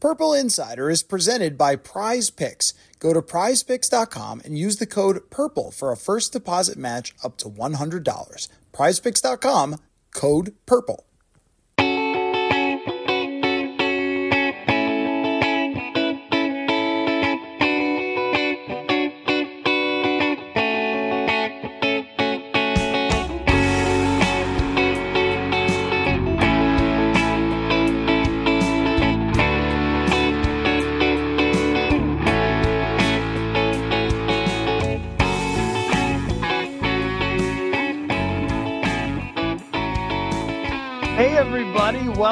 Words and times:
Purple 0.00 0.32
Insider 0.32 0.90
is 0.90 1.02
presented 1.02 1.58
by 1.58 1.74
Prize 1.74 2.30
Picks. 2.30 2.72
Go 3.00 3.12
to 3.12 3.20
prizepicks.com 3.20 4.42
and 4.44 4.56
use 4.56 4.76
the 4.76 4.86
code 4.86 5.28
PURPLE 5.28 5.74
for 5.74 5.90
a 5.90 5.96
first 5.96 6.32
deposit 6.32 6.78
match 6.78 7.16
up 7.24 7.36
to 7.38 7.46
$100. 7.48 8.48
Prizepicks.com, 8.72 9.76
code 10.14 10.54
PURPLE. 10.66 11.07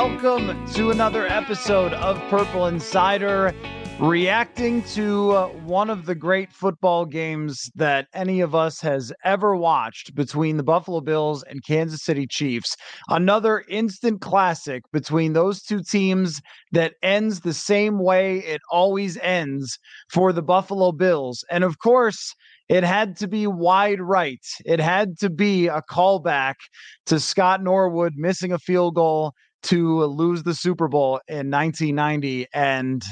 Welcome 0.07 0.65
to 0.73 0.93
another 0.93 1.27
episode 1.27 1.93
of 1.95 2.17
Purple 2.31 2.69
Insider, 2.69 3.53
reacting 3.99 4.81
to 4.85 5.33
uh, 5.33 5.48
one 5.48 5.91
of 5.91 6.07
the 6.07 6.15
great 6.15 6.53
football 6.53 7.05
games 7.05 7.69
that 7.75 8.07
any 8.15 8.41
of 8.41 8.55
us 8.55 8.81
has 8.81 9.13
ever 9.25 9.57
watched 9.57 10.15
between 10.15 10.59
the 10.59 10.63
Buffalo 10.63 11.01
Bills 11.01 11.43
and 11.51 11.65
Kansas 11.65 12.05
City 12.05 12.25
Chiefs. 12.25 12.77
Another 13.09 13.65
instant 13.69 14.21
classic 14.21 14.85
between 14.93 15.33
those 15.33 15.61
two 15.61 15.83
teams 15.83 16.41
that 16.70 16.95
ends 17.03 17.41
the 17.41 17.53
same 17.53 17.98
way 17.98 18.39
it 18.39 18.61
always 18.70 19.19
ends 19.19 19.77
for 20.09 20.33
the 20.33 20.43
Buffalo 20.43 20.93
Bills. 20.93 21.45
And 21.51 21.65
of 21.65 21.81
course, 21.81 22.33
it 22.69 22.85
had 22.85 23.17
to 23.17 23.27
be 23.27 23.48
wide 23.48 24.01
right. 24.01 24.45
It 24.65 24.79
had 24.79 25.19
to 25.19 25.30
be 25.30 25.67
a 25.67 25.83
callback 25.83 26.55
to 27.07 27.19
Scott 27.19 27.61
Norwood 27.61 28.13
missing 28.17 28.53
a 28.53 28.59
field 28.59 28.95
goal 28.95 29.35
to 29.67 30.05
lose 30.05 30.43
the 30.43 30.55
Super 30.55 30.89
Bowl 30.89 31.21
in 31.29 31.51
1990. 31.51 32.47
And 32.55 33.05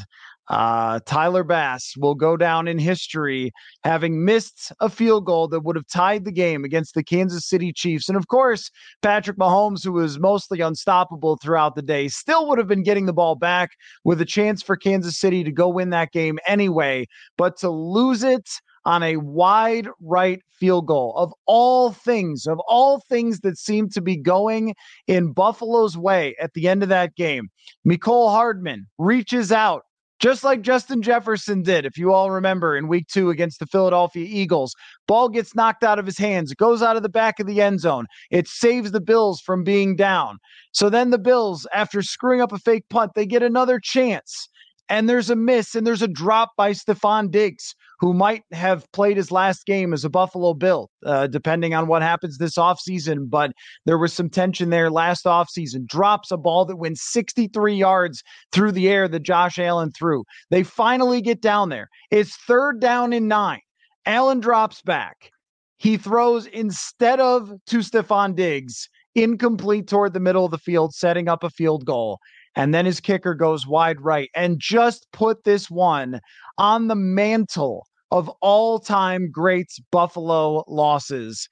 uh, 0.49 1.01
Tyler 1.07 1.43
Bass 1.43 1.95
will 1.97 2.15
go 2.15 2.37
down 2.37 2.69
in 2.69 2.79
history 2.79 3.51
having 3.83 4.25
missed 4.25 4.73
a 4.81 4.91
field 4.91 5.25
goal 5.25 5.49
that 5.49 5.61
would 5.61 5.77
have 5.77 5.87
tied 5.87 6.25
the 6.25 6.33
game 6.33 6.65
against 6.65 6.95
the 6.95 7.03
Kansas 7.03 7.49
City 7.49 7.73
Chiefs. 7.73 8.09
And 8.09 8.17
of 8.17 8.29
course, 8.29 8.71
Patrick 9.01 9.39
Mahomes, 9.39 9.83
who 9.83 9.93
was 9.93 10.19
mostly 10.19 10.61
unstoppable 10.61 11.39
throughout 11.43 11.77
the 11.77 11.83
day, 11.83 12.09
still 12.09 12.47
would 12.49 12.59
have 12.59 12.69
been 12.69 12.83
getting 12.83 13.07
the 13.07 13.13
ball 13.13 13.37
back 13.37 13.71
with 14.05 14.21
a 14.21 14.27
chance 14.27 14.63
for 14.63 14.77
Kansas 14.77 15.19
City 15.19 15.45
to 15.45 15.53
go 15.53 15.69
win 15.69 15.91
that 15.91 16.13
game 16.13 16.39
anyway. 16.47 17.07
But 17.39 17.57
to 17.59 17.71
lose 17.71 18.23
it, 18.23 18.49
on 18.85 19.03
a 19.03 19.17
wide 19.17 19.89
right 20.01 20.41
field 20.59 20.87
goal 20.87 21.15
of 21.17 21.33
all 21.47 21.93
things, 21.93 22.47
of 22.47 22.59
all 22.69 23.03
things 23.09 23.41
that 23.41 23.59
seemed 23.59 23.93
to 23.93 24.01
be 24.01 24.17
going 24.17 24.75
in 25.07 25.33
Buffalo's 25.33 25.97
way 25.97 26.35
at 26.41 26.53
the 26.55 26.69
end 26.69 26.83
of 26.83 26.89
that 26.89 27.15
game. 27.17 27.49
Mecole 27.87 28.31
Hardman 28.31 28.87
reaches 28.99 29.53
out. 29.53 29.83
Just 30.21 30.45
like 30.45 30.63
Justin 30.63 31.03
Jefferson 31.03 31.63
did, 31.63 31.85
if 31.85 31.99
you 31.99 32.13
all 32.13 32.31
remember 32.31 32.77
in 32.77 32.89
week 32.89 33.09
two 33.09 33.31
against 33.31 33.59
the 33.59 33.67
Philadelphia 33.67 34.25
Eagles, 34.27 34.75
ball 35.07 35.29
gets 35.29 35.55
knocked 35.55 35.83
out 35.83 35.99
of 35.99 36.07
his 36.07 36.17
hands. 36.17 36.53
It 36.53 36.57
goes 36.57 36.83
out 36.83 36.97
of 36.97 37.03
the 37.03 37.09
back 37.09 37.41
of 37.41 37.47
the 37.47 37.61
end 37.61 37.81
zone. 37.81 38.07
It 38.31 38.49
saves 38.49 38.93
the 38.93 39.01
Bills 39.01 39.41
from 39.41 39.65
being 39.65 39.97
down. 39.97 40.39
So 40.73 40.89
then 40.89 41.11
the 41.11 41.19
Bills, 41.19 41.67
after 41.75 42.01
screwing 42.01 42.41
up 42.41 42.53
a 42.53 42.59
fake 42.59 42.85
punt, 42.89 43.13
they 43.15 43.27
get 43.27 43.43
another 43.43 43.81
chance 43.83 44.49
and 44.89 45.09
there's 45.09 45.31
a 45.31 45.37
miss 45.37 45.75
and 45.75 45.87
there's 45.87 46.03
a 46.03 46.09
drop 46.09 46.53
by 46.57 46.73
Stefon 46.73 47.31
Diggs, 47.31 47.75
who 48.05 48.13
might 48.13 48.43
have 48.53 48.85
played 48.93 49.17
his 49.17 49.33
last 49.33 49.65
game 49.65 49.95
as 49.95 50.05
a 50.05 50.11
Buffalo 50.11 50.53
Bill, 50.53 50.91
uh, 51.07 51.27
depending 51.27 51.73
on 51.73 51.87
what 51.87 52.03
happens 52.03 52.37
this 52.37 52.59
offseason. 52.59 53.31
But 53.31 53.53
there 53.87 53.97
was 53.97 54.13
some 54.13 54.29
tension 54.29 54.69
there 54.69 54.91
last 54.91 55.25
offseason. 55.25 55.87
Drops 55.87 56.31
a 56.31 56.37
ball 56.37 56.67
that 56.67 56.77
went 56.77 56.99
63 56.99 57.75
yards 57.75 58.23
through 58.53 58.73
the 58.73 58.91
air 58.91 59.09
that 59.09 59.23
Josh 59.23 59.59
Allen 59.59 59.91
threw. 59.91 60.23
They 60.51 60.65
finally 60.65 61.23
get 61.23 61.41
down 61.41 61.71
there. 61.71 61.89
It's 62.11 62.37
third 62.47 62.79
down 62.79 63.15
and 63.15 63.27
nine. 63.27 63.63
Allen 64.05 64.41
drops 64.41 64.83
back. 64.83 65.31
He 65.79 65.97
throws 65.97 66.45
instead 66.45 67.21
of 67.21 67.55
to 67.69 67.79
Stefon 67.79 68.37
Diggs, 68.37 68.87
incomplete 69.15 69.89
toward 69.89 70.13
the 70.13 70.21
middle 70.21 70.45
of 70.45 70.51
the 70.51 70.59
field, 70.59 70.93
setting 70.93 71.27
up 71.27 71.43
a 71.43 71.49
field 71.49 71.87
goal 71.87 72.19
and 72.55 72.75
then 72.75 72.85
his 72.85 73.01
kicker 73.01 73.35
goes 73.35 73.67
wide 73.67 74.01
right 74.01 74.29
and 74.35 74.61
just 74.61 75.07
put 75.13 75.43
this 75.45 75.71
one 75.71 76.21
on 76.59 76.87
the 76.89 76.95
mantle 76.95 77.87
of 78.15 78.29
all 78.41 78.79
time 78.79 79.29
greats 79.29 79.81
Buffalo 79.91 80.63
losses. 80.69 81.49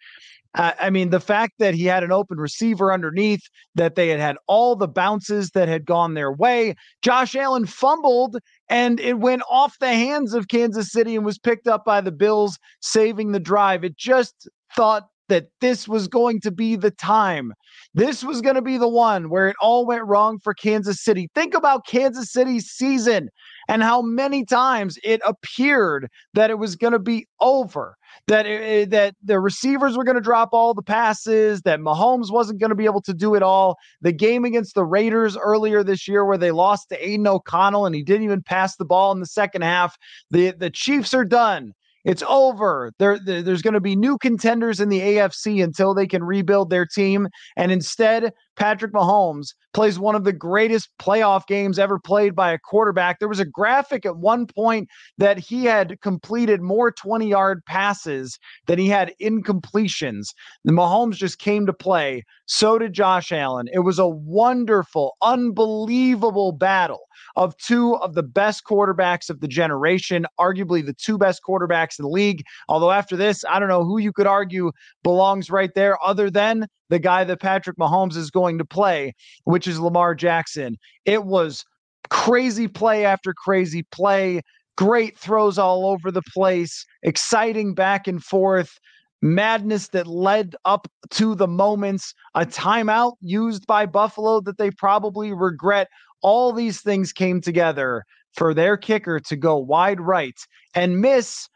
I 0.54 0.90
mean, 0.90 1.10
the 1.10 1.18
fact 1.18 1.54
that 1.58 1.74
he 1.74 1.86
had 1.86 2.04
an 2.04 2.12
open 2.12 2.38
receiver 2.38 2.92
underneath, 2.92 3.40
that 3.74 3.96
they 3.96 4.08
had 4.08 4.20
had 4.20 4.36
all 4.46 4.76
the 4.76 4.86
bounces 4.86 5.50
that 5.54 5.66
had 5.66 5.86
gone 5.86 6.14
their 6.14 6.30
way. 6.30 6.76
Josh 7.00 7.34
Allen 7.34 7.66
fumbled 7.66 8.36
and 8.68 9.00
it 9.00 9.18
went 9.18 9.42
off 9.50 9.78
the 9.80 9.94
hands 9.94 10.34
of 10.34 10.48
Kansas 10.48 10.92
City 10.92 11.16
and 11.16 11.24
was 11.24 11.38
picked 11.38 11.66
up 11.66 11.84
by 11.84 12.00
the 12.00 12.12
Bills, 12.12 12.58
saving 12.80 13.32
the 13.32 13.40
drive. 13.40 13.82
It 13.82 13.96
just 13.96 14.48
thought 14.76 15.08
that 15.32 15.46
this 15.62 15.88
was 15.88 16.08
going 16.08 16.38
to 16.42 16.50
be 16.50 16.76
the 16.76 16.90
time. 16.90 17.54
This 17.94 18.22
was 18.22 18.42
going 18.42 18.54
to 18.54 18.60
be 18.60 18.76
the 18.76 18.86
one 18.86 19.30
where 19.30 19.48
it 19.48 19.56
all 19.62 19.86
went 19.86 20.04
wrong 20.04 20.38
for 20.38 20.52
Kansas 20.52 21.02
City. 21.02 21.30
Think 21.34 21.54
about 21.54 21.86
Kansas 21.86 22.30
City's 22.30 22.66
season 22.66 23.30
and 23.66 23.82
how 23.82 24.02
many 24.02 24.44
times 24.44 24.98
it 25.02 25.22
appeared 25.26 26.10
that 26.34 26.50
it 26.50 26.58
was 26.58 26.76
going 26.76 26.92
to 26.92 26.98
be 26.98 27.26
over, 27.40 27.96
that 28.26 28.44
it, 28.44 28.90
that 28.90 29.14
the 29.24 29.40
receivers 29.40 29.96
were 29.96 30.04
going 30.04 30.16
to 30.16 30.20
drop 30.20 30.50
all 30.52 30.74
the 30.74 30.82
passes, 30.82 31.62
that 31.62 31.80
Mahomes 31.80 32.30
wasn't 32.30 32.60
going 32.60 32.68
to 32.68 32.76
be 32.76 32.84
able 32.84 33.00
to 33.00 33.14
do 33.14 33.34
it 33.34 33.42
all. 33.42 33.78
The 34.02 34.12
game 34.12 34.44
against 34.44 34.74
the 34.74 34.84
Raiders 34.84 35.38
earlier 35.38 35.82
this 35.82 36.06
year 36.06 36.26
where 36.26 36.36
they 36.36 36.50
lost 36.50 36.90
to 36.90 37.08
Aidan 37.08 37.26
O'Connell 37.26 37.86
and 37.86 37.94
he 37.94 38.02
didn't 38.02 38.24
even 38.24 38.42
pass 38.42 38.76
the 38.76 38.84
ball 38.84 39.12
in 39.12 39.20
the 39.20 39.26
second 39.26 39.62
half. 39.62 39.96
The 40.30 40.50
the 40.50 40.68
Chiefs 40.68 41.14
are 41.14 41.24
done. 41.24 41.72
It's 42.04 42.22
over. 42.28 42.92
There, 42.98 43.18
there's 43.18 43.62
going 43.62 43.74
to 43.74 43.80
be 43.80 43.94
new 43.94 44.18
contenders 44.18 44.80
in 44.80 44.88
the 44.88 45.00
AFC 45.00 45.62
until 45.62 45.94
they 45.94 46.06
can 46.06 46.24
rebuild 46.24 46.70
their 46.70 46.86
team. 46.86 47.28
And 47.56 47.70
instead, 47.70 48.32
Patrick 48.56 48.92
Mahomes 48.92 49.54
plays 49.72 49.98
one 49.98 50.14
of 50.14 50.24
the 50.24 50.32
greatest 50.32 50.90
playoff 51.00 51.46
games 51.46 51.78
ever 51.78 51.98
played 51.98 52.34
by 52.34 52.52
a 52.52 52.58
quarterback. 52.58 53.18
There 53.18 53.28
was 53.28 53.40
a 53.40 53.44
graphic 53.44 54.04
at 54.04 54.18
one 54.18 54.46
point 54.46 54.88
that 55.18 55.38
he 55.38 55.64
had 55.64 56.00
completed 56.02 56.60
more 56.60 56.90
20 56.92 57.28
yard 57.28 57.64
passes 57.66 58.38
than 58.66 58.78
he 58.78 58.88
had 58.88 59.14
incompletions. 59.20 60.28
The 60.64 60.72
Mahomes 60.72 61.14
just 61.14 61.38
came 61.38 61.66
to 61.66 61.72
play. 61.72 62.24
So 62.46 62.78
did 62.78 62.92
Josh 62.92 63.32
Allen. 63.32 63.68
It 63.72 63.80
was 63.80 63.98
a 63.98 64.08
wonderful, 64.08 65.16
unbelievable 65.22 66.52
battle 66.52 67.06
of 67.36 67.56
two 67.56 67.96
of 67.96 68.14
the 68.14 68.22
best 68.22 68.64
quarterbacks 68.64 69.30
of 69.30 69.40
the 69.40 69.48
generation, 69.48 70.26
arguably 70.38 70.84
the 70.84 70.94
two 70.94 71.16
best 71.16 71.40
quarterbacks 71.48 71.98
in 71.98 72.04
the 72.04 72.10
league. 72.10 72.42
Although 72.68 72.90
after 72.90 73.16
this, 73.16 73.44
I 73.48 73.58
don't 73.58 73.68
know 73.68 73.84
who 73.84 73.98
you 73.98 74.12
could 74.12 74.26
argue 74.26 74.72
belongs 75.02 75.50
right 75.50 75.72
there 75.74 76.02
other 76.04 76.30
than 76.30 76.66
the 76.92 76.98
guy 76.98 77.24
that 77.24 77.40
Patrick 77.40 77.78
Mahomes 77.78 78.18
is 78.18 78.30
going 78.30 78.58
to 78.58 78.66
play, 78.66 79.14
which 79.44 79.66
is 79.66 79.80
Lamar 79.80 80.14
Jackson. 80.14 80.76
It 81.06 81.24
was 81.24 81.64
crazy 82.10 82.68
play 82.68 83.06
after 83.06 83.32
crazy 83.32 83.82
play, 83.84 84.42
great 84.76 85.16
throws 85.16 85.56
all 85.56 85.86
over 85.86 86.10
the 86.10 86.20
place, 86.34 86.84
exciting 87.02 87.72
back 87.72 88.06
and 88.06 88.22
forth, 88.22 88.78
madness 89.22 89.88
that 89.94 90.06
led 90.06 90.54
up 90.66 90.86
to 91.12 91.34
the 91.34 91.48
moments, 91.48 92.12
a 92.34 92.44
timeout 92.44 93.14
used 93.22 93.66
by 93.66 93.86
Buffalo 93.86 94.42
that 94.42 94.58
they 94.58 94.70
probably 94.70 95.32
regret. 95.32 95.88
All 96.20 96.52
these 96.52 96.82
things 96.82 97.10
came 97.10 97.40
together 97.40 98.04
for 98.34 98.52
their 98.52 98.76
kicker 98.76 99.18
to 99.18 99.36
go 99.36 99.56
wide 99.56 99.98
right 99.98 100.38
and 100.74 101.00
miss 101.00 101.48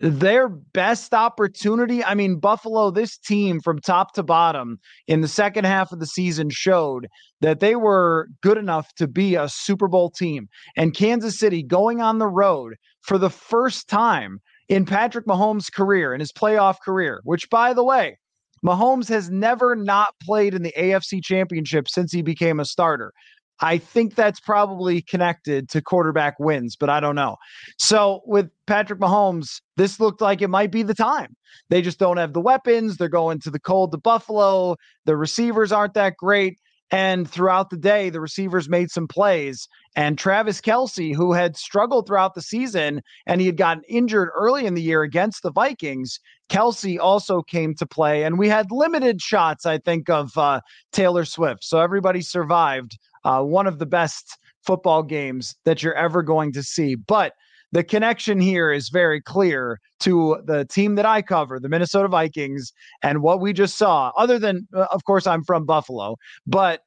their 0.00 0.48
best 0.48 1.14
opportunity. 1.14 2.04
I 2.04 2.14
mean, 2.14 2.38
Buffalo, 2.38 2.90
this 2.90 3.16
team 3.16 3.60
from 3.60 3.80
top 3.80 4.12
to 4.14 4.22
bottom 4.22 4.78
in 5.06 5.20
the 5.20 5.28
second 5.28 5.64
half 5.64 5.92
of 5.92 6.00
the 6.00 6.06
season 6.06 6.50
showed 6.50 7.06
that 7.40 7.60
they 7.60 7.76
were 7.76 8.28
good 8.42 8.58
enough 8.58 8.92
to 8.96 9.06
be 9.06 9.34
a 9.36 9.48
Super 9.48 9.88
Bowl 9.88 10.10
team. 10.10 10.48
And 10.76 10.94
Kansas 10.94 11.38
City 11.38 11.62
going 11.62 12.00
on 12.00 12.18
the 12.18 12.28
road 12.28 12.74
for 13.02 13.18
the 13.18 13.30
first 13.30 13.88
time 13.88 14.40
in 14.68 14.84
Patrick 14.84 15.26
Mahomes' 15.26 15.72
career, 15.72 16.12
in 16.14 16.20
his 16.20 16.32
playoff 16.32 16.76
career, 16.84 17.20
which, 17.24 17.48
by 17.50 17.74
the 17.74 17.84
way, 17.84 18.18
Mahomes 18.64 19.08
has 19.08 19.28
never 19.30 19.76
not 19.76 20.14
played 20.22 20.54
in 20.54 20.62
the 20.62 20.72
AFC 20.76 21.22
championship 21.22 21.86
since 21.86 22.10
he 22.12 22.22
became 22.22 22.58
a 22.58 22.64
starter. 22.64 23.12
I 23.60 23.78
think 23.78 24.14
that's 24.14 24.40
probably 24.40 25.02
connected 25.02 25.68
to 25.70 25.80
quarterback 25.80 26.38
wins, 26.40 26.76
but 26.76 26.90
I 26.90 27.00
don't 27.00 27.14
know. 27.14 27.36
So 27.78 28.22
with 28.26 28.50
Patrick 28.66 28.98
Mahomes, 28.98 29.60
this 29.76 30.00
looked 30.00 30.20
like 30.20 30.42
it 30.42 30.48
might 30.48 30.72
be 30.72 30.82
the 30.82 30.94
time. 30.94 31.36
They 31.70 31.80
just 31.80 31.98
don't 31.98 32.16
have 32.16 32.32
the 32.32 32.40
weapons. 32.40 32.96
They're 32.96 33.08
going 33.08 33.40
to 33.40 33.50
the 33.50 33.60
cold 33.60 33.92
to 33.92 33.98
Buffalo. 33.98 34.76
The 35.04 35.16
receivers 35.16 35.72
aren't 35.72 35.94
that 35.94 36.16
great. 36.16 36.58
And 36.90 37.28
throughout 37.28 37.70
the 37.70 37.76
day, 37.76 38.10
the 38.10 38.20
receivers 38.20 38.68
made 38.68 38.90
some 38.90 39.08
plays. 39.08 39.66
And 39.96 40.18
Travis 40.18 40.60
Kelce, 40.60 41.14
who 41.14 41.32
had 41.32 41.56
struggled 41.56 42.06
throughout 42.06 42.34
the 42.34 42.42
season 42.42 43.00
and 43.26 43.40
he 43.40 43.46
had 43.46 43.56
gotten 43.56 43.82
injured 43.88 44.28
early 44.36 44.66
in 44.66 44.74
the 44.74 44.82
year 44.82 45.02
against 45.02 45.42
the 45.42 45.50
Vikings, 45.50 46.18
Kelce 46.50 46.98
also 46.98 47.42
came 47.42 47.74
to 47.76 47.86
play. 47.86 48.24
And 48.24 48.38
we 48.38 48.48
had 48.48 48.70
limited 48.70 49.22
shots, 49.22 49.64
I 49.66 49.78
think, 49.78 50.10
of 50.10 50.36
uh, 50.36 50.60
Taylor 50.92 51.24
Swift. 51.24 51.64
So 51.64 51.80
everybody 51.80 52.20
survived 52.20 52.98
uh, 53.24 53.42
one 53.42 53.66
of 53.66 53.78
the 53.78 53.86
best 53.86 54.38
football 54.64 55.02
games 55.02 55.54
that 55.64 55.82
you're 55.82 55.94
ever 55.94 56.22
going 56.22 56.52
to 56.52 56.62
see. 56.62 56.94
But 56.94 57.32
the 57.72 57.82
connection 57.82 58.40
here 58.40 58.72
is 58.72 58.88
very 58.88 59.20
clear 59.20 59.80
to 60.00 60.40
the 60.44 60.64
team 60.66 60.94
that 60.94 61.06
I 61.06 61.22
cover, 61.22 61.58
the 61.58 61.68
Minnesota 61.68 62.08
Vikings, 62.08 62.72
and 63.02 63.20
what 63.20 63.40
we 63.40 63.52
just 63.52 63.76
saw. 63.76 64.12
Other 64.16 64.38
than, 64.38 64.68
uh, 64.74 64.86
of 64.92 65.04
course, 65.04 65.26
I'm 65.26 65.42
from 65.42 65.66
Buffalo, 65.66 66.16
but 66.46 66.82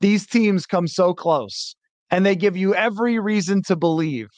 these 0.00 0.26
teams 0.26 0.66
come 0.66 0.88
so 0.88 1.14
close 1.14 1.74
and 2.10 2.26
they 2.26 2.36
give 2.36 2.56
you 2.56 2.74
every 2.74 3.18
reason 3.18 3.62
to 3.62 3.74
believe. 3.74 4.28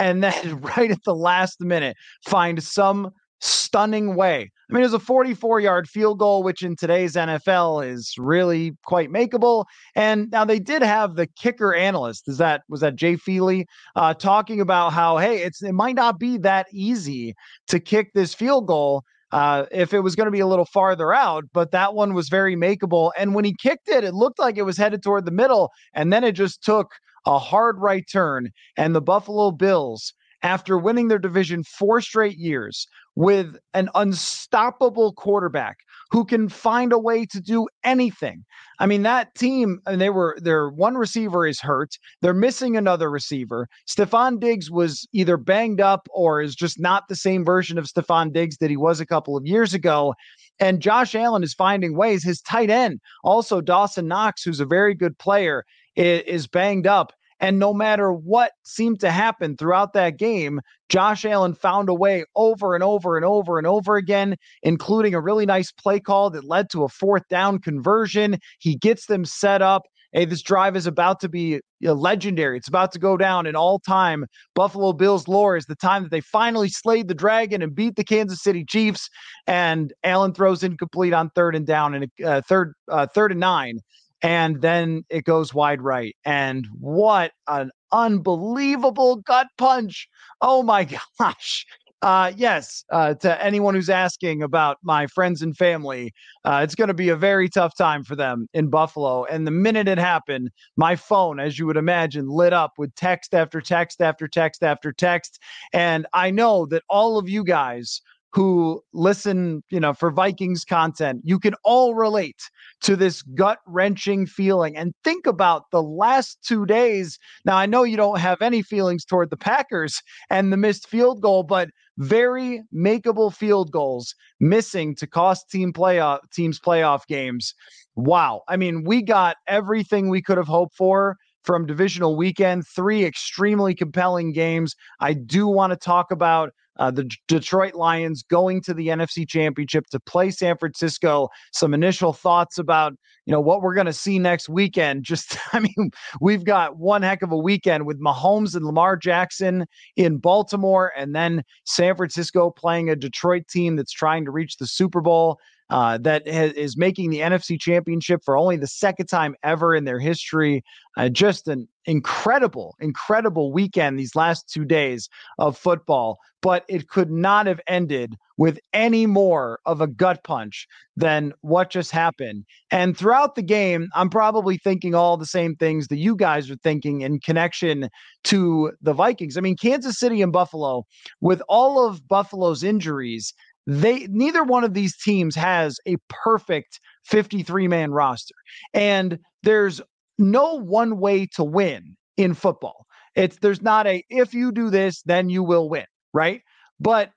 And 0.00 0.24
then, 0.24 0.60
right 0.76 0.90
at 0.90 1.04
the 1.04 1.14
last 1.14 1.60
minute, 1.60 1.96
find 2.26 2.62
some 2.62 3.10
stunning 3.40 4.16
way. 4.16 4.50
I 4.70 4.72
mean, 4.72 4.82
it 4.82 4.86
was 4.86 4.94
a 4.94 5.00
44 5.00 5.58
yard 5.60 5.88
field 5.88 6.20
goal, 6.20 6.44
which 6.44 6.62
in 6.62 6.76
today's 6.76 7.14
NFL 7.14 7.84
is 7.84 8.14
really 8.16 8.76
quite 8.84 9.10
makeable. 9.10 9.64
And 9.96 10.30
now 10.30 10.44
they 10.44 10.60
did 10.60 10.82
have 10.82 11.16
the 11.16 11.26
kicker 11.26 11.74
analyst. 11.74 12.28
Is 12.28 12.38
that 12.38 12.62
was 12.68 12.80
that 12.80 12.94
Jay 12.94 13.16
Feely 13.16 13.66
uh, 13.96 14.14
talking 14.14 14.60
about 14.60 14.92
how 14.92 15.18
hey, 15.18 15.42
it's 15.42 15.60
it 15.62 15.72
might 15.72 15.96
not 15.96 16.20
be 16.20 16.38
that 16.38 16.66
easy 16.72 17.34
to 17.66 17.80
kick 17.80 18.12
this 18.14 18.32
field 18.32 18.68
goal. 18.68 19.02
Uh, 19.32 19.66
if 19.70 19.94
it 19.94 20.00
was 20.00 20.16
going 20.16 20.26
to 20.26 20.32
be 20.32 20.40
a 20.40 20.46
little 20.46 20.64
farther 20.64 21.12
out, 21.12 21.44
but 21.52 21.70
that 21.70 21.94
one 21.94 22.14
was 22.14 22.28
very 22.28 22.56
makeable. 22.56 23.12
And 23.16 23.32
when 23.32 23.44
he 23.44 23.54
kicked 23.60 23.88
it, 23.88 24.02
it 24.02 24.12
looked 24.12 24.40
like 24.40 24.56
it 24.56 24.62
was 24.62 24.76
headed 24.76 25.04
toward 25.04 25.24
the 25.24 25.30
middle, 25.30 25.70
and 25.94 26.12
then 26.12 26.24
it 26.24 26.32
just 26.32 26.64
took 26.64 26.90
a 27.26 27.38
hard 27.38 27.78
right 27.78 28.04
turn. 28.10 28.50
And 28.76 28.94
the 28.94 29.00
Buffalo 29.00 29.52
Bills 29.52 30.12
after 30.42 30.78
winning 30.78 31.08
their 31.08 31.18
division 31.18 31.64
four 31.64 32.00
straight 32.00 32.38
years 32.38 32.86
with 33.16 33.56
an 33.74 33.88
unstoppable 33.94 35.12
quarterback 35.12 35.78
who 36.10 36.24
can 36.24 36.48
find 36.48 36.92
a 36.92 36.98
way 36.98 37.26
to 37.26 37.40
do 37.40 37.68
anything. 37.84 38.44
I 38.78 38.86
mean, 38.86 39.02
that 39.02 39.34
team, 39.34 39.80
and 39.86 40.00
they 40.00 40.10
were 40.10 40.36
their 40.40 40.70
one 40.70 40.96
receiver 40.96 41.46
is 41.46 41.60
hurt. 41.60 41.98
They're 42.22 42.32
missing 42.32 42.76
another 42.76 43.10
receiver. 43.10 43.68
Stefon 43.86 44.40
Diggs 44.40 44.70
was 44.70 45.06
either 45.12 45.36
banged 45.36 45.80
up 45.80 46.08
or 46.10 46.40
is 46.40 46.54
just 46.54 46.80
not 46.80 47.08
the 47.08 47.16
same 47.16 47.44
version 47.44 47.78
of 47.78 47.86
Stefon 47.86 48.32
Diggs 48.32 48.56
that 48.58 48.70
he 48.70 48.76
was 48.76 49.00
a 49.00 49.06
couple 49.06 49.36
of 49.36 49.46
years 49.46 49.74
ago. 49.74 50.14
And 50.58 50.80
Josh 50.80 51.14
Allen 51.14 51.42
is 51.42 51.54
finding 51.54 51.96
ways. 51.96 52.24
His 52.24 52.40
tight 52.40 52.70
end, 52.70 53.00
also 53.22 53.60
Dawson 53.60 54.08
Knox, 54.08 54.42
who's 54.42 54.60
a 54.60 54.66
very 54.66 54.94
good 54.94 55.18
player, 55.18 55.64
is 55.96 56.46
banged 56.46 56.86
up. 56.86 57.12
And 57.40 57.58
no 57.58 57.72
matter 57.72 58.12
what 58.12 58.52
seemed 58.64 59.00
to 59.00 59.10
happen 59.10 59.56
throughout 59.56 59.94
that 59.94 60.18
game, 60.18 60.60
Josh 60.88 61.24
Allen 61.24 61.54
found 61.54 61.88
a 61.88 61.94
way 61.94 62.24
over 62.36 62.74
and 62.74 62.84
over 62.84 63.16
and 63.16 63.24
over 63.24 63.58
and 63.58 63.66
over 63.66 63.96
again, 63.96 64.36
including 64.62 65.14
a 65.14 65.20
really 65.20 65.46
nice 65.46 65.72
play 65.72 66.00
call 66.00 66.30
that 66.30 66.44
led 66.44 66.70
to 66.70 66.84
a 66.84 66.88
fourth 66.88 67.26
down 67.28 67.58
conversion. 67.58 68.38
He 68.58 68.76
gets 68.76 69.06
them 69.06 69.24
set 69.24 69.62
up. 69.62 69.82
Hey, 70.12 70.24
this 70.24 70.42
drive 70.42 70.76
is 70.76 70.88
about 70.88 71.20
to 71.20 71.28
be 71.28 71.60
legendary. 71.80 72.56
It's 72.58 72.66
about 72.66 72.90
to 72.92 72.98
go 72.98 73.16
down 73.16 73.46
in 73.46 73.54
all 73.54 73.78
time 73.78 74.26
Buffalo 74.56 74.92
Bills 74.92 75.28
lore 75.28 75.56
is 75.56 75.66
the 75.66 75.76
time 75.76 76.02
that 76.02 76.10
they 76.10 76.20
finally 76.20 76.68
slayed 76.68 77.06
the 77.06 77.14
dragon 77.14 77.62
and 77.62 77.72
beat 77.74 77.94
the 77.94 78.02
Kansas 78.02 78.42
City 78.42 78.64
Chiefs. 78.64 79.08
And 79.46 79.92
Allen 80.02 80.34
throws 80.34 80.64
incomplete 80.64 81.12
on 81.12 81.30
third 81.30 81.54
and 81.54 81.64
down 81.64 81.94
and 81.94 82.10
uh, 82.24 82.42
third, 82.42 82.74
uh, 82.90 83.06
third 83.06 83.30
and 83.30 83.40
nine 83.40 83.78
and 84.22 84.60
then 84.60 85.04
it 85.10 85.24
goes 85.24 85.54
wide 85.54 85.82
right. 85.82 86.16
And 86.24 86.66
what 86.78 87.32
an 87.48 87.70
unbelievable 87.92 89.16
gut 89.16 89.48
punch! 89.58 90.08
Oh 90.40 90.62
my 90.62 90.84
gosh. 91.18 91.66
Uh, 92.02 92.32
yes, 92.34 92.82
uh, 92.90 93.12
to 93.12 93.44
anyone 93.44 93.74
who's 93.74 93.90
asking 93.90 94.42
about 94.42 94.78
my 94.82 95.06
friends 95.06 95.42
and 95.42 95.54
family, 95.54 96.14
uh, 96.46 96.60
it's 96.64 96.74
going 96.74 96.88
to 96.88 96.94
be 96.94 97.10
a 97.10 97.16
very 97.16 97.46
tough 97.46 97.76
time 97.76 98.02
for 98.02 98.16
them 98.16 98.46
in 98.54 98.70
Buffalo. 98.70 99.24
And 99.24 99.46
the 99.46 99.50
minute 99.50 99.86
it 99.86 99.98
happened, 99.98 100.50
my 100.78 100.96
phone, 100.96 101.38
as 101.38 101.58
you 101.58 101.66
would 101.66 101.76
imagine, 101.76 102.26
lit 102.26 102.54
up 102.54 102.72
with 102.78 102.94
text 102.94 103.34
after 103.34 103.60
text 103.60 104.00
after 104.00 104.26
text 104.28 104.62
after 104.62 104.92
text. 104.92 105.38
And 105.74 106.06
I 106.14 106.30
know 106.30 106.64
that 106.66 106.84
all 106.88 107.18
of 107.18 107.28
you 107.28 107.44
guys 107.44 108.00
who 108.32 108.82
listen, 108.92 109.62
you 109.70 109.80
know, 109.80 109.92
for 109.92 110.10
Vikings 110.10 110.64
content, 110.64 111.20
you 111.24 111.38
can 111.38 111.54
all 111.64 111.94
relate 111.94 112.40
to 112.82 112.94
this 112.94 113.22
gut 113.22 113.58
wrenching 113.66 114.26
feeling. 114.26 114.76
And 114.76 114.94
think 115.02 115.26
about 115.26 115.70
the 115.72 115.82
last 115.82 116.38
two 116.46 116.64
days. 116.64 117.18
Now, 117.44 117.56
I 117.56 117.66
know 117.66 117.82
you 117.82 117.96
don't 117.96 118.20
have 118.20 118.40
any 118.40 118.62
feelings 118.62 119.04
toward 119.04 119.30
the 119.30 119.36
Packers 119.36 120.00
and 120.30 120.52
the 120.52 120.56
missed 120.56 120.88
field 120.88 121.20
goal, 121.20 121.42
but 121.42 121.70
very 121.98 122.62
makeable 122.74 123.34
field 123.34 123.72
goals 123.72 124.14
missing 124.38 124.94
to 124.96 125.06
cost 125.06 125.50
team 125.50 125.72
playoff 125.72 126.20
teams 126.32 126.60
playoff 126.60 127.06
games. 127.06 127.54
Wow. 127.96 128.42
I 128.48 128.56
mean, 128.56 128.84
we 128.84 129.02
got 129.02 129.36
everything 129.48 130.08
we 130.08 130.22
could 130.22 130.38
have 130.38 130.46
hoped 130.46 130.76
for 130.76 131.16
from 131.42 131.66
divisional 131.66 132.16
weekend, 132.16 132.66
three 132.66 133.04
extremely 133.04 133.74
compelling 133.74 134.32
games. 134.32 134.74
I 135.00 135.14
do 135.14 135.46
want 135.48 135.72
to 135.72 135.76
talk 135.76 136.10
about 136.10 136.52
uh, 136.78 136.90
the 136.90 137.10
Detroit 137.28 137.74
Lions 137.74 138.22
going 138.22 138.62
to 138.62 138.74
the 138.74 138.88
NFC 138.88 139.28
Championship 139.28 139.86
to 139.90 140.00
play 140.00 140.30
San 140.30 140.56
Francisco. 140.56 141.28
Some 141.52 141.74
initial 141.74 142.12
thoughts 142.12 142.58
about 142.58 142.94
you 143.26 143.32
know 143.32 143.40
what 143.40 143.62
we're 143.62 143.74
going 143.74 143.86
to 143.86 143.92
see 143.92 144.18
next 144.18 144.48
weekend. 144.48 145.04
Just 145.10 145.36
I 145.52 145.60
mean, 145.60 145.90
we've 146.20 146.44
got 146.44 146.76
one 146.78 147.02
heck 147.02 147.22
of 147.22 147.32
a 147.32 147.38
weekend 147.38 147.86
with 147.86 148.00
Mahomes 148.00 148.54
and 148.54 148.64
Lamar 148.64 148.96
Jackson 148.96 149.66
in 149.96 150.18
Baltimore, 150.18 150.92
and 150.96 151.14
then 151.14 151.42
San 151.64 151.96
Francisco 151.96 152.50
playing 152.50 152.88
a 152.88 152.96
Detroit 152.96 153.46
team 153.48 153.76
that's 153.76 153.92
trying 153.92 154.24
to 154.24 154.30
reach 154.30 154.56
the 154.56 154.66
Super 154.66 155.00
Bowl 155.00 155.38
uh, 155.70 155.98
that 155.98 156.26
ha- 156.28 156.52
is 156.56 156.76
making 156.76 157.10
the 157.10 157.20
NFC 157.20 157.58
Championship 157.58 158.22
for 158.24 158.36
only 158.36 158.56
the 158.56 158.66
second 158.66 159.06
time 159.06 159.34
ever 159.42 159.74
in 159.74 159.84
their 159.84 160.00
history. 160.00 160.62
Uh, 160.96 161.08
just 161.08 161.46
an 161.48 161.68
incredible, 161.86 162.74
incredible 162.80 163.52
weekend 163.52 163.98
these 163.98 164.16
last 164.16 164.48
two 164.48 164.64
days 164.64 165.08
of 165.38 165.56
football, 165.56 166.18
but 166.42 166.64
it 166.68 166.88
could 166.88 167.10
not 167.10 167.46
have 167.46 167.60
ended 167.68 168.16
with 168.36 168.58
any 168.72 169.06
more 169.06 169.60
of 169.66 169.80
a 169.80 169.86
gut 169.86 170.24
punch 170.24 170.66
than 170.96 171.32
what 171.42 171.70
just 171.70 171.90
happened. 171.90 172.44
And 172.70 172.96
throughout 172.96 173.34
the 173.34 173.42
game, 173.42 173.88
I'm 173.94 174.10
probably 174.10 174.58
thinking 174.58 174.94
all 174.94 175.16
the 175.16 175.26
same 175.26 175.54
things 175.56 175.88
that 175.88 175.98
you 175.98 176.16
guys 176.16 176.50
are 176.50 176.56
thinking 176.56 177.02
in 177.02 177.20
connection 177.20 177.88
to 178.24 178.72
the 178.82 178.92
Vikings. 178.92 179.36
I 179.36 179.40
mean, 179.40 179.56
Kansas 179.56 179.98
City 179.98 180.22
and 180.22 180.32
Buffalo, 180.32 180.84
with 181.20 181.42
all 181.48 181.86
of 181.86 182.06
Buffalo's 182.08 182.64
injuries, 182.64 183.32
they 183.70 184.08
neither 184.10 184.42
one 184.42 184.64
of 184.64 184.74
these 184.74 184.96
teams 184.96 185.36
has 185.36 185.78
a 185.86 185.96
perfect 186.08 186.80
53 187.04 187.68
man 187.68 187.92
roster. 187.92 188.34
And 188.74 189.20
there's 189.44 189.80
no 190.18 190.54
one 190.54 190.98
way 190.98 191.26
to 191.36 191.44
win 191.44 191.96
in 192.16 192.34
football. 192.34 192.86
It's 193.14 193.38
there's 193.38 193.62
not 193.62 193.86
a 193.86 194.02
if 194.10 194.34
you 194.34 194.50
do 194.50 194.70
this, 194.70 195.02
then 195.02 195.30
you 195.30 195.44
will 195.44 195.68
win, 195.68 195.86
right? 196.12 196.42
But 196.80 197.10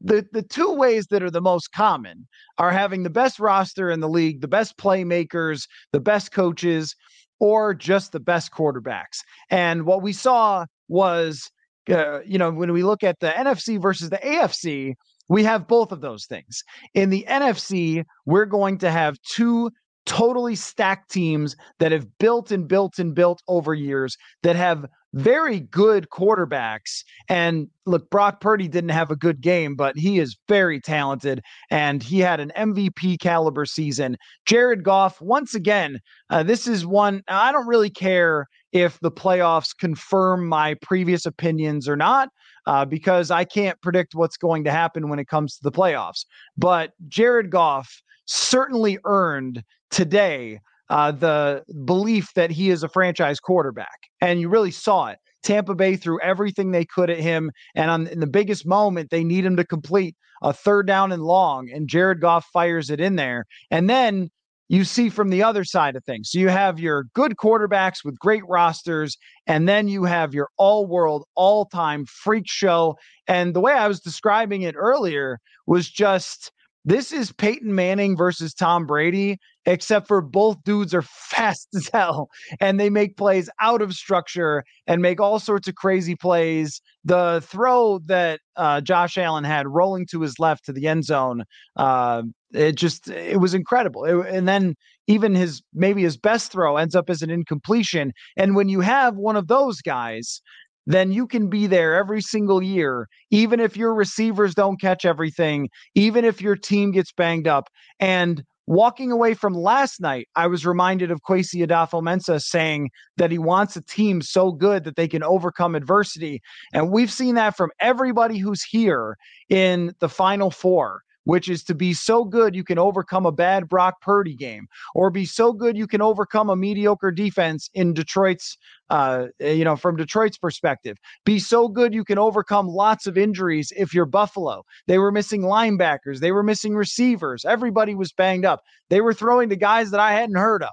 the 0.00 0.26
the 0.32 0.42
two 0.42 0.72
ways 0.72 1.08
that 1.08 1.22
are 1.22 1.30
the 1.30 1.42
most 1.42 1.72
common 1.72 2.26
are 2.56 2.70
having 2.70 3.02
the 3.02 3.10
best 3.10 3.38
roster 3.38 3.90
in 3.90 4.00
the 4.00 4.08
league, 4.08 4.40
the 4.40 4.48
best 4.48 4.78
playmakers, 4.78 5.66
the 5.92 6.00
best 6.00 6.32
coaches, 6.32 6.94
or 7.38 7.74
just 7.74 8.12
the 8.12 8.20
best 8.20 8.50
quarterbacks. 8.50 9.20
And 9.50 9.84
what 9.84 10.02
we 10.02 10.14
saw 10.14 10.64
was, 10.88 11.50
uh, 11.90 12.20
you 12.22 12.38
know, 12.38 12.50
when 12.50 12.72
we 12.72 12.82
look 12.82 13.04
at 13.04 13.20
the 13.20 13.28
NFC 13.28 13.80
versus 13.80 14.08
the 14.08 14.18
AFC, 14.18 14.94
we 15.28 15.44
have 15.44 15.68
both 15.68 15.92
of 15.92 16.00
those 16.00 16.26
things. 16.26 16.62
In 16.94 17.10
the 17.10 17.24
NFC, 17.28 18.04
we're 18.26 18.46
going 18.46 18.78
to 18.78 18.90
have 18.90 19.20
two 19.22 19.70
totally 20.06 20.54
stacked 20.54 21.10
teams 21.10 21.54
that 21.78 21.92
have 21.92 22.06
built 22.18 22.50
and 22.50 22.66
built 22.66 22.98
and 22.98 23.14
built 23.14 23.42
over 23.46 23.74
years 23.74 24.16
that 24.42 24.56
have 24.56 24.86
very 25.14 25.60
good 25.60 26.08
quarterbacks. 26.10 27.02
And 27.28 27.68
look, 27.86 28.08
Brock 28.10 28.40
Purdy 28.40 28.68
didn't 28.68 28.90
have 28.90 29.10
a 29.10 29.16
good 29.16 29.40
game, 29.40 29.74
but 29.74 29.96
he 29.96 30.18
is 30.18 30.36
very 30.48 30.80
talented 30.80 31.42
and 31.70 32.02
he 32.02 32.20
had 32.20 32.40
an 32.40 32.52
MVP 32.56 33.18
caliber 33.20 33.66
season. 33.66 34.16
Jared 34.46 34.82
Goff, 34.82 35.20
once 35.20 35.54
again, 35.54 36.00
uh, 36.30 36.42
this 36.42 36.66
is 36.66 36.86
one 36.86 37.22
I 37.28 37.52
don't 37.52 37.66
really 37.66 37.90
care 37.90 38.46
if 38.72 38.98
the 39.00 39.10
playoffs 39.10 39.76
confirm 39.78 40.46
my 40.46 40.74
previous 40.82 41.26
opinions 41.26 41.88
or 41.88 41.96
not. 41.96 42.28
Uh, 42.68 42.84
because 42.84 43.30
I 43.30 43.44
can't 43.44 43.80
predict 43.80 44.14
what's 44.14 44.36
going 44.36 44.62
to 44.64 44.70
happen 44.70 45.08
when 45.08 45.18
it 45.18 45.26
comes 45.26 45.56
to 45.56 45.62
the 45.62 45.72
playoffs. 45.72 46.26
But 46.58 46.92
Jared 47.08 47.50
Goff 47.50 48.02
certainly 48.26 48.98
earned 49.06 49.64
today 49.90 50.60
uh, 50.90 51.12
the 51.12 51.64
belief 51.86 52.34
that 52.34 52.50
he 52.50 52.68
is 52.68 52.82
a 52.82 52.88
franchise 52.90 53.40
quarterback. 53.40 53.98
And 54.20 54.38
you 54.38 54.50
really 54.50 54.70
saw 54.70 55.06
it. 55.06 55.18
Tampa 55.42 55.74
Bay 55.74 55.96
threw 55.96 56.20
everything 56.20 56.70
they 56.70 56.84
could 56.84 57.08
at 57.08 57.20
him. 57.20 57.50
And 57.74 57.90
on 57.90 58.06
in 58.08 58.20
the 58.20 58.26
biggest 58.26 58.66
moment, 58.66 59.08
they 59.08 59.24
need 59.24 59.46
him 59.46 59.56
to 59.56 59.64
complete 59.64 60.14
a 60.42 60.52
third 60.52 60.86
down 60.86 61.10
and 61.10 61.22
long. 61.22 61.70
And 61.70 61.88
Jared 61.88 62.20
Goff 62.20 62.44
fires 62.52 62.90
it 62.90 63.00
in 63.00 63.16
there. 63.16 63.46
And 63.70 63.88
then 63.88 64.28
you 64.68 64.84
see 64.84 65.08
from 65.08 65.30
the 65.30 65.42
other 65.42 65.64
side 65.64 65.96
of 65.96 66.04
things. 66.04 66.30
So 66.30 66.38
you 66.38 66.48
have 66.48 66.78
your 66.78 67.04
good 67.14 67.36
quarterbacks 67.36 68.04
with 68.04 68.18
great 68.18 68.42
rosters, 68.48 69.16
and 69.46 69.68
then 69.68 69.88
you 69.88 70.04
have 70.04 70.34
your 70.34 70.48
all 70.56 70.86
world, 70.86 71.24
all 71.34 71.64
time 71.64 72.04
freak 72.06 72.44
show. 72.46 72.96
And 73.26 73.54
the 73.54 73.60
way 73.60 73.72
I 73.72 73.88
was 73.88 74.00
describing 74.00 74.62
it 74.62 74.74
earlier 74.76 75.38
was 75.66 75.88
just 75.88 76.52
this 76.84 77.12
is 77.12 77.32
Peyton 77.32 77.74
Manning 77.74 78.16
versus 78.16 78.54
Tom 78.54 78.86
Brady, 78.86 79.36
except 79.66 80.08
for 80.08 80.22
both 80.22 80.62
dudes 80.64 80.94
are 80.94 81.02
fast 81.28 81.68
as 81.74 81.90
hell 81.92 82.30
and 82.60 82.80
they 82.80 82.88
make 82.88 83.16
plays 83.16 83.50
out 83.60 83.82
of 83.82 83.92
structure 83.92 84.64
and 84.86 85.02
make 85.02 85.20
all 85.20 85.38
sorts 85.38 85.68
of 85.68 85.74
crazy 85.74 86.14
plays. 86.14 86.80
The 87.04 87.42
throw 87.44 88.00
that 88.06 88.40
uh, 88.56 88.80
Josh 88.80 89.18
Allen 89.18 89.44
had 89.44 89.66
rolling 89.68 90.06
to 90.12 90.22
his 90.22 90.38
left 90.38 90.64
to 90.64 90.72
the 90.72 90.86
end 90.88 91.04
zone, 91.04 91.44
uh, 91.76 92.22
it 92.52 92.76
just 92.76 93.08
it 93.08 93.40
was 93.40 93.54
incredible. 93.54 94.04
It, 94.04 94.26
and 94.34 94.48
then 94.48 94.74
even 95.06 95.34
his 95.34 95.62
maybe 95.72 96.02
his 96.02 96.16
best 96.16 96.52
throw 96.52 96.76
ends 96.76 96.94
up 96.94 97.10
as 97.10 97.22
an 97.22 97.30
incompletion. 97.30 98.12
And 98.36 98.54
when 98.56 98.68
you 98.68 98.80
have 98.80 99.16
one 99.16 99.36
of 99.36 99.48
those 99.48 99.80
guys 99.80 100.40
then 100.88 101.12
you 101.12 101.26
can 101.26 101.50
be 101.50 101.66
there 101.66 101.94
every 101.96 102.22
single 102.22 102.62
year, 102.62 103.08
even 103.30 103.60
if 103.60 103.76
your 103.76 103.94
receivers 103.94 104.54
don't 104.54 104.80
catch 104.80 105.04
everything, 105.04 105.68
even 105.94 106.24
if 106.24 106.40
your 106.40 106.56
team 106.56 106.92
gets 106.92 107.12
banged 107.12 107.46
up. 107.46 107.68
And 108.00 108.42
walking 108.66 109.12
away 109.12 109.34
from 109.34 109.52
last 109.52 110.00
night, 110.00 110.28
I 110.34 110.46
was 110.46 110.64
reminded 110.64 111.10
of 111.10 111.20
Kwesi 111.28 111.66
Adofo-Mensah 111.66 112.40
saying 112.40 112.88
that 113.18 113.30
he 113.30 113.36
wants 113.36 113.76
a 113.76 113.82
team 113.82 114.22
so 114.22 114.50
good 114.50 114.84
that 114.84 114.96
they 114.96 115.08
can 115.08 115.22
overcome 115.22 115.74
adversity. 115.74 116.40
And 116.72 116.90
we've 116.90 117.12
seen 117.12 117.34
that 117.34 117.54
from 117.54 117.70
everybody 117.80 118.38
who's 118.38 118.62
here 118.62 119.18
in 119.50 119.92
the 120.00 120.08
final 120.08 120.50
four 120.50 121.02
which 121.28 121.50
is 121.50 121.62
to 121.62 121.74
be 121.74 121.92
so 121.92 122.24
good 122.24 122.56
you 122.56 122.64
can 122.64 122.78
overcome 122.78 123.26
a 123.26 123.30
bad 123.30 123.68
Brock 123.68 124.00
Purdy 124.00 124.34
game, 124.34 124.66
or 124.94 125.10
be 125.10 125.26
so 125.26 125.52
good 125.52 125.76
you 125.76 125.86
can 125.86 126.00
overcome 126.00 126.48
a 126.48 126.56
mediocre 126.56 127.10
defense 127.10 127.68
in 127.74 127.92
Detroit's, 127.92 128.56
uh, 128.88 129.26
you 129.38 129.62
know, 129.62 129.76
from 129.76 129.94
Detroit's 129.94 130.38
perspective. 130.38 130.96
Be 131.26 131.38
so 131.38 131.68
good 131.68 131.92
you 131.92 132.02
can 132.02 132.16
overcome 132.16 132.66
lots 132.66 133.06
of 133.06 133.18
injuries 133.18 133.70
if 133.76 133.92
you're 133.92 134.06
Buffalo. 134.06 134.64
They 134.86 134.96
were 134.96 135.12
missing 135.12 135.42
linebackers, 135.42 136.20
they 136.20 136.32
were 136.32 136.42
missing 136.42 136.74
receivers, 136.74 137.44
everybody 137.44 137.94
was 137.94 138.10
banged 138.10 138.46
up. 138.46 138.62
They 138.88 139.02
were 139.02 139.12
throwing 139.12 139.50
to 139.50 139.56
guys 139.56 139.90
that 139.90 140.00
I 140.00 140.12
hadn't 140.12 140.36
heard 140.36 140.62
of. 140.62 140.70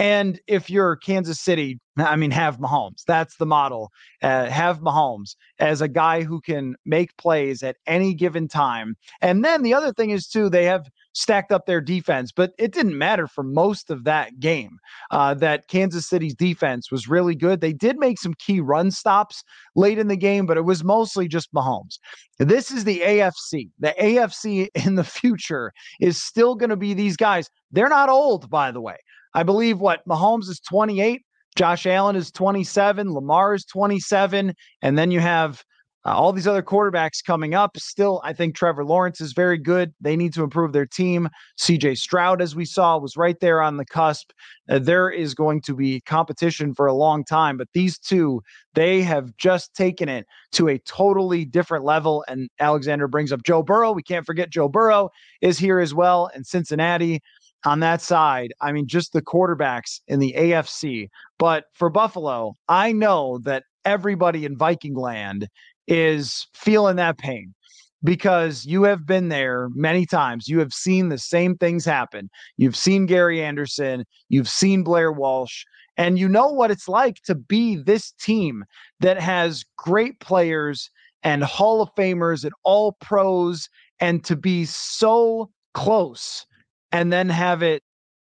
And 0.00 0.40
if 0.46 0.70
you're 0.70 0.96
Kansas 0.96 1.38
City, 1.38 1.78
I 1.98 2.16
mean, 2.16 2.30
have 2.30 2.56
Mahomes. 2.56 3.04
That's 3.06 3.36
the 3.36 3.44
model. 3.44 3.90
Uh, 4.22 4.46
have 4.46 4.80
Mahomes 4.80 5.36
as 5.58 5.82
a 5.82 5.88
guy 5.88 6.22
who 6.22 6.40
can 6.40 6.74
make 6.86 7.14
plays 7.18 7.62
at 7.62 7.76
any 7.86 8.14
given 8.14 8.48
time. 8.48 8.96
And 9.20 9.44
then 9.44 9.62
the 9.62 9.74
other 9.74 9.92
thing 9.92 10.08
is, 10.08 10.26
too, 10.26 10.48
they 10.48 10.64
have 10.64 10.88
stacked 11.12 11.52
up 11.52 11.66
their 11.66 11.82
defense, 11.82 12.32
but 12.32 12.52
it 12.56 12.72
didn't 12.72 12.96
matter 12.96 13.26
for 13.26 13.44
most 13.44 13.90
of 13.90 14.04
that 14.04 14.40
game. 14.40 14.78
Uh, 15.10 15.34
that 15.34 15.68
Kansas 15.68 16.08
City's 16.08 16.34
defense 16.34 16.90
was 16.90 17.06
really 17.06 17.34
good. 17.34 17.60
They 17.60 17.74
did 17.74 17.98
make 17.98 18.18
some 18.18 18.32
key 18.38 18.60
run 18.60 18.90
stops 18.90 19.44
late 19.76 19.98
in 19.98 20.08
the 20.08 20.16
game, 20.16 20.46
but 20.46 20.56
it 20.56 20.64
was 20.64 20.82
mostly 20.82 21.28
just 21.28 21.52
Mahomes. 21.52 21.98
This 22.38 22.70
is 22.70 22.84
the 22.84 23.00
AFC. 23.00 23.68
The 23.78 23.94
AFC 24.00 24.68
in 24.86 24.94
the 24.94 25.04
future 25.04 25.74
is 26.00 26.22
still 26.22 26.54
going 26.54 26.70
to 26.70 26.76
be 26.76 26.94
these 26.94 27.18
guys. 27.18 27.50
They're 27.70 27.90
not 27.90 28.08
old, 28.08 28.48
by 28.48 28.70
the 28.70 28.80
way. 28.80 28.96
I 29.34 29.42
believe 29.42 29.80
what 29.80 30.06
Mahomes 30.08 30.48
is 30.48 30.60
28, 30.60 31.22
Josh 31.56 31.86
Allen 31.86 32.16
is 32.16 32.30
27, 32.30 33.12
Lamar 33.12 33.54
is 33.54 33.64
27, 33.64 34.54
and 34.82 34.98
then 34.98 35.10
you 35.10 35.20
have 35.20 35.62
uh, 36.06 36.14
all 36.14 36.32
these 36.32 36.46
other 36.46 36.62
quarterbacks 36.62 37.22
coming 37.22 37.54
up. 37.54 37.76
Still, 37.76 38.22
I 38.24 38.32
think 38.32 38.54
Trevor 38.54 38.84
Lawrence 38.84 39.20
is 39.20 39.32
very 39.32 39.58
good. 39.58 39.92
They 40.00 40.16
need 40.16 40.32
to 40.34 40.42
improve 40.42 40.72
their 40.72 40.86
team. 40.86 41.28
CJ 41.58 41.98
Stroud, 41.98 42.40
as 42.40 42.56
we 42.56 42.64
saw, 42.64 42.96
was 42.96 43.16
right 43.16 43.38
there 43.40 43.60
on 43.60 43.76
the 43.76 43.84
cusp. 43.84 44.30
Uh, 44.70 44.78
there 44.78 45.10
is 45.10 45.34
going 45.34 45.60
to 45.62 45.74
be 45.74 46.00
competition 46.02 46.74
for 46.74 46.86
a 46.86 46.94
long 46.94 47.24
time, 47.24 47.58
but 47.58 47.68
these 47.74 47.98
two, 47.98 48.40
they 48.74 49.02
have 49.02 49.36
just 49.36 49.74
taken 49.74 50.08
it 50.08 50.26
to 50.52 50.68
a 50.68 50.78
totally 50.78 51.44
different 51.44 51.84
level. 51.84 52.24
And 52.28 52.48
Alexander 52.60 53.06
brings 53.06 53.30
up 53.30 53.42
Joe 53.42 53.62
Burrow. 53.62 53.92
We 53.92 54.02
can't 54.02 54.24
forget 54.24 54.48
Joe 54.48 54.68
Burrow 54.68 55.10
is 55.42 55.58
here 55.58 55.80
as 55.80 55.92
well. 55.92 56.30
And 56.34 56.46
Cincinnati, 56.46 57.20
on 57.64 57.80
that 57.80 58.00
side, 58.00 58.52
I 58.60 58.72
mean, 58.72 58.86
just 58.86 59.12
the 59.12 59.22
quarterbacks 59.22 60.00
in 60.08 60.18
the 60.18 60.34
AFC. 60.36 61.08
But 61.38 61.64
for 61.74 61.90
Buffalo, 61.90 62.56
I 62.68 62.92
know 62.92 63.38
that 63.44 63.64
everybody 63.84 64.44
in 64.44 64.56
Viking 64.56 64.94
land 64.94 65.48
is 65.86 66.46
feeling 66.54 66.96
that 66.96 67.18
pain 67.18 67.54
because 68.02 68.64
you 68.64 68.84
have 68.84 69.06
been 69.06 69.28
there 69.28 69.68
many 69.74 70.06
times. 70.06 70.48
You 70.48 70.58
have 70.60 70.72
seen 70.72 71.08
the 71.08 71.18
same 71.18 71.56
things 71.56 71.84
happen. 71.84 72.30
You've 72.56 72.76
seen 72.76 73.06
Gary 73.06 73.42
Anderson, 73.42 74.04
you've 74.28 74.48
seen 74.48 74.82
Blair 74.82 75.12
Walsh, 75.12 75.64
and 75.96 76.18
you 76.18 76.28
know 76.28 76.48
what 76.48 76.70
it's 76.70 76.88
like 76.88 77.16
to 77.24 77.34
be 77.34 77.76
this 77.76 78.12
team 78.12 78.64
that 79.00 79.20
has 79.20 79.64
great 79.76 80.18
players 80.20 80.88
and 81.22 81.44
Hall 81.44 81.82
of 81.82 81.94
Famers 81.94 82.44
and 82.44 82.54
all 82.64 82.96
pros, 83.00 83.68
and 84.00 84.24
to 84.24 84.34
be 84.34 84.64
so 84.64 85.50
close 85.74 86.46
and 86.92 87.12
then 87.12 87.28
have 87.28 87.62
it 87.62 87.82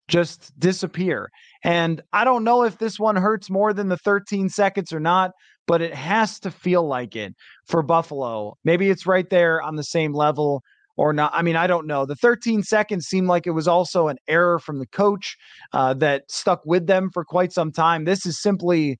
just 0.07 0.57
disappear. 0.59 1.29
And 1.63 2.01
I 2.11 2.23
don't 2.23 2.43
know 2.43 2.63
if 2.63 2.77
this 2.77 2.99
one 2.99 3.15
hurts 3.15 3.49
more 3.49 3.73
than 3.73 3.89
the 3.89 3.97
13 3.97 4.49
seconds 4.49 4.91
or 4.91 4.99
not, 4.99 5.31
but 5.65 5.81
it 5.81 5.93
has 5.93 6.39
to 6.41 6.51
feel 6.51 6.85
like 6.85 7.15
it 7.15 7.33
for 7.65 7.81
Buffalo. 7.81 8.57
Maybe 8.63 8.89
it's 8.89 9.07
right 9.07 9.29
there 9.29 9.61
on 9.61 9.75
the 9.75 9.83
same 9.83 10.13
level 10.13 10.61
or 10.97 11.13
not. 11.13 11.31
I 11.33 11.41
mean, 11.41 11.55
I 11.55 11.67
don't 11.67 11.87
know. 11.87 12.05
The 12.05 12.15
13 12.15 12.63
seconds 12.63 13.07
seemed 13.07 13.27
like 13.27 13.47
it 13.47 13.51
was 13.51 13.67
also 13.67 14.09
an 14.09 14.17
error 14.27 14.59
from 14.59 14.79
the 14.79 14.87
coach 14.87 15.37
uh, 15.71 15.93
that 15.95 16.29
stuck 16.29 16.61
with 16.65 16.87
them 16.87 17.09
for 17.13 17.23
quite 17.23 17.51
some 17.51 17.71
time. 17.71 18.05
This 18.05 18.25
is 18.25 18.41
simply 18.41 18.97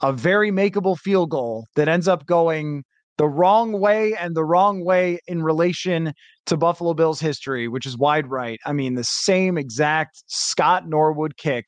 a 0.00 0.12
very 0.12 0.50
makeable 0.50 0.98
field 0.98 1.30
goal 1.30 1.66
that 1.76 1.88
ends 1.88 2.08
up 2.08 2.26
going 2.26 2.84
the 3.22 3.28
wrong 3.28 3.78
way 3.78 4.14
and 4.14 4.34
the 4.34 4.44
wrong 4.44 4.84
way 4.84 5.20
in 5.28 5.44
relation 5.44 6.12
to 6.44 6.56
Buffalo 6.56 6.92
Bills 6.92 7.20
history, 7.20 7.68
which 7.68 7.86
is 7.86 7.96
wide 7.96 8.28
right. 8.28 8.58
I 8.66 8.72
mean, 8.72 8.96
the 8.96 9.04
same 9.04 9.56
exact 9.56 10.24
Scott 10.26 10.88
Norwood 10.88 11.36
kick 11.36 11.66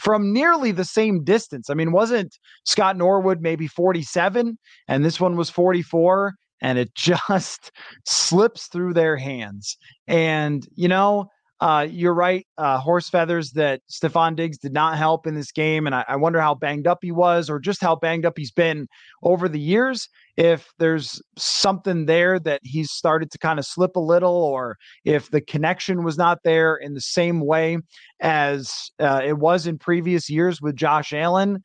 from 0.00 0.32
nearly 0.32 0.72
the 0.72 0.84
same 0.84 1.22
distance. 1.22 1.70
I 1.70 1.74
mean, 1.74 1.92
wasn't 1.92 2.36
Scott 2.64 2.96
Norwood 2.96 3.40
maybe 3.40 3.68
47 3.68 4.58
and 4.88 5.04
this 5.04 5.20
one 5.20 5.36
was 5.36 5.48
44 5.50 6.34
and 6.62 6.80
it 6.80 6.92
just 6.96 7.70
slips 8.04 8.66
through 8.66 8.94
their 8.94 9.16
hands. 9.16 9.78
And, 10.08 10.66
you 10.74 10.88
know, 10.88 11.28
uh, 11.60 11.86
you're 11.90 12.14
right. 12.14 12.46
Uh, 12.56 12.78
horse 12.78 13.08
feathers 13.08 13.50
that 13.52 13.80
Stefon 13.90 14.36
Diggs 14.36 14.58
did 14.58 14.72
not 14.72 14.96
help 14.96 15.26
in 15.26 15.34
this 15.34 15.50
game. 15.50 15.86
And 15.86 15.94
I, 15.94 16.04
I, 16.06 16.16
wonder 16.16 16.40
how 16.40 16.54
banged 16.54 16.86
up 16.86 16.98
he 17.02 17.10
was 17.10 17.50
or 17.50 17.58
just 17.58 17.80
how 17.80 17.96
banged 17.96 18.24
up 18.24 18.34
he's 18.36 18.52
been 18.52 18.86
over 19.24 19.48
the 19.48 19.58
years. 19.58 20.08
If 20.36 20.68
there's 20.78 21.20
something 21.36 22.06
there 22.06 22.38
that 22.40 22.60
he's 22.62 22.92
started 22.92 23.32
to 23.32 23.38
kind 23.38 23.58
of 23.58 23.66
slip 23.66 23.96
a 23.96 24.00
little, 24.00 24.34
or 24.34 24.76
if 25.04 25.30
the 25.30 25.40
connection 25.40 26.04
was 26.04 26.16
not 26.16 26.38
there 26.44 26.76
in 26.76 26.94
the 26.94 27.00
same 27.00 27.40
way 27.40 27.78
as 28.20 28.90
uh, 29.00 29.20
it 29.24 29.38
was 29.38 29.66
in 29.66 29.78
previous 29.78 30.30
years 30.30 30.60
with 30.62 30.76
Josh 30.76 31.12
Allen, 31.12 31.64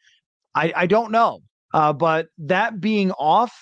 I, 0.56 0.74
I 0.76 0.88
don't 0.88 1.12
know. 1.12 1.42
Uh, 1.72 1.94
but 1.94 2.28
that 2.40 2.80
being 2.80 3.12
off 3.12 3.54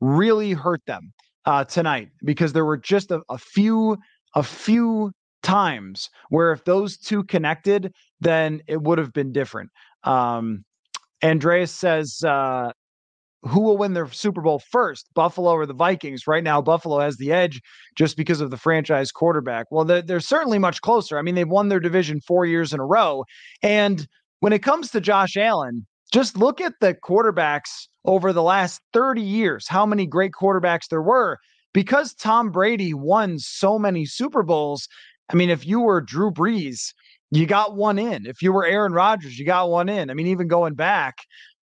really 0.00 0.52
hurt 0.52 0.82
them 0.86 1.12
uh, 1.46 1.64
tonight 1.64 2.10
because 2.22 2.52
there 2.52 2.64
were 2.66 2.76
just 2.76 3.10
a, 3.10 3.22
a 3.30 3.38
few 3.38 3.96
a 4.34 4.42
few 4.42 5.12
times 5.42 6.10
where 6.30 6.52
if 6.52 6.64
those 6.64 6.96
two 6.96 7.24
connected, 7.24 7.92
then 8.20 8.60
it 8.66 8.82
would 8.82 8.98
have 8.98 9.12
been 9.12 9.32
different. 9.32 9.70
Um, 10.04 10.64
Andreas 11.22 11.72
says, 11.72 12.22
uh, 12.24 12.72
who 13.42 13.60
will 13.60 13.76
win 13.76 13.94
their 13.94 14.10
Super 14.10 14.40
Bowl 14.40 14.58
first, 14.58 15.08
Buffalo 15.14 15.52
or 15.52 15.66
the 15.66 15.74
Vikings? 15.74 16.26
Right 16.26 16.42
now, 16.42 16.60
Buffalo 16.60 16.98
has 16.98 17.16
the 17.16 17.32
edge 17.32 17.60
just 17.96 18.16
because 18.16 18.40
of 18.40 18.50
the 18.50 18.56
franchise 18.56 19.12
quarterback. 19.12 19.66
Well, 19.70 19.84
they're, 19.84 20.02
they're, 20.02 20.20
certainly 20.20 20.58
much 20.58 20.80
closer. 20.80 21.18
I 21.18 21.22
mean, 21.22 21.34
they've 21.34 21.48
won 21.48 21.68
their 21.68 21.80
division 21.80 22.20
four 22.20 22.46
years 22.46 22.72
in 22.72 22.80
a 22.80 22.86
row. 22.86 23.24
And 23.62 24.06
when 24.40 24.52
it 24.52 24.62
comes 24.62 24.90
to 24.90 25.00
Josh 25.00 25.36
Allen, 25.36 25.86
just 26.12 26.36
look 26.36 26.60
at 26.60 26.74
the 26.80 26.94
quarterbacks 26.94 27.86
over 28.04 28.32
the 28.32 28.42
last 28.42 28.80
30 28.92 29.22
years, 29.22 29.68
how 29.68 29.86
many 29.86 30.06
great 30.06 30.32
quarterbacks 30.32 30.88
there 30.88 31.02
were. 31.02 31.38
Because 31.74 32.14
Tom 32.14 32.50
Brady 32.50 32.94
won 32.94 33.38
so 33.38 33.78
many 33.78 34.06
Super 34.06 34.42
Bowls, 34.42 34.88
I 35.30 35.36
mean, 35.36 35.50
if 35.50 35.66
you 35.66 35.80
were 35.80 36.00
Drew 36.00 36.30
Brees, 36.30 36.92
you 37.30 37.46
got 37.46 37.76
one 37.76 37.98
in. 37.98 38.26
If 38.26 38.42
you 38.42 38.52
were 38.52 38.64
Aaron 38.64 38.92
Rodgers, 38.92 39.38
you 39.38 39.44
got 39.44 39.70
one 39.70 39.88
in. 39.88 40.10
I 40.10 40.14
mean, 40.14 40.26
even 40.28 40.48
going 40.48 40.74
back, 40.74 41.16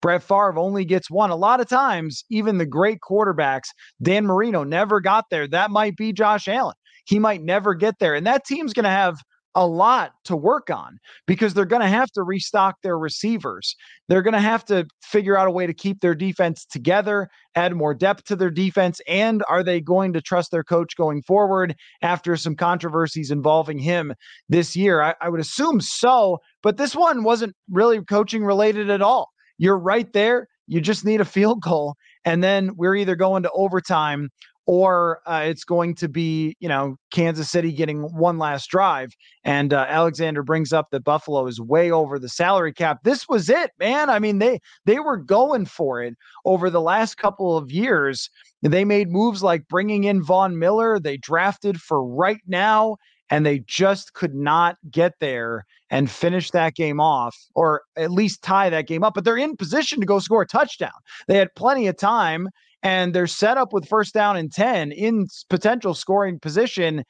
Brett 0.00 0.22
Favre 0.22 0.58
only 0.58 0.84
gets 0.84 1.10
one. 1.10 1.30
A 1.30 1.36
lot 1.36 1.60
of 1.60 1.68
times, 1.68 2.24
even 2.28 2.58
the 2.58 2.66
great 2.66 2.98
quarterbacks, 3.00 3.68
Dan 4.02 4.26
Marino 4.26 4.64
never 4.64 5.00
got 5.00 5.26
there. 5.30 5.46
That 5.46 5.70
might 5.70 5.96
be 5.96 6.12
Josh 6.12 6.48
Allen. 6.48 6.74
He 7.04 7.18
might 7.18 7.42
never 7.42 7.74
get 7.74 7.98
there. 8.00 8.14
And 8.14 8.26
that 8.26 8.44
team's 8.44 8.72
going 8.72 8.84
to 8.84 8.90
have 8.90 9.20
a 9.54 9.66
lot 9.66 10.12
to 10.24 10.36
work 10.36 10.70
on 10.70 10.98
because 11.26 11.54
they're 11.54 11.64
going 11.64 11.82
to 11.82 11.88
have 11.88 12.10
to 12.12 12.22
restock 12.22 12.76
their 12.82 12.98
receivers. 12.98 13.76
They're 14.08 14.22
going 14.22 14.32
to 14.34 14.40
have 14.40 14.64
to 14.66 14.86
figure 15.02 15.36
out 15.36 15.48
a 15.48 15.50
way 15.50 15.66
to 15.66 15.74
keep 15.74 16.00
their 16.00 16.14
defense 16.14 16.64
together, 16.64 17.28
add 17.54 17.74
more 17.74 17.94
depth 17.94 18.24
to 18.24 18.36
their 18.36 18.50
defense. 18.50 19.00
And 19.06 19.42
are 19.48 19.62
they 19.62 19.80
going 19.80 20.12
to 20.14 20.20
trust 20.20 20.50
their 20.50 20.64
coach 20.64 20.96
going 20.96 21.22
forward 21.22 21.74
after 22.00 22.36
some 22.36 22.56
controversies 22.56 23.30
involving 23.30 23.78
him 23.78 24.14
this 24.48 24.74
year? 24.74 25.02
I, 25.02 25.14
I 25.20 25.28
would 25.28 25.40
assume 25.40 25.80
so, 25.80 26.38
but 26.62 26.76
this 26.76 26.94
one 26.94 27.24
wasn't 27.24 27.54
really 27.70 28.02
coaching 28.02 28.44
related 28.44 28.90
at 28.90 29.02
all. 29.02 29.30
You're 29.58 29.78
right 29.78 30.10
there. 30.12 30.48
You 30.66 30.80
just 30.80 31.04
need 31.04 31.20
a 31.20 31.26
field 31.26 31.60
goal. 31.60 31.96
And 32.24 32.42
then 32.42 32.70
we're 32.76 32.96
either 32.96 33.16
going 33.16 33.42
to 33.42 33.50
overtime 33.50 34.30
or 34.66 35.20
uh, 35.26 35.42
it's 35.44 35.64
going 35.64 35.94
to 35.96 36.08
be, 36.08 36.56
you 36.60 36.68
know, 36.68 36.96
Kansas 37.10 37.50
City 37.50 37.72
getting 37.72 38.02
one 38.02 38.38
last 38.38 38.70
drive. 38.70 39.10
And 39.44 39.72
uh, 39.72 39.86
Alexander 39.88 40.42
brings 40.42 40.72
up 40.72 40.88
that 40.90 41.04
Buffalo 41.04 41.46
is 41.46 41.60
way 41.60 41.90
over 41.90 42.18
the 42.18 42.28
salary 42.28 42.72
cap. 42.72 43.00
This 43.02 43.28
was 43.28 43.48
it, 43.50 43.72
man. 43.78 44.08
I 44.08 44.18
mean, 44.18 44.38
they 44.38 44.60
they 44.84 45.00
were 45.00 45.16
going 45.16 45.66
for 45.66 46.02
it 46.02 46.14
over 46.44 46.70
the 46.70 46.80
last 46.80 47.16
couple 47.16 47.56
of 47.56 47.70
years. 47.72 48.30
They 48.62 48.84
made 48.84 49.10
moves 49.10 49.42
like 49.42 49.66
bringing 49.68 50.04
in 50.04 50.22
Von 50.22 50.58
Miller. 50.58 51.00
They 51.00 51.16
drafted 51.16 51.80
for 51.80 52.06
right 52.06 52.40
now, 52.46 52.96
and 53.30 53.44
they 53.44 53.64
just 53.66 54.14
could 54.14 54.34
not 54.34 54.76
get 54.90 55.14
there 55.18 55.64
and 55.90 56.10
finish 56.10 56.50
that 56.52 56.74
game 56.74 57.00
off, 57.00 57.36
or 57.54 57.82
at 57.96 58.12
least 58.12 58.42
tie 58.42 58.70
that 58.70 58.86
game 58.86 59.02
up. 59.02 59.14
But 59.14 59.24
they're 59.24 59.36
in 59.36 59.56
position 59.56 59.98
to 60.00 60.06
go 60.06 60.20
score 60.20 60.42
a 60.42 60.46
touchdown. 60.46 60.92
They 61.26 61.36
had 61.36 61.54
plenty 61.56 61.88
of 61.88 61.96
time 61.96 62.48
and 62.82 63.14
they're 63.14 63.26
set 63.26 63.56
up 63.56 63.72
with 63.72 63.88
first 63.88 64.14
down 64.14 64.36
and 64.36 64.52
10 64.52 64.92
in 64.92 65.26
potential 65.48 65.94
scoring 65.94 66.38
position 66.38 67.04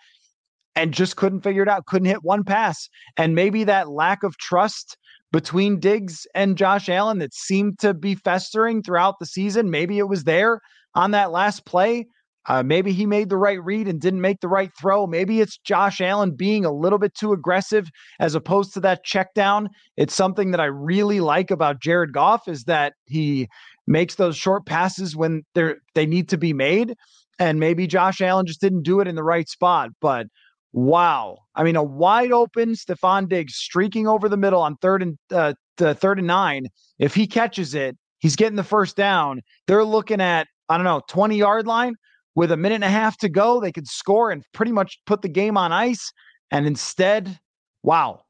and 0.74 0.94
just 0.94 1.16
couldn't 1.16 1.42
figure 1.42 1.62
it 1.62 1.68
out, 1.68 1.86
couldn't 1.86 2.08
hit 2.08 2.22
one 2.22 2.44
pass. 2.44 2.88
And 3.16 3.34
maybe 3.34 3.64
that 3.64 3.90
lack 3.90 4.22
of 4.22 4.36
trust 4.38 4.96
between 5.32 5.80
Diggs 5.80 6.26
and 6.34 6.56
Josh 6.56 6.88
Allen 6.88 7.18
that 7.18 7.34
seemed 7.34 7.78
to 7.80 7.94
be 7.94 8.14
festering 8.14 8.82
throughout 8.82 9.18
the 9.18 9.26
season, 9.26 9.70
maybe 9.70 9.98
it 9.98 10.08
was 10.08 10.24
there 10.24 10.60
on 10.94 11.10
that 11.12 11.30
last 11.30 11.64
play. 11.64 12.06
Uh, 12.48 12.62
maybe 12.62 12.92
he 12.92 13.06
made 13.06 13.28
the 13.28 13.36
right 13.36 13.62
read 13.62 13.86
and 13.86 14.00
didn't 14.00 14.20
make 14.20 14.40
the 14.40 14.48
right 14.48 14.70
throw. 14.78 15.06
Maybe 15.06 15.40
it's 15.40 15.58
Josh 15.58 16.00
Allen 16.00 16.32
being 16.32 16.64
a 16.64 16.72
little 16.72 16.98
bit 16.98 17.14
too 17.14 17.32
aggressive 17.32 17.88
as 18.18 18.34
opposed 18.34 18.74
to 18.74 18.80
that 18.80 19.04
check 19.04 19.32
down. 19.34 19.68
It's 19.96 20.14
something 20.14 20.50
that 20.50 20.60
I 20.60 20.64
really 20.64 21.20
like 21.20 21.52
about 21.52 21.80
Jared 21.80 22.12
Goff 22.12 22.48
is 22.48 22.64
that 22.64 22.94
he 23.06 23.48
makes 23.86 24.14
those 24.14 24.36
short 24.36 24.66
passes 24.66 25.16
when 25.16 25.42
they're 25.54 25.78
they 25.94 26.06
need 26.06 26.28
to 26.30 26.38
be 26.38 26.52
made. 26.52 26.94
And 27.38 27.58
maybe 27.58 27.86
Josh 27.86 28.20
Allen 28.20 28.46
just 28.46 28.60
didn't 28.60 28.82
do 28.82 29.00
it 29.00 29.08
in 29.08 29.14
the 29.14 29.24
right 29.24 29.48
spot. 29.48 29.90
But 30.00 30.26
wow. 30.72 31.38
I 31.54 31.64
mean, 31.64 31.76
a 31.76 31.82
wide 31.82 32.32
open 32.32 32.70
Stefon 32.72 33.28
Diggs 33.28 33.54
streaking 33.54 34.06
over 34.06 34.28
the 34.28 34.36
middle 34.36 34.60
on 34.60 34.76
third 34.76 35.02
and 35.02 35.18
uh, 35.30 35.54
the 35.76 35.94
third 35.94 36.18
and 36.18 36.26
nine. 36.26 36.66
If 36.98 37.14
he 37.14 37.26
catches 37.26 37.74
it, 37.74 37.96
he's 38.18 38.36
getting 38.36 38.56
the 38.56 38.64
first 38.64 38.96
down. 38.96 39.40
They're 39.66 39.84
looking 39.84 40.20
at, 40.20 40.46
I 40.68 40.76
don't 40.76 40.84
know, 40.84 41.02
20 41.08 41.36
yard 41.36 41.66
line 41.66 41.94
with 42.34 42.52
a 42.52 42.56
minute 42.56 42.76
and 42.76 42.84
a 42.84 42.90
half 42.90 43.18
to 43.18 43.28
go. 43.28 43.60
They 43.60 43.72
could 43.72 43.88
score 43.88 44.30
and 44.30 44.42
pretty 44.52 44.72
much 44.72 44.98
put 45.06 45.22
the 45.22 45.28
game 45.28 45.56
on 45.56 45.72
ice. 45.72 46.12
And 46.50 46.66
instead, 46.66 47.38
wow, 47.82 48.21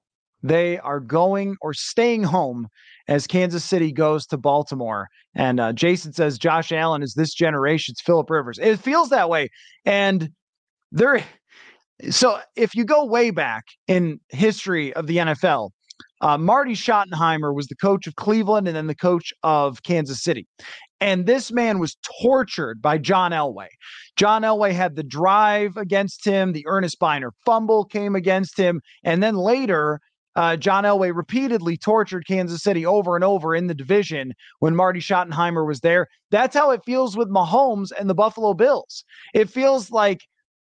they 0.42 0.78
are 0.78 1.00
going 1.00 1.56
or 1.60 1.72
staying 1.74 2.22
home 2.24 2.68
as 3.08 3.26
Kansas 3.26 3.64
City 3.64 3.92
goes 3.92 4.26
to 4.26 4.36
Baltimore. 4.36 5.08
And 5.34 5.60
uh, 5.60 5.72
Jason 5.72 6.12
says 6.12 6.38
Josh 6.38 6.72
Allen 6.72 7.02
is 7.02 7.14
this 7.14 7.34
generation's 7.34 8.00
Philip 8.00 8.30
Rivers. 8.30 8.58
It 8.58 8.78
feels 8.78 9.10
that 9.10 9.28
way. 9.28 9.48
And 9.84 10.30
there, 10.90 11.24
so 12.10 12.38
if 12.56 12.74
you 12.74 12.84
go 12.84 13.04
way 13.04 13.30
back 13.30 13.64
in 13.88 14.20
history 14.30 14.92
of 14.94 15.06
the 15.06 15.18
NFL, 15.18 15.70
uh, 16.20 16.38
Marty 16.38 16.74
Schottenheimer 16.74 17.54
was 17.54 17.66
the 17.66 17.74
coach 17.76 18.06
of 18.06 18.14
Cleveland 18.14 18.68
and 18.68 18.76
then 18.76 18.86
the 18.86 18.94
coach 18.94 19.32
of 19.42 19.82
Kansas 19.82 20.22
City. 20.22 20.46
And 21.00 21.26
this 21.26 21.50
man 21.50 21.80
was 21.80 21.96
tortured 22.22 22.80
by 22.80 22.96
John 22.98 23.32
Elway. 23.32 23.66
John 24.16 24.42
Elway 24.42 24.72
had 24.72 24.94
the 24.94 25.02
drive 25.02 25.76
against 25.76 26.24
him. 26.24 26.52
The 26.52 26.64
Ernest 26.68 27.00
Byner 27.00 27.32
fumble 27.44 27.84
came 27.84 28.14
against 28.14 28.56
him. 28.56 28.80
And 29.02 29.20
then 29.20 29.34
later, 29.34 30.00
uh, 30.36 30.56
John 30.56 30.84
Elway 30.84 31.14
repeatedly 31.14 31.76
tortured 31.76 32.26
Kansas 32.26 32.62
City 32.62 32.86
over 32.86 33.14
and 33.14 33.24
over 33.24 33.54
in 33.54 33.66
the 33.66 33.74
division 33.74 34.32
when 34.60 34.76
Marty 34.76 35.00
Schottenheimer 35.00 35.66
was 35.66 35.80
there. 35.80 36.08
That's 36.30 36.56
how 36.56 36.70
it 36.70 36.84
feels 36.84 37.16
with 37.16 37.28
Mahomes 37.28 37.90
and 37.98 38.08
the 38.08 38.14
Buffalo 38.14 38.54
Bills. 38.54 39.04
It 39.34 39.50
feels 39.50 39.90
like 39.90 40.20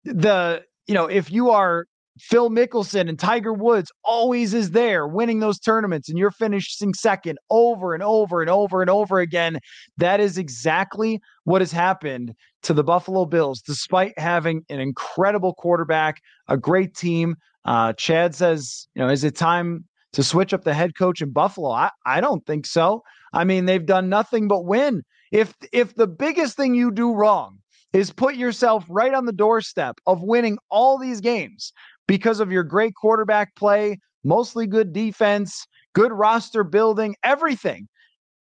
the, 0.05 0.63
you 0.87 0.93
know, 0.93 1.07
if 1.07 1.31
you 1.31 1.49
are 1.49 1.85
Phil 2.19 2.49
Mickelson 2.49 3.07
and 3.09 3.19
Tiger 3.19 3.53
Woods 3.53 3.91
always 4.03 4.53
is 4.53 4.71
there 4.71 5.07
winning 5.07 5.39
those 5.39 5.59
tournaments 5.59 6.09
and 6.09 6.17
you're 6.17 6.31
finishing 6.31 6.93
second 6.93 7.37
over 7.49 7.93
and 7.93 8.01
over 8.03 8.41
and 8.41 8.49
over 8.49 8.81
and 8.81 8.89
over 8.89 9.19
again. 9.19 9.59
That 9.97 10.19
is 10.19 10.37
exactly 10.37 11.21
what 11.43 11.61
has 11.61 11.71
happened 11.71 12.33
to 12.63 12.73
the 12.73 12.83
Buffalo 12.83 13.25
Bills, 13.25 13.61
despite 13.61 14.17
having 14.17 14.63
an 14.69 14.79
incredible 14.79 15.53
quarterback, 15.53 16.21
a 16.47 16.57
great 16.57 16.95
team, 16.95 17.35
uh, 17.67 17.93
Chad 17.93 18.33
says, 18.33 18.87
you 18.95 19.01
know, 19.01 19.09
is 19.09 19.23
it 19.23 19.35
time 19.35 19.85
to 20.13 20.23
switch 20.23 20.53
up 20.53 20.63
the 20.63 20.73
head 20.73 20.97
coach 20.97 21.21
in 21.21 21.31
Buffalo? 21.31 21.69
I, 21.71 21.91
I 22.05 22.21
don't 22.21 22.45
think 22.45 22.65
so. 22.65 23.03
I 23.33 23.43
mean, 23.43 23.65
they've 23.65 23.85
done 23.85 24.09
nothing 24.09 24.47
but 24.47 24.65
win. 24.65 25.03
If 25.31 25.53
if 25.73 25.95
the 25.95 26.07
biggest 26.07 26.55
thing 26.55 26.73
you 26.73 26.91
do 26.91 27.13
wrong 27.13 27.59
is 27.91 28.11
put 28.11 28.35
yourself 28.35 28.85
right 28.87 29.13
on 29.13 29.25
the 29.25 29.33
doorstep 29.33 29.99
of 30.07 30.23
winning 30.23 30.57
all 30.71 30.97
these 30.97 31.19
games 31.19 31.73
because 32.07 32.39
of 32.39 32.51
your 32.51 32.63
great 32.63 32.95
quarterback 32.95 33.53
play, 33.55 33.99
mostly 34.23 34.65
good 34.65 34.93
defense, 34.93 35.67
good 35.93 36.13
roster 36.13 36.63
building, 36.63 37.15
everything. 37.23 37.87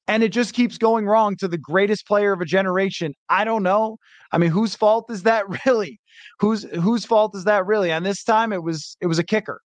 And 0.09 0.23
it 0.23 0.29
just 0.29 0.55
keeps 0.55 0.79
going 0.79 1.07
wrong 1.07 1.37
to 1.37 1.49
the 1.49 1.59
greatest 1.59 2.07
player 2.07 2.33
of 2.33 2.41
a 2.41 2.45
generation. 2.45 3.13
I 3.29 3.45
don't 3.45 3.63
know. 3.63 3.99
I 4.33 4.39
mean, 4.39 4.51
whose 4.51 4.75
fault 4.75 5.11
is 5.11 5.25
that 5.25 5.45
really? 5.67 6.01
whose 6.39 6.65
whose 6.75 7.05
fault 7.05 7.35
is 7.35 7.45
that 7.45 7.67
really? 7.67 7.91
And 7.91 8.05
this 8.05 8.23
time 8.23 8.53
it 8.53 8.63
was 8.63 8.97
it 9.01 9.07
was 9.07 9.19
a 9.19 9.25
kicker. 9.25 9.61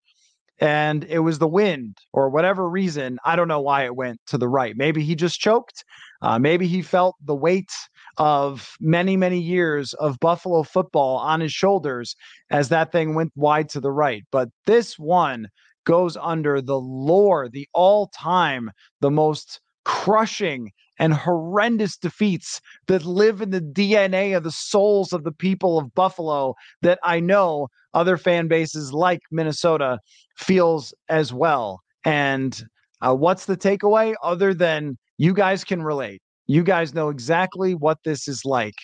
And 0.58 1.04
it 1.04 1.18
was 1.18 1.38
the 1.38 1.46
wind 1.46 1.98
or 2.14 2.30
whatever 2.30 2.66
reason. 2.66 3.18
I 3.26 3.36
don't 3.36 3.48
know 3.48 3.60
why 3.60 3.84
it 3.84 3.94
went 3.94 4.20
to 4.28 4.38
the 4.38 4.48
right. 4.48 4.74
Maybe 4.74 5.02
he 5.02 5.14
just 5.14 5.38
choked. 5.38 5.84
Uh, 6.22 6.38
maybe 6.38 6.66
he 6.66 6.80
felt 6.80 7.14
the 7.22 7.34
weight 7.34 7.70
of 8.16 8.74
many, 8.80 9.18
many 9.18 9.38
years 9.38 9.92
of 9.94 10.18
Buffalo 10.18 10.62
football 10.62 11.18
on 11.18 11.40
his 11.40 11.52
shoulders 11.52 12.16
as 12.50 12.70
that 12.70 12.90
thing 12.90 13.14
went 13.14 13.32
wide 13.36 13.68
to 13.68 13.80
the 13.80 13.92
right. 13.92 14.22
But 14.32 14.48
this 14.64 14.98
one 14.98 15.48
goes 15.84 16.16
under 16.16 16.62
the 16.62 16.80
lore, 16.80 17.50
the 17.50 17.68
all 17.74 18.06
time, 18.08 18.70
the 19.02 19.10
most 19.10 19.60
crushing 19.86 20.72
and 20.98 21.14
horrendous 21.14 21.96
defeats 21.96 22.60
that 22.88 23.04
live 23.04 23.40
in 23.40 23.50
the 23.50 23.60
DNA 23.60 24.36
of 24.36 24.42
the 24.42 24.50
souls 24.50 25.12
of 25.12 25.22
the 25.22 25.30
people 25.32 25.78
of 25.78 25.94
Buffalo 25.94 26.54
that 26.82 26.98
I 27.04 27.20
know 27.20 27.68
other 27.94 28.16
fan 28.16 28.48
bases 28.48 28.92
like 28.92 29.20
Minnesota 29.30 30.00
feels 30.36 30.92
as 31.08 31.32
well. 31.32 31.80
And 32.04 32.64
uh, 33.00 33.14
what's 33.14 33.46
the 33.46 33.56
takeaway 33.56 34.14
other 34.24 34.52
than 34.52 34.98
you 35.18 35.32
guys 35.32 35.62
can 35.62 35.82
relate? 35.82 36.20
You 36.48 36.64
guys 36.64 36.92
know 36.92 37.08
exactly 37.08 37.76
what 37.76 37.98
this 38.04 38.26
is 38.26 38.42
like 38.44 38.74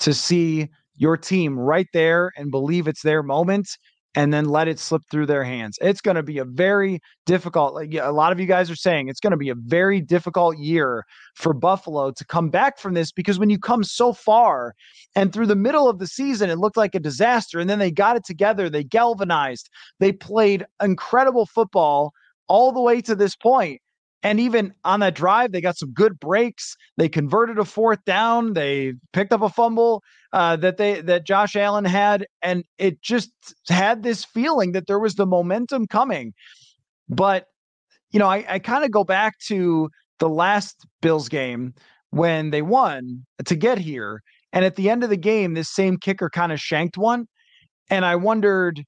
to 0.00 0.12
see 0.12 0.68
your 0.96 1.16
team 1.16 1.56
right 1.56 1.88
there 1.92 2.32
and 2.36 2.50
believe 2.50 2.88
it's 2.88 3.02
their 3.02 3.22
moment 3.22 3.68
and 4.14 4.32
then 4.32 4.46
let 4.46 4.68
it 4.68 4.78
slip 4.78 5.02
through 5.10 5.26
their 5.26 5.44
hands. 5.44 5.78
It's 5.80 6.00
going 6.00 6.16
to 6.16 6.22
be 6.22 6.38
a 6.38 6.44
very 6.44 7.00
difficult, 7.26 7.74
like 7.74 7.94
a 7.94 8.10
lot 8.10 8.32
of 8.32 8.40
you 8.40 8.46
guys 8.46 8.70
are 8.70 8.76
saying, 8.76 9.08
it's 9.08 9.20
going 9.20 9.32
to 9.32 9.36
be 9.36 9.50
a 9.50 9.54
very 9.54 10.00
difficult 10.00 10.58
year 10.58 11.04
for 11.34 11.52
Buffalo 11.52 12.10
to 12.12 12.24
come 12.24 12.48
back 12.50 12.78
from 12.78 12.94
this 12.94 13.12
because 13.12 13.38
when 13.38 13.50
you 13.50 13.58
come 13.58 13.84
so 13.84 14.12
far 14.12 14.74
and 15.14 15.32
through 15.32 15.46
the 15.46 15.56
middle 15.56 15.88
of 15.88 15.98
the 15.98 16.06
season, 16.06 16.50
it 16.50 16.58
looked 16.58 16.76
like 16.76 16.94
a 16.94 17.00
disaster. 17.00 17.60
And 17.60 17.68
then 17.68 17.78
they 17.78 17.90
got 17.90 18.16
it 18.16 18.24
together, 18.24 18.70
they 18.70 18.84
galvanized, 18.84 19.68
they 20.00 20.12
played 20.12 20.66
incredible 20.82 21.46
football 21.46 22.12
all 22.48 22.72
the 22.72 22.80
way 22.80 23.00
to 23.02 23.14
this 23.14 23.36
point. 23.36 23.80
And 24.22 24.40
even 24.40 24.72
on 24.84 25.00
that 25.00 25.14
drive, 25.14 25.52
they 25.52 25.60
got 25.60 25.76
some 25.76 25.92
good 25.92 26.18
breaks. 26.18 26.76
They 26.96 27.08
converted 27.08 27.58
a 27.58 27.64
fourth 27.64 28.04
down. 28.04 28.54
They 28.54 28.94
picked 29.12 29.32
up 29.32 29.42
a 29.42 29.48
fumble 29.48 30.02
uh, 30.32 30.56
that 30.56 30.76
they 30.76 31.00
that 31.02 31.24
Josh 31.24 31.54
Allen 31.56 31.84
had, 31.84 32.26
and 32.42 32.64
it 32.78 33.00
just 33.00 33.30
had 33.68 34.02
this 34.02 34.24
feeling 34.24 34.72
that 34.72 34.86
there 34.86 34.98
was 34.98 35.14
the 35.14 35.26
momentum 35.26 35.86
coming. 35.86 36.34
But 37.08 37.46
you 38.10 38.18
know, 38.18 38.26
I, 38.26 38.44
I 38.48 38.58
kind 38.58 38.84
of 38.84 38.90
go 38.90 39.04
back 39.04 39.38
to 39.46 39.88
the 40.18 40.28
last 40.28 40.86
Bills 41.00 41.28
game 41.28 41.74
when 42.10 42.50
they 42.50 42.62
won 42.62 43.24
to 43.44 43.54
get 43.54 43.78
here, 43.78 44.22
and 44.52 44.64
at 44.64 44.76
the 44.76 44.90
end 44.90 45.04
of 45.04 45.10
the 45.10 45.16
game, 45.16 45.54
this 45.54 45.72
same 45.72 45.96
kicker 45.96 46.28
kind 46.28 46.52
of 46.52 46.60
shanked 46.60 46.98
one, 46.98 47.26
and 47.88 48.04
I 48.04 48.16
wondered, 48.16 48.82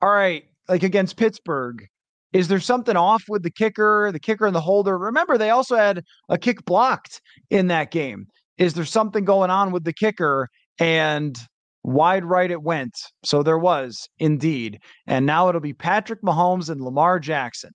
all 0.00 0.10
right, 0.10 0.44
like 0.68 0.82
against 0.82 1.16
Pittsburgh, 1.16 1.86
is 2.32 2.48
there 2.48 2.60
something 2.60 2.96
off 2.96 3.24
with 3.28 3.42
the 3.42 3.50
kicker, 3.50 4.10
the 4.12 4.20
kicker 4.20 4.46
and 4.46 4.54
the 4.54 4.60
holder? 4.60 4.96
Remember, 4.96 5.36
they 5.36 5.50
also 5.50 5.76
had 5.76 6.04
a 6.28 6.38
kick 6.38 6.64
blocked 6.64 7.20
in 7.50 7.68
that 7.68 7.90
game. 7.90 8.26
Is 8.58 8.74
there 8.74 8.84
something 8.84 9.24
going 9.24 9.50
on 9.50 9.72
with 9.72 9.84
the 9.84 9.92
kicker? 9.92 10.48
And 10.78 11.36
wide 11.84 12.24
right 12.24 12.50
it 12.50 12.62
went. 12.62 12.96
So 13.24 13.42
there 13.42 13.58
was 13.58 14.08
indeed. 14.18 14.80
And 15.06 15.26
now 15.26 15.48
it'll 15.48 15.60
be 15.60 15.74
Patrick 15.74 16.22
Mahomes 16.22 16.70
and 16.70 16.80
Lamar 16.80 17.18
Jackson. 17.18 17.72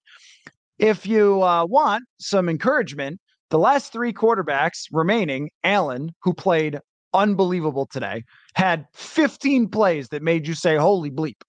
If 0.80 1.06
you 1.06 1.44
uh, 1.44 1.66
want 1.66 2.06
some 2.20 2.50
encouragement, 2.50 3.20
the 3.50 3.60
last 3.60 3.92
three 3.92 4.14
quarterbacks 4.14 4.88
remaining, 4.92 5.50
Allen, 5.64 6.12
who 6.22 6.34
played 6.34 6.80
unbelievable 7.14 7.88
today, 7.88 8.24
had 8.56 8.86
15 8.94 9.70
plays 9.70 10.10
that 10.10 10.22
made 10.22 10.48
you 10.48 10.54
say, 10.54 10.78
holy 10.78 11.10
bleep. 11.10 11.42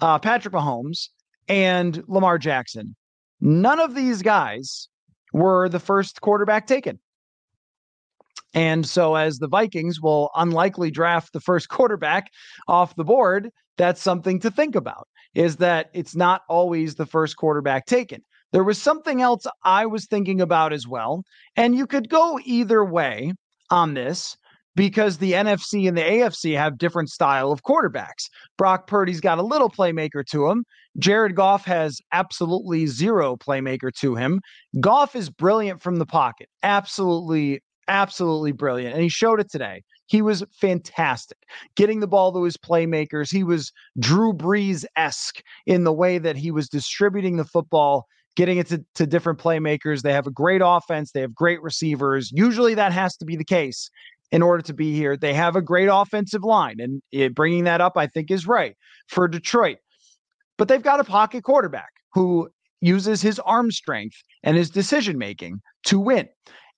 Uh, 0.00 0.18
Patrick 0.18 0.54
Mahomes 0.54 1.08
and 1.48 2.02
Lamar 2.06 2.38
Jackson. 2.38 2.94
None 3.40 3.80
of 3.80 3.94
these 3.94 4.22
guys 4.22 4.88
were 5.32 5.68
the 5.68 5.80
first 5.80 6.20
quarterback 6.20 6.66
taken. 6.66 6.98
And 8.54 8.86
so, 8.86 9.14
as 9.14 9.38
the 9.38 9.48
Vikings 9.48 10.00
will 10.00 10.30
unlikely 10.36 10.90
draft 10.90 11.32
the 11.32 11.40
first 11.40 11.68
quarterback 11.70 12.30
off 12.68 12.96
the 12.96 13.04
board, 13.04 13.50
that's 13.78 14.02
something 14.02 14.38
to 14.40 14.50
think 14.50 14.74
about 14.74 15.08
is 15.34 15.56
that 15.56 15.88
it's 15.94 16.14
not 16.14 16.42
always 16.48 16.94
the 16.94 17.06
first 17.06 17.36
quarterback 17.36 17.86
taken. 17.86 18.22
There 18.52 18.64
was 18.64 18.80
something 18.80 19.22
else 19.22 19.46
I 19.64 19.86
was 19.86 20.06
thinking 20.06 20.42
about 20.42 20.74
as 20.74 20.86
well. 20.86 21.24
And 21.56 21.74
you 21.74 21.86
could 21.86 22.10
go 22.10 22.38
either 22.44 22.84
way 22.84 23.32
on 23.70 23.94
this 23.94 24.36
because 24.74 25.18
the 25.18 25.32
NFC 25.32 25.86
and 25.88 25.96
the 25.96 26.02
AFC 26.02 26.56
have 26.56 26.78
different 26.78 27.10
style 27.10 27.52
of 27.52 27.62
quarterbacks. 27.62 28.28
Brock 28.56 28.86
Purdy's 28.86 29.20
got 29.20 29.38
a 29.38 29.42
little 29.42 29.70
playmaker 29.70 30.24
to 30.26 30.48
him. 30.48 30.64
Jared 30.98 31.34
Goff 31.34 31.64
has 31.64 31.98
absolutely 32.12 32.86
zero 32.86 33.36
playmaker 33.36 33.92
to 34.00 34.14
him. 34.14 34.40
Goff 34.80 35.16
is 35.16 35.30
brilliant 35.30 35.82
from 35.82 35.96
the 35.96 36.06
pocket. 36.06 36.48
Absolutely 36.62 37.60
absolutely 37.88 38.52
brilliant. 38.52 38.94
And 38.94 39.02
he 39.02 39.08
showed 39.08 39.40
it 39.40 39.50
today. 39.50 39.82
He 40.06 40.22
was 40.22 40.44
fantastic 40.52 41.38
getting 41.76 42.00
the 42.00 42.06
ball 42.06 42.32
to 42.32 42.42
his 42.42 42.56
playmakers. 42.56 43.32
He 43.32 43.44
was 43.44 43.72
Drew 43.98 44.32
Brees 44.32 44.84
esque 44.96 45.42
in 45.66 45.84
the 45.84 45.92
way 45.92 46.18
that 46.18 46.36
he 46.36 46.50
was 46.50 46.68
distributing 46.68 47.36
the 47.36 47.44
football, 47.44 48.06
getting 48.36 48.58
it 48.58 48.66
to, 48.68 48.84
to 48.94 49.06
different 49.06 49.38
playmakers. 49.38 50.02
They 50.02 50.12
have 50.12 50.26
a 50.26 50.30
great 50.30 50.60
offense, 50.64 51.12
they 51.12 51.22
have 51.22 51.34
great 51.34 51.62
receivers. 51.62 52.30
Usually 52.32 52.74
that 52.74 52.92
has 52.92 53.16
to 53.18 53.24
be 53.24 53.36
the 53.36 53.44
case 53.44 53.90
in 54.32 54.42
order 54.42 54.62
to 54.62 54.72
be 54.72 54.94
here. 54.94 55.16
They 55.16 55.34
have 55.34 55.54
a 55.54 55.62
great 55.62 55.88
offensive 55.92 56.42
line. 56.42 56.76
And 56.80 57.02
it, 57.12 57.34
bringing 57.34 57.64
that 57.64 57.80
up, 57.80 57.96
I 57.96 58.06
think, 58.08 58.30
is 58.30 58.46
right 58.46 58.74
for 59.08 59.28
Detroit. 59.28 59.76
But 60.58 60.68
they've 60.68 60.82
got 60.82 61.00
a 61.00 61.04
pocket 61.04 61.44
quarterback 61.44 61.90
who 62.14 62.48
uses 62.80 63.22
his 63.22 63.38
arm 63.40 63.70
strength 63.70 64.16
and 64.42 64.56
his 64.56 64.70
decision 64.70 65.18
making 65.18 65.60
to 65.84 66.00
win. 66.00 66.28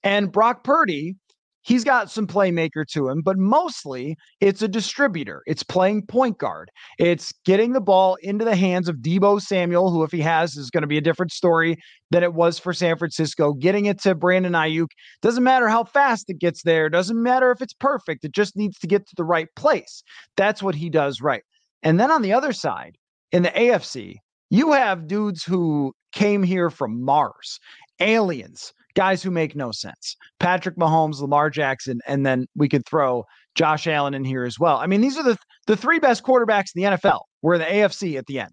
And 0.02 0.30
Brock 0.30 0.64
Purdy, 0.64 1.16
he's 1.64 1.82
got 1.82 2.10
some 2.10 2.26
playmaker 2.26 2.86
to 2.86 3.08
him, 3.08 3.22
but 3.22 3.36
mostly 3.38 4.16
it's 4.40 4.62
a 4.62 4.68
distributor. 4.68 5.42
It's 5.46 5.62
playing 5.62 6.06
point 6.06 6.38
guard. 6.38 6.70
It's 6.98 7.32
getting 7.44 7.72
the 7.72 7.80
ball 7.80 8.16
into 8.22 8.44
the 8.44 8.54
hands 8.54 8.88
of 8.88 8.96
Deebo 8.96 9.40
Samuel, 9.40 9.90
who, 9.90 10.04
if 10.04 10.12
he 10.12 10.20
has, 10.20 10.56
is 10.56 10.70
going 10.70 10.82
to 10.82 10.86
be 10.86 10.98
a 10.98 11.02
different 11.02 11.32
story 11.32 11.76
than 12.10 12.22
it 12.22 12.34
was 12.34 12.58
for 12.58 12.72
San 12.72 12.96
Francisco. 12.96 13.54
Getting 13.54 13.86
it 13.86 14.00
to 14.02 14.14
Brandon 14.14 14.52
Aiyuk 14.52 14.88
doesn't 15.22 15.42
matter 15.42 15.68
how 15.68 15.84
fast 15.84 16.26
it 16.28 16.38
gets 16.38 16.62
there. 16.62 16.88
Doesn't 16.88 17.20
matter 17.20 17.50
if 17.50 17.60
it's 17.60 17.74
perfect. 17.74 18.24
It 18.24 18.32
just 18.32 18.56
needs 18.56 18.78
to 18.78 18.86
get 18.86 19.06
to 19.08 19.14
the 19.16 19.24
right 19.24 19.48
place. 19.56 20.02
That's 20.36 20.62
what 20.62 20.74
he 20.74 20.90
does 20.90 21.20
right. 21.20 21.42
And 21.82 21.98
then 21.98 22.10
on 22.10 22.22
the 22.22 22.32
other 22.32 22.52
side, 22.52 22.96
in 23.32 23.42
the 23.42 23.50
AFC, 23.50 24.16
you 24.50 24.72
have 24.72 25.08
dudes 25.08 25.42
who 25.42 25.92
came 26.12 26.42
here 26.42 26.70
from 26.70 27.02
Mars, 27.02 27.58
aliens 28.00 28.72
guys 28.94 29.22
who 29.22 29.30
make 29.30 29.54
no 29.56 29.72
sense. 29.72 30.16
Patrick 30.40 30.76
Mahomes, 30.76 31.20
Lamar 31.20 31.50
Jackson, 31.50 32.00
and 32.06 32.24
then 32.24 32.46
we 32.56 32.68
could 32.68 32.86
throw 32.86 33.24
Josh 33.54 33.86
Allen 33.86 34.14
in 34.14 34.24
here 34.24 34.44
as 34.44 34.58
well. 34.58 34.78
I 34.78 34.86
mean, 34.86 35.00
these 35.00 35.16
are 35.16 35.22
the 35.22 35.36
the 35.66 35.76
three 35.76 35.98
best 35.98 36.22
quarterbacks 36.22 36.70
in 36.74 36.82
the 36.82 36.96
NFL. 36.96 37.20
We're 37.42 37.58
the 37.58 37.64
AFC 37.64 38.16
at 38.16 38.26
the 38.26 38.40
end, 38.40 38.50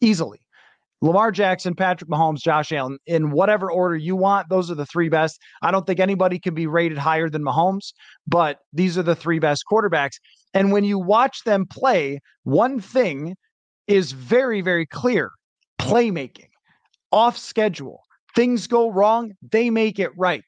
easily. 0.00 0.40
Lamar 1.00 1.30
Jackson, 1.30 1.74
Patrick 1.74 2.10
Mahomes, 2.10 2.40
Josh 2.40 2.72
Allen, 2.72 2.98
in 3.06 3.30
whatever 3.30 3.70
order 3.70 3.94
you 3.94 4.16
want, 4.16 4.48
those 4.48 4.68
are 4.68 4.74
the 4.74 4.86
three 4.86 5.08
best. 5.08 5.38
I 5.62 5.70
don't 5.70 5.86
think 5.86 6.00
anybody 6.00 6.40
can 6.40 6.54
be 6.54 6.66
rated 6.66 6.98
higher 6.98 7.28
than 7.30 7.44
Mahomes, 7.44 7.92
but 8.26 8.58
these 8.72 8.98
are 8.98 9.04
the 9.04 9.14
three 9.14 9.38
best 9.38 9.62
quarterbacks. 9.70 10.16
And 10.54 10.72
when 10.72 10.82
you 10.82 10.98
watch 10.98 11.44
them 11.44 11.66
play, 11.66 12.18
one 12.42 12.80
thing 12.80 13.36
is 13.86 14.10
very, 14.10 14.60
very 14.60 14.86
clear 14.86 15.30
playmaking, 15.80 16.48
off 17.12 17.38
schedule, 17.38 18.02
things 18.34 18.66
go 18.66 18.90
wrong, 18.90 19.32
they 19.50 19.70
make 19.70 19.98
it 19.98 20.10
right. 20.16 20.44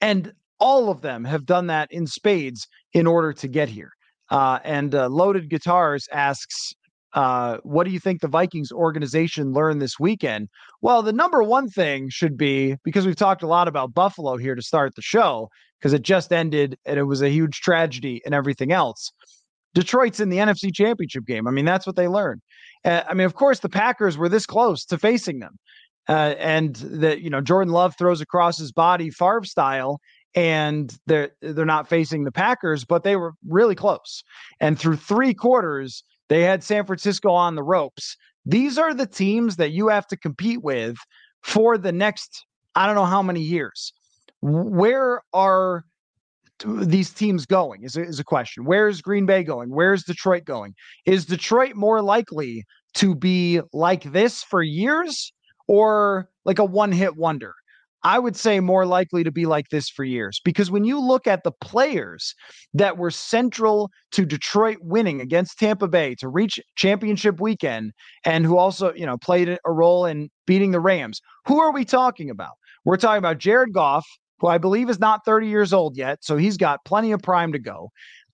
And 0.00 0.32
all 0.58 0.90
of 0.90 1.00
them 1.00 1.24
have 1.24 1.46
done 1.46 1.66
that 1.68 1.88
in 1.90 2.06
spades 2.06 2.66
in 2.92 3.06
order 3.06 3.32
to 3.32 3.48
get 3.48 3.68
here. 3.68 3.90
Uh, 4.30 4.58
and 4.64 4.94
uh, 4.94 5.08
Loaded 5.08 5.50
Guitars 5.50 6.06
asks, 6.12 6.72
uh, 7.14 7.58
what 7.62 7.84
do 7.84 7.90
you 7.90 8.00
think 8.00 8.20
the 8.20 8.28
Vikings 8.28 8.72
organization 8.72 9.52
learned 9.52 9.82
this 9.82 9.98
weekend? 10.00 10.48
Well, 10.80 11.02
the 11.02 11.12
number 11.12 11.42
one 11.42 11.68
thing 11.68 12.08
should 12.08 12.38
be 12.38 12.76
because 12.84 13.04
we've 13.04 13.16
talked 13.16 13.42
a 13.42 13.46
lot 13.46 13.68
about 13.68 13.92
Buffalo 13.92 14.36
here 14.36 14.54
to 14.54 14.62
start 14.62 14.94
the 14.94 15.02
show, 15.02 15.48
because 15.78 15.92
it 15.92 16.02
just 16.02 16.32
ended 16.32 16.78
and 16.86 16.98
it 16.98 17.04
was 17.04 17.22
a 17.22 17.28
huge 17.28 17.60
tragedy 17.60 18.22
and 18.24 18.34
everything 18.34 18.70
else. 18.70 19.10
Detroit's 19.74 20.20
in 20.20 20.28
the 20.28 20.36
NFC 20.36 20.72
Championship 20.72 21.26
game. 21.26 21.48
I 21.48 21.50
mean, 21.50 21.64
that's 21.64 21.86
what 21.86 21.96
they 21.96 22.06
learned. 22.06 22.40
I 22.84 23.14
mean, 23.14 23.26
of 23.26 23.34
course, 23.34 23.60
the 23.60 23.68
Packers 23.68 24.16
were 24.16 24.28
this 24.28 24.46
close 24.46 24.84
to 24.86 24.98
facing 24.98 25.40
them 25.40 25.56
uh, 26.08 26.34
and 26.38 26.76
that 26.76 27.20
you 27.20 27.30
know 27.30 27.40
Jordan 27.40 27.72
Love 27.72 27.94
throws 27.96 28.20
across 28.20 28.58
his 28.58 28.72
body 28.72 29.10
Favre 29.10 29.44
style, 29.44 30.00
and 30.34 30.96
they're 31.06 31.30
they're 31.40 31.64
not 31.64 31.88
facing 31.88 32.24
the 32.24 32.32
Packers, 32.32 32.84
but 32.84 33.04
they 33.04 33.16
were 33.16 33.32
really 33.46 33.74
close. 33.74 34.22
And 34.60 34.78
through 34.78 34.96
three 34.96 35.34
quarters, 35.34 36.04
they 36.28 36.42
had 36.42 36.64
San 36.64 36.86
Francisco 36.86 37.30
on 37.30 37.54
the 37.54 37.62
ropes. 37.62 38.16
These 38.44 38.78
are 38.78 38.92
the 38.92 39.06
teams 39.06 39.56
that 39.56 39.70
you 39.70 39.88
have 39.88 40.06
to 40.08 40.16
compete 40.16 40.62
with 40.62 40.96
for 41.42 41.78
the 41.78 41.92
next 41.92 42.44
I 42.74 42.86
don't 42.86 42.96
know 42.96 43.04
how 43.04 43.22
many 43.22 43.40
years. 43.40 43.92
Where 44.40 45.22
are 45.32 45.84
these 46.64 47.10
teams 47.10 47.44
going 47.46 47.82
is 47.82 47.96
a, 47.96 48.02
is 48.02 48.20
a 48.20 48.24
question. 48.24 48.64
Where 48.64 48.88
is 48.88 49.02
Green 49.02 49.26
Bay 49.26 49.42
going? 49.42 49.70
Where 49.70 49.92
is 49.92 50.04
Detroit 50.04 50.44
going? 50.44 50.74
Is 51.06 51.26
Detroit 51.26 51.74
more 51.74 52.02
likely 52.02 52.64
to 52.94 53.14
be 53.14 53.60
like 53.72 54.04
this 54.12 54.42
for 54.42 54.62
years 54.62 55.32
or 55.68 56.28
like 56.44 56.58
a 56.58 56.64
one 56.64 56.92
hit 56.92 57.16
wonder. 57.16 57.54
I 58.04 58.18
would 58.18 58.34
say 58.34 58.58
more 58.58 58.84
likely 58.84 59.22
to 59.22 59.30
be 59.30 59.46
like 59.46 59.68
this 59.68 59.88
for 59.88 60.02
years 60.02 60.40
because 60.44 60.70
when 60.70 60.84
you 60.84 60.98
look 60.98 61.26
at 61.28 61.44
the 61.44 61.52
players 61.52 62.34
that 62.74 62.98
were 62.98 63.12
central 63.12 63.90
to 64.12 64.26
Detroit 64.26 64.78
winning 64.80 65.20
against 65.20 65.58
Tampa 65.58 65.86
Bay 65.86 66.16
to 66.16 66.28
reach 66.28 66.58
championship 66.74 67.40
weekend 67.40 67.92
and 68.24 68.44
who 68.44 68.58
also, 68.58 68.92
you 68.94 69.06
know, 69.06 69.16
played 69.18 69.48
a 69.48 69.72
role 69.72 70.04
in 70.04 70.30
beating 70.46 70.72
the 70.72 70.80
Rams, 70.80 71.20
who 71.46 71.60
are 71.60 71.72
we 71.72 71.84
talking 71.84 72.28
about? 72.28 72.54
We're 72.84 72.96
talking 72.96 73.18
about 73.18 73.38
Jared 73.38 73.72
Goff, 73.72 74.06
who 74.40 74.48
I 74.48 74.58
believe 74.58 74.90
is 74.90 74.98
not 74.98 75.24
30 75.24 75.46
years 75.46 75.72
old 75.72 75.96
yet, 75.96 76.24
so 76.24 76.36
he's 76.36 76.56
got 76.56 76.84
plenty 76.84 77.12
of 77.12 77.22
prime 77.22 77.52
to 77.52 77.60
go. 77.60 77.90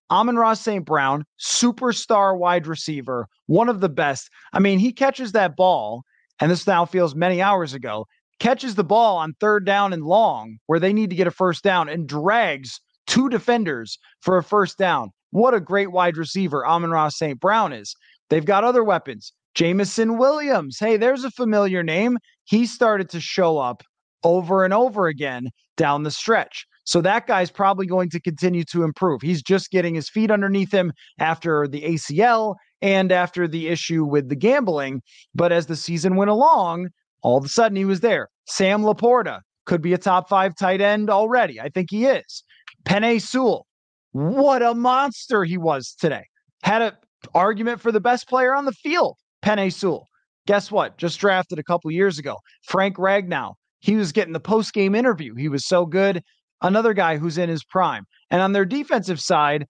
Amon-Ra 0.09 0.55
St. 0.55 0.83
Brown, 0.83 1.23
superstar 1.39 2.35
wide 2.35 2.65
receiver, 2.65 3.27
one 3.45 3.69
of 3.69 3.79
the 3.79 3.89
best. 3.89 4.31
I 4.53 4.59
mean, 4.59 4.79
he 4.79 4.91
catches 4.91 5.33
that 5.33 5.55
ball 5.55 6.01
and 6.39 6.51
this 6.51 6.67
now 6.67 6.85
feels 6.85 7.15
many 7.15 7.41
hours 7.41 7.73
ago, 7.73 8.05
catches 8.39 8.75
the 8.75 8.83
ball 8.83 9.17
on 9.17 9.33
third 9.39 9.65
down 9.65 9.93
and 9.93 10.03
long 10.03 10.57
where 10.67 10.79
they 10.79 10.93
need 10.93 11.09
to 11.09 11.15
get 11.15 11.27
a 11.27 11.31
first 11.31 11.63
down 11.63 11.89
and 11.89 12.07
drags 12.07 12.79
two 13.07 13.29
defenders 13.29 13.97
for 14.21 14.37
a 14.37 14.43
first 14.43 14.77
down. 14.77 15.09
What 15.31 15.53
a 15.53 15.59
great 15.59 15.91
wide 15.91 16.17
receiver 16.17 16.65
Amon-Ra 16.65 17.09
St. 17.09 17.39
Brown 17.39 17.73
is. 17.73 17.95
They've 18.29 18.45
got 18.45 18.63
other 18.63 18.83
weapons. 18.83 19.33
Jameson 19.55 20.17
Williams. 20.17 20.77
Hey, 20.79 20.97
there's 20.97 21.23
a 21.23 21.31
familiar 21.31 21.83
name. 21.83 22.17
He 22.45 22.65
started 22.65 23.09
to 23.09 23.19
show 23.19 23.57
up 23.57 23.83
over 24.23 24.63
and 24.63 24.73
over 24.73 25.07
again 25.07 25.49
down 25.75 26.03
the 26.03 26.11
stretch. 26.11 26.65
So 26.83 27.01
that 27.01 27.27
guy's 27.27 27.51
probably 27.51 27.85
going 27.85 28.09
to 28.11 28.19
continue 28.19 28.63
to 28.71 28.83
improve. 28.83 29.21
He's 29.21 29.43
just 29.43 29.69
getting 29.69 29.95
his 29.95 30.09
feet 30.09 30.31
underneath 30.31 30.71
him 30.71 30.91
after 31.19 31.67
the 31.67 31.81
ACL 31.81 32.55
and 32.81 33.11
after 33.11 33.47
the 33.47 33.67
issue 33.67 34.05
with 34.05 34.29
the 34.29 34.35
gambling. 34.35 35.01
But 35.35 35.51
as 35.51 35.67
the 35.67 35.75
season 35.75 36.15
went 36.15 36.31
along, 36.31 36.89
all 37.21 37.37
of 37.37 37.45
a 37.45 37.49
sudden 37.49 37.75
he 37.75 37.85
was 37.85 37.99
there. 37.99 38.29
Sam 38.45 38.81
LaPorta 38.81 39.41
could 39.65 39.81
be 39.81 39.93
a 39.93 39.97
top 39.97 40.29
five 40.29 40.55
tight 40.55 40.81
end 40.81 41.09
already. 41.09 41.59
I 41.59 41.69
think 41.69 41.89
he 41.91 42.05
is. 42.05 42.43
Penei 42.85 43.21
Sewell, 43.21 43.67
what 44.11 44.61
a 44.61 44.73
monster 44.73 45.43
he 45.43 45.57
was 45.57 45.95
today. 45.99 46.23
Had 46.63 46.81
an 46.81 46.91
argument 47.35 47.81
for 47.81 47.91
the 47.91 47.99
best 47.99 48.27
player 48.27 48.55
on 48.55 48.65
the 48.65 48.71
field, 48.71 49.17
Penei 49.43 49.71
Sewell. 49.71 50.07
Guess 50.47 50.71
what? 50.71 50.97
Just 50.97 51.19
drafted 51.19 51.59
a 51.59 51.63
couple 51.63 51.91
years 51.91 52.17
ago. 52.17 52.37
Frank 52.63 52.97
Ragnow. 52.97 53.53
He 53.81 53.95
was 53.95 54.11
getting 54.11 54.33
the 54.33 54.39
post 54.39 54.73
game 54.73 54.95
interview. 54.95 55.35
He 55.35 55.47
was 55.47 55.65
so 55.65 55.85
good. 55.85 56.21
Another 56.61 56.93
guy 56.93 57.17
who's 57.17 57.37
in 57.37 57.49
his 57.49 57.63
prime. 57.63 58.05
And 58.31 58.41
on 58.41 58.51
their 58.51 58.65
defensive 58.65 59.21
side, 59.21 59.65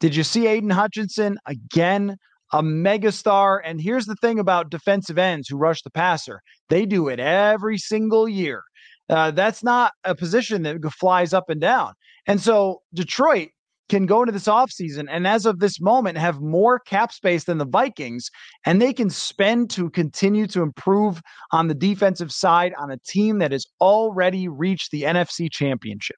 did 0.00 0.16
you 0.16 0.24
see 0.24 0.46
Aidan 0.46 0.70
Hutchinson 0.70 1.36
again? 1.46 2.16
A 2.52 2.62
megastar. 2.62 3.60
And 3.64 3.80
here's 3.80 4.06
the 4.06 4.16
thing 4.16 4.38
about 4.38 4.70
defensive 4.70 5.18
ends 5.18 5.48
who 5.48 5.56
rush 5.56 5.82
the 5.82 5.90
passer 5.90 6.42
they 6.68 6.86
do 6.86 7.08
it 7.08 7.20
every 7.20 7.78
single 7.78 8.28
year. 8.28 8.62
Uh, 9.08 9.30
that's 9.30 9.62
not 9.62 9.92
a 10.04 10.14
position 10.14 10.62
that 10.62 10.78
flies 10.98 11.32
up 11.32 11.50
and 11.50 11.60
down. 11.60 11.92
And 12.26 12.40
so 12.40 12.82
Detroit 12.94 13.48
can 13.88 14.06
go 14.06 14.22
into 14.22 14.32
this 14.32 14.46
offseason 14.46 15.06
and 15.10 15.26
as 15.26 15.44
of 15.44 15.58
this 15.58 15.78
moment 15.78 16.16
have 16.16 16.40
more 16.40 16.78
cap 16.78 17.12
space 17.12 17.44
than 17.44 17.58
the 17.58 17.66
Vikings 17.66 18.30
and 18.64 18.80
they 18.80 18.90
can 18.90 19.10
spend 19.10 19.68
to 19.68 19.90
continue 19.90 20.46
to 20.46 20.62
improve 20.62 21.20
on 21.50 21.68
the 21.68 21.74
defensive 21.74 22.32
side 22.32 22.72
on 22.78 22.90
a 22.90 22.96
team 23.06 23.38
that 23.38 23.52
has 23.52 23.66
already 23.82 24.48
reached 24.48 24.92
the 24.92 25.02
NFC 25.02 25.50
championship. 25.52 26.16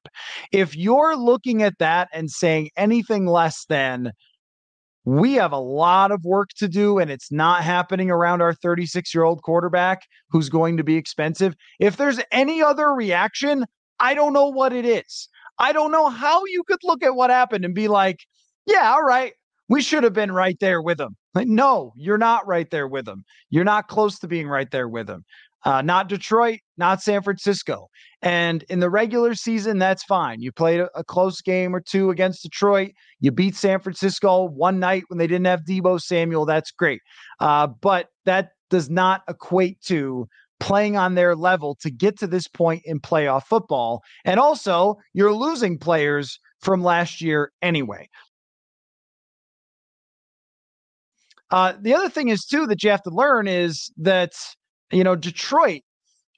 If 0.53 0.77
you're 0.77 1.17
looking 1.17 1.65
at 1.65 1.79
that 1.81 2.09
and 2.13 2.31
saying 2.31 2.71
anything 2.77 3.27
less 3.27 3.65
than 3.69 4.13
we 5.05 5.35
have 5.35 5.53
a 5.53 5.59
lot 5.59 6.11
of 6.11 6.25
work 6.25 6.51
to 6.57 6.69
do 6.69 6.99
and 6.99 7.11
it's 7.11 7.31
not 7.31 7.63
happening 7.63 8.11
around 8.11 8.41
our 8.41 8.55
36 8.55 9.15
year 9.15 9.25
old 9.25 9.43
quarterback 9.43 10.03
who's 10.31 10.49
going 10.49 10.77
to 10.77 10.85
be 10.85 10.97
expensive. 10.97 11.55
If 11.79 11.97
there's 11.97 12.21
any 12.33 12.63
other 12.63 12.93
reaction, 12.93 13.65
I 14.01 14.15
don't 14.15 14.33
know 14.33 14.49
what 14.49 14.73
it 14.73 14.87
is. 14.87 15.29
I 15.59 15.73
don't 15.73 15.93
know 15.93 16.09
how 16.09 16.45
you 16.47 16.65
could 16.65 16.81
look 16.83 17.03
at 17.03 17.15
what 17.15 17.31
happened 17.31 17.65
and 17.65 17.75
be 17.75 17.89
like, 17.89 18.21
yeah, 18.67 18.93
all 18.93 19.03
right, 19.05 19.35
we 19.69 19.83
should 19.83 20.05
have 20.05 20.13
been 20.13 20.33
right 20.33 20.59
there 20.61 20.83
with 20.83 21.01
him. 21.01 21.17
Like, 21.35 21.49
no, 21.49 21.93
you're 21.97 22.19
not 22.19 22.47
right 22.47 22.71
there 22.71 22.89
with 22.89 23.09
him. 23.09 23.25
You're 23.51 23.65
not 23.65 23.89
close 23.89 24.19
to 24.21 24.29
being 24.29 24.49
right 24.49 24.71
there 24.71 24.89
with 24.89 25.09
him. 25.09 25.25
Uh, 25.65 25.81
not 25.81 26.09
Detroit, 26.09 26.61
not 26.77 27.03
San 27.03 27.23
Francisco. 27.23 27.89
And 28.21 28.65
in 28.69 28.81
the 28.81 28.91
regular 28.91 29.35
season, 29.35 29.79
that's 29.79 30.05
fine. 30.05 30.41
You 30.41 30.53
played 30.53 30.81
a, 30.81 30.89
a, 30.95 31.05
close 31.05 31.41
game 31.41 31.75
or 31.75 31.81
two 31.81 32.11
against 32.11 32.43
Detroit. 32.43 32.93
You 33.21 33.31
beat 33.31 33.55
San 33.55 33.81
Francisco 33.81 34.45
one 34.45 34.79
night 34.79 35.05
when 35.09 35.19
they 35.19 35.27
didn't 35.27 35.47
have 35.47 35.65
Deebo 35.69 36.01
Samuel. 36.01 36.45
That's 36.45 36.71
great. 36.71 37.01
Uh, 37.41 37.67
but 37.67 38.09
that 38.25 38.51
does 38.69 38.91
not 38.91 39.23
equate 39.29 39.81
to 39.83 40.27
playing 40.61 40.97
on 40.97 41.15
their 41.15 41.35
level 41.35 41.77
to 41.81 41.91
get 41.91 42.19
to 42.19 42.27
this 42.27 42.49
point 42.49 42.83
in 42.85 43.01
playoff 43.01 43.45
football. 43.45 44.03
And 44.25 44.41
also, 44.41 44.97
you're 45.13 45.35
losing 45.35 45.79
players 45.79 46.39
from 46.61 46.83
last 46.83 47.21
year 47.21 47.53
anyway. 47.61 48.09
Uh, 51.51 51.75
the 51.81 51.95
other 51.95 52.09
thing 52.09 52.29
is, 52.29 52.45
too, 52.45 52.67
that 52.67 52.83
you 52.83 52.91
have 52.91 53.03
to 53.03 53.11
learn 53.11 53.47
is 53.47 53.93
that 53.99 54.33
you 54.95 55.05
know, 55.05 55.17
Detroit, 55.17 55.83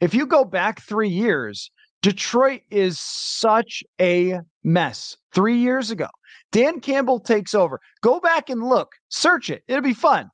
if 0.00 0.14
you 0.14 0.26
go 0.26 0.44
back 0.44 0.80
three 0.82 1.08
years, 1.08 1.70
Detroit 2.02 2.62
is 2.70 2.98
such 2.98 3.82
a 4.00 4.40
mess. 4.64 5.16
Three 5.34 5.58
years 5.58 5.90
ago, 5.90 6.08
Dan 6.52 6.80
Campbell 6.80 7.20
takes 7.20 7.54
over. 7.54 7.80
Go 8.02 8.20
back 8.20 8.48
and 8.48 8.62
look, 8.62 8.92
search 9.08 9.50
it. 9.50 9.62
It'll 9.68 9.82
be 9.82 9.94
fun. 9.94 10.30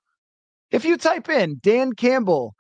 If 0.71 0.85
you 0.85 0.97
type 0.97 1.29
in 1.29 1.59
Dan 1.63 1.93
Campbell 1.93 2.55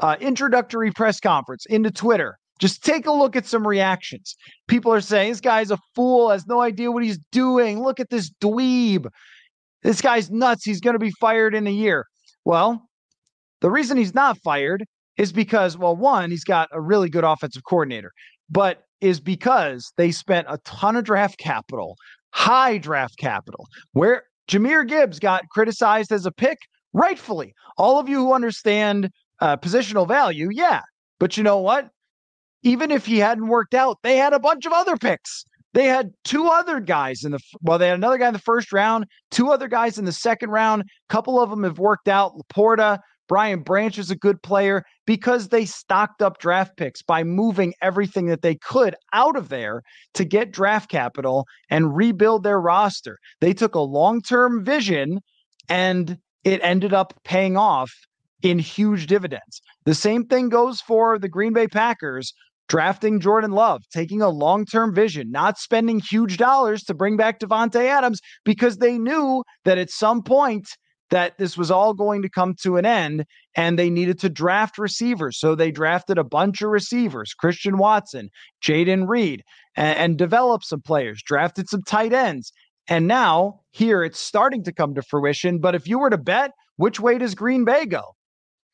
uh, 0.00 0.16
introductory 0.20 0.90
press 0.90 1.20
conference 1.20 1.66
into 1.66 1.90
Twitter, 1.90 2.38
just 2.58 2.84
take 2.84 3.06
a 3.06 3.12
look 3.12 3.36
at 3.36 3.46
some 3.46 3.66
reactions. 3.66 4.36
People 4.68 4.92
are 4.92 5.00
saying 5.00 5.32
this 5.32 5.40
guy's 5.40 5.70
a 5.70 5.78
fool, 5.94 6.30
has 6.30 6.46
no 6.46 6.60
idea 6.60 6.92
what 6.92 7.02
he's 7.02 7.18
doing. 7.32 7.82
Look 7.82 8.00
at 8.00 8.10
this 8.10 8.30
dweeb. 8.40 9.08
This 9.82 10.00
guy's 10.00 10.30
nuts. 10.30 10.64
He's 10.64 10.80
going 10.80 10.94
to 10.94 11.00
be 11.00 11.12
fired 11.20 11.54
in 11.54 11.66
a 11.66 11.70
year. 11.70 12.06
Well, 12.44 12.88
the 13.60 13.70
reason 13.70 13.96
he's 13.96 14.14
not 14.14 14.38
fired 14.38 14.84
is 15.16 15.32
because, 15.32 15.76
well, 15.76 15.96
one, 15.96 16.30
he's 16.30 16.44
got 16.44 16.68
a 16.72 16.80
really 16.80 17.08
good 17.08 17.24
offensive 17.24 17.62
coordinator, 17.68 18.12
but 18.48 18.84
is 19.00 19.20
because 19.20 19.92
they 19.96 20.12
spent 20.12 20.46
a 20.48 20.58
ton 20.64 20.96
of 20.96 21.04
draft 21.04 21.38
capital, 21.38 21.96
high 22.30 22.78
draft 22.78 23.18
capital, 23.18 23.66
where 23.92 24.24
Jahmyr 24.48 24.86
Gibbs 24.86 25.18
got 25.18 25.48
criticized 25.50 26.12
as 26.12 26.26
a 26.26 26.32
pick, 26.32 26.58
rightfully. 26.92 27.54
All 27.76 27.98
of 27.98 28.08
you 28.08 28.18
who 28.18 28.32
understand 28.32 29.10
uh, 29.40 29.56
positional 29.56 30.06
value, 30.06 30.48
yeah. 30.52 30.82
But 31.18 31.36
you 31.36 31.42
know 31.42 31.58
what? 31.58 31.90
Even 32.62 32.90
if 32.90 33.06
he 33.06 33.18
hadn't 33.18 33.48
worked 33.48 33.74
out, 33.74 33.98
they 34.02 34.16
had 34.16 34.32
a 34.32 34.38
bunch 34.38 34.66
of 34.66 34.72
other 34.72 34.96
picks. 34.96 35.44
They 35.74 35.86
had 35.86 36.12
two 36.24 36.48
other 36.48 36.80
guys 36.80 37.24
in 37.24 37.32
the 37.32 37.40
well, 37.62 37.78
they 37.78 37.88
had 37.88 37.98
another 37.98 38.18
guy 38.18 38.28
in 38.28 38.34
the 38.34 38.38
first 38.38 38.72
round, 38.72 39.06
two 39.30 39.50
other 39.50 39.68
guys 39.68 39.98
in 39.98 40.04
the 40.04 40.12
second 40.12 40.50
round. 40.50 40.82
A 40.82 40.84
couple 41.08 41.40
of 41.40 41.50
them 41.50 41.64
have 41.64 41.78
worked 41.78 42.08
out. 42.08 42.34
LaPorta, 42.36 42.98
Brian 43.32 43.62
Branch 43.62 43.96
is 43.96 44.10
a 44.10 44.14
good 44.14 44.42
player 44.42 44.84
because 45.06 45.48
they 45.48 45.64
stocked 45.64 46.20
up 46.20 46.36
draft 46.36 46.76
picks 46.76 47.00
by 47.00 47.24
moving 47.24 47.72
everything 47.80 48.26
that 48.26 48.42
they 48.42 48.56
could 48.56 48.94
out 49.14 49.36
of 49.36 49.48
there 49.48 49.80
to 50.12 50.26
get 50.26 50.52
draft 50.52 50.90
capital 50.90 51.46
and 51.70 51.96
rebuild 51.96 52.42
their 52.42 52.60
roster. 52.60 53.16
They 53.40 53.54
took 53.54 53.74
a 53.74 53.80
long 53.80 54.20
term 54.20 54.62
vision 54.62 55.20
and 55.66 56.18
it 56.44 56.60
ended 56.62 56.92
up 56.92 57.14
paying 57.24 57.56
off 57.56 57.90
in 58.42 58.58
huge 58.58 59.06
dividends. 59.06 59.62
The 59.86 59.94
same 59.94 60.26
thing 60.26 60.50
goes 60.50 60.82
for 60.82 61.18
the 61.18 61.30
Green 61.30 61.54
Bay 61.54 61.68
Packers 61.68 62.34
drafting 62.68 63.18
Jordan 63.18 63.52
Love, 63.52 63.80
taking 63.90 64.20
a 64.20 64.28
long 64.28 64.66
term 64.66 64.94
vision, 64.94 65.30
not 65.30 65.56
spending 65.56 66.00
huge 66.00 66.36
dollars 66.36 66.82
to 66.82 66.92
bring 66.92 67.16
back 67.16 67.40
Davante 67.40 67.86
Adams 67.86 68.20
because 68.44 68.76
they 68.76 68.98
knew 68.98 69.42
that 69.64 69.78
at 69.78 69.88
some 69.88 70.22
point 70.22 70.68
that 71.12 71.36
this 71.36 71.58
was 71.58 71.70
all 71.70 71.92
going 71.92 72.22
to 72.22 72.28
come 72.28 72.54
to 72.62 72.78
an 72.78 72.86
end 72.86 73.26
and 73.54 73.78
they 73.78 73.90
needed 73.90 74.18
to 74.18 74.30
draft 74.30 74.78
receivers. 74.78 75.38
So 75.38 75.54
they 75.54 75.70
drafted 75.70 76.16
a 76.16 76.24
bunch 76.24 76.62
of 76.62 76.70
receivers, 76.70 77.34
Christian 77.34 77.76
Watson, 77.76 78.30
Jayden 78.64 79.06
Reed, 79.06 79.44
and, 79.76 79.98
and 79.98 80.18
developed 80.18 80.64
some 80.64 80.80
players, 80.80 81.22
drafted 81.22 81.68
some 81.68 81.82
tight 81.82 82.14
ends. 82.14 82.50
And 82.88 83.06
now 83.06 83.60
here 83.72 84.02
it's 84.02 84.18
starting 84.18 84.64
to 84.64 84.72
come 84.72 84.94
to 84.94 85.02
fruition. 85.02 85.58
But 85.58 85.74
if 85.74 85.86
you 85.86 85.98
were 85.98 86.08
to 86.08 86.16
bet, 86.16 86.52
which 86.76 86.98
way 86.98 87.18
does 87.18 87.34
Green 87.34 87.66
Bay 87.66 87.84
go? 87.84 88.14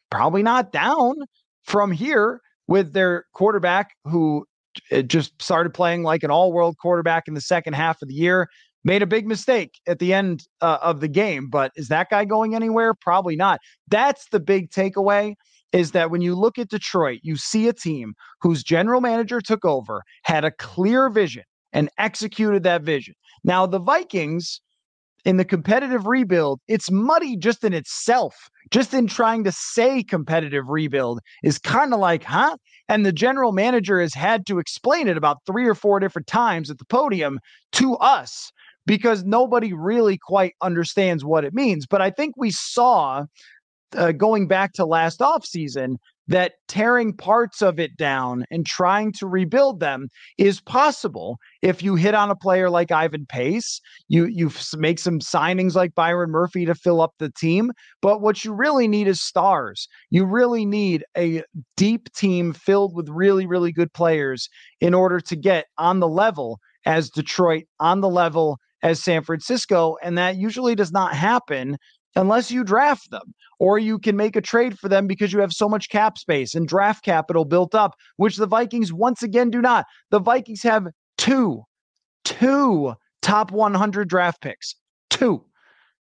Probably 0.09 0.45
not 0.45 0.71
down 0.71 1.17
from 1.65 1.91
here 1.91 2.41
with 2.69 2.93
their 2.93 3.25
quarterback 3.35 3.91
who 4.05 4.47
uh, 4.93 5.03
just 5.03 5.43
started 5.43 5.75
playing 5.75 6.05
like 6.05 6.23
an 6.23 6.31
all 6.31 6.53
world 6.53 6.77
quarterback 6.81 7.27
in 7.27 7.35
the 7.35 7.41
second 7.41 7.73
half 7.73 8.01
of 8.01 8.07
the 8.07 8.15
year 8.15 8.49
made 8.85 9.03
a 9.03 9.07
big 9.07 9.27
mistake 9.27 9.81
at 9.87 9.99
the 9.99 10.13
end 10.15 10.47
uh, 10.61 10.79
of 10.83 11.01
the 11.01 11.09
game. 11.09 11.49
But 11.49 11.73
is 11.77 11.89
that 11.89 12.11
guy 12.11 12.25
going 12.25 12.55
anywhere? 12.55 12.95
Probably 12.95 13.37
not. 13.37 13.61
That's 13.89 14.29
the 14.31 14.41
big 14.41 14.71
takeaway 14.71 15.35
is 15.73 15.93
that 15.93 16.11
when 16.11 16.23
you 16.23 16.35
look 16.35 16.59
at 16.59 16.71
Detroit, 16.71 17.21
you 17.23 17.37
see 17.37 17.69
a 17.69 17.73
team 17.73 18.15
whose 18.41 18.63
general 18.63 19.01
manager 19.01 19.41
took 19.41 19.65
over, 19.65 20.03
had 20.23 20.45
a 20.45 20.51
clear 20.51 21.11
vision, 21.11 21.45
and 21.73 21.91
executed 21.99 22.63
that 22.63 22.83
vision. 22.83 23.15
Now, 23.45 23.67
the 23.67 23.79
Vikings 23.79 24.61
in 25.29 25.37
the 25.37 25.45
competitive 25.45 26.07
rebuild, 26.07 26.59
it's 26.69 26.91
muddy 26.91 27.37
just 27.37 27.63
in 27.63 27.75
itself. 27.75 28.49
Just 28.71 28.95
in 28.95 29.07
trying 29.07 29.45
to 29.45 29.53
say 29.53 30.03
competitive 30.03 30.69
rebuild 30.69 31.21
is 31.43 31.59
kind 31.59 31.93
of 31.93 32.01
like, 32.01 32.25
huh? 32.25 32.57
And 32.89 33.05
the 33.05 33.13
general 33.13 33.53
manager 33.53 34.01
has 34.01 34.15
had 34.15 34.47
to 34.47 34.59
explain 34.59 35.07
it 35.07 35.19
about 35.19 35.45
three 35.45 35.69
or 35.69 35.75
four 35.75 36.01
different 36.01 36.29
times 36.29 36.71
at 36.71 36.79
the 36.79 36.87
podium 36.87 37.41
to 37.73 37.97
us 37.97 38.51
because 38.87 39.23
nobody 39.23 39.75
really 39.75 40.17
quite 40.17 40.55
understands 40.63 41.27
what 41.27 41.45
it 41.45 41.53
means. 41.53 41.87
But 41.87 42.01
I 42.01 42.09
think 42.09 42.35
we 42.39 42.51
saw 42.51 43.27
uh, 43.95 44.13
going 44.13 44.49
back 44.49 44.73
to 44.75 44.87
last 44.87 45.21
offseason 45.21 45.97
that 46.29 46.53
tearing 46.69 47.17
parts 47.17 47.63
of 47.63 47.81
it 47.81 47.97
down 47.97 48.45
and 48.51 48.67
trying 48.67 49.13
to 49.13 49.27
rebuild 49.27 49.81
them 49.81 50.09
is 50.37 50.61
possible 50.61 51.39
if 51.63 51.83
you 51.83 51.95
hit 51.97 52.15
on 52.15 52.31
a 52.31 52.37
player 52.37 52.71
like 52.71 52.93
Ivan 52.93 53.27
Pace. 53.27 53.81
You 54.09 54.27
you 54.27 54.51
make 54.77 54.99
some 54.99 55.19
signings 55.21 55.75
like 55.75 55.95
Byron 55.95 56.31
Murphy 56.31 56.67
to 56.67 56.75
fill 56.75 57.01
up 57.01 57.15
the 57.19 57.31
team, 57.31 57.73
but 58.03 58.21
what 58.21 58.45
you 58.45 58.53
really 58.53 58.89
need 58.89 59.09
is 59.09 59.21
stars. 59.21 59.89
You 60.11 60.25
really 60.25 60.65
need 60.65 61.05
a 61.17 61.43
deep 61.77 62.13
team 62.13 62.53
filled 62.53 62.95
with 62.95 63.09
really 63.09 63.47
really 63.47 63.73
good 63.73 63.93
players 63.93 64.49
in 64.81 64.95
order 64.95 65.21
to 65.21 65.37
get 65.37 65.67
on 65.79 66.01
the 66.01 66.09
level 66.09 66.59
as 66.85 67.11
Detroit, 67.11 67.65
on 67.81 68.01
the 68.01 68.09
level 68.09 68.59
as 68.83 69.03
San 69.03 69.23
Francisco. 69.23 69.97
And 70.03 70.17
that 70.19 70.37
usually 70.37 70.75
does 70.75 70.93
not 70.93 71.15
happen 71.15 71.77
unless 72.19 72.51
you 72.51 72.65
draft 72.65 73.11
them 73.11 73.33
or 73.61 73.79
you 73.79 73.99
can 73.99 74.17
make 74.17 74.37
a 74.37 74.41
trade 74.41 74.79
for 74.79 74.89
them 74.89 75.07
because 75.07 75.33
you 75.33 75.39
have 75.41 75.53
so 75.53 75.69
much 75.69 75.89
cap 75.89 76.19
space 76.19 76.55
and 76.55 76.67
draft 76.67 77.05
capital 77.05 77.45
built 77.45 77.75
up, 77.75 77.95
which 78.17 78.37
the 78.37 78.47
Vikings 78.47 78.93
once 78.93 79.23
again 79.23 79.51
do 79.51 79.63
not. 79.63 79.87
The 80.11 80.19
Vikings 80.19 80.63
have 80.65 80.89
two, 81.17 81.63
two 82.25 82.95
top 83.23 83.53
100 83.53 84.09
draft 84.09 84.43
picks. 84.43 84.75
Two. 85.11 85.45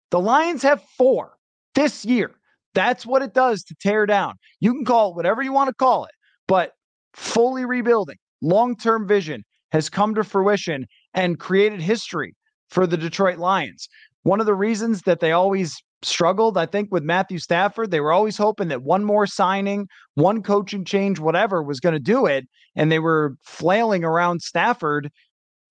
The 0.10 0.20
Lions 0.20 0.64
have 0.64 0.84
four 0.98 1.34
this 1.76 2.04
year. 2.04 2.32
That's 2.74 3.06
what 3.06 3.22
it 3.22 3.34
does 3.34 3.64
to 3.64 3.76
tear 3.80 4.06
down. 4.06 4.36
You 4.60 4.74
can 4.74 4.86
call 4.86 5.12
it 5.12 5.16
whatever 5.16 5.42
you 5.42 5.54
want 5.54 5.70
to 5.70 5.76
call 5.76 6.06
it, 6.06 6.12
but 6.48 6.72
fully 7.14 7.66
rebuilding, 7.66 8.18
long 8.42 8.76
term 8.76 9.08
vision 9.08 9.44
has 9.72 9.90
come 9.90 10.16
to 10.16 10.24
fruition 10.24 10.86
and 11.14 11.40
created 11.40 11.82
history 11.82 12.36
for 12.70 12.86
the 12.86 12.98
Detroit 12.98 13.38
Lions. 13.38 13.88
One 14.28 14.42
of 14.42 14.46
the 14.46 14.56
reasons 14.56 15.04
that 15.04 15.22
they 15.22 15.32
always 15.32 15.82
struggled, 16.02 16.58
I 16.58 16.66
think, 16.66 16.90
with 16.92 17.02
Matthew 17.02 17.40
Stafford, 17.40 17.92
they 17.92 18.02
were 18.02 18.12
always 18.12 18.36
hoping 18.36 18.68
that 18.68 18.84
one 18.84 19.06
more 19.06 19.26
signing, 19.26 19.88
one 20.16 20.44
coaching 20.44 20.84
change, 20.84 21.18
whatever 21.18 21.64
was 21.64 21.80
going 21.80 21.94
to 21.94 22.00
do 22.00 22.26
it. 22.26 22.46
And 22.76 22.92
they 22.92 23.00
were 23.00 23.38
flailing 23.46 24.04
around 24.04 24.42
Stafford. 24.42 25.10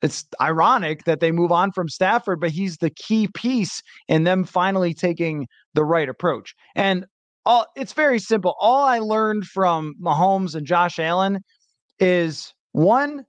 It's 0.01 0.25
ironic 0.41 1.05
that 1.05 1.21
they 1.21 1.33
move 1.33 1.53
on 1.53 1.71
from 1.71 1.91
Stafford, 1.91 2.41
but 2.41 2.51
he's 2.51 2.79
the 2.79 2.89
key 2.89 3.29
piece 3.35 3.83
in 4.09 4.25
them 4.25 4.43
finally 4.43 4.95
taking 4.95 5.49
the 5.75 5.85
right 5.85 6.09
approach. 6.09 6.55
And 6.75 7.05
all 7.45 7.67
it's 7.77 7.93
very 7.93 8.19
simple. 8.19 8.55
All 8.59 8.85
I 8.85 9.01
learned 9.01 9.45
from 9.45 9.93
Mahomes 10.03 10.55
and 10.55 10.67
Josh 10.67 10.99
Allen 10.99 11.41
is 12.01 12.55
one, 12.73 13.27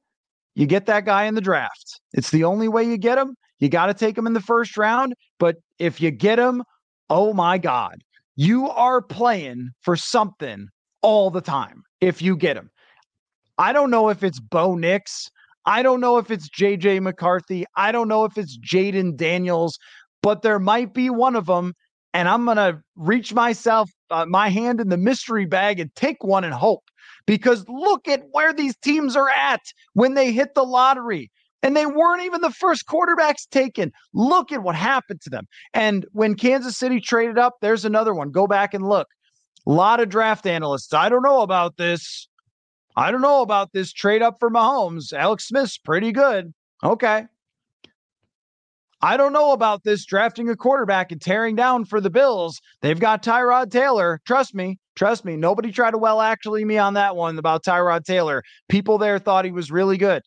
you 0.56 0.68
get 0.68 0.86
that 0.86 1.04
guy 1.04 1.26
in 1.26 1.36
the 1.36 1.42
draft. 1.42 2.00
It's 2.14 2.32
the 2.32 2.46
only 2.46 2.70
way 2.70 2.86
you 2.86 2.98
get 2.98 3.18
him. 3.18 3.36
You 3.60 3.70
got 3.70 3.88
to 3.88 3.94
take 3.94 4.16
them 4.16 4.28
in 4.28 4.34
the 4.34 4.42
first 4.42 4.78
round. 4.78 5.14
But 5.40 5.58
if 5.80 6.02
you 6.02 6.12
get 6.12 6.38
them, 6.38 6.64
oh 7.10 7.34
my 7.34 7.58
God, 7.58 8.02
you 8.36 8.70
are 8.70 9.02
playing 9.02 9.70
for 9.82 9.96
something 9.96 10.68
all 11.02 11.30
the 11.30 11.42
time 11.42 11.84
if 12.02 12.22
you 12.22 12.36
get 12.36 12.56
them. 12.56 12.70
I 13.58 13.74
don't 13.74 13.90
know 13.90 14.10
if 14.10 14.24
it's 14.24 14.40
Bo 14.40 14.76
Nix. 14.76 15.30
I 15.66 15.82
don't 15.82 16.00
know 16.00 16.18
if 16.18 16.32
it's 16.32 16.50
JJ 16.50 17.02
McCarthy. 17.02 17.66
I 17.76 17.92
don't 17.92 18.08
know 18.08 18.24
if 18.24 18.38
it's 18.38 18.58
Jaden 18.58 19.18
Daniels, 19.18 19.78
but 20.22 20.42
there 20.42 20.60
might 20.60 20.94
be 20.94 21.10
one 21.10 21.36
of 21.36 21.48
them. 21.48 21.74
And 22.14 22.30
I'm 22.30 22.46
going 22.46 22.58
to 22.58 22.80
reach 22.96 23.34
myself, 23.34 23.90
uh, 24.10 24.26
my 24.26 24.50
hand 24.50 24.80
in 24.80 24.90
the 24.90 24.98
mystery 24.98 25.46
bag 25.46 25.80
and 25.80 25.94
take 25.96 26.24
one 26.24 26.44
and 26.44 26.54
hope 26.54 26.84
because 27.26 27.66
look 27.68 28.08
at 28.08 28.24
where 28.32 28.54
these 28.54 28.76
teams 28.78 29.16
are 29.16 29.30
at 29.30 29.62
when 29.94 30.14
they 30.14 30.32
hit 30.32 30.56
the 30.56 30.64
lottery. 30.64 31.30
And 31.64 31.76
they 31.76 31.86
weren't 31.86 32.24
even 32.24 32.42
the 32.42 32.52
first 32.52 32.86
quarterbacks 32.86 33.48
taken. 33.50 33.92
Look 34.14 34.52
at 34.52 34.64
what 34.64 34.76
happened 34.76 35.22
to 35.22 35.30
them. 35.30 35.48
And 35.74 36.06
when 36.12 36.36
Kansas 36.36 36.78
City 36.78 37.00
traded 37.00 37.38
up, 37.38 37.56
there's 37.62 37.84
another 37.86 38.14
one. 38.14 38.32
Go 38.32 38.48
back 38.48 38.74
and 38.74 38.88
look. 38.88 39.08
A 39.66 39.72
lot 39.72 40.00
of 40.00 40.10
draft 40.10 40.46
analysts. 40.46 40.94
I 40.94 41.10
don't 41.10 41.24
know 41.24 41.42
about 41.42 41.78
this. 41.78 42.28
I 42.96 43.12
don't 43.12 43.22
know 43.22 43.42
about 43.42 43.74
this 43.74 43.92
trade 43.92 44.22
up 44.22 44.36
for 44.40 44.50
Mahomes. 44.50 45.14
Alex 45.14 45.48
Smith's 45.48 45.78
pretty 45.78 46.12
good. 46.12 46.54
Okay. 46.84 47.26
I 49.02 49.16
don't 49.16 49.34
know 49.34 49.52
about 49.52 49.84
this 49.84 50.06
drafting 50.06 50.50
a 50.50 50.56
quarterback 50.56 51.12
and 51.12 51.22
tearing 51.22 51.56
down 51.56 51.86
for 51.86 52.02
the 52.02 52.10
Bills. 52.10 52.60
They've 52.82 53.00
got 53.00 53.22
Tyrod 53.22 53.70
Taylor. 53.70 54.20
Trust 54.26 54.56
me, 54.56 54.80
trust 54.96 55.24
me. 55.24 55.38
Nobody 55.38 55.72
tried 55.72 55.92
to 55.92 56.00
well 56.00 56.20
actually 56.20 56.66
me 56.66 56.80
on 56.80 56.96
that 56.96 57.16
one 57.16 57.38
about 57.38 57.64
Tyrod 57.64 58.06
Taylor. 58.06 58.42
People 58.70 58.98
there 58.98 59.20
thought 59.20 59.46
he 59.46 59.52
was 59.52 59.70
really 59.70 59.98
good. 59.98 60.24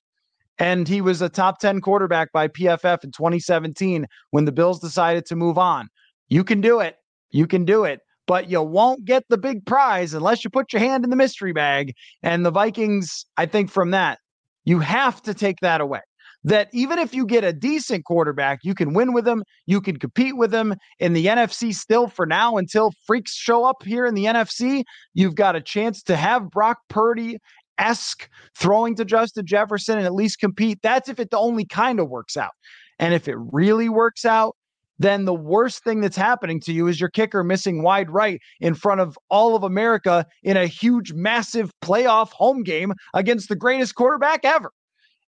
And 0.60 0.86
he 0.86 1.00
was 1.00 1.22
a 1.22 1.30
top 1.30 1.58
10 1.58 1.80
quarterback 1.80 2.32
by 2.32 2.46
PFF 2.46 3.02
in 3.02 3.12
2017 3.12 4.06
when 4.30 4.44
the 4.44 4.52
Bills 4.52 4.78
decided 4.78 5.24
to 5.26 5.34
move 5.34 5.56
on. 5.56 5.88
You 6.28 6.44
can 6.44 6.60
do 6.60 6.80
it. 6.80 6.96
You 7.30 7.46
can 7.46 7.64
do 7.64 7.84
it. 7.84 8.00
But 8.26 8.50
you 8.50 8.62
won't 8.62 9.06
get 9.06 9.24
the 9.28 9.38
big 9.38 9.64
prize 9.64 10.12
unless 10.12 10.44
you 10.44 10.50
put 10.50 10.72
your 10.72 10.80
hand 10.80 11.02
in 11.02 11.10
the 11.10 11.16
mystery 11.16 11.52
bag. 11.52 11.94
And 12.22 12.44
the 12.44 12.50
Vikings, 12.50 13.24
I 13.38 13.46
think, 13.46 13.70
from 13.70 13.90
that, 13.92 14.18
you 14.64 14.78
have 14.80 15.22
to 15.22 15.32
take 15.32 15.56
that 15.62 15.80
away 15.80 16.02
that 16.44 16.68
even 16.72 16.98
if 16.98 17.14
you 17.14 17.26
get 17.26 17.44
a 17.44 17.52
decent 17.52 18.04
quarterback, 18.04 18.60
you 18.62 18.74
can 18.74 18.94
win 18.94 19.12
with 19.12 19.24
them, 19.24 19.42
you 19.66 19.80
can 19.80 19.98
compete 19.98 20.36
with 20.36 20.50
them 20.50 20.74
in 20.98 21.12
the 21.12 21.26
NFC 21.26 21.74
still 21.74 22.08
for 22.08 22.26
now 22.26 22.56
until 22.56 22.92
freaks 23.06 23.34
show 23.34 23.64
up 23.64 23.82
here 23.84 24.06
in 24.06 24.14
the 24.14 24.24
NFC. 24.24 24.84
You've 25.12 25.34
got 25.34 25.56
a 25.56 25.60
chance 25.60 26.02
to 26.04 26.16
have 26.16 26.50
Brock 26.50 26.78
Purdy 26.88 27.38
esque 27.80 28.28
throwing 28.54 28.94
to 28.96 29.04
Justin 29.04 29.46
Jefferson 29.46 29.98
and 29.98 30.06
at 30.06 30.14
least 30.14 30.38
compete. 30.38 30.78
That's 30.82 31.08
if 31.08 31.18
it 31.18 31.28
only 31.32 31.64
kind 31.64 31.98
of 31.98 32.08
works 32.08 32.36
out. 32.36 32.52
And 33.00 33.14
if 33.14 33.26
it 33.26 33.36
really 33.38 33.88
works 33.88 34.24
out, 34.24 34.54
then 34.98 35.24
the 35.24 35.34
worst 35.34 35.82
thing 35.82 36.02
that's 36.02 36.16
happening 36.16 36.60
to 36.60 36.72
you 36.74 36.86
is 36.86 37.00
your 37.00 37.08
kicker 37.08 37.42
missing 37.42 37.82
wide 37.82 38.10
right 38.10 38.38
in 38.60 38.74
front 38.74 39.00
of 39.00 39.18
all 39.30 39.56
of 39.56 39.62
America 39.62 40.26
in 40.42 40.58
a 40.58 40.66
huge, 40.66 41.14
massive 41.14 41.70
playoff 41.82 42.30
home 42.32 42.62
game 42.62 42.92
against 43.14 43.48
the 43.48 43.56
greatest 43.56 43.94
quarterback 43.94 44.44
ever. 44.44 44.70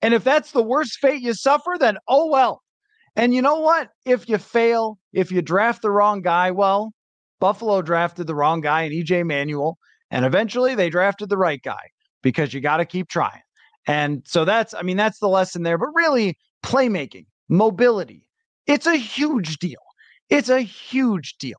And 0.02 0.14
if 0.14 0.24
that's 0.24 0.50
the 0.50 0.64
worst 0.64 0.98
fate 0.98 1.22
you 1.22 1.32
suffer, 1.32 1.76
then 1.78 1.96
oh 2.08 2.28
well. 2.28 2.60
And 3.14 3.32
you 3.32 3.40
know 3.40 3.60
what? 3.60 3.90
If 4.04 4.28
you 4.28 4.38
fail, 4.38 4.98
if 5.12 5.30
you 5.30 5.42
draft 5.42 5.82
the 5.82 5.92
wrong 5.92 6.22
guy, 6.22 6.50
well, 6.50 6.92
Buffalo 7.38 7.82
drafted 7.82 8.26
the 8.26 8.34
wrong 8.34 8.62
guy 8.62 8.82
in 8.82 8.92
EJ 8.92 9.24
Manuel, 9.24 9.78
and 10.10 10.24
eventually 10.24 10.74
they 10.74 10.90
drafted 10.90 11.28
the 11.28 11.36
right 11.36 11.60
guy 11.62 11.90
because 12.22 12.54
you 12.54 12.60
got 12.60 12.78
to 12.78 12.84
keep 12.84 13.08
trying. 13.08 13.42
And 13.86 14.22
so 14.26 14.44
that's, 14.44 14.74
I 14.74 14.82
mean, 14.82 14.96
that's 14.96 15.18
the 15.18 15.28
lesson 15.28 15.62
there. 15.62 15.78
But 15.78 15.88
really, 15.94 16.36
playmaking, 16.64 17.26
mobility, 17.48 18.28
it's 18.66 18.86
a 18.86 18.96
huge 18.96 19.58
deal. 19.58 19.80
It's 20.30 20.48
a 20.48 20.60
huge 20.60 21.34
deal. 21.38 21.58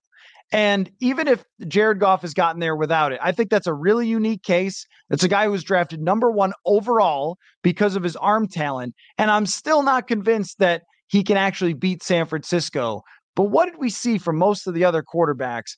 And 0.52 0.91
even 0.99 1.28
if 1.28 1.43
Jared 1.67 1.99
Goff 1.99 2.21
has 2.21 2.34
gotten 2.34 2.60
there 2.60 2.76
without 2.76 3.12
it, 3.12 3.19
I 3.23 3.32
think 3.32 3.49
that's 3.49 3.67
a 3.67 3.73
really 3.73 4.08
unique 4.08 4.43
case. 4.43 4.86
It's 5.10 5.23
a 5.23 5.28
guy 5.28 5.45
who 5.45 5.52
was 5.52 5.63
drafted 5.63 5.99
number 5.99 6.30
one 6.30 6.54
overall 6.65 7.38
because 7.63 7.95
of 7.95 8.04
his 8.04 8.15
arm 8.15 8.47
talent. 8.47 8.93
And 9.17 9.32
I'm 9.32 9.47
still 9.47 9.82
not 9.82 10.08
convinced 10.08 10.60
that 10.60 10.84
he 11.08 11.23
can 11.23 11.38
actually 11.38 11.73
beat 11.73 12.04
San 12.04 12.28
Francisco. 12.28 13.02
But 13.36 13.45
what 13.45 13.65
did 13.65 13.80
we 13.80 13.89
see 13.89 14.19
from 14.19 14.38
most 14.38 14.67
of 14.67 14.76
the 14.76 14.86
other 14.86 15.04
quarterbacks? 15.04 15.76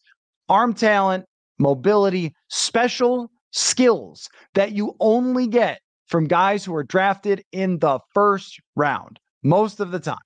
Arm 0.50 0.74
talent, 0.74 1.24
mobility, 1.58 2.34
special 2.50 3.32
skills 3.56 4.28
that 4.54 4.74
you 4.74 4.96
only 5.00 5.48
get 5.48 5.80
from 6.08 6.26
guys 6.26 6.64
who 6.64 6.76
are 6.76 6.84
drafted 6.84 7.42
in 7.54 7.80
the 7.80 8.00
first 8.14 8.60
round 8.76 9.18
most 9.44 9.80
of 9.80 9.92
the 9.92 10.00
time. 10.00 10.18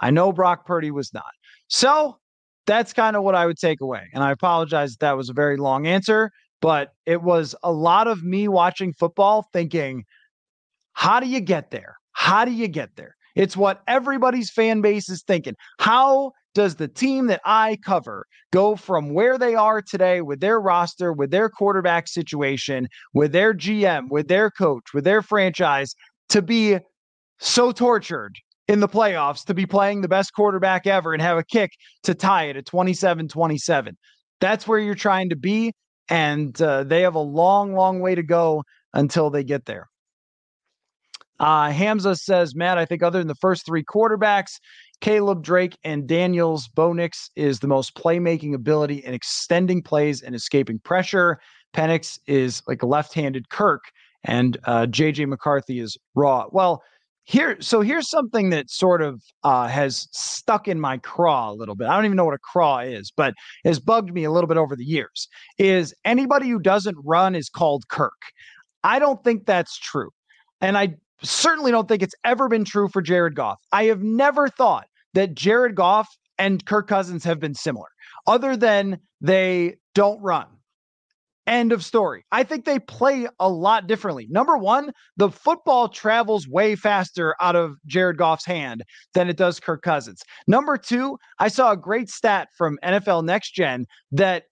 I 0.00 0.10
know 0.10 0.32
Brock 0.32 0.66
Purdy 0.66 0.90
was 0.90 1.12
not. 1.14 1.32
So 1.68 2.18
that's 2.66 2.92
kind 2.92 3.16
of 3.16 3.22
what 3.22 3.34
I 3.34 3.46
would 3.46 3.56
take 3.56 3.80
away. 3.80 4.02
And 4.12 4.22
I 4.22 4.30
apologize 4.30 4.92
that, 4.92 5.00
that 5.00 5.16
was 5.16 5.30
a 5.30 5.32
very 5.32 5.56
long 5.56 5.86
answer, 5.86 6.30
but 6.60 6.90
it 7.06 7.22
was 7.22 7.54
a 7.62 7.72
lot 7.72 8.06
of 8.06 8.22
me 8.22 8.48
watching 8.48 8.92
football 8.92 9.46
thinking, 9.52 10.04
how 10.92 11.20
do 11.20 11.26
you 11.26 11.40
get 11.40 11.70
there? 11.70 11.96
How 12.12 12.44
do 12.44 12.52
you 12.52 12.68
get 12.68 12.96
there? 12.96 13.16
It's 13.34 13.56
what 13.56 13.82
everybody's 13.88 14.50
fan 14.50 14.82
base 14.82 15.08
is 15.08 15.22
thinking. 15.26 15.54
How 15.80 16.32
does 16.54 16.76
the 16.76 16.88
team 16.88 17.26
that 17.26 17.40
I 17.44 17.78
cover 17.84 18.26
go 18.52 18.76
from 18.76 19.12
where 19.12 19.36
they 19.38 19.54
are 19.54 19.82
today 19.82 20.20
with 20.20 20.40
their 20.40 20.60
roster, 20.60 21.12
with 21.12 21.30
their 21.30 21.48
quarterback 21.48 22.08
situation, 22.08 22.88
with 23.12 23.32
their 23.32 23.52
GM, 23.52 24.08
with 24.10 24.28
their 24.28 24.50
coach, 24.50 24.94
with 24.94 25.04
their 25.04 25.22
franchise 25.22 25.94
to 26.28 26.40
be 26.40 26.78
so 27.38 27.72
tortured 27.72 28.36
in 28.68 28.80
the 28.80 28.88
playoffs 28.88 29.44
to 29.44 29.54
be 29.54 29.66
playing 29.66 30.00
the 30.00 30.08
best 30.08 30.32
quarterback 30.34 30.86
ever 30.86 31.12
and 31.12 31.20
have 31.20 31.36
a 31.36 31.44
kick 31.44 31.72
to 32.02 32.14
tie 32.14 32.44
it 32.44 32.56
at 32.56 32.66
27 32.66 33.28
27. 33.28 33.96
That's 34.40 34.66
where 34.66 34.78
you're 34.78 34.94
trying 34.94 35.30
to 35.30 35.36
be. 35.36 35.72
And 36.08 36.60
uh, 36.60 36.84
they 36.84 37.02
have 37.02 37.14
a 37.14 37.20
long, 37.20 37.74
long 37.74 38.00
way 38.00 38.14
to 38.14 38.22
go 38.22 38.62
until 38.92 39.30
they 39.30 39.44
get 39.44 39.64
there. 39.64 39.88
Uh, 41.40 41.70
Hamza 41.70 42.14
says, 42.14 42.54
Matt, 42.54 42.78
I 42.78 42.84
think 42.84 43.02
other 43.02 43.18
than 43.18 43.28
the 43.28 43.34
first 43.34 43.66
three 43.66 43.84
quarterbacks, 43.84 44.60
Caleb 45.00 45.42
Drake 45.42 45.76
and 45.84 46.06
Daniels, 46.06 46.68
Bo 46.68 46.92
Nix 46.92 47.30
is 47.36 47.60
the 47.60 47.68
most 47.68 47.94
playmaking 47.94 48.54
ability 48.54 49.04
in 49.04 49.14
extending 49.14 49.82
plays 49.82 50.22
and 50.22 50.34
escaping 50.34 50.78
pressure. 50.78 51.38
Penix 51.74 52.18
is 52.26 52.62
like 52.66 52.82
a 52.82 52.86
left 52.86 53.12
handed 53.14 53.48
Kirk, 53.50 53.82
and 54.24 54.56
uh, 54.64 54.86
JJ 54.86 55.28
McCarthy 55.28 55.80
is 55.80 55.98
raw. 56.14 56.46
Well, 56.50 56.82
here 57.24 57.56
so 57.60 57.80
here's 57.80 58.08
something 58.08 58.50
that 58.50 58.70
sort 58.70 59.00
of 59.02 59.22
uh, 59.42 59.66
has 59.66 60.08
stuck 60.12 60.68
in 60.68 60.78
my 60.78 60.98
craw 60.98 61.50
a 61.50 61.54
little 61.54 61.74
bit 61.74 61.88
i 61.88 61.96
don't 61.96 62.04
even 62.04 62.16
know 62.16 62.24
what 62.24 62.34
a 62.34 62.38
craw 62.38 62.78
is 62.80 63.10
but 63.16 63.32
has 63.64 63.80
bugged 63.80 64.12
me 64.12 64.24
a 64.24 64.30
little 64.30 64.46
bit 64.46 64.58
over 64.58 64.76
the 64.76 64.84
years 64.84 65.26
is 65.58 65.94
anybody 66.04 66.48
who 66.48 66.60
doesn't 66.60 66.96
run 67.02 67.34
is 67.34 67.48
called 67.48 67.88
kirk 67.88 68.12
i 68.84 68.98
don't 68.98 69.24
think 69.24 69.46
that's 69.46 69.78
true 69.78 70.10
and 70.60 70.76
i 70.76 70.94
certainly 71.24 71.70
don't 71.70 71.88
think 71.88 72.02
it's 72.02 72.14
ever 72.24 72.48
been 72.48 72.64
true 72.64 72.88
for 72.88 73.02
jared 73.02 73.34
goff 73.34 73.58
i 73.72 73.84
have 73.84 74.02
never 74.02 74.48
thought 74.48 74.86
that 75.14 75.34
jared 75.34 75.74
goff 75.74 76.16
and 76.38 76.64
kirk 76.66 76.86
cousins 76.86 77.24
have 77.24 77.40
been 77.40 77.54
similar 77.54 77.88
other 78.26 78.56
than 78.56 78.98
they 79.20 79.74
don't 79.94 80.20
run 80.20 80.46
End 81.46 81.72
of 81.72 81.84
story. 81.84 82.24
I 82.32 82.42
think 82.42 82.64
they 82.64 82.78
play 82.78 83.28
a 83.38 83.50
lot 83.50 83.86
differently. 83.86 84.26
Number 84.30 84.56
one, 84.56 84.92
the 85.18 85.30
football 85.30 85.90
travels 85.90 86.48
way 86.48 86.74
faster 86.74 87.36
out 87.38 87.54
of 87.54 87.76
Jared 87.84 88.16
Goff's 88.16 88.46
hand 88.46 88.82
than 89.12 89.28
it 89.28 89.36
does 89.36 89.60
Kirk 89.60 89.82
Cousins. 89.82 90.22
Number 90.46 90.78
two, 90.78 91.18
I 91.38 91.48
saw 91.48 91.72
a 91.72 91.76
great 91.76 92.08
stat 92.08 92.48
from 92.56 92.78
NFL 92.82 93.24
Next 93.24 93.50
Gen 93.50 93.84
that 94.12 94.44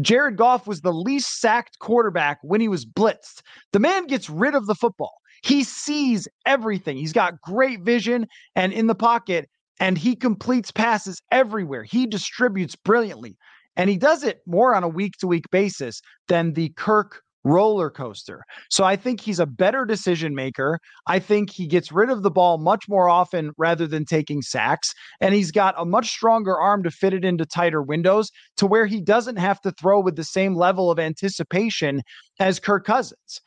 Jared 0.00 0.38
Goff 0.38 0.66
was 0.66 0.80
the 0.80 0.94
least 0.94 1.40
sacked 1.40 1.78
quarterback 1.78 2.38
when 2.42 2.62
he 2.62 2.68
was 2.68 2.86
blitzed. 2.86 3.42
The 3.72 3.80
man 3.80 4.06
gets 4.06 4.30
rid 4.30 4.54
of 4.54 4.66
the 4.66 4.74
football. 4.74 5.19
He 5.42 5.64
sees 5.64 6.28
everything. 6.46 6.96
He's 6.96 7.12
got 7.12 7.40
great 7.40 7.80
vision 7.82 8.26
and 8.54 8.72
in 8.72 8.86
the 8.86 8.94
pocket, 8.94 9.48
and 9.78 9.96
he 9.96 10.16
completes 10.16 10.70
passes 10.70 11.20
everywhere. 11.30 11.84
He 11.84 12.06
distributes 12.06 12.76
brilliantly. 12.76 13.36
And 13.76 13.88
he 13.88 13.96
does 13.96 14.24
it 14.24 14.40
more 14.46 14.74
on 14.74 14.82
a 14.82 14.88
week 14.88 15.14
to 15.20 15.26
week 15.26 15.44
basis 15.50 16.02
than 16.28 16.52
the 16.52 16.70
Kirk 16.76 17.22
roller 17.44 17.90
coaster. 17.90 18.42
So 18.68 18.84
I 18.84 18.96
think 18.96 19.20
he's 19.20 19.38
a 19.38 19.46
better 19.46 19.84
decision 19.84 20.34
maker. 20.34 20.78
I 21.06 21.18
think 21.18 21.50
he 21.50 21.66
gets 21.66 21.90
rid 21.90 22.10
of 22.10 22.22
the 22.22 22.30
ball 22.30 22.58
much 22.58 22.84
more 22.88 23.08
often 23.08 23.52
rather 23.56 23.86
than 23.86 24.04
taking 24.04 24.42
sacks. 24.42 24.92
And 25.20 25.34
he's 25.34 25.50
got 25.50 25.74
a 25.78 25.84
much 25.84 26.10
stronger 26.10 26.58
arm 26.58 26.82
to 26.82 26.90
fit 26.90 27.14
it 27.14 27.24
into 27.24 27.46
tighter 27.46 27.82
windows 27.82 28.30
to 28.58 28.66
where 28.66 28.86
he 28.86 29.00
doesn't 29.00 29.36
have 29.36 29.60
to 29.62 29.72
throw 29.72 30.00
with 30.00 30.16
the 30.16 30.24
same 30.24 30.54
level 30.54 30.90
of 30.90 30.98
anticipation 30.98 32.02
as 32.38 32.60
Kirk 32.60 32.84
Cousins. 32.84 33.40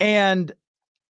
And 0.00 0.52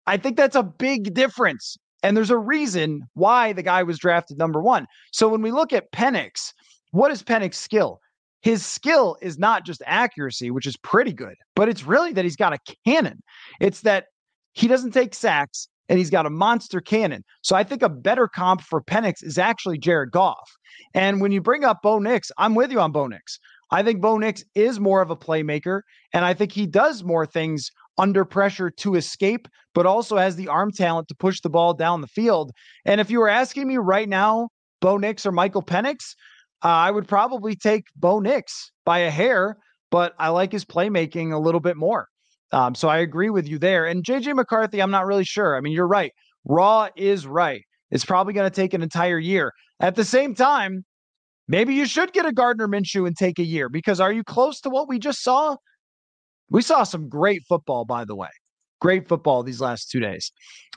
I 0.06 0.16
think 0.16 0.36
that's 0.36 0.56
a 0.56 0.62
big 0.62 1.14
difference. 1.14 1.76
And 2.02 2.16
there's 2.16 2.30
a 2.30 2.38
reason 2.38 3.02
why 3.14 3.52
the 3.52 3.62
guy 3.62 3.82
was 3.82 3.98
drafted 3.98 4.38
number 4.38 4.62
one. 4.62 4.86
So 5.12 5.28
when 5.28 5.42
we 5.42 5.50
look 5.50 5.72
at 5.72 5.90
Penix, 5.92 6.52
what 6.92 7.10
is 7.10 7.22
Penix' 7.22 7.54
skill? 7.54 8.00
His 8.42 8.64
skill 8.64 9.16
is 9.20 9.38
not 9.38 9.64
just 9.64 9.82
accuracy, 9.86 10.50
which 10.50 10.66
is 10.66 10.76
pretty 10.76 11.12
good, 11.12 11.34
but 11.56 11.68
it's 11.68 11.84
really 11.84 12.12
that 12.12 12.24
he's 12.24 12.36
got 12.36 12.52
a 12.52 12.58
cannon. 12.86 13.20
It's 13.60 13.80
that 13.80 14.06
he 14.52 14.68
doesn't 14.68 14.92
take 14.92 15.14
sacks 15.14 15.68
and 15.88 15.98
he's 15.98 16.10
got 16.10 16.26
a 16.26 16.30
monster 16.30 16.80
cannon. 16.80 17.24
So 17.42 17.56
I 17.56 17.64
think 17.64 17.82
a 17.82 17.88
better 17.88 18.28
comp 18.28 18.60
for 18.60 18.82
Penix 18.82 19.22
is 19.22 19.38
actually 19.38 19.78
Jared 19.78 20.12
Goff. 20.12 20.50
And 20.94 21.20
when 21.20 21.32
you 21.32 21.40
bring 21.40 21.64
up 21.64 21.82
Bo 21.82 21.98
Nix, 21.98 22.30
I'm 22.38 22.54
with 22.54 22.70
you 22.70 22.80
on 22.80 22.92
Bo 22.92 23.06
Nix. 23.06 23.38
I 23.70 23.82
think 23.82 24.00
Bo 24.00 24.16
Nix 24.16 24.44
is 24.54 24.78
more 24.78 25.02
of 25.02 25.10
a 25.10 25.16
playmaker, 25.16 25.80
and 26.12 26.24
I 26.24 26.34
think 26.34 26.52
he 26.52 26.66
does 26.66 27.02
more 27.02 27.26
things 27.26 27.70
under 27.98 28.24
pressure 28.24 28.70
to 28.70 28.94
escape, 28.94 29.48
but 29.74 29.86
also 29.86 30.16
has 30.16 30.36
the 30.36 30.48
arm 30.48 30.70
talent 30.70 31.08
to 31.08 31.14
push 31.14 31.40
the 31.40 31.50
ball 31.50 31.74
down 31.74 32.00
the 32.00 32.06
field. 32.06 32.52
And 32.84 33.00
if 33.00 33.10
you 33.10 33.20
were 33.20 33.28
asking 33.28 33.66
me 33.66 33.78
right 33.78 34.08
now, 34.08 34.48
Bo 34.80 34.98
Nix 34.98 35.24
or 35.24 35.32
Michael 35.32 35.62
Penix, 35.62 36.14
uh, 36.64 36.68
I 36.68 36.90
would 36.90 37.08
probably 37.08 37.54
take 37.54 37.84
Bo 37.96 38.20
Nix 38.20 38.70
by 38.84 38.98
a 38.98 39.10
hair, 39.10 39.56
but 39.90 40.14
I 40.18 40.28
like 40.28 40.52
his 40.52 40.64
playmaking 40.64 41.32
a 41.32 41.38
little 41.38 41.60
bit 41.60 41.76
more. 41.76 42.08
Um, 42.52 42.74
so 42.74 42.88
I 42.88 42.98
agree 42.98 43.30
with 43.30 43.48
you 43.48 43.58
there. 43.58 43.86
And 43.86 44.04
JJ 44.04 44.34
McCarthy, 44.34 44.80
I'm 44.80 44.90
not 44.90 45.06
really 45.06 45.24
sure. 45.24 45.56
I 45.56 45.60
mean, 45.60 45.72
you're 45.72 45.88
right. 45.88 46.12
Raw 46.44 46.88
is 46.96 47.26
right. 47.26 47.62
It's 47.90 48.04
probably 48.04 48.32
going 48.32 48.48
to 48.48 48.54
take 48.54 48.74
an 48.74 48.82
entire 48.82 49.18
year. 49.18 49.52
At 49.80 49.94
the 49.94 50.04
same 50.04 50.34
time, 50.34 50.84
maybe 51.48 51.74
you 51.74 51.86
should 51.86 52.12
get 52.12 52.26
a 52.26 52.32
Gardner 52.32 52.68
Minshew 52.68 53.06
and 53.06 53.16
take 53.16 53.38
a 53.38 53.44
year 53.44 53.68
because 53.68 54.00
are 54.00 54.12
you 54.12 54.24
close 54.24 54.60
to 54.62 54.70
what 54.70 54.88
we 54.88 54.98
just 54.98 55.22
saw? 55.22 55.56
We 56.50 56.62
saw 56.62 56.84
some 56.84 57.08
great 57.08 57.42
football, 57.48 57.84
by 57.84 58.04
the 58.04 58.14
way. 58.14 58.28
Great 58.80 59.08
football 59.08 59.42
these 59.42 59.60
last 59.60 59.90
two 59.90 60.00
days. 60.00 60.30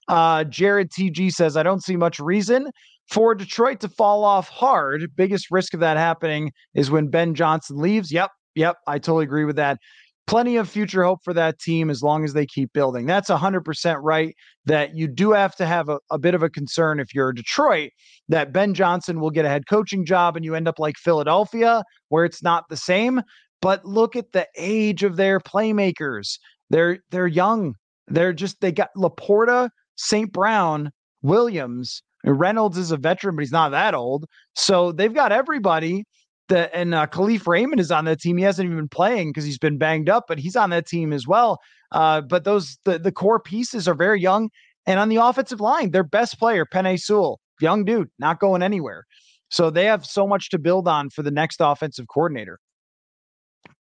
Uh, 0.08 0.44
Jared 0.46 0.92
TG 0.92 1.32
says, 1.32 1.56
I 1.58 1.64
don't 1.64 1.84
see 1.84 1.96
much 1.96 2.20
reason 2.20 2.72
for 3.10 3.34
Detroit 3.34 3.80
to 3.82 3.90
fall 3.90 4.24
off 4.24 4.50
hard, 4.50 5.16
biggest 5.16 5.50
risk 5.50 5.74
of 5.74 5.80
that 5.80 5.98
happening 5.98 6.52
is 6.76 6.92
when 6.92 7.08
Ben 7.08 7.34
Johnson 7.34 7.78
leaves. 7.78 8.12
Yep, 8.12 8.30
yep, 8.56 8.78
I 8.88 9.00
totally 9.00 9.24
agree 9.24 9.46
with 9.46 9.56
that. 9.56 9.80
Plenty 10.28 10.58
of 10.58 10.70
future 10.70 11.04
hope 11.04 11.22
for 11.24 11.34
that 11.34 11.58
team 11.58 11.90
as 11.90 12.04
long 12.04 12.24
as 12.24 12.34
they 12.34 12.46
keep 12.46 12.72
building. 12.72 13.08
That's 13.08 13.32
100% 13.32 13.98
right. 14.04 14.36
That 14.66 14.96
you 14.96 15.08
do 15.08 15.32
have 15.32 15.56
to 15.56 15.66
have 15.66 15.90
a, 15.90 16.00
a 16.12 16.20
bit 16.20 16.36
of 16.36 16.44
a 16.44 16.52
concern 16.52 17.00
if 17.00 17.16
you're 17.16 17.34
Detroit 17.34 17.90
that 18.28 18.54
Ben 18.54 18.76
Johnson 18.76 19.20
will 19.20 19.32
get 19.32 19.46
a 19.46 19.50
head 19.50 19.66
coaching 19.68 20.06
job 20.06 20.36
and 20.36 20.46
you 20.46 20.54
end 20.54 20.68
up 20.68 20.78
like 20.78 20.98
Philadelphia, 20.98 21.84
where 22.10 22.26
it's 22.26 22.44
not 22.44 22.66
the 22.70 22.78
same. 22.78 23.24
But 23.62 23.86
look 23.86 24.16
at 24.16 24.32
the 24.32 24.48
age 24.56 25.04
of 25.04 25.16
their 25.16 25.40
playmakers. 25.40 26.40
They're 26.70 27.00
they're 27.12 27.28
young. 27.28 27.76
They're 28.08 28.34
just 28.34 28.62
they 28.62 28.72
got 28.72 28.90
Laporta, 28.96 29.70
St. 29.96 30.32
Brown, 30.32 30.92
Williams, 31.22 32.02
Reynolds 32.24 32.78
is 32.78 32.92
a 32.92 32.98
veteran, 32.98 33.36
but 33.36 33.42
he's 33.42 33.52
not 33.52 33.70
that 33.70 33.94
old. 33.94 34.26
So 34.56 34.92
they've 34.92 35.14
got 35.14 35.32
everybody. 35.32 36.04
That, 36.50 36.72
and 36.74 36.96
uh, 36.96 37.06
Kalif 37.06 37.46
Raymond 37.46 37.80
is 37.80 37.92
on 37.92 38.06
that 38.06 38.20
team. 38.20 38.36
He 38.36 38.44
hasn't 38.44 38.66
even 38.66 38.78
been 38.78 38.90
playing 38.90 39.30
because 39.30 39.46
he's 39.46 39.60
been 39.60 39.78
banged 39.78 40.10
up, 40.10 40.26
but 40.28 40.40
he's 40.40 40.56
on 40.56 40.72
that 40.72 40.88
team 40.88 41.14
as 41.14 41.28
well. 41.28 41.60
Uh, 41.92 42.22
but 42.22 42.44
those 42.44 42.80
the, 42.86 42.98
the 42.98 43.12
core 43.12 43.40
pieces 43.40 43.88
are 43.88 43.94
very 43.94 44.20
young. 44.20 44.50
And 44.88 45.00
on 45.00 45.10
the 45.10 45.18
offensive 45.18 45.62
line, 45.62 45.92
their 45.92 46.04
best 46.04 46.40
player, 46.40 46.66
Penei 46.66 47.00
Sewell, 47.00 47.40
young 47.62 47.86
dude, 47.86 48.10
not 48.18 48.40
going 48.40 48.64
anywhere. 48.64 49.06
So 49.50 49.70
they 49.70 49.86
have 49.86 50.08
so 50.08 50.26
much 50.26 50.50
to 50.50 50.58
build 50.58 50.88
on 50.88 51.12
for 51.12 51.22
the 51.22 51.30
next 51.30 51.58
offensive 51.60 52.08
coordinator. 52.12 52.60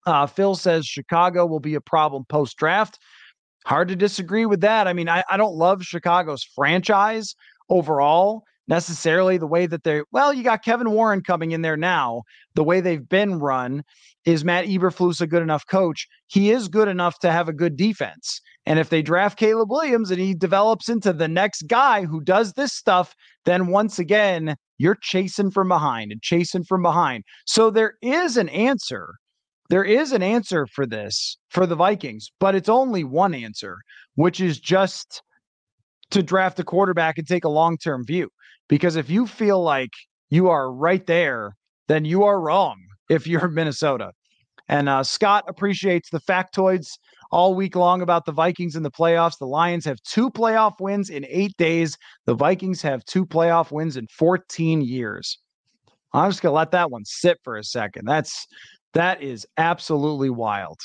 Uh, 0.05 0.25
Phil 0.25 0.55
says 0.55 0.85
Chicago 0.85 1.45
will 1.45 1.59
be 1.59 1.75
a 1.75 1.81
problem 1.81 2.25
post 2.29 2.57
draft. 2.57 2.99
Hard 3.65 3.89
to 3.89 3.95
disagree 3.95 4.45
with 4.45 4.61
that. 4.61 4.87
I 4.87 4.93
mean, 4.93 5.09
I, 5.09 5.23
I 5.29 5.37
don't 5.37 5.55
love 5.55 5.83
Chicago's 5.83 6.43
franchise, 6.43 7.35
overall 7.69 8.43
necessarily 8.69 9.37
the 9.37 9.47
way 9.47 9.65
that 9.65 9.83
they're 9.83 10.05
well 10.11 10.31
you 10.31 10.43
got 10.43 10.63
kevin 10.63 10.91
warren 10.91 11.21
coming 11.21 11.51
in 11.51 11.63
there 11.63 11.75
now 11.75 12.21
the 12.53 12.63
way 12.63 12.79
they've 12.79 13.09
been 13.09 13.39
run 13.39 13.83
is 14.25 14.45
matt 14.45 14.65
eberflus 14.65 15.19
a 15.19 15.27
good 15.27 15.41
enough 15.41 15.65
coach 15.65 16.07
he 16.27 16.51
is 16.51 16.67
good 16.67 16.87
enough 16.87 17.17
to 17.19 17.31
have 17.31 17.49
a 17.49 17.53
good 17.53 17.75
defense 17.75 18.39
and 18.67 18.77
if 18.77 18.89
they 18.89 19.01
draft 19.01 19.39
caleb 19.39 19.71
williams 19.71 20.11
and 20.11 20.21
he 20.21 20.35
develops 20.35 20.87
into 20.87 21.11
the 21.11 21.27
next 21.27 21.63
guy 21.63 22.05
who 22.05 22.21
does 22.21 22.53
this 22.53 22.71
stuff 22.71 23.15
then 23.45 23.67
once 23.67 23.97
again 23.97 24.55
you're 24.77 24.97
chasing 25.01 25.49
from 25.49 25.67
behind 25.67 26.11
and 26.11 26.21
chasing 26.21 26.63
from 26.63 26.83
behind 26.83 27.23
so 27.47 27.71
there 27.71 27.95
is 28.03 28.37
an 28.37 28.49
answer 28.49 29.15
there 29.69 29.83
is 29.83 30.11
an 30.11 30.23
answer 30.23 30.65
for 30.67 30.85
this 30.85 31.37
for 31.49 31.65
the 31.65 31.75
vikings 31.75 32.31
but 32.39 32.55
it's 32.55 32.69
only 32.69 33.03
one 33.03 33.33
answer 33.33 33.77
which 34.15 34.41
is 34.41 34.59
just 34.59 35.21
to 36.11 36.23
draft 36.23 36.59
a 36.59 36.63
quarterback 36.63 37.17
and 37.17 37.27
take 37.27 37.45
a 37.45 37.49
long 37.49 37.77
term 37.77 38.05
view. 38.05 38.29
Because 38.67 38.95
if 38.95 39.09
you 39.09 39.25
feel 39.25 39.61
like 39.61 39.91
you 40.29 40.49
are 40.49 40.71
right 40.71 41.05
there, 41.05 41.55
then 41.87 42.05
you 42.05 42.23
are 42.23 42.39
wrong 42.39 42.77
if 43.09 43.27
you're 43.27 43.47
Minnesota. 43.47 44.11
And 44.67 44.87
uh, 44.87 45.03
Scott 45.03 45.45
appreciates 45.47 46.11
the 46.11 46.19
factoids 46.19 46.89
all 47.31 47.55
week 47.55 47.75
long 47.75 48.01
about 48.03 48.25
the 48.25 48.31
Vikings 48.31 48.75
in 48.75 48.83
the 48.83 48.91
playoffs. 48.91 49.39
The 49.39 49.47
Lions 49.47 49.85
have 49.85 50.01
two 50.03 50.29
playoff 50.29 50.73
wins 50.79 51.09
in 51.09 51.25
eight 51.27 51.57
days. 51.57 51.97
The 52.25 52.35
Vikings 52.35 52.81
have 52.83 53.03
two 53.05 53.25
playoff 53.25 53.71
wins 53.71 53.97
in 53.97 54.05
14 54.07 54.81
years. 54.81 55.39
I'm 56.13 56.29
just 56.29 56.41
gonna 56.41 56.55
let 56.55 56.71
that 56.71 56.91
one 56.91 57.05
sit 57.05 57.39
for 57.43 57.55
a 57.57 57.63
second. 57.63 58.05
That's 58.05 58.47
that 58.93 59.21
is 59.21 59.45
absolutely 59.57 60.29
wild. 60.29 60.79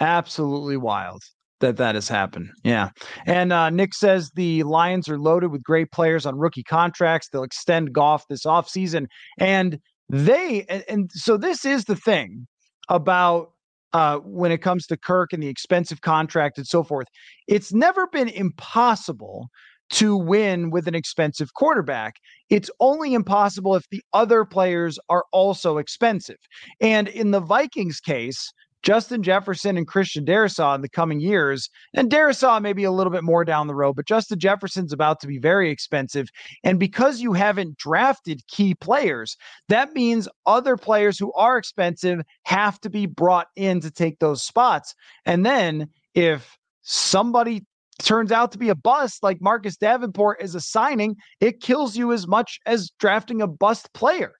Absolutely 0.00 0.76
wild 0.76 1.22
that 1.60 1.76
that 1.78 1.94
has 1.94 2.08
happened. 2.08 2.50
Yeah. 2.64 2.90
And 3.24 3.52
uh, 3.52 3.70
Nick 3.70 3.94
says 3.94 4.30
the 4.34 4.62
Lions 4.64 5.08
are 5.08 5.18
loaded 5.18 5.50
with 5.50 5.62
great 5.62 5.90
players 5.90 6.26
on 6.26 6.36
rookie 6.36 6.62
contracts. 6.62 7.28
They'll 7.28 7.42
extend 7.42 7.92
Goff 7.92 8.28
this 8.28 8.44
offseason. 8.44 9.06
And 9.38 9.78
they, 10.08 10.66
and, 10.68 10.84
and 10.88 11.10
so 11.12 11.36
this 11.36 11.64
is 11.64 11.84
the 11.84 11.96
thing 11.96 12.46
about 12.88 13.52
uh, 13.92 14.18
when 14.18 14.52
it 14.52 14.58
comes 14.58 14.86
to 14.86 14.96
Kirk 14.96 15.32
and 15.32 15.42
the 15.42 15.48
expensive 15.48 16.02
contract 16.02 16.58
and 16.58 16.66
so 16.66 16.82
forth. 16.82 17.06
It's 17.48 17.72
never 17.72 18.06
been 18.08 18.28
impossible 18.28 19.48
to 19.90 20.16
win 20.16 20.70
with 20.70 20.88
an 20.88 20.94
expensive 20.94 21.54
quarterback. 21.54 22.16
It's 22.50 22.70
only 22.80 23.14
impossible 23.14 23.74
if 23.74 23.88
the 23.90 24.02
other 24.12 24.44
players 24.44 24.98
are 25.08 25.24
also 25.32 25.78
expensive. 25.78 26.38
And 26.80 27.08
in 27.08 27.30
the 27.30 27.40
Vikings 27.40 28.00
case, 28.00 28.52
Justin 28.86 29.24
Jefferson 29.24 29.76
and 29.76 29.84
Christian 29.84 30.24
Darrisaw 30.24 30.76
in 30.76 30.80
the 30.80 30.88
coming 30.88 31.18
years. 31.18 31.68
And 31.94 32.08
Darrisaw 32.08 32.62
maybe 32.62 32.84
a 32.84 32.92
little 32.92 33.12
bit 33.12 33.24
more 33.24 33.44
down 33.44 33.66
the 33.66 33.74
road, 33.74 33.96
but 33.96 34.06
Justin 34.06 34.38
Jefferson's 34.38 34.92
about 34.92 35.18
to 35.20 35.26
be 35.26 35.38
very 35.38 35.70
expensive. 35.70 36.28
And 36.62 36.78
because 36.78 37.20
you 37.20 37.32
haven't 37.32 37.78
drafted 37.78 38.46
key 38.46 38.76
players, 38.76 39.36
that 39.68 39.92
means 39.92 40.28
other 40.46 40.76
players 40.76 41.18
who 41.18 41.32
are 41.32 41.58
expensive 41.58 42.20
have 42.44 42.80
to 42.82 42.88
be 42.88 43.06
brought 43.06 43.48
in 43.56 43.80
to 43.80 43.90
take 43.90 44.20
those 44.20 44.44
spots. 44.44 44.94
And 45.24 45.44
then 45.44 45.88
if 46.14 46.56
somebody 46.82 47.64
turns 48.04 48.32
out 48.32 48.52
to 48.52 48.58
be 48.58 48.68
a 48.68 48.74
bust 48.74 49.22
like 49.22 49.40
Marcus 49.40 49.76
Davenport 49.76 50.42
is 50.42 50.54
a 50.54 50.60
signing, 50.60 51.16
it 51.40 51.60
kills 51.60 51.96
you 51.96 52.12
as 52.12 52.26
much 52.26 52.58
as 52.66 52.90
drafting 52.98 53.40
a 53.42 53.46
bust 53.46 53.92
player 53.94 54.32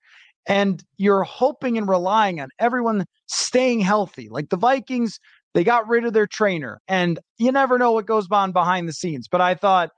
and 0.47 0.83
you're 0.97 1.25
hoping 1.25 1.77
and 1.77 1.89
relying 1.89 2.41
on 2.41 2.49
everyone 2.59 3.05
staying 3.27 3.81
healthy. 3.81 4.29
Like 4.31 4.49
the 4.49 4.57
Vikings, 4.57 5.19
they 5.55 5.65
got 5.65 5.89
rid 5.89 6.05
of 6.05 6.13
their 6.13 6.27
trainer, 6.27 6.81
and 6.89 7.19
you 7.39 7.51
never 7.53 7.79
know 7.79 7.93
what 7.93 8.07
goes 8.07 8.29
on 8.31 8.53
behind 8.53 8.89
the 8.89 8.93
scenes. 8.93 9.29
But 9.29 9.41
I 9.41 9.55
thought, 9.55 9.91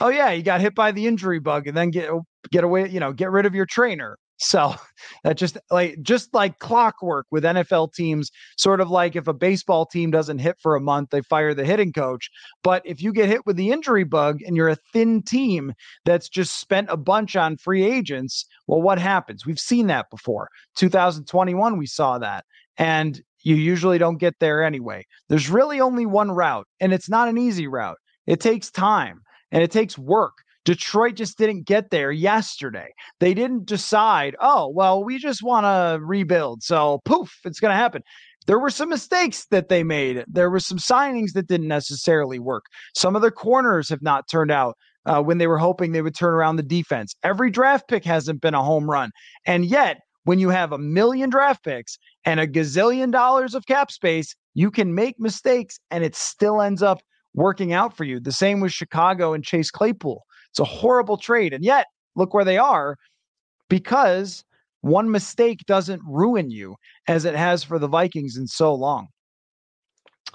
oh 0.00 0.08
yeah, 0.08 0.30
you 0.30 0.42
got 0.42 0.60
hit 0.60 0.74
by 0.74 0.92
the 0.92 1.06
injury 1.06 1.38
bug, 1.38 1.66
and 1.66 1.76
then 1.76 1.90
get 1.90 2.10
get 2.50 2.64
away, 2.64 2.88
you 2.88 3.00
know, 3.00 3.12
get 3.12 3.30
rid 3.30 3.46
of 3.46 3.54
your 3.54 3.66
trainer. 3.66 4.16
So 4.38 4.74
that 5.24 5.36
just 5.36 5.58
like 5.70 6.00
just 6.02 6.34
like 6.34 6.58
clockwork 6.58 7.26
with 7.30 7.44
NFL 7.44 7.94
teams, 7.94 8.30
sort 8.56 8.80
of 8.80 8.90
like 8.90 9.16
if 9.16 9.28
a 9.28 9.34
baseball 9.34 9.86
team 9.86 10.10
doesn't 10.10 10.38
hit 10.38 10.56
for 10.60 10.74
a 10.74 10.80
month, 10.80 11.10
they 11.10 11.22
fire 11.22 11.54
the 11.54 11.64
hitting 11.64 11.92
coach. 11.92 12.30
But 12.62 12.82
if 12.84 13.02
you 13.02 13.12
get 13.12 13.28
hit 13.28 13.46
with 13.46 13.56
the 13.56 13.70
injury 13.70 14.04
bug 14.04 14.40
and 14.42 14.56
you're 14.56 14.68
a 14.68 14.78
thin 14.92 15.22
team 15.22 15.72
that's 16.04 16.28
just 16.28 16.60
spent 16.60 16.88
a 16.90 16.96
bunch 16.96 17.36
on 17.36 17.56
free 17.56 17.84
agents, 17.84 18.46
well, 18.66 18.82
what 18.82 18.98
happens? 18.98 19.46
We've 19.46 19.60
seen 19.60 19.86
that 19.88 20.10
before. 20.10 20.48
2021, 20.76 21.78
we 21.78 21.86
saw 21.86 22.18
that. 22.18 22.44
And 22.78 23.20
you 23.42 23.56
usually 23.56 23.98
don't 23.98 24.18
get 24.18 24.38
there 24.38 24.62
anyway. 24.62 25.04
There's 25.28 25.50
really 25.50 25.80
only 25.80 26.06
one 26.06 26.30
route, 26.30 26.66
and 26.80 26.92
it's 26.92 27.08
not 27.08 27.28
an 27.28 27.38
easy 27.38 27.66
route. 27.66 27.98
It 28.26 28.40
takes 28.40 28.70
time 28.70 29.22
and 29.50 29.62
it 29.62 29.70
takes 29.70 29.98
work. 29.98 30.32
Detroit 30.64 31.14
just 31.14 31.38
didn't 31.38 31.66
get 31.66 31.90
there 31.90 32.12
yesterday. 32.12 32.88
They 33.18 33.34
didn't 33.34 33.66
decide, 33.66 34.36
oh, 34.40 34.68
well, 34.68 35.02
we 35.02 35.18
just 35.18 35.42
want 35.42 35.64
to 35.64 36.04
rebuild. 36.04 36.62
So 36.62 37.00
poof, 37.04 37.32
it's 37.44 37.60
going 37.60 37.72
to 37.72 37.76
happen. 37.76 38.02
there 38.46 38.58
were 38.58 38.70
some 38.70 38.88
mistakes 38.88 39.46
that 39.50 39.68
they 39.68 39.82
made. 39.82 40.24
There 40.28 40.50
were 40.50 40.60
some 40.60 40.78
signings 40.78 41.32
that 41.32 41.48
didn't 41.48 41.68
necessarily 41.68 42.38
work. 42.38 42.64
Some 42.94 43.16
of 43.16 43.22
their 43.22 43.30
corners 43.30 43.88
have 43.88 44.02
not 44.02 44.28
turned 44.28 44.50
out 44.50 44.76
uh, 45.06 45.22
when 45.22 45.38
they 45.38 45.46
were 45.46 45.58
hoping 45.58 45.92
they 45.92 46.02
would 46.02 46.14
turn 46.14 46.34
around 46.34 46.56
the 46.56 46.62
defense. 46.62 47.14
Every 47.22 47.50
draft 47.50 47.88
pick 47.88 48.04
hasn't 48.04 48.40
been 48.40 48.54
a 48.54 48.62
home 48.62 48.88
run. 48.88 49.10
And 49.46 49.64
yet, 49.64 50.00
when 50.24 50.38
you 50.38 50.50
have 50.50 50.72
a 50.72 50.78
million 50.78 51.30
draft 51.30 51.64
picks 51.64 51.98
and 52.24 52.38
a 52.38 52.46
gazillion 52.46 53.10
dollars 53.10 53.54
of 53.54 53.66
cap 53.66 53.90
space, 53.90 54.36
you 54.54 54.70
can 54.70 54.94
make 54.94 55.18
mistakes 55.18 55.78
and 55.90 56.04
it 56.04 56.14
still 56.14 56.60
ends 56.60 56.82
up 56.82 57.00
working 57.34 57.72
out 57.72 57.96
for 57.96 58.04
you. 58.04 58.20
The 58.20 58.32
same 58.32 58.60
with 58.60 58.72
Chicago 58.72 59.32
and 59.32 59.42
Chase 59.42 59.70
Claypool. 59.70 60.22
It's 60.52 60.60
a 60.60 60.64
horrible 60.64 61.16
trade. 61.16 61.52
And 61.52 61.64
yet, 61.64 61.86
look 62.14 62.34
where 62.34 62.44
they 62.44 62.58
are 62.58 62.96
because 63.68 64.44
one 64.82 65.10
mistake 65.10 65.60
doesn't 65.66 66.02
ruin 66.06 66.50
you 66.50 66.76
as 67.08 67.24
it 67.24 67.34
has 67.34 67.64
for 67.64 67.78
the 67.78 67.88
Vikings 67.88 68.36
in 68.36 68.46
so 68.46 68.74
long. 68.74 69.08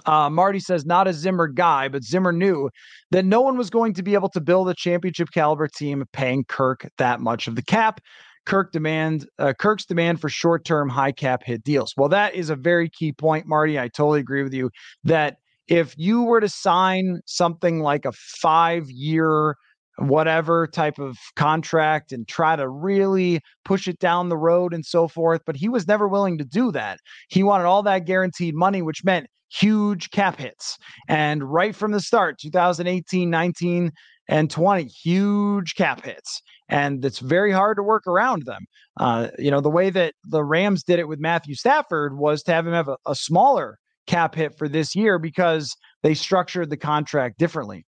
Uh, 0.06 0.30
Marty 0.30 0.58
says, 0.58 0.86
not 0.86 1.06
a 1.06 1.12
Zimmer 1.12 1.48
guy, 1.48 1.88
but 1.88 2.02
Zimmer 2.02 2.32
knew 2.32 2.70
that 3.10 3.24
no 3.24 3.40
one 3.40 3.58
was 3.58 3.68
going 3.68 3.92
to 3.94 4.02
be 4.02 4.14
able 4.14 4.30
to 4.30 4.40
build 4.40 4.68
a 4.68 4.74
championship 4.74 5.28
caliber 5.32 5.68
team 5.68 6.04
paying 6.12 6.44
Kirk 6.44 6.88
that 6.98 7.20
much 7.20 7.46
of 7.46 7.56
the 7.56 7.62
cap. 7.62 8.00
Kirk 8.46 8.72
demand 8.72 9.28
uh, 9.38 9.52
Kirk's 9.52 9.84
demand 9.84 10.20
for 10.20 10.30
short-term 10.30 10.88
high 10.88 11.12
cap 11.12 11.42
hit 11.44 11.62
deals. 11.62 11.92
Well, 11.96 12.08
that 12.08 12.34
is 12.34 12.48
a 12.48 12.56
very 12.56 12.88
key 12.88 13.12
point, 13.12 13.46
Marty. 13.46 13.78
I 13.78 13.88
totally 13.88 14.20
agree 14.20 14.42
with 14.42 14.54
you 14.54 14.70
that 15.04 15.36
if 15.66 15.94
you 15.98 16.22
were 16.22 16.40
to 16.40 16.48
sign 16.48 17.20
something 17.26 17.80
like 17.80 18.06
a 18.06 18.12
five-year 18.12 19.54
whatever 19.98 20.66
type 20.66 20.98
of 20.98 21.16
contract 21.36 22.12
and 22.12 22.26
try 22.28 22.56
to 22.56 22.68
really 22.68 23.40
push 23.64 23.88
it 23.88 23.98
down 23.98 24.28
the 24.28 24.36
road 24.36 24.72
and 24.72 24.84
so 24.84 25.08
forth. 25.08 25.42
But 25.44 25.56
he 25.56 25.68
was 25.68 25.86
never 25.86 26.08
willing 26.08 26.38
to 26.38 26.44
do 26.44 26.70
that. 26.72 27.00
He 27.28 27.42
wanted 27.42 27.64
all 27.64 27.82
that 27.82 28.06
guaranteed 28.06 28.54
money, 28.54 28.82
which 28.82 29.04
meant 29.04 29.26
huge 29.50 30.10
cap 30.10 30.38
hits. 30.38 30.76
And 31.08 31.42
right 31.42 31.74
from 31.74 31.92
the 31.92 32.00
start, 32.00 32.38
2018, 32.40 33.30
19, 33.30 33.92
and 34.28 34.50
20, 34.50 34.84
huge 34.84 35.74
cap 35.74 36.04
hits. 36.04 36.42
And 36.68 37.04
it's 37.04 37.18
very 37.18 37.50
hard 37.50 37.78
to 37.78 37.82
work 37.82 38.06
around 38.06 38.44
them. 38.44 38.66
Uh, 39.00 39.28
you 39.38 39.50
know, 39.50 39.60
the 39.60 39.70
way 39.70 39.88
that 39.90 40.14
the 40.24 40.44
Rams 40.44 40.82
did 40.82 40.98
it 40.98 41.08
with 41.08 41.18
Matthew 41.18 41.54
Stafford 41.54 42.18
was 42.18 42.42
to 42.42 42.52
have 42.52 42.66
him 42.66 42.74
have 42.74 42.88
a, 42.88 42.98
a 43.06 43.14
smaller 43.14 43.78
cap 44.06 44.34
hit 44.34 44.56
for 44.56 44.68
this 44.68 44.94
year 44.94 45.18
because 45.18 45.74
they 46.02 46.14
structured 46.14 46.70
the 46.70 46.76
contract 46.76 47.38
differently. 47.38 47.84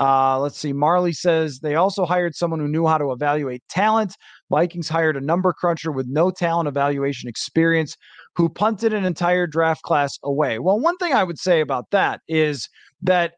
Uh, 0.00 0.38
let's 0.40 0.58
see. 0.58 0.72
Marley 0.72 1.12
says 1.12 1.58
they 1.60 1.74
also 1.74 2.04
hired 2.04 2.34
someone 2.34 2.60
who 2.60 2.68
knew 2.68 2.86
how 2.86 2.98
to 2.98 3.12
evaluate 3.12 3.62
talent. 3.68 4.14
Vikings 4.50 4.88
hired 4.88 5.16
a 5.16 5.20
number 5.20 5.52
cruncher 5.52 5.92
with 5.92 6.06
no 6.08 6.30
talent 6.30 6.68
evaluation 6.68 7.28
experience 7.28 7.96
who 8.34 8.48
punted 8.48 8.94
an 8.94 9.04
entire 9.04 9.46
draft 9.46 9.82
class 9.82 10.18
away. 10.22 10.58
Well, 10.58 10.80
one 10.80 10.96
thing 10.96 11.12
I 11.12 11.24
would 11.24 11.38
say 11.38 11.60
about 11.60 11.90
that 11.90 12.20
is 12.26 12.68
that 13.02 13.34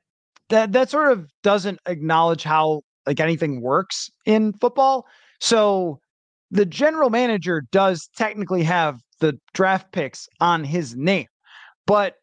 that 0.50 0.72
that 0.72 0.90
sort 0.90 1.10
of 1.10 1.28
doesn't 1.42 1.80
acknowledge 1.86 2.42
how 2.42 2.82
like 3.06 3.20
anything 3.20 3.60
works 3.60 4.10
in 4.24 4.52
football. 4.60 5.06
So 5.40 5.98
the 6.50 6.66
general 6.66 7.10
manager 7.10 7.64
does 7.72 8.08
technically 8.16 8.62
have 8.62 9.00
the 9.20 9.38
draft 9.54 9.92
picks 9.92 10.28
on 10.40 10.64
his 10.64 10.94
name, 10.94 11.26
but 11.86 12.14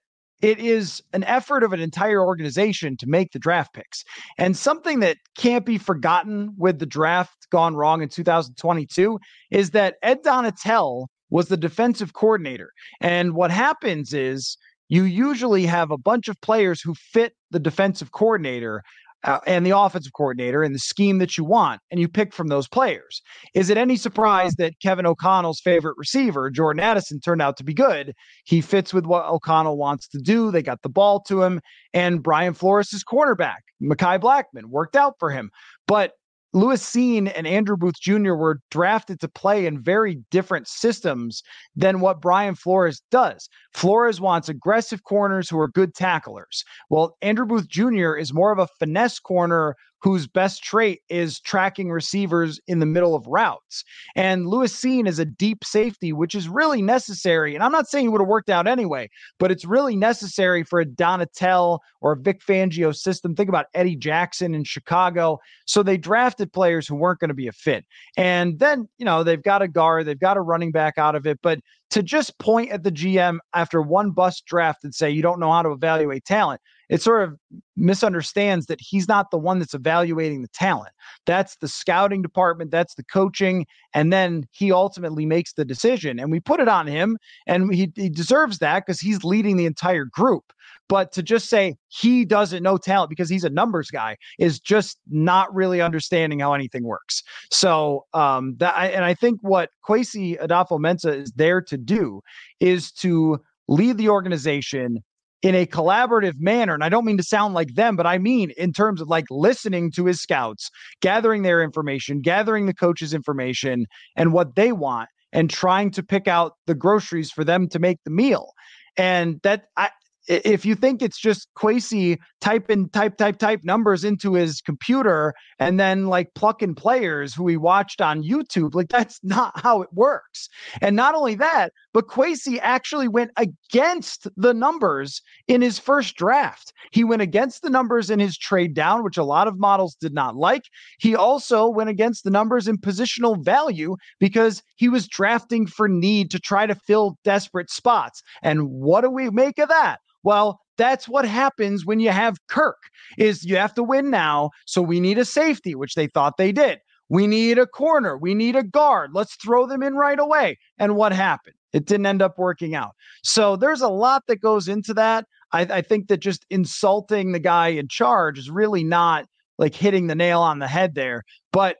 it 0.41 0.59
is 0.59 1.01
an 1.13 1.23
effort 1.25 1.63
of 1.63 1.73
an 1.73 1.79
entire 1.79 2.25
organization 2.25 2.97
to 2.97 3.07
make 3.07 3.31
the 3.31 3.39
draft 3.39 3.73
picks. 3.73 4.03
And 4.37 4.57
something 4.57 4.99
that 5.01 5.17
can't 5.37 5.65
be 5.65 5.77
forgotten 5.77 6.53
with 6.57 6.79
the 6.79 6.85
draft 6.85 7.49
gone 7.51 7.75
wrong 7.75 8.01
in 8.01 8.09
2022 8.09 9.19
is 9.51 9.71
that 9.71 9.95
Ed 10.01 10.23
Donatell 10.23 11.07
was 11.29 11.47
the 11.47 11.57
defensive 11.57 12.13
coordinator. 12.13 12.71
And 12.99 13.33
what 13.33 13.51
happens 13.51 14.13
is 14.13 14.57
you 14.89 15.03
usually 15.03 15.65
have 15.65 15.91
a 15.91 15.97
bunch 15.97 16.27
of 16.27 16.39
players 16.41 16.81
who 16.81 16.93
fit 16.95 17.33
the 17.51 17.59
defensive 17.59 18.11
coordinator 18.11 18.83
uh, 19.23 19.39
and 19.45 19.65
the 19.65 19.77
offensive 19.77 20.13
coordinator 20.13 20.63
and 20.63 20.73
the 20.73 20.79
scheme 20.79 21.19
that 21.19 21.37
you 21.37 21.43
want, 21.43 21.81
and 21.91 21.99
you 21.99 22.07
pick 22.07 22.33
from 22.33 22.47
those 22.47 22.67
players. 22.67 23.21
Is 23.53 23.69
it 23.69 23.77
any 23.77 23.95
surprise 23.95 24.53
that 24.55 24.79
Kevin 24.81 25.05
O'Connell's 25.05 25.59
favorite 25.59 25.95
receiver, 25.97 26.49
Jordan 26.49 26.81
Addison, 26.81 27.19
turned 27.19 27.41
out 27.41 27.57
to 27.57 27.63
be 27.63 27.73
good? 27.73 28.13
He 28.45 28.61
fits 28.61 28.93
with 28.93 29.05
what 29.05 29.25
O'Connell 29.25 29.77
wants 29.77 30.07
to 30.09 30.19
do. 30.19 30.51
They 30.51 30.63
got 30.63 30.81
the 30.81 30.89
ball 30.89 31.21
to 31.23 31.43
him, 31.43 31.61
and 31.93 32.23
Brian 32.23 32.53
Flores' 32.53 33.03
cornerback, 33.03 33.59
Mekhi 33.81 34.19
Blackmon, 34.19 34.65
worked 34.65 34.95
out 34.95 35.15
for 35.19 35.29
him. 35.29 35.51
But 35.87 36.13
Lewis 36.53 36.83
Cine 36.83 37.31
and 37.35 37.47
Andrew 37.47 37.77
Booth 37.77 37.99
Jr. 37.99 38.33
were 38.33 38.59
drafted 38.69 39.19
to 39.21 39.29
play 39.29 39.65
in 39.65 39.81
very 39.81 40.19
different 40.31 40.67
systems 40.67 41.43
than 41.75 42.01
what 42.01 42.21
Brian 42.21 42.55
Flores 42.55 43.01
does. 43.09 43.47
Flores 43.73 44.19
wants 44.19 44.49
aggressive 44.49 45.03
corners 45.03 45.49
who 45.49 45.59
are 45.59 45.69
good 45.69 45.95
tacklers. 45.95 46.63
Well, 46.89 47.15
Andrew 47.21 47.45
Booth 47.45 47.69
Jr. 47.69 48.15
is 48.15 48.33
more 48.33 48.51
of 48.51 48.59
a 48.59 48.67
finesse 48.79 49.19
corner 49.19 49.75
whose 50.01 50.27
best 50.27 50.63
trait 50.63 51.01
is 51.09 51.39
tracking 51.39 51.91
receivers 51.91 52.59
in 52.67 52.79
the 52.79 52.85
middle 52.85 53.15
of 53.15 53.25
routes. 53.27 53.83
And 54.15 54.47
Lewis 54.47 54.75
Cine 54.75 55.07
is 55.07 55.19
a 55.19 55.25
deep 55.25 55.63
safety, 55.63 56.11
which 56.11 56.33
is 56.33 56.49
really 56.49 56.81
necessary. 56.81 57.53
And 57.53 57.63
I'm 57.63 57.71
not 57.71 57.87
saying 57.87 58.05
he 58.05 58.09
would 58.09 58.21
have 58.21 58.27
worked 58.27 58.49
out 58.49 58.67
anyway, 58.67 59.09
but 59.39 59.51
it's 59.51 59.65
really 59.65 59.95
necessary 59.95 60.63
for 60.63 60.79
a 60.79 60.85
Donatell 60.85 61.79
or 62.01 62.13
a 62.13 62.17
Vic 62.17 62.41
Fangio 62.41 62.95
system. 62.95 63.35
Think 63.35 63.49
about 63.49 63.67
Eddie 63.73 63.95
Jackson 63.95 64.55
in 64.55 64.63
Chicago. 64.63 65.39
So 65.65 65.83
they 65.83 65.97
drafted 65.97 66.51
players 66.51 66.87
who 66.87 66.95
weren't 66.95 67.19
going 67.19 67.29
to 67.29 67.35
be 67.35 67.47
a 67.47 67.51
fit. 67.51 67.85
And 68.17 68.57
then, 68.57 68.89
you 68.97 69.05
know, 69.05 69.23
they've 69.23 69.41
got 69.41 69.61
a 69.61 69.67
guard, 69.67 70.07
they've 70.07 70.19
got 70.19 70.37
a 70.37 70.41
running 70.41 70.71
back 70.71 70.97
out 70.97 71.15
of 71.15 71.27
it. 71.27 71.39
But 71.43 71.59
to 71.91 72.01
just 72.01 72.39
point 72.39 72.71
at 72.71 72.83
the 72.83 72.91
GM 72.91 73.37
after 73.53 73.81
one 73.81 74.11
bust 74.11 74.45
draft 74.45 74.83
and 74.83 74.95
say 74.95 75.11
you 75.11 75.21
don't 75.21 75.39
know 75.39 75.51
how 75.51 75.61
to 75.61 75.71
evaluate 75.71 76.25
talent, 76.25 76.61
it 76.91 77.01
sort 77.01 77.23
of 77.23 77.37
misunderstands 77.77 78.67
that 78.67 78.79
he's 78.81 79.07
not 79.07 79.31
the 79.31 79.37
one 79.37 79.59
that's 79.59 79.73
evaluating 79.73 80.41
the 80.41 80.49
talent. 80.49 80.91
That's 81.25 81.55
the 81.55 81.69
scouting 81.69 82.21
department, 82.21 82.69
that's 82.69 82.95
the 82.95 83.03
coaching, 83.05 83.65
and 83.93 84.11
then 84.11 84.45
he 84.51 84.71
ultimately 84.71 85.25
makes 85.25 85.53
the 85.53 85.65
decision. 85.65 86.19
And 86.19 86.29
we 86.29 86.41
put 86.41 86.59
it 86.59 86.67
on 86.67 86.85
him, 86.85 87.17
and 87.47 87.73
he, 87.73 87.91
he 87.95 88.09
deserves 88.09 88.59
that 88.59 88.85
because 88.85 88.99
he's 88.99 89.23
leading 89.23 89.55
the 89.55 89.65
entire 89.65 90.05
group. 90.05 90.51
But 90.89 91.13
to 91.13 91.23
just 91.23 91.49
say 91.49 91.77
he 91.87 92.25
doesn't 92.25 92.61
know 92.61 92.77
talent 92.77 93.09
because 93.09 93.29
he's 93.29 93.45
a 93.45 93.49
numbers 93.49 93.89
guy 93.89 94.17
is 94.37 94.59
just 94.59 94.99
not 95.09 95.53
really 95.55 95.79
understanding 95.79 96.41
how 96.41 96.53
anything 96.53 96.83
works. 96.83 97.23
So 97.49 98.05
um, 98.13 98.55
that 98.57 98.75
and 98.75 99.05
I 99.05 99.13
think 99.13 99.39
what 99.41 99.69
Kwesi 99.87 100.37
Adofo-Mensah 100.41 101.21
is 101.21 101.31
there 101.31 101.61
to 101.61 101.77
do 101.77 102.19
is 102.59 102.91
to 102.93 103.39
lead 103.69 103.97
the 103.97 104.09
organization 104.09 105.01
in 105.41 105.55
a 105.55 105.65
collaborative 105.65 106.39
manner. 106.39 106.73
And 106.73 106.83
I 106.83 106.89
don't 106.89 107.05
mean 107.05 107.17
to 107.17 107.23
sound 107.23 107.53
like 107.53 107.73
them, 107.75 107.95
but 107.95 108.05
I 108.05 108.17
mean 108.17 108.51
in 108.57 108.73
terms 108.73 109.01
of 109.01 109.07
like 109.07 109.25
listening 109.29 109.91
to 109.93 110.05
his 110.05 110.21
scouts, 110.21 110.69
gathering 111.01 111.41
their 111.41 111.63
information, 111.63 112.21
gathering 112.21 112.65
the 112.65 112.73
coach's 112.73 113.13
information 113.13 113.85
and 114.15 114.33
what 114.33 114.55
they 114.55 114.71
want, 114.71 115.09
and 115.33 115.49
trying 115.49 115.91
to 115.91 116.03
pick 116.03 116.27
out 116.27 116.53
the 116.67 116.75
groceries 116.75 117.31
for 117.31 117.43
them 117.43 117.67
to 117.69 117.79
make 117.79 117.97
the 118.03 118.11
meal. 118.11 118.51
And 118.97 119.39
that 119.43 119.65
I, 119.77 119.89
if 120.31 120.65
you 120.65 120.75
think 120.75 121.01
it's 121.01 121.19
just 121.19 121.49
Kwesi 121.57 122.17
typing 122.39 122.87
type 122.89 123.17
type 123.17 123.37
type 123.37 123.59
numbers 123.63 124.05
into 124.05 124.33
his 124.33 124.61
computer 124.61 125.33
and 125.59 125.77
then 125.77 126.07
like 126.07 126.33
plucking 126.35 126.75
players 126.75 127.33
who 127.33 127.47
he 127.47 127.57
watched 127.57 127.99
on 127.99 128.23
YouTube, 128.23 128.73
like 128.73 128.87
that's 128.87 129.19
not 129.23 129.59
how 129.59 129.81
it 129.81 129.89
works. 129.91 130.47
And 130.81 130.95
not 130.95 131.15
only 131.15 131.35
that, 131.35 131.73
but 131.93 132.07
Kwesi 132.07 132.59
actually 132.61 133.09
went 133.09 133.31
against 133.35 134.27
the 134.37 134.53
numbers 134.53 135.21
in 135.49 135.61
his 135.61 135.77
first 135.77 136.15
draft. 136.15 136.71
He 136.93 137.03
went 137.03 137.21
against 137.21 137.61
the 137.61 137.69
numbers 137.69 138.09
in 138.09 138.19
his 138.19 138.37
trade 138.37 138.73
down, 138.73 139.03
which 139.03 139.17
a 139.17 139.25
lot 139.25 139.49
of 139.49 139.59
models 139.59 139.95
did 139.95 140.13
not 140.13 140.37
like. 140.37 140.63
He 140.99 141.13
also 141.13 141.67
went 141.67 141.89
against 141.89 142.23
the 142.23 142.31
numbers 142.31 142.69
in 142.69 142.77
positional 142.77 143.43
value 143.43 143.97
because 144.19 144.63
he 144.77 144.87
was 144.87 145.09
drafting 145.09 145.67
for 145.67 145.89
need 145.89 146.31
to 146.31 146.39
try 146.39 146.65
to 146.65 146.75
fill 146.75 147.17
desperate 147.25 147.69
spots. 147.69 148.21
And 148.41 148.69
what 148.69 149.01
do 149.01 149.09
we 149.09 149.29
make 149.29 149.59
of 149.59 149.67
that? 149.67 149.99
Well, 150.23 150.59
that's 150.77 151.07
what 151.07 151.25
happens 151.25 151.85
when 151.85 151.99
you 151.99 152.09
have 152.09 152.37
Kirk 152.47 152.77
is 153.17 153.43
you 153.43 153.57
have 153.57 153.73
to 153.75 153.83
win 153.83 154.09
now, 154.09 154.49
so 154.65 154.81
we 154.81 154.99
need 154.99 155.17
a 155.17 155.25
safety, 155.25 155.75
which 155.75 155.95
they 155.95 156.07
thought 156.07 156.37
they 156.37 156.51
did. 156.51 156.79
We 157.09 157.27
need 157.27 157.57
a 157.57 157.67
corner, 157.67 158.17
we 158.17 158.33
need 158.33 158.55
a 158.55 158.63
guard. 158.63 159.11
Let's 159.13 159.35
throw 159.35 159.67
them 159.67 159.83
in 159.83 159.95
right 159.95 160.19
away. 160.19 160.57
And 160.77 160.95
what 160.95 161.11
happened? 161.11 161.55
It 161.73 161.85
didn't 161.85 162.05
end 162.05 162.21
up 162.21 162.37
working 162.37 162.73
out. 162.73 162.91
So 163.23 163.55
there's 163.55 163.81
a 163.81 163.89
lot 163.89 164.23
that 164.27 164.41
goes 164.41 164.67
into 164.67 164.93
that. 164.93 165.25
I, 165.51 165.61
I 165.61 165.81
think 165.81 166.07
that 166.07 166.17
just 166.17 166.45
insulting 166.49 167.31
the 167.31 167.39
guy 167.39 167.69
in 167.69 167.87
charge 167.87 168.37
is 168.39 168.49
really 168.49 168.83
not 168.83 169.25
like 169.57 169.75
hitting 169.75 170.07
the 170.07 170.15
nail 170.15 170.41
on 170.41 170.59
the 170.59 170.67
head 170.67 170.95
there. 170.95 171.23
But 171.51 171.77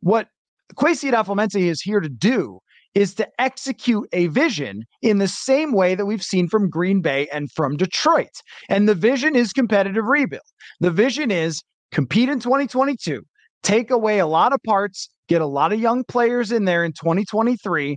what 0.00 0.28
Kwesi 0.74 1.10
Adofo-Mensah 1.10 1.60
is 1.60 1.82
here 1.82 2.00
to 2.00 2.08
do 2.08 2.60
is 2.94 3.14
to 3.14 3.28
execute 3.38 4.08
a 4.12 4.26
vision 4.28 4.82
in 5.02 5.18
the 5.18 5.28
same 5.28 5.72
way 5.72 5.94
that 5.94 6.06
we've 6.06 6.22
seen 6.22 6.48
from 6.48 6.68
Green 6.68 7.00
Bay 7.00 7.28
and 7.32 7.50
from 7.52 7.76
Detroit. 7.76 8.42
And 8.68 8.88
the 8.88 8.94
vision 8.94 9.36
is 9.36 9.52
competitive 9.52 10.04
rebuild. 10.04 10.42
The 10.80 10.90
vision 10.90 11.30
is 11.30 11.62
compete 11.92 12.28
in 12.28 12.40
2022, 12.40 13.22
take 13.62 13.90
away 13.90 14.18
a 14.18 14.26
lot 14.26 14.52
of 14.52 14.60
parts, 14.64 15.08
get 15.28 15.40
a 15.40 15.46
lot 15.46 15.72
of 15.72 15.80
young 15.80 16.04
players 16.04 16.50
in 16.50 16.64
there 16.64 16.84
in 16.84 16.92
2023, 16.92 17.96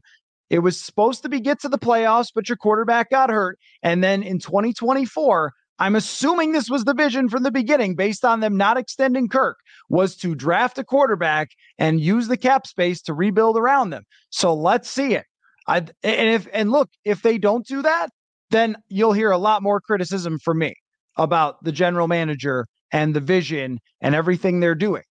It 0.49 0.59
was 0.59 0.79
supposed 0.79 1.23
to 1.23 1.29
be 1.29 1.39
get 1.39 1.59
to 1.61 1.69
the 1.69 1.79
playoffs, 1.79 2.27
but 2.33 2.47
your 2.47 2.57
quarterback 2.57 3.09
got 3.09 3.31
hurt. 3.31 3.57
And 3.81 4.03
then 4.03 4.21
in 4.21 4.37
2024, 4.37 5.51
I'm 5.79 5.95
assuming 5.95 6.51
this 6.51 6.69
was 6.69 6.83
the 6.83 6.93
vision 6.93 7.29
from 7.29 7.43
the 7.43 7.51
beginning, 7.51 7.95
based 7.95 8.23
on 8.23 8.39
them 8.39 8.57
not 8.57 8.77
extending 8.77 9.27
Kirk, 9.27 9.57
was 9.89 10.15
to 10.17 10.35
draft 10.35 10.77
a 10.77 10.83
quarterback 10.83 11.49
and 11.77 11.99
use 11.99 12.27
the 12.27 12.37
cap 12.37 12.67
space 12.67 13.01
to 13.03 13.13
rebuild 13.13 13.57
around 13.57 13.89
them. 13.89 14.03
So 14.29 14.53
let's 14.53 14.89
see 14.89 15.15
it. 15.15 15.25
I 15.67 15.77
and 15.77 16.29
if 16.29 16.47
and 16.53 16.71
look, 16.71 16.89
if 17.05 17.21
they 17.21 17.37
don't 17.37 17.65
do 17.65 17.81
that, 17.81 18.09
then 18.51 18.77
you'll 18.89 19.13
hear 19.13 19.31
a 19.31 19.37
lot 19.37 19.63
more 19.63 19.81
criticism 19.81 20.37
from 20.39 20.59
me 20.59 20.75
about 21.17 21.63
the 21.63 21.71
general 21.71 22.07
manager 22.07 22.67
and 22.91 23.15
the 23.15 23.19
vision 23.19 23.79
and 24.01 24.13
everything 24.13 24.59
they're 24.59 24.75
doing. 24.75 25.03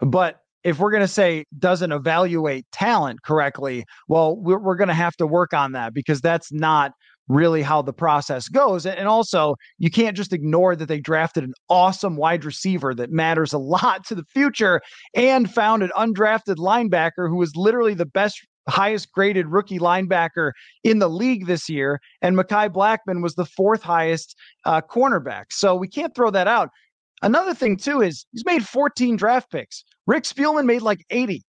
But 0.00 0.36
if 0.64 0.78
we're 0.78 0.90
going 0.90 1.02
to 1.02 1.08
say 1.08 1.44
doesn't 1.58 1.92
evaluate 1.92 2.66
talent 2.72 3.22
correctly, 3.22 3.84
well, 4.08 4.36
we're, 4.36 4.58
we're 4.58 4.76
going 4.76 4.88
to 4.88 4.94
have 4.94 5.16
to 5.16 5.26
work 5.26 5.52
on 5.52 5.72
that 5.72 5.94
because 5.94 6.20
that's 6.20 6.52
not 6.52 6.92
really 7.28 7.62
how 7.62 7.82
the 7.82 7.92
process 7.92 8.48
goes. 8.48 8.86
And 8.86 9.06
also, 9.06 9.56
you 9.78 9.90
can't 9.90 10.16
just 10.16 10.32
ignore 10.32 10.74
that 10.76 10.86
they 10.86 11.00
drafted 11.00 11.44
an 11.44 11.54
awesome 11.68 12.16
wide 12.16 12.44
receiver 12.44 12.94
that 12.94 13.10
matters 13.10 13.52
a 13.52 13.58
lot 13.68 14.04
to 14.06 14.14
the 14.14 14.24
future 14.24 14.80
and 15.14 15.52
found 15.52 15.82
an 15.82 15.90
undrafted 15.96 16.56
linebacker 16.56 17.28
who 17.28 17.36
was 17.36 17.54
literally 17.54 17.94
the 17.94 18.06
best 18.06 18.40
highest 18.68 19.10
graded 19.12 19.46
rookie 19.46 19.78
linebacker 19.78 20.52
in 20.84 20.98
the 20.98 21.08
league 21.08 21.46
this 21.46 21.68
year. 21.68 22.00
And 22.22 22.36
Mekhi 22.36 22.68
Blackmon 22.68 23.22
was 23.22 23.34
the 23.34 23.46
fourth 23.46 23.82
highest 23.82 24.36
uh, 24.64 24.80
cornerback. 24.82 25.44
So 25.50 25.74
we 25.74 25.88
can't 25.88 26.14
throw 26.14 26.30
that 26.30 26.48
out. 26.48 26.70
Another 27.22 27.54
thing, 27.54 27.76
too, 27.76 28.00
is 28.00 28.26
he's 28.32 28.44
made 28.44 28.64
14 28.66 29.16
draft 29.16 29.50
picks. 29.50 29.84
Rick 30.06 30.24
Spielman 30.24 30.66
made 30.66 30.82
like 30.82 31.04
80. 31.10 31.42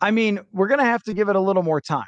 I 0.00 0.10
mean, 0.10 0.40
we're 0.52 0.68
to 0.78 0.84
have 0.84 1.02
to 1.04 1.14
give 1.14 1.28
it 1.28 1.36
a 1.36 1.40
little 1.40 1.62
more 1.62 1.80
time. 1.80 2.06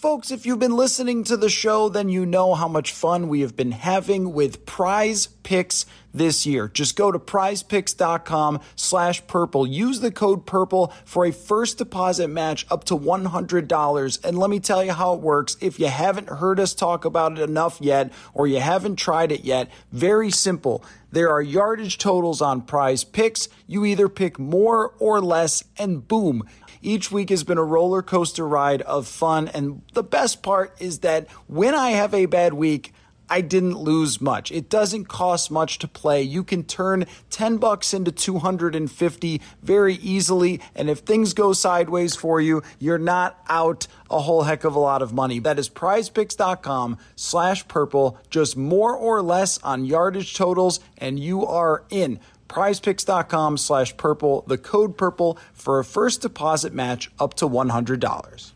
Folks, 0.00 0.30
if 0.30 0.46
you've 0.46 0.58
been 0.58 0.76
listening 0.76 1.24
to 1.24 1.36
the 1.36 1.50
show, 1.50 1.90
then 1.90 2.08
you 2.08 2.24
know 2.24 2.54
how 2.54 2.68
much 2.68 2.90
fun 2.90 3.28
we 3.28 3.42
have 3.42 3.54
been 3.54 3.72
having 3.72 4.32
with 4.32 4.64
prize 4.64 5.26
picks 5.42 5.84
this 6.14 6.46
year. 6.46 6.68
Just 6.68 6.96
go 6.96 7.12
to 7.12 7.18
prizepicks.com 7.18 8.60
slash 8.76 9.26
purple. 9.26 9.66
Use 9.66 10.00
the 10.00 10.10
code 10.10 10.46
purple 10.46 10.90
for 11.04 11.26
a 11.26 11.32
first 11.32 11.76
deposit 11.76 12.28
match 12.28 12.66
up 12.70 12.84
to 12.84 12.96
$100. 12.96 14.24
And 14.24 14.38
let 14.38 14.48
me 14.48 14.58
tell 14.58 14.82
you 14.82 14.92
how 14.92 15.12
it 15.12 15.20
works. 15.20 15.58
If 15.60 15.78
you 15.78 15.88
haven't 15.88 16.30
heard 16.30 16.58
us 16.58 16.72
talk 16.74 17.04
about 17.04 17.38
it 17.38 17.40
enough 17.40 17.78
yet, 17.78 18.10
or 18.32 18.46
you 18.46 18.60
haven't 18.60 18.96
tried 18.96 19.32
it 19.32 19.44
yet, 19.44 19.70
very 19.92 20.30
simple. 20.30 20.82
There 21.12 21.30
are 21.30 21.42
yardage 21.42 21.98
totals 21.98 22.40
on 22.40 22.62
prize 22.62 23.02
picks. 23.02 23.48
You 23.66 23.84
either 23.84 24.08
pick 24.08 24.38
more 24.38 24.94
or 24.98 25.20
less, 25.20 25.64
and 25.76 26.06
boom 26.06 26.44
each 26.82 27.10
week 27.10 27.30
has 27.30 27.44
been 27.44 27.58
a 27.58 27.64
roller 27.64 28.02
coaster 28.02 28.46
ride 28.46 28.82
of 28.82 29.06
fun. 29.06 29.48
And 29.48 29.82
the 29.94 30.02
best 30.02 30.42
part 30.42 30.74
is 30.80 31.00
that 31.00 31.28
when 31.46 31.74
I 31.74 31.90
have 31.90 32.14
a 32.14 32.26
bad 32.26 32.54
week, 32.54 32.92
I 33.30 33.42
didn't 33.42 33.78
lose 33.78 34.20
much. 34.20 34.50
It 34.50 34.68
doesn't 34.68 35.04
cost 35.04 35.52
much 35.52 35.78
to 35.78 35.88
play. 35.88 36.20
You 36.22 36.42
can 36.42 36.64
turn 36.64 37.06
10 37.30 37.58
bucks 37.58 37.94
into 37.94 38.10
250 38.10 39.40
very 39.62 39.94
easily. 39.94 40.60
And 40.74 40.90
if 40.90 40.98
things 40.98 41.32
go 41.32 41.52
sideways 41.52 42.16
for 42.16 42.40
you, 42.40 42.62
you're 42.80 42.98
not 42.98 43.38
out 43.48 43.86
a 44.10 44.18
whole 44.18 44.42
heck 44.42 44.64
of 44.64 44.74
a 44.74 44.80
lot 44.80 45.00
of 45.00 45.12
money. 45.12 45.38
That 45.38 45.60
is 45.60 45.68
prizepicks.com 45.68 46.98
slash 47.14 47.68
purple. 47.68 48.18
Just 48.30 48.56
more 48.56 48.96
or 48.96 49.22
less 49.22 49.58
on 49.58 49.84
yardage 49.84 50.34
totals 50.34 50.80
and 50.98 51.16
you 51.20 51.46
are 51.46 51.84
in 51.88 52.18
prizepicks.com 52.50 53.56
slash 53.56 53.96
purple, 53.96 54.44
the 54.48 54.58
code 54.58 54.98
purple 54.98 55.38
for 55.52 55.78
a 55.78 55.84
first 55.84 56.20
deposit 56.20 56.74
match 56.74 57.10
up 57.18 57.34
to 57.34 57.48
$100. 57.48 58.52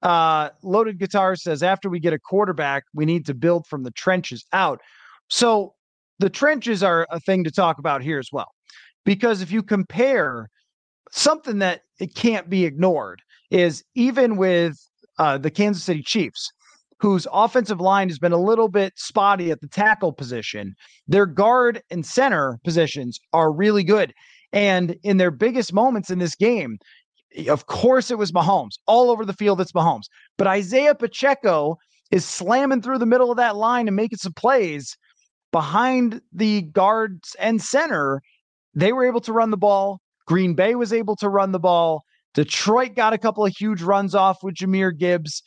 Uh, 0.00 0.50
Loaded 0.62 0.98
Guitar 0.98 1.34
says, 1.34 1.62
after 1.62 1.88
we 1.88 1.98
get 1.98 2.12
a 2.12 2.18
quarterback, 2.18 2.84
we 2.94 3.04
need 3.04 3.26
to 3.26 3.34
build 3.34 3.66
from 3.66 3.82
the 3.82 3.90
trenches 3.90 4.44
out. 4.52 4.80
So 5.28 5.74
the 6.18 6.30
trenches 6.30 6.82
are 6.82 7.06
a 7.10 7.18
thing 7.18 7.44
to 7.44 7.50
talk 7.50 7.78
about 7.78 8.02
here 8.02 8.18
as 8.18 8.28
well. 8.30 8.52
Because 9.04 9.40
if 9.40 9.50
you 9.50 9.62
compare 9.62 10.48
something 11.10 11.58
that 11.60 11.80
it 11.98 12.14
can't 12.14 12.50
be 12.50 12.64
ignored 12.64 13.22
is 13.50 13.82
even 13.94 14.36
with 14.36 14.76
uh, 15.18 15.38
the 15.38 15.50
Kansas 15.50 15.82
City 15.82 16.02
Chiefs, 16.02 16.52
whose 17.00 17.26
offensive 17.32 17.80
line 17.80 18.08
has 18.08 18.18
been 18.18 18.32
a 18.32 18.36
little 18.36 18.68
bit 18.68 18.92
spotty 18.96 19.50
at 19.50 19.60
the 19.60 19.68
tackle 19.68 20.12
position. 20.12 20.74
Their 21.06 21.26
guard 21.26 21.80
and 21.90 22.04
center 22.04 22.58
positions 22.64 23.18
are 23.32 23.52
really 23.52 23.84
good. 23.84 24.12
And 24.52 24.96
in 25.02 25.18
their 25.18 25.30
biggest 25.30 25.72
moments 25.72 26.10
in 26.10 26.18
this 26.18 26.34
game, 26.34 26.78
of 27.48 27.66
course, 27.66 28.10
it 28.10 28.18
was 28.18 28.32
Mahomes. 28.32 28.78
All 28.86 29.10
over 29.10 29.24
the 29.24 29.34
field, 29.34 29.60
it's 29.60 29.72
Mahomes. 29.72 30.06
But 30.36 30.46
Isaiah 30.46 30.94
Pacheco 30.94 31.76
is 32.10 32.24
slamming 32.24 32.82
through 32.82 32.98
the 32.98 33.06
middle 33.06 33.30
of 33.30 33.36
that 33.36 33.56
line 33.56 33.86
and 33.86 33.96
making 33.96 34.18
some 34.18 34.32
plays 34.32 34.96
behind 35.52 36.20
the 36.32 36.62
guards 36.62 37.36
and 37.38 37.62
center. 37.62 38.22
They 38.74 38.92
were 38.92 39.06
able 39.06 39.20
to 39.22 39.32
run 39.32 39.50
the 39.50 39.56
ball. 39.56 40.00
Green 40.26 40.54
Bay 40.54 40.74
was 40.74 40.92
able 40.92 41.16
to 41.16 41.28
run 41.28 41.52
the 41.52 41.58
ball. 41.58 42.02
Detroit 42.34 42.94
got 42.94 43.12
a 43.12 43.18
couple 43.18 43.44
of 43.44 43.54
huge 43.56 43.82
runs 43.82 44.14
off 44.14 44.38
with 44.42 44.54
Jahmyr 44.54 44.96
Gibbs 44.96 45.42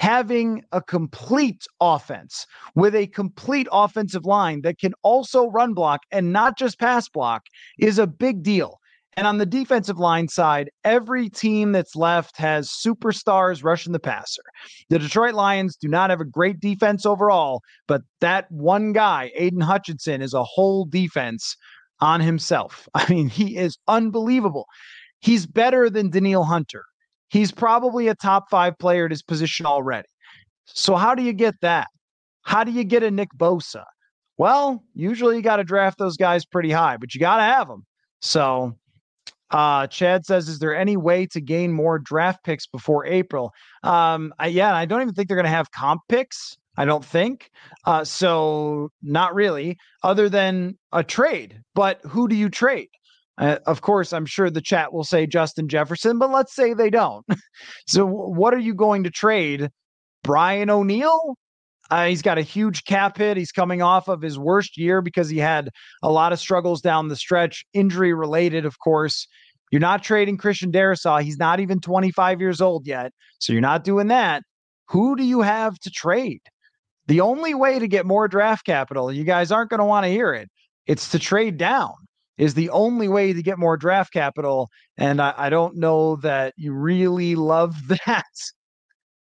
having 0.00 0.64
a 0.72 0.80
complete 0.80 1.66
offense 1.78 2.46
with 2.74 2.94
a 2.94 3.06
complete 3.08 3.68
offensive 3.70 4.24
line 4.24 4.62
that 4.62 4.78
can 4.78 4.94
also 5.02 5.50
run 5.50 5.74
block 5.74 6.00
and 6.10 6.32
not 6.32 6.56
just 6.56 6.80
pass 6.80 7.06
block 7.06 7.42
is 7.78 7.98
a 7.98 8.06
big 8.06 8.42
deal. 8.42 8.78
And 9.18 9.26
on 9.26 9.36
the 9.36 9.44
defensive 9.44 9.98
line 9.98 10.28
side, 10.28 10.70
every 10.84 11.28
team 11.28 11.72
that's 11.72 11.96
left 11.96 12.38
has 12.38 12.70
superstars 12.70 13.62
rushing 13.62 13.92
the 13.92 14.00
passer. 14.00 14.42
The 14.88 14.98
Detroit 14.98 15.34
Lions 15.34 15.76
do 15.76 15.86
not 15.86 16.08
have 16.08 16.22
a 16.22 16.24
great 16.24 16.60
defense 16.60 17.04
overall, 17.04 17.60
but 17.86 18.00
that 18.22 18.50
one 18.50 18.94
guy, 18.94 19.30
Aidan 19.34 19.60
Hutchinson, 19.60 20.22
is 20.22 20.32
a 20.32 20.44
whole 20.44 20.86
defense 20.86 21.56
on 22.00 22.22
himself. 22.22 22.88
I 22.94 23.06
mean, 23.12 23.28
he 23.28 23.58
is 23.58 23.76
unbelievable. 23.86 24.64
He's 25.20 25.46
better 25.46 25.90
than 25.90 26.08
Danielle 26.08 26.44
Hunter. 26.44 26.84
He's 27.30 27.52
probably 27.52 28.08
a 28.08 28.14
top 28.14 28.50
five 28.50 28.78
player 28.78 29.06
at 29.06 29.10
his 29.10 29.22
position 29.22 29.64
already. 29.64 30.08
So, 30.66 30.96
how 30.96 31.14
do 31.14 31.22
you 31.22 31.32
get 31.32 31.54
that? 31.62 31.88
How 32.42 32.64
do 32.64 32.72
you 32.72 32.84
get 32.84 33.02
a 33.02 33.10
Nick 33.10 33.30
Bosa? 33.36 33.84
Well, 34.36 34.82
usually 34.94 35.36
you 35.36 35.42
got 35.42 35.56
to 35.56 35.64
draft 35.64 35.98
those 35.98 36.16
guys 36.16 36.44
pretty 36.44 36.70
high, 36.70 36.96
but 36.96 37.14
you 37.14 37.20
got 37.20 37.36
to 37.36 37.42
have 37.42 37.68
them. 37.68 37.84
So, 38.20 38.74
uh, 39.50 39.86
Chad 39.88 40.24
says, 40.24 40.48
is 40.48 40.58
there 40.58 40.74
any 40.74 40.96
way 40.96 41.26
to 41.26 41.40
gain 41.40 41.72
more 41.72 41.98
draft 41.98 42.44
picks 42.44 42.66
before 42.66 43.04
April? 43.06 43.52
Um, 43.82 44.32
I, 44.38 44.46
yeah, 44.46 44.74
I 44.74 44.84
don't 44.84 45.02
even 45.02 45.14
think 45.14 45.28
they're 45.28 45.36
going 45.36 45.44
to 45.44 45.50
have 45.50 45.70
comp 45.72 46.02
picks. 46.08 46.56
I 46.76 46.84
don't 46.84 47.04
think. 47.04 47.50
Uh, 47.84 48.04
so, 48.04 48.90
not 49.02 49.34
really, 49.34 49.76
other 50.02 50.28
than 50.28 50.78
a 50.92 51.04
trade. 51.04 51.60
But 51.74 52.00
who 52.04 52.26
do 52.26 52.34
you 52.34 52.48
trade? 52.48 52.88
Uh, 53.40 53.58
of 53.66 53.80
course, 53.80 54.12
I'm 54.12 54.26
sure 54.26 54.50
the 54.50 54.60
chat 54.60 54.92
will 54.92 55.02
say 55.02 55.26
Justin 55.26 55.66
Jefferson, 55.66 56.18
but 56.18 56.30
let's 56.30 56.54
say 56.54 56.74
they 56.74 56.90
don't. 56.90 57.24
so, 57.88 58.04
what 58.04 58.52
are 58.52 58.58
you 58.58 58.74
going 58.74 59.04
to 59.04 59.10
trade? 59.10 59.70
Brian 60.22 60.68
O'Neill? 60.68 61.36
Uh, 61.90 62.06
he's 62.06 62.20
got 62.20 62.36
a 62.36 62.42
huge 62.42 62.84
cap 62.84 63.16
hit. 63.16 63.38
He's 63.38 63.50
coming 63.50 63.80
off 63.80 64.08
of 64.08 64.20
his 64.20 64.38
worst 64.38 64.76
year 64.76 65.00
because 65.00 65.30
he 65.30 65.38
had 65.38 65.70
a 66.02 66.12
lot 66.12 66.34
of 66.34 66.38
struggles 66.38 66.82
down 66.82 67.08
the 67.08 67.16
stretch, 67.16 67.64
injury 67.72 68.12
related, 68.12 68.66
of 68.66 68.78
course. 68.78 69.26
You're 69.72 69.80
not 69.80 70.02
trading 70.02 70.36
Christian 70.36 70.70
Darrisaw. 70.70 71.22
He's 71.22 71.38
not 71.38 71.60
even 71.60 71.80
25 71.80 72.40
years 72.40 72.60
old 72.60 72.86
yet. 72.86 73.12
So 73.38 73.52
you're 73.52 73.62
not 73.62 73.84
doing 73.84 74.08
that. 74.08 74.42
Who 74.88 75.16
do 75.16 75.24
you 75.24 75.40
have 75.40 75.78
to 75.80 75.90
trade? 75.90 76.42
The 77.06 77.22
only 77.22 77.54
way 77.54 77.78
to 77.78 77.88
get 77.88 78.06
more 78.06 78.28
draft 78.28 78.66
capital, 78.66 79.10
you 79.10 79.24
guys 79.24 79.50
aren't 79.50 79.70
going 79.70 79.78
to 79.78 79.84
want 79.86 80.04
to 80.04 80.10
hear 80.10 80.34
it, 80.34 80.50
it's 80.86 81.10
to 81.12 81.18
trade 81.18 81.56
down 81.56 81.94
is 82.40 82.54
the 82.54 82.70
only 82.70 83.06
way 83.06 83.34
to 83.34 83.42
get 83.42 83.58
more 83.58 83.76
draft 83.76 84.14
capital. 84.14 84.70
And 84.96 85.20
I, 85.20 85.34
I 85.36 85.50
don't 85.50 85.76
know 85.76 86.16
that 86.16 86.54
you 86.56 86.72
really 86.72 87.34
love 87.34 87.76
that. 88.06 88.24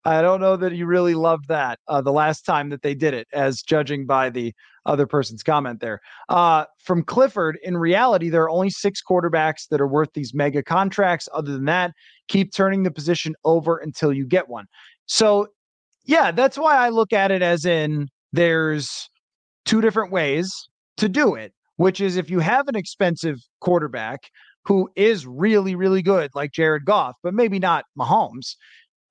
I 0.04 0.20
don't 0.20 0.40
know 0.40 0.56
that 0.56 0.74
you 0.74 0.84
really 0.84 1.14
love 1.14 1.40
that 1.48 1.78
uh, 1.88 2.02
the 2.02 2.12
last 2.12 2.42
time 2.42 2.68
that 2.68 2.82
they 2.82 2.94
did 2.94 3.14
it, 3.14 3.26
as 3.32 3.62
judging 3.62 4.04
by 4.04 4.28
the 4.28 4.52
other 4.84 5.06
person's 5.06 5.42
comment 5.42 5.80
there. 5.80 6.00
Uh, 6.28 6.66
from 6.84 7.02
Clifford, 7.02 7.59
in 7.62 7.78
reality, 7.78 8.28
there 8.28 8.42
are 8.42 8.50
only 8.50 8.70
six 8.70 9.00
quarterbacks 9.02 9.68
that 9.70 9.80
are 9.80 9.88
worth 9.88 10.11
these 10.14 10.34
mega 10.34 10.62
contracts. 10.62 11.28
Other 11.32 11.52
than 11.52 11.64
that, 11.64 11.92
keep 12.28 12.52
turning 12.52 12.82
the 12.82 12.90
position 12.90 13.34
over 13.44 13.78
until 13.78 14.12
you 14.12 14.26
get 14.26 14.48
one. 14.48 14.66
So, 15.06 15.48
yeah, 16.04 16.30
that's 16.30 16.59
why 16.59 16.76
I 16.76 16.90
look 16.90 17.14
at 17.14 17.30
it 17.30 17.40
as 17.40 17.64
in 17.64 18.09
there's 18.34 19.09
two 19.64 19.80
different 19.80 20.12
ways 20.12 20.50
to 20.98 21.09
do 21.09 21.34
it 21.34 21.52
which 21.79 22.01
is 22.01 22.16
if 22.16 22.29
you 22.29 22.41
have 22.41 22.68
an 22.68 22.76
expensive 22.76 23.39
quarterback 23.61 24.20
who 24.64 24.91
is 24.97 25.26
really, 25.26 25.74
really 25.74 26.03
good, 26.03 26.31
like 26.35 26.53
Jared 26.53 26.85
Goff, 26.85 27.14
but 27.22 27.33
maybe 27.33 27.59
not 27.59 27.85
Mahomes, 27.99 28.57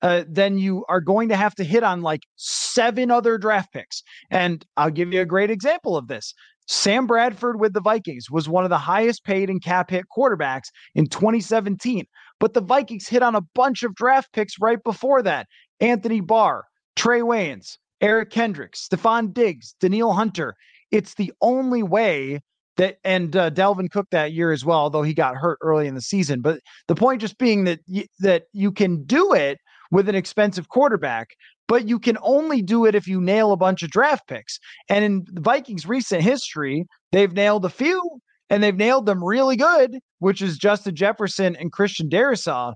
uh, 0.02 0.22
then 0.28 0.58
you 0.58 0.84
are 0.88 1.00
going 1.00 1.30
to 1.30 1.36
have 1.36 1.54
to 1.56 1.64
hit 1.64 1.82
on 1.82 2.02
like 2.02 2.20
seven 2.36 3.10
other 3.10 3.38
draft 3.38 3.72
picks. 3.72 4.02
And 4.30 4.64
I'll 4.76 4.90
give 4.90 5.12
you 5.12 5.20
a 5.20 5.26
great 5.26 5.50
example 5.50 5.96
of 5.96 6.08
this. 6.08 6.34
Sam 6.68 7.06
Bradford 7.06 7.58
with 7.58 7.72
the 7.72 7.80
Vikings 7.80 8.30
was 8.30 8.48
one 8.48 8.64
of 8.64 8.70
the 8.70 8.78
highest 8.78 9.24
paid 9.24 9.48
and 9.48 9.64
cap 9.64 9.90
hit 9.90 10.04
quarterbacks 10.14 10.68
in 10.94 11.06
2017. 11.06 12.04
But 12.38 12.52
the 12.52 12.60
Vikings 12.60 13.08
hit 13.08 13.22
on 13.22 13.34
a 13.34 13.42
bunch 13.54 13.82
of 13.82 13.94
draft 13.94 14.32
picks 14.32 14.60
right 14.60 14.82
before 14.84 15.22
that. 15.22 15.46
Anthony 15.80 16.20
Barr, 16.20 16.64
Trae 16.96 17.22
Waynes, 17.22 17.78
Eric 18.02 18.30
Kendricks, 18.30 18.86
Stefon 18.86 19.32
Diggs, 19.32 19.74
Danielle 19.80 20.12
Hunter. 20.12 20.54
It's 20.90 21.14
the 21.14 21.32
only 21.40 21.82
way 21.82 22.40
that, 22.78 22.96
and 23.04 23.36
uh, 23.36 23.50
Dalvin 23.50 23.90
Cook 23.90 24.06
that 24.10 24.32
year 24.32 24.50
as 24.50 24.64
well, 24.64 24.78
although 24.78 25.02
he 25.02 25.14
got 25.14 25.36
hurt 25.36 25.58
early 25.60 25.86
in 25.86 25.94
the 25.94 26.00
season. 26.00 26.40
But 26.40 26.60
the 26.88 26.94
point 26.94 27.20
just 27.20 27.38
being 27.38 27.64
that 27.64 27.80
y- 27.86 28.06
that 28.20 28.44
you 28.52 28.72
can 28.72 29.04
do 29.04 29.32
it 29.34 29.58
with 29.90 30.08
an 30.08 30.14
expensive 30.14 30.68
quarterback, 30.68 31.28
but 31.66 31.86
you 31.86 31.98
can 31.98 32.16
only 32.22 32.62
do 32.62 32.86
it 32.86 32.94
if 32.94 33.06
you 33.06 33.20
nail 33.20 33.52
a 33.52 33.56
bunch 33.56 33.82
of 33.82 33.90
draft 33.90 34.26
picks. 34.26 34.58
And 34.88 35.04
in 35.04 35.26
the 35.30 35.40
Vikings' 35.40 35.86
recent 35.86 36.22
history, 36.22 36.86
they've 37.12 37.32
nailed 37.32 37.64
a 37.64 37.70
few 37.70 38.20
and 38.50 38.62
they've 38.62 38.76
nailed 38.76 39.06
them 39.06 39.22
really 39.22 39.56
good, 39.56 39.98
which 40.18 40.40
is 40.40 40.56
Justin 40.56 40.94
Jefferson 40.94 41.56
and 41.56 41.72
Christian 41.72 42.08
Darrisaw 42.08 42.74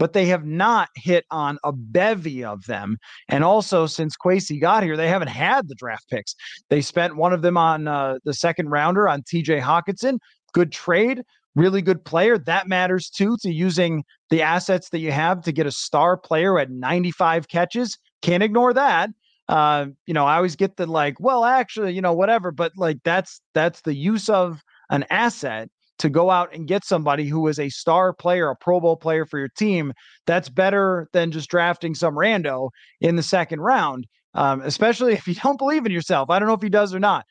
but 0.00 0.14
they 0.14 0.24
have 0.24 0.46
not 0.46 0.88
hit 0.96 1.26
on 1.30 1.58
a 1.62 1.72
bevy 1.72 2.42
of 2.42 2.64
them. 2.64 2.96
And 3.28 3.44
also, 3.44 3.86
since 3.86 4.16
Kwesi 4.16 4.58
got 4.58 4.82
here, 4.82 4.96
they 4.96 5.08
haven't 5.08 5.28
had 5.28 5.68
the 5.68 5.74
draft 5.74 6.08
picks. 6.08 6.34
They 6.70 6.80
spent 6.80 7.16
one 7.16 7.34
of 7.34 7.42
them 7.42 7.58
on 7.58 7.86
uh, 7.86 8.16
the 8.24 8.32
second 8.32 8.70
rounder 8.70 9.06
on 9.08 9.22
TJ 9.22 9.60
Hockenson. 9.60 10.18
Good 10.54 10.72
trade, 10.72 11.22
really 11.54 11.82
good 11.82 12.02
player. 12.02 12.38
That 12.38 12.66
matters 12.66 13.10
too 13.10 13.36
to 13.42 13.52
using 13.52 14.02
the 14.30 14.40
assets 14.40 14.88
that 14.88 15.00
you 15.00 15.12
have 15.12 15.42
to 15.42 15.52
get 15.52 15.66
a 15.66 15.70
star 15.70 16.16
player 16.16 16.58
at 16.58 16.70
95 16.70 17.48
catches. 17.48 17.98
Can't 18.22 18.42
ignore 18.42 18.72
that. 18.72 19.10
Uh, 19.50 19.88
you 20.06 20.14
know, 20.14 20.24
I 20.24 20.36
always 20.36 20.56
get 20.56 20.78
the 20.78 20.86
like, 20.86 21.20
well, 21.20 21.44
actually, 21.44 21.92
you 21.92 22.00
know, 22.00 22.14
whatever, 22.14 22.52
but 22.52 22.72
like 22.74 23.00
that's 23.04 23.42
that's 23.52 23.82
the 23.82 23.94
use 23.94 24.30
of 24.30 24.62
an 24.88 25.04
asset 25.10 25.68
to 26.00 26.08
go 26.08 26.30
out 26.30 26.54
and 26.54 26.66
get 26.66 26.84
somebody 26.84 27.26
who 27.26 27.46
is 27.46 27.58
a 27.58 27.68
star 27.68 28.12
player, 28.12 28.48
a 28.48 28.56
Pro 28.56 28.80
Bowl 28.80 28.96
player 28.96 29.26
for 29.26 29.38
your 29.38 29.50
team, 29.56 29.92
that's 30.26 30.48
better 30.48 31.08
than 31.12 31.30
just 31.30 31.50
drafting 31.50 31.94
some 31.94 32.14
rando 32.14 32.70
in 33.00 33.16
the 33.16 33.22
second 33.22 33.60
round, 33.60 34.06
um, 34.34 34.62
especially 34.62 35.12
if 35.14 35.28
you 35.28 35.34
don't 35.34 35.58
believe 35.58 35.86
in 35.86 35.92
yourself. 35.92 36.30
I 36.30 36.38
don't 36.38 36.48
know 36.48 36.54
if 36.54 36.62
he 36.62 36.70
does 36.70 36.94
or 36.94 37.00
not. 37.00 37.26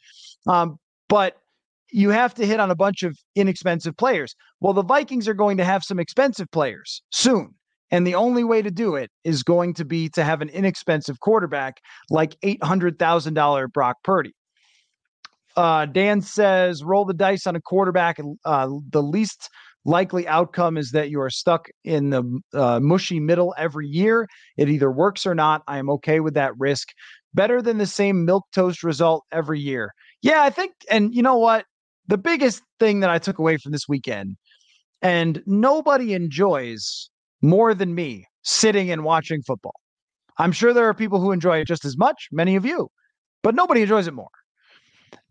Um, 0.47 0.77
but 1.07 1.37
you 1.91 2.09
have 2.09 2.35
to 2.35 2.45
hit 2.45 2.59
on 2.59 2.69
a 2.69 2.75
bunch 2.75 3.01
of 3.01 3.17
inexpensive 3.35 3.97
players. 3.97 4.35
Well, 4.59 4.73
the 4.73 4.83
Vikings 4.83 5.27
are 5.27 5.33
going 5.33 5.57
to 5.57 5.65
have 5.65 5.83
some 5.83 5.99
expensive 5.99 6.49
players 6.51 7.01
soon. 7.11 7.55
And 7.91 8.05
the 8.05 8.13
only 8.13 8.43
way 8.43 8.61
to 8.61 8.69
do 8.69 8.95
it 8.95 9.09
is 9.23 9.41
going 9.41 9.73
to 9.73 9.85
be 9.85 10.09
to 10.09 10.23
have 10.23 10.41
an 10.43 10.49
inexpensive 10.49 11.19
quarterback 11.21 11.81
like 12.11 12.39
$800,000 12.41 13.73
Brock 13.73 13.97
Purdy. 14.03 14.35
Uh, 15.59 15.85
Dan 15.85 16.21
says, 16.21 16.85
roll 16.85 17.03
the 17.03 17.13
dice 17.13 17.45
on 17.45 17.53
a 17.53 17.59
quarterback. 17.59 18.17
Uh, 18.45 18.69
the 18.91 19.03
least 19.03 19.49
likely 19.83 20.25
outcome 20.25 20.77
is 20.77 20.91
that 20.91 21.09
you 21.09 21.19
are 21.19 21.29
stuck 21.29 21.67
in 21.83 22.11
the 22.11 22.23
uh, 22.53 22.79
mushy 22.79 23.19
middle 23.19 23.53
every 23.57 23.85
year. 23.85 24.25
It 24.55 24.69
either 24.69 24.89
works 24.89 25.25
or 25.25 25.35
not. 25.35 25.63
I 25.67 25.77
am 25.77 25.89
okay 25.89 26.21
with 26.21 26.33
that 26.35 26.53
risk. 26.57 26.87
Better 27.33 27.61
than 27.61 27.77
the 27.77 27.85
same 27.85 28.23
milk 28.23 28.45
toast 28.55 28.83
result 28.83 29.25
every 29.33 29.59
year. 29.59 29.91
Yeah, 30.21 30.43
I 30.43 30.49
think. 30.49 30.71
And 30.89 31.13
you 31.13 31.21
know 31.21 31.37
what? 31.37 31.65
The 32.07 32.17
biggest 32.17 32.63
thing 32.79 33.01
that 33.01 33.09
I 33.09 33.19
took 33.19 33.37
away 33.37 33.57
from 33.57 33.73
this 33.73 33.85
weekend, 33.85 34.37
and 35.01 35.43
nobody 35.45 36.13
enjoys 36.13 37.09
more 37.41 37.73
than 37.73 37.93
me 37.95 38.25
sitting 38.43 38.91
and 38.91 39.03
watching 39.03 39.41
football. 39.41 39.75
I'm 40.37 40.53
sure 40.53 40.71
there 40.73 40.87
are 40.87 40.93
people 40.93 41.19
who 41.19 41.33
enjoy 41.33 41.57
it 41.57 41.67
just 41.67 41.83
as 41.83 41.97
much, 41.97 42.29
many 42.31 42.55
of 42.55 42.65
you, 42.65 42.87
but 43.43 43.55
nobody 43.55 43.81
enjoys 43.81 44.07
it 44.07 44.13
more. 44.13 44.29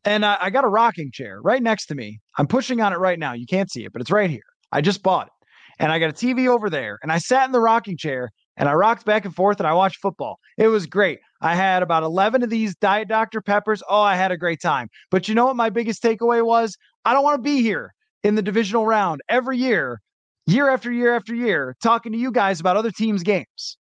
And 0.08 0.24
I, 0.24 0.38
I 0.40 0.50
got 0.50 0.64
a 0.64 0.68
rocking 0.68 1.10
chair 1.12 1.38
right 1.42 1.62
next 1.62 1.84
to 1.86 1.94
me. 1.94 2.18
I'm 2.38 2.46
pushing 2.46 2.80
on 2.80 2.94
it 2.94 2.98
right 2.98 3.18
now. 3.18 3.34
You 3.34 3.44
can't 3.44 3.70
see 3.70 3.84
it, 3.84 3.92
but 3.92 4.00
it's 4.00 4.10
right 4.10 4.30
here. 4.30 4.40
I 4.72 4.80
just 4.80 5.02
bought 5.02 5.26
it. 5.26 5.32
And 5.78 5.92
I 5.92 5.98
got 5.98 6.08
a 6.08 6.14
TV 6.14 6.48
over 6.48 6.70
there. 6.70 6.98
And 7.02 7.12
I 7.12 7.18
sat 7.18 7.44
in 7.44 7.52
the 7.52 7.60
rocking 7.60 7.98
chair 7.98 8.30
and 8.56 8.70
I 8.70 8.72
rocked 8.72 9.04
back 9.04 9.26
and 9.26 9.34
forth 9.36 9.60
and 9.60 9.66
I 9.66 9.74
watched 9.74 9.98
football. 10.00 10.38
It 10.56 10.68
was 10.68 10.86
great. 10.86 11.18
I 11.42 11.54
had 11.54 11.82
about 11.82 12.04
11 12.04 12.42
of 12.42 12.48
these 12.48 12.74
Diet 12.76 13.06
Dr. 13.06 13.42
Peppers. 13.42 13.82
Oh, 13.86 14.00
I 14.00 14.16
had 14.16 14.32
a 14.32 14.38
great 14.38 14.62
time. 14.62 14.88
But 15.10 15.28
you 15.28 15.34
know 15.34 15.44
what 15.44 15.56
my 15.56 15.68
biggest 15.68 16.02
takeaway 16.02 16.42
was? 16.42 16.74
I 17.04 17.12
don't 17.12 17.22
want 17.22 17.36
to 17.36 17.42
be 17.42 17.60
here 17.60 17.92
in 18.24 18.34
the 18.34 18.42
divisional 18.42 18.86
round 18.86 19.20
every 19.28 19.58
year, 19.58 20.00
year 20.46 20.70
after 20.70 20.90
year 20.90 21.14
after 21.14 21.34
year, 21.34 21.76
talking 21.82 22.12
to 22.12 22.18
you 22.18 22.32
guys 22.32 22.60
about 22.60 22.78
other 22.78 22.90
teams' 22.90 23.22
games. 23.22 23.76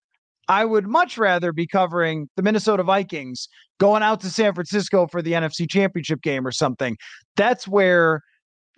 I 0.49 0.65
would 0.65 0.87
much 0.87 1.19
rather 1.19 1.53
be 1.53 1.67
covering 1.67 2.29
the 2.37 2.43
Minnesota 2.43 2.83
Vikings 2.83 3.49
going 3.79 4.03
out 4.03 4.21
to 4.21 4.31
San 4.31 4.55
Francisco 4.55 5.07
for 5.07 5.23
the 5.23 5.33
NFC 5.33 5.69
Championship 5.69 6.23
game 6.23 6.47
or 6.47 6.53
something. 6.53 6.97
That's 7.37 7.67
where 7.67 8.21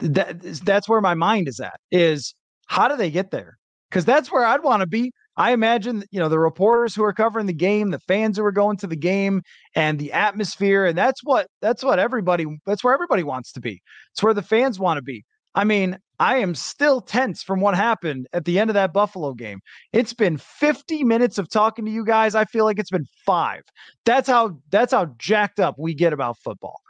that 0.01 0.43
that's 0.65 0.89
where 0.89 1.01
my 1.01 1.15
mind 1.15 1.49
is 1.49 1.61
at. 1.61 1.79
Is 1.91 2.35
how 2.67 2.89
do 2.89 2.97
they 2.97 3.11
get 3.11 3.31
there? 3.31 3.59
Because 3.91 4.05
that's 4.05 4.31
where 4.31 4.45
I'd 4.45 4.63
want 4.63 4.81
to 4.81 4.87
be. 4.87 5.13
I 5.39 5.53
imagine, 5.53 6.03
you 6.11 6.19
know, 6.19 6.31
the 6.31 6.39
reporters 6.39 6.95
who 6.95 7.05
are 7.05 7.13
covering 7.13 7.47
the 7.47 7.53
game, 7.53 7.91
the 7.91 8.01
fans 8.01 8.39
who 8.39 8.45
are 8.45 8.53
going 8.53 8.79
to 8.79 8.87
the 8.87 8.97
game, 8.97 9.43
and 9.75 9.99
the 9.99 10.13
atmosphere, 10.13 10.87
and 10.87 10.97
that's 10.97 11.21
what 11.23 11.49
that's 11.61 11.85
what 11.85 11.99
everybody 11.99 12.47
that's 12.65 12.83
where 12.83 12.95
everybody 12.95 13.23
wants 13.23 13.53
to 13.53 13.61
be. 13.61 13.83
It's 14.13 14.23
where 14.23 14.35
the 14.35 14.43
fans 14.43 14.79
want 14.79 14.99
to 14.99 15.03
be. 15.03 15.25
I 15.55 15.65
mean, 15.65 15.99
I 16.19 16.39
am 16.39 16.55
still 16.55 17.01
tense 17.01 17.43
from 17.43 17.61
what 17.61 17.75
happened 17.75 18.27
at 18.33 18.45
the 18.45 18.59
end 18.59 18.71
of 18.71 18.75
that 18.75 18.93
Buffalo 18.93 19.35
game. 19.35 19.61
It's 19.93 20.13
been 20.13 20.39
50 20.39 21.05
minutes 21.05 21.39
of 21.39 21.49
talking 21.49 21.85
to 21.85 21.91
you 21.91 22.05
guys. 22.05 22.35
I 22.35 22.45
feel 22.47 22.65
like 22.65 22.79
it's 22.79 22.91
been 22.91 23.07
5. 23.25 23.63
That's 24.05 24.29
how 24.29 24.59
that's 24.71 24.93
how 24.93 25.15
jacked 25.19 25.61
up 25.61 25.77
we 25.79 25.95
get 25.95 26.13
about 26.13 26.39
football. 26.43 26.81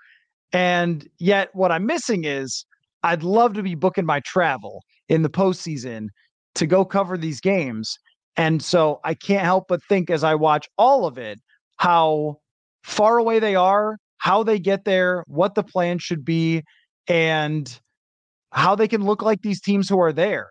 And 0.52 1.08
yet 1.18 1.50
what 1.54 1.72
I'm 1.72 1.86
missing 1.86 2.24
is 2.24 2.64
I'd 3.02 3.22
love 3.22 3.54
to 3.54 3.62
be 3.62 3.74
booking 3.74 4.06
my 4.06 4.20
travel 4.20 4.82
in 5.08 5.22
the 5.22 5.30
postseason 5.30 6.08
to 6.54 6.66
go 6.66 6.84
cover 6.84 7.18
these 7.18 7.40
games. 7.40 7.98
And 8.36 8.62
so 8.62 9.00
I 9.04 9.14
can't 9.14 9.44
help 9.44 9.66
but 9.68 9.80
think 9.88 10.10
as 10.10 10.24
I 10.24 10.34
watch 10.34 10.68
all 10.78 11.06
of 11.06 11.18
it 11.18 11.40
how 11.76 12.36
far 12.84 13.18
away 13.18 13.38
they 13.38 13.54
are, 13.54 13.98
how 14.18 14.42
they 14.42 14.58
get 14.58 14.84
there, 14.84 15.24
what 15.26 15.54
the 15.54 15.62
plan 15.62 15.98
should 15.98 16.24
be, 16.24 16.62
and 17.08 17.78
how 18.56 18.74
they 18.74 18.88
can 18.88 19.04
look 19.04 19.22
like 19.22 19.42
these 19.42 19.60
teams 19.60 19.88
who 19.88 20.00
are 20.00 20.12
there. 20.12 20.48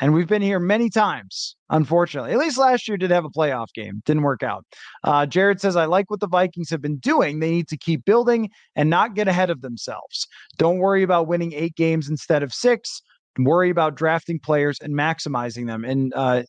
And 0.00 0.14
we've 0.14 0.26
been 0.26 0.42
here 0.42 0.58
many 0.58 0.88
times, 0.88 1.54
unfortunately. 1.68 2.32
At 2.32 2.38
least 2.38 2.58
last 2.58 2.88
year 2.88 2.96
did 2.96 3.10
have 3.10 3.26
a 3.26 3.30
playoff 3.30 3.68
game. 3.74 4.02
Didn't 4.06 4.22
work 4.22 4.42
out. 4.42 4.64
Uh, 5.04 5.26
Jared 5.26 5.60
says, 5.60 5.76
I 5.76 5.84
like 5.84 6.10
what 6.10 6.20
the 6.20 6.26
Vikings 6.26 6.70
have 6.70 6.80
been 6.80 6.96
doing. 6.96 7.38
They 7.38 7.50
need 7.50 7.68
to 7.68 7.76
keep 7.76 8.04
building 8.06 8.48
and 8.74 8.88
not 8.88 9.14
get 9.14 9.28
ahead 9.28 9.50
of 9.50 9.60
themselves. 9.60 10.26
Don't 10.56 10.78
worry 10.78 11.02
about 11.02 11.28
winning 11.28 11.52
eight 11.52 11.76
games 11.76 12.08
instead 12.08 12.42
of 12.42 12.54
six. 12.54 13.02
Worry 13.38 13.70
about 13.70 13.94
drafting 13.94 14.40
players 14.40 14.78
and 14.80 14.94
maximizing 14.94 15.66
them. 15.66 15.84
And 15.84 16.12
uh, 16.16 16.42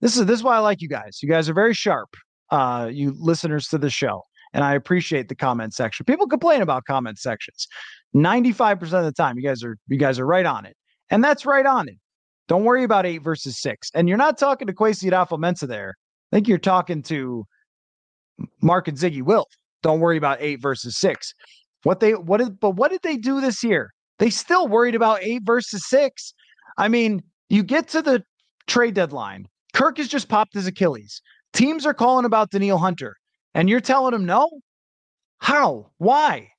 this 0.00 0.16
is 0.16 0.26
this 0.26 0.38
is 0.38 0.44
why 0.44 0.56
I 0.56 0.60
like 0.60 0.80
you 0.80 0.88
guys. 0.88 1.18
You 1.20 1.28
guys 1.28 1.48
are 1.48 1.54
very 1.54 1.74
sharp, 1.74 2.10
uh, 2.50 2.88
you 2.92 3.14
listeners 3.18 3.66
to 3.68 3.78
the 3.78 3.90
show. 3.90 4.22
And 4.54 4.64
I 4.64 4.74
appreciate 4.74 5.28
the 5.28 5.34
comment 5.34 5.74
section. 5.74 6.06
People 6.06 6.26
complain 6.26 6.62
about 6.62 6.84
comment 6.84 7.18
sections. 7.18 7.66
95% 8.14 8.80
of 8.94 9.04
the 9.04 9.12
time, 9.12 9.36
you 9.36 9.42
guys 9.42 9.62
are 9.62 9.76
you 9.88 9.98
guys 9.98 10.18
are 10.18 10.26
right 10.26 10.46
on 10.46 10.64
it. 10.64 10.76
And 11.10 11.22
that's 11.22 11.44
right 11.44 11.66
on 11.66 11.88
it. 11.88 11.96
Don't 12.48 12.64
worry 12.64 12.84
about 12.84 13.04
eight 13.04 13.18
versus 13.18 13.60
six. 13.60 13.90
And 13.94 14.08
you're 14.08 14.18
not 14.18 14.38
talking 14.38 14.66
to 14.66 14.72
Kwesi 14.72 15.10
Adofo-Mensah 15.10 15.68
there. 15.68 15.94
I 16.30 16.36
think 16.36 16.48
you're 16.48 16.58
talking 16.58 17.02
to 17.04 17.44
Mark 18.62 18.88
and 18.88 18.96
Ziggy 18.96 19.22
Wilf. 19.22 19.48
Don't 19.82 20.00
worry 20.00 20.16
about 20.16 20.38
eight 20.40 20.62
versus 20.62 20.96
six. 20.96 21.34
What 21.82 22.00
they 22.00 22.12
what 22.12 22.38
did 22.38 22.58
but 22.60 22.70
what 22.70 22.90
did 22.90 23.02
they 23.02 23.16
do 23.16 23.40
this 23.40 23.62
year? 23.62 23.92
They 24.18 24.30
still 24.30 24.68
worried 24.68 24.94
about 24.94 25.22
eight 25.22 25.42
versus 25.44 25.86
six. 25.86 26.32
I 26.78 26.88
mean, 26.88 27.22
you 27.50 27.62
get 27.62 27.88
to 27.88 28.02
the 28.02 28.22
trade 28.66 28.94
deadline. 28.94 29.46
Kirk 29.74 29.98
has 29.98 30.08
just 30.08 30.28
popped 30.28 30.54
his 30.54 30.66
Achilles. 30.66 31.20
Teams 31.52 31.84
are 31.84 31.94
calling 31.94 32.24
about 32.24 32.50
Danielle 32.50 32.78
Hunter, 32.78 33.16
and 33.54 33.68
you're 33.68 33.80
telling 33.80 34.12
them 34.12 34.26
no? 34.26 34.48
How? 35.38 35.90
Why? 35.98 36.50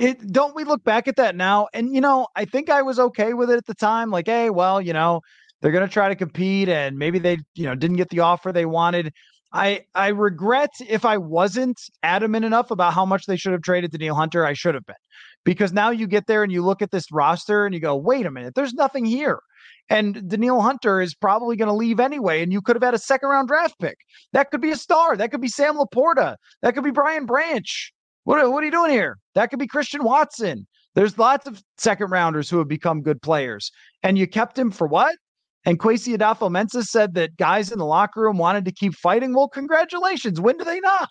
it 0.00 0.32
don't 0.32 0.54
we 0.54 0.64
look 0.64 0.82
back 0.82 1.06
at 1.06 1.16
that 1.16 1.36
now 1.36 1.68
and 1.74 1.94
you 1.94 2.00
know 2.00 2.26
i 2.34 2.44
think 2.44 2.70
i 2.70 2.80
was 2.82 2.98
okay 2.98 3.34
with 3.34 3.50
it 3.50 3.58
at 3.58 3.66
the 3.66 3.74
time 3.74 4.10
like 4.10 4.26
hey 4.26 4.48
well 4.48 4.80
you 4.80 4.92
know 4.92 5.20
they're 5.60 5.72
going 5.72 5.86
to 5.86 5.92
try 5.92 6.08
to 6.08 6.16
compete 6.16 6.68
and 6.68 6.96
maybe 6.96 7.18
they 7.18 7.36
you 7.54 7.64
know 7.64 7.74
didn't 7.74 7.96
get 7.96 8.08
the 8.08 8.20
offer 8.20 8.50
they 8.50 8.66
wanted 8.66 9.12
i 9.52 9.80
i 9.94 10.08
regret 10.08 10.70
if 10.88 11.04
i 11.04 11.18
wasn't 11.18 11.78
adamant 12.02 12.44
enough 12.44 12.70
about 12.70 12.94
how 12.94 13.04
much 13.04 13.26
they 13.26 13.36
should 13.36 13.52
have 13.52 13.62
traded 13.62 13.90
Danielle 13.90 14.14
Hunter 14.14 14.46
i 14.46 14.54
should 14.54 14.74
have 14.74 14.86
been 14.86 14.96
because 15.44 15.72
now 15.72 15.90
you 15.90 16.06
get 16.06 16.26
there 16.26 16.42
and 16.42 16.50
you 16.50 16.62
look 16.62 16.80
at 16.82 16.90
this 16.90 17.12
roster 17.12 17.66
and 17.66 17.74
you 17.74 17.80
go 17.80 17.94
wait 17.94 18.26
a 18.26 18.30
minute 18.30 18.54
there's 18.54 18.74
nothing 18.74 19.04
here 19.04 19.40
and 19.88 20.28
Danielle 20.28 20.60
Hunter 20.60 21.00
is 21.00 21.14
probably 21.14 21.56
going 21.56 21.68
to 21.68 21.74
leave 21.74 21.98
anyway. 22.00 22.42
And 22.42 22.52
you 22.52 22.62
could 22.62 22.76
have 22.76 22.82
had 22.82 22.94
a 22.94 22.98
second 22.98 23.28
round 23.28 23.48
draft 23.48 23.74
pick. 23.80 23.96
That 24.32 24.50
could 24.50 24.60
be 24.60 24.70
a 24.70 24.76
star. 24.76 25.16
That 25.16 25.30
could 25.30 25.40
be 25.40 25.48
Sam 25.48 25.76
LaPorta. 25.76 26.36
That 26.62 26.74
could 26.74 26.84
be 26.84 26.90
Brian 26.90 27.26
Branch. 27.26 27.92
What, 28.24 28.50
what 28.52 28.62
are 28.62 28.66
you 28.66 28.72
doing 28.72 28.92
here? 28.92 29.18
That 29.34 29.50
could 29.50 29.58
be 29.58 29.66
Christian 29.66 30.04
Watson. 30.04 30.66
There's 30.94 31.18
lots 31.18 31.46
of 31.46 31.62
second 31.78 32.10
rounders 32.10 32.48
who 32.48 32.58
have 32.58 32.68
become 32.68 33.02
good 33.02 33.20
players. 33.22 33.70
And 34.02 34.18
you 34.18 34.26
kept 34.26 34.58
him 34.58 34.70
for 34.70 34.86
what? 34.86 35.16
And 35.64 35.78
Kwesi 35.78 36.16
Adofo-Mensah 36.16 36.84
said 36.84 37.14
that 37.14 37.36
guys 37.36 37.70
in 37.70 37.78
the 37.78 37.84
locker 37.84 38.22
room 38.22 38.38
wanted 38.38 38.64
to 38.64 38.72
keep 38.72 38.94
fighting. 38.94 39.34
Well, 39.34 39.48
congratulations. 39.48 40.40
When 40.40 40.56
do 40.56 40.64
they 40.64 40.80
not? 40.80 41.10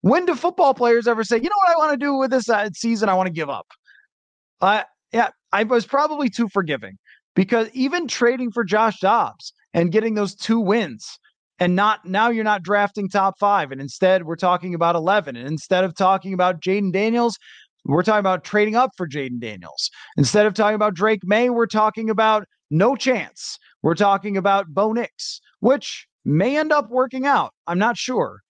When 0.00 0.26
do 0.26 0.34
football 0.34 0.74
players 0.74 1.06
ever 1.06 1.24
say, 1.24 1.36
you 1.36 1.44
know 1.44 1.56
what 1.64 1.70
I 1.70 1.76
want 1.76 1.92
to 1.92 2.04
do 2.04 2.14
with 2.14 2.30
this 2.30 2.48
uh, 2.48 2.68
season? 2.72 3.08
I 3.08 3.14
want 3.14 3.26
to 3.28 3.32
give 3.32 3.50
up. 3.50 3.66
Uh, 4.60 4.82
yeah, 5.12 5.30
I 5.52 5.64
was 5.64 5.86
probably 5.86 6.28
too 6.28 6.48
forgiving 6.48 6.98
because 7.36 7.68
even 7.72 8.08
trading 8.08 8.50
for 8.50 8.64
Josh 8.64 8.98
Dobbs 8.98 9.52
and 9.72 9.92
getting 9.92 10.14
those 10.14 10.34
two 10.34 10.58
wins 10.58 11.20
and 11.60 11.76
not 11.76 12.04
now 12.04 12.30
you're 12.30 12.42
not 12.42 12.64
drafting 12.64 13.08
top 13.08 13.38
five 13.38 13.70
and 13.70 13.80
instead 13.80 14.24
we're 14.24 14.34
talking 14.34 14.74
about 14.74 14.96
11 14.96 15.36
and 15.36 15.46
instead 15.46 15.84
of 15.84 15.94
talking 15.94 16.34
about 16.34 16.60
Jaden 16.60 16.92
Daniels 16.92 17.38
we're 17.84 18.02
talking 18.02 18.18
about 18.18 18.42
trading 18.42 18.74
up 18.74 18.90
for 18.96 19.06
Jaden 19.06 19.38
Daniels. 19.38 19.90
Instead 20.16 20.44
of 20.46 20.54
talking 20.54 20.74
about 20.74 20.94
Drake 20.94 21.22
Maye 21.22 21.50
we're 21.50 21.66
talking 21.66 22.10
about 22.10 22.46
no 22.68 22.96
chance. 22.96 23.58
We're 23.82 23.94
talking 23.94 24.36
about 24.36 24.66
Bo 24.68 24.92
Nix 24.92 25.40
which 25.60 26.08
may 26.24 26.56
end 26.56 26.72
up 26.72 26.90
working 26.90 27.26
out. 27.26 27.52
I'm 27.68 27.78
not 27.78 27.96
sure. 27.96 28.40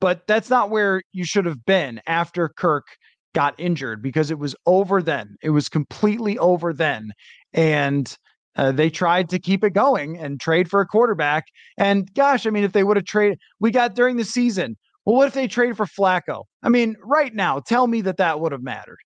But 0.00 0.26
that's 0.28 0.48
not 0.48 0.70
where 0.70 1.02
you 1.12 1.24
should 1.24 1.44
have 1.44 1.64
been 1.64 2.00
after 2.06 2.48
Kirk 2.48 2.86
got 3.34 3.54
injured 3.58 4.02
because 4.02 4.30
it 4.30 4.38
was 4.38 4.54
over 4.66 5.02
then. 5.02 5.36
It 5.42 5.50
was 5.50 5.68
completely 5.68 6.38
over 6.38 6.72
then. 6.72 7.12
And 7.52 8.16
uh, 8.56 8.72
they 8.72 8.90
tried 8.90 9.28
to 9.30 9.38
keep 9.38 9.62
it 9.62 9.70
going 9.70 10.18
and 10.18 10.40
trade 10.40 10.68
for 10.68 10.80
a 10.80 10.86
quarterback. 10.86 11.46
And 11.76 12.12
gosh, 12.14 12.46
I 12.46 12.50
mean, 12.50 12.64
if 12.64 12.72
they 12.72 12.84
would 12.84 12.96
have 12.96 13.06
traded, 13.06 13.38
we 13.60 13.70
got 13.70 13.94
during 13.94 14.16
the 14.16 14.24
season. 14.24 14.76
Well, 15.04 15.16
what 15.16 15.28
if 15.28 15.34
they 15.34 15.46
traded 15.46 15.76
for 15.76 15.86
Flacco? 15.86 16.44
I 16.62 16.68
mean, 16.68 16.96
right 17.02 17.34
now, 17.34 17.60
tell 17.60 17.86
me 17.86 18.00
that 18.02 18.18
that 18.18 18.40
would 18.40 18.52
have 18.52 18.62
mattered. 18.62 18.98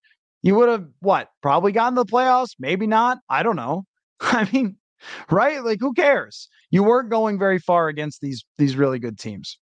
You 0.43 0.57
would 0.57 0.69
have 0.69 0.87
what? 1.01 1.29
Probably 1.43 1.71
gotten 1.71 1.95
the 1.95 2.05
playoffs, 2.05 2.55
maybe 2.59 2.87
not. 2.87 3.19
I 3.29 3.43
don't 3.43 3.57
know. 3.57 3.85
I 4.21 4.49
mean, 4.53 4.77
right? 5.31 5.63
Like, 5.63 5.79
who 5.81 5.93
cares? 5.93 6.49
You 6.71 6.83
weren't 6.83 7.11
going 7.11 7.39
very 7.39 7.59
far 7.59 7.89
against 7.89 8.21
these 8.21 8.45
these 8.59 8.75
really 8.75 8.99
good 8.99 9.19
teams. 9.19 9.59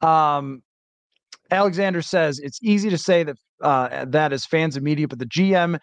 Um, 0.00 0.62
Alexander 1.54 2.02
says 2.02 2.38
it's 2.38 2.58
easy 2.62 2.90
to 2.90 2.98
say 2.98 3.22
that 3.22 3.36
uh, 3.62 4.04
that 4.06 4.32
as 4.32 4.44
fans 4.44 4.76
of 4.76 4.82
media, 4.82 5.08
but 5.08 5.18
the 5.18 5.26
GM 5.26 5.78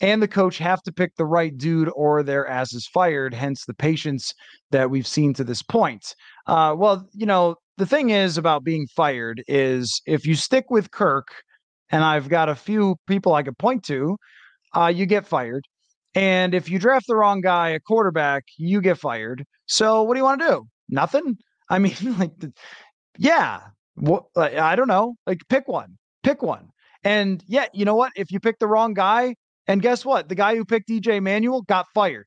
and 0.00 0.20
the 0.20 0.28
coach 0.28 0.58
have 0.58 0.82
to 0.82 0.92
pick 0.92 1.14
the 1.16 1.24
right 1.24 1.56
dude 1.56 1.90
or 1.94 2.22
their 2.22 2.46
ass 2.46 2.72
is 2.72 2.86
fired. 2.86 3.32
Hence 3.32 3.64
the 3.64 3.74
patience 3.74 4.34
that 4.70 4.90
we've 4.90 5.06
seen 5.06 5.32
to 5.34 5.44
this 5.44 5.62
point. 5.62 6.14
Uh, 6.46 6.74
well, 6.76 7.08
you 7.12 7.24
know, 7.24 7.56
the 7.78 7.86
thing 7.86 8.10
is 8.10 8.36
about 8.36 8.64
being 8.64 8.86
fired 8.88 9.42
is 9.46 10.02
if 10.06 10.26
you 10.26 10.34
stick 10.34 10.70
with 10.70 10.90
Kirk, 10.90 11.28
and 11.90 12.04
I've 12.04 12.28
got 12.28 12.48
a 12.48 12.54
few 12.54 12.96
people 13.06 13.34
I 13.34 13.42
could 13.42 13.58
point 13.58 13.84
to, 13.84 14.16
uh, 14.74 14.86
you 14.86 15.06
get 15.06 15.26
fired. 15.26 15.64
And 16.14 16.54
if 16.54 16.68
you 16.68 16.78
draft 16.78 17.06
the 17.06 17.16
wrong 17.16 17.40
guy, 17.40 17.70
a 17.70 17.80
quarterback, 17.80 18.44
you 18.58 18.80
get 18.80 18.98
fired. 18.98 19.44
So 19.66 20.02
what 20.02 20.14
do 20.14 20.18
you 20.18 20.24
want 20.24 20.40
to 20.40 20.46
do? 20.46 20.68
Nothing. 20.88 21.36
I 21.70 21.78
mean, 21.78 21.94
like, 22.18 22.32
yeah, 23.18 23.60
what 23.94 24.24
I 24.36 24.76
don't 24.76 24.88
know. 24.88 25.14
Like 25.26 25.40
pick 25.48 25.68
one. 25.68 25.96
Pick 26.22 26.42
one. 26.42 26.68
And 27.04 27.42
yet, 27.46 27.74
you 27.74 27.84
know 27.84 27.96
what? 27.96 28.12
If 28.16 28.30
you 28.30 28.40
pick 28.40 28.58
the 28.58 28.66
wrong 28.68 28.94
guy, 28.94 29.34
and 29.66 29.82
guess 29.82 30.04
what? 30.04 30.28
The 30.28 30.34
guy 30.34 30.56
who 30.56 30.64
picked 30.64 30.88
EJ 30.88 31.22
Manuel 31.22 31.62
got 31.62 31.86
fired. 31.94 32.26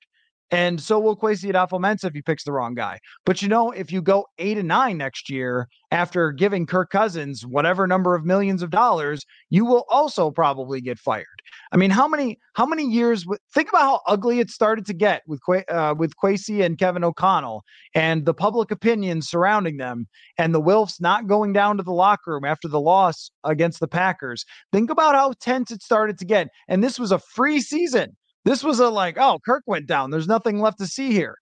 And 0.51 0.79
so 0.79 0.99
will 0.99 1.17
Kwesi 1.17 1.51
Adofo-Mensah 1.51 2.05
if 2.05 2.13
he 2.13 2.21
picks 2.21 2.43
the 2.43 2.51
wrong 2.51 2.75
guy. 2.75 2.99
But 3.25 3.41
you 3.41 3.47
know, 3.47 3.71
if 3.71 3.91
you 3.91 4.01
go 4.01 4.27
eight 4.37 4.57
and 4.57 4.67
nine 4.67 4.97
next 4.97 5.29
year 5.29 5.67
after 5.91 6.31
giving 6.31 6.65
Kirk 6.67 6.91
Cousins 6.91 7.45
whatever 7.45 7.87
number 7.87 8.13
of 8.15 8.25
millions 8.25 8.61
of 8.61 8.69
dollars, 8.69 9.25
you 9.49 9.65
will 9.65 9.85
also 9.89 10.29
probably 10.29 10.81
get 10.81 10.99
fired. 10.99 11.25
I 11.71 11.77
mean, 11.77 11.89
how 11.89 12.07
many 12.07 12.37
how 12.53 12.65
many 12.65 12.83
years? 12.83 13.25
Think 13.53 13.69
about 13.69 13.81
how 13.81 14.01
ugly 14.07 14.39
it 14.39 14.49
started 14.49 14.85
to 14.85 14.93
get 14.93 15.23
with 15.27 15.39
uh, 15.69 15.95
with 15.97 16.13
Kwesi 16.15 16.63
and 16.63 16.77
Kevin 16.77 17.03
O'Connell 17.03 17.63
and 17.95 18.25
the 18.25 18.33
public 18.33 18.71
opinion 18.71 19.21
surrounding 19.21 19.77
them, 19.77 20.07
and 20.37 20.53
the 20.53 20.61
Wilfs 20.61 21.01
not 21.01 21.27
going 21.27 21.53
down 21.53 21.77
to 21.77 21.83
the 21.83 21.91
locker 21.91 22.33
room 22.33 22.45
after 22.45 22.67
the 22.67 22.79
loss 22.79 23.31
against 23.43 23.79
the 23.79 23.87
Packers. 23.87 24.45
Think 24.71 24.89
about 24.89 25.15
how 25.15 25.33
tense 25.39 25.71
it 25.71 25.81
started 25.81 26.19
to 26.19 26.25
get, 26.25 26.49
and 26.67 26.83
this 26.83 26.99
was 26.99 27.11
a 27.11 27.19
free 27.19 27.61
season. 27.61 28.15
This 28.45 28.63
was 28.63 28.79
a 28.79 28.89
like, 28.89 29.17
oh, 29.19 29.39
Kirk 29.45 29.63
went 29.65 29.87
down. 29.87 30.11
There's 30.11 30.27
nothing 30.27 30.59
left 30.59 30.79
to 30.79 30.87
see 30.87 31.11
here. 31.11 31.35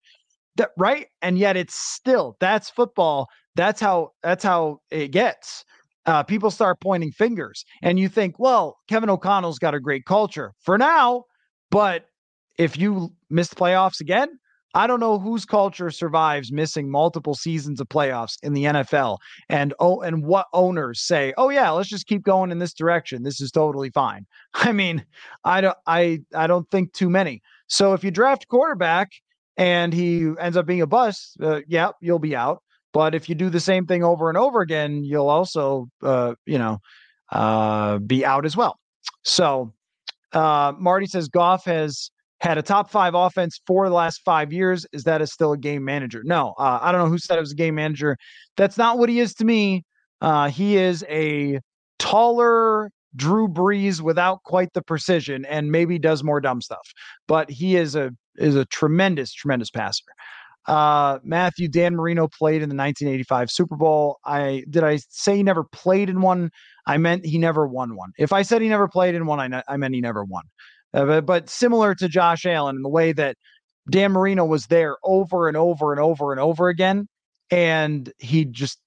That 0.55 0.71
right? 0.77 1.07
And 1.21 1.37
yet 1.37 1.57
it's 1.57 1.75
still 1.75 2.35
that's 2.39 2.69
football. 2.69 3.27
That's 3.55 3.81
how 3.81 4.11
that's 4.23 4.43
how 4.43 4.79
it 4.89 5.09
gets. 5.11 5.63
Uh, 6.05 6.23
people 6.23 6.51
start 6.51 6.81
pointing 6.81 7.11
fingers, 7.11 7.63
and 7.81 7.97
you 7.97 8.09
think, 8.09 8.37
well, 8.37 8.75
Kevin 8.89 9.09
O'Connell's 9.09 9.57
got 9.57 9.73
a 9.73 9.79
great 9.79 10.03
culture 10.05 10.51
for 10.59 10.77
now, 10.77 11.23
but 11.71 12.05
if 12.57 12.77
you 12.77 13.13
miss 13.29 13.53
playoffs 13.53 14.01
again, 14.01 14.27
I 14.73 14.87
don't 14.87 14.99
know 14.99 15.19
whose 15.19 15.45
culture 15.45 15.91
survives 15.91 16.51
missing 16.51 16.89
multiple 16.89 17.35
seasons 17.35 17.79
of 17.79 17.89
playoffs 17.89 18.37
in 18.41 18.53
the 18.53 18.63
NFL 18.65 19.19
and 19.49 19.73
oh 19.79 20.01
and 20.01 20.23
what 20.23 20.47
owners 20.53 20.99
say, 21.01 21.33
"Oh 21.37 21.49
yeah, 21.49 21.69
let's 21.71 21.89
just 21.89 22.07
keep 22.07 22.23
going 22.23 22.51
in 22.51 22.59
this 22.59 22.73
direction. 22.73 23.23
This 23.23 23.39
is 23.39 23.51
totally 23.51 23.89
fine." 23.91 24.25
I 24.53 24.71
mean, 24.71 25.05
I 25.43 25.61
don't 25.61 25.77
I 25.85 26.21
I 26.35 26.47
don't 26.47 26.69
think 26.71 26.93
too 26.93 27.09
many. 27.09 27.41
So 27.67 27.93
if 27.93 28.03
you 28.03 28.11
draft 28.11 28.47
quarterback 28.47 29.11
and 29.57 29.93
he 29.93 30.31
ends 30.39 30.57
up 30.57 30.65
being 30.65 30.81
a 30.81 30.87
bust, 30.87 31.37
uh, 31.41 31.61
yeah, 31.67 31.91
you'll 32.01 32.19
be 32.19 32.35
out. 32.35 32.63
But 32.93 33.15
if 33.15 33.27
you 33.27 33.35
do 33.35 33.49
the 33.49 33.59
same 33.59 33.85
thing 33.85 34.03
over 34.03 34.29
and 34.29 34.37
over 34.37 34.61
again, 34.61 35.03
you'll 35.03 35.29
also 35.29 35.89
uh, 36.01 36.35
you 36.45 36.57
know, 36.57 36.79
uh, 37.31 37.99
be 37.99 38.25
out 38.25 38.45
as 38.45 38.57
well. 38.57 38.79
So 39.23 39.73
uh, 40.33 40.73
Marty 40.77 41.05
says 41.05 41.27
Goff 41.27 41.65
has 41.65 42.09
had 42.43 42.57
a 42.57 42.61
top 42.61 42.91
five 42.91 43.15
offense 43.15 43.61
for 43.65 43.87
the 43.87 43.95
last 43.95 44.21
five 44.25 44.51
years. 44.51 44.85
Is 44.91 45.05
that 45.05 45.21
a 45.21 45.27
still 45.27 45.53
a 45.53 45.57
game 45.57 45.85
manager? 45.85 46.21
No, 46.25 46.53
uh, 46.59 46.79
I 46.81 46.91
don't 46.91 47.01
know 47.01 47.09
who 47.09 47.17
said 47.17 47.37
it 47.37 47.41
was 47.41 47.53
a 47.53 47.55
game 47.55 47.75
manager. 47.75 48.17
That's 48.57 48.77
not 48.77 48.99
what 48.99 49.07
he 49.07 49.21
is 49.21 49.33
to 49.35 49.45
me. 49.45 49.83
Uh, 50.19 50.49
he 50.49 50.75
is 50.75 51.05
a 51.09 51.59
taller 51.99 52.91
Drew 53.15 53.47
Brees 53.47 54.01
without 54.01 54.43
quite 54.43 54.73
the 54.73 54.81
precision, 54.81 55.45
and 55.45 55.71
maybe 55.71 55.97
does 55.97 56.21
more 56.21 56.41
dumb 56.41 56.61
stuff. 56.61 56.91
But 57.27 57.49
he 57.49 57.77
is 57.77 57.95
a 57.95 58.11
is 58.35 58.57
a 58.57 58.65
tremendous, 58.65 59.33
tremendous 59.33 59.69
passer. 59.69 60.03
Uh, 60.65 61.19
Matthew 61.23 61.69
Dan 61.69 61.95
Marino 61.95 62.27
played 62.27 62.61
in 62.61 62.69
the 62.69 62.75
1985 62.75 63.51
Super 63.51 63.77
Bowl. 63.77 64.17
I 64.25 64.65
did 64.69 64.83
I 64.83 64.99
say 65.09 65.37
he 65.37 65.43
never 65.43 65.63
played 65.63 66.09
in 66.09 66.21
one? 66.21 66.49
I 66.87 66.97
meant 66.97 67.25
he 67.25 67.37
never 67.37 67.65
won 67.67 67.95
one. 67.95 68.11
If 68.17 68.33
I 68.33 68.41
said 68.41 68.61
he 68.61 68.67
never 68.67 68.89
played 68.89 69.15
in 69.15 69.25
one, 69.25 69.53
I, 69.53 69.63
I 69.67 69.77
meant 69.77 69.95
he 69.95 70.01
never 70.01 70.25
won. 70.25 70.43
Uh, 70.93 71.05
but, 71.05 71.25
but 71.25 71.49
similar 71.49 71.95
to 71.95 72.07
Josh 72.07 72.45
Allen 72.45 72.75
in 72.75 72.81
the 72.81 72.89
way 72.89 73.13
that 73.13 73.37
Dan 73.89 74.11
Marino 74.11 74.45
was 74.45 74.67
there 74.67 74.97
over 75.03 75.47
and 75.47 75.57
over 75.57 75.91
and 75.91 75.99
over 75.99 76.31
and 76.31 76.39
over 76.39 76.69
again. 76.69 77.07
And 77.51 78.11
he 78.19 78.45
just 78.45 78.79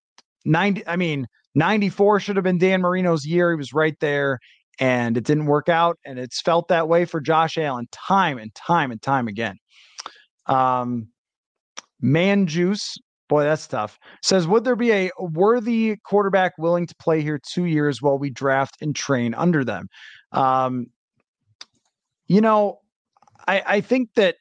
90, 0.45 0.87
I 0.87 0.97
mean, 0.97 1.27
94 1.55 2.21
should 2.21 2.37
have 2.37 2.45
been 2.45 2.59
Dan 2.59 2.81
Marino's 2.81 3.27
year. 3.27 3.51
He 3.51 3.57
was 3.57 3.73
right 3.73 3.99
there 4.01 4.39
and 4.79 5.17
it 5.17 5.25
didn't 5.25 5.47
work 5.47 5.69
out. 5.69 5.99
And 6.05 6.19
it's 6.19 6.41
felt 6.41 6.69
that 6.69 6.89
way 6.89 7.05
for 7.05 7.21
Josh 7.21 7.59
Allen 7.59 7.87
time 7.93 8.39
and 8.39 8.55
time 8.55 8.91
and 8.91 9.01
time 9.01 9.29
again. 9.29 9.57
Um, 10.47 11.09
Man 12.01 12.47
Juice, 12.47 12.99
boy, 13.29 13.45
that's 13.45 13.67
tough. 13.67 13.99
Says, 14.23 14.47
would 14.47 14.65
there 14.65 14.77
be 14.77 14.93
a 14.93 15.11
worthy 15.19 15.97
quarterback 16.05 16.53
willing 16.59 16.87
to 16.87 16.95
play 16.97 17.23
here 17.23 17.41
two 17.53 17.65
years 17.65 18.03
while 18.03 18.19
we 18.19 18.31
draft 18.31 18.77
and 18.81 18.95
train 18.95 19.35
under 19.35 19.65
them? 19.65 19.89
Um, 20.33 20.87
you 22.29 22.41
know, 22.41 22.81
I, 23.47 23.63
I 23.67 23.81
think 23.81 24.11
that 24.17 24.37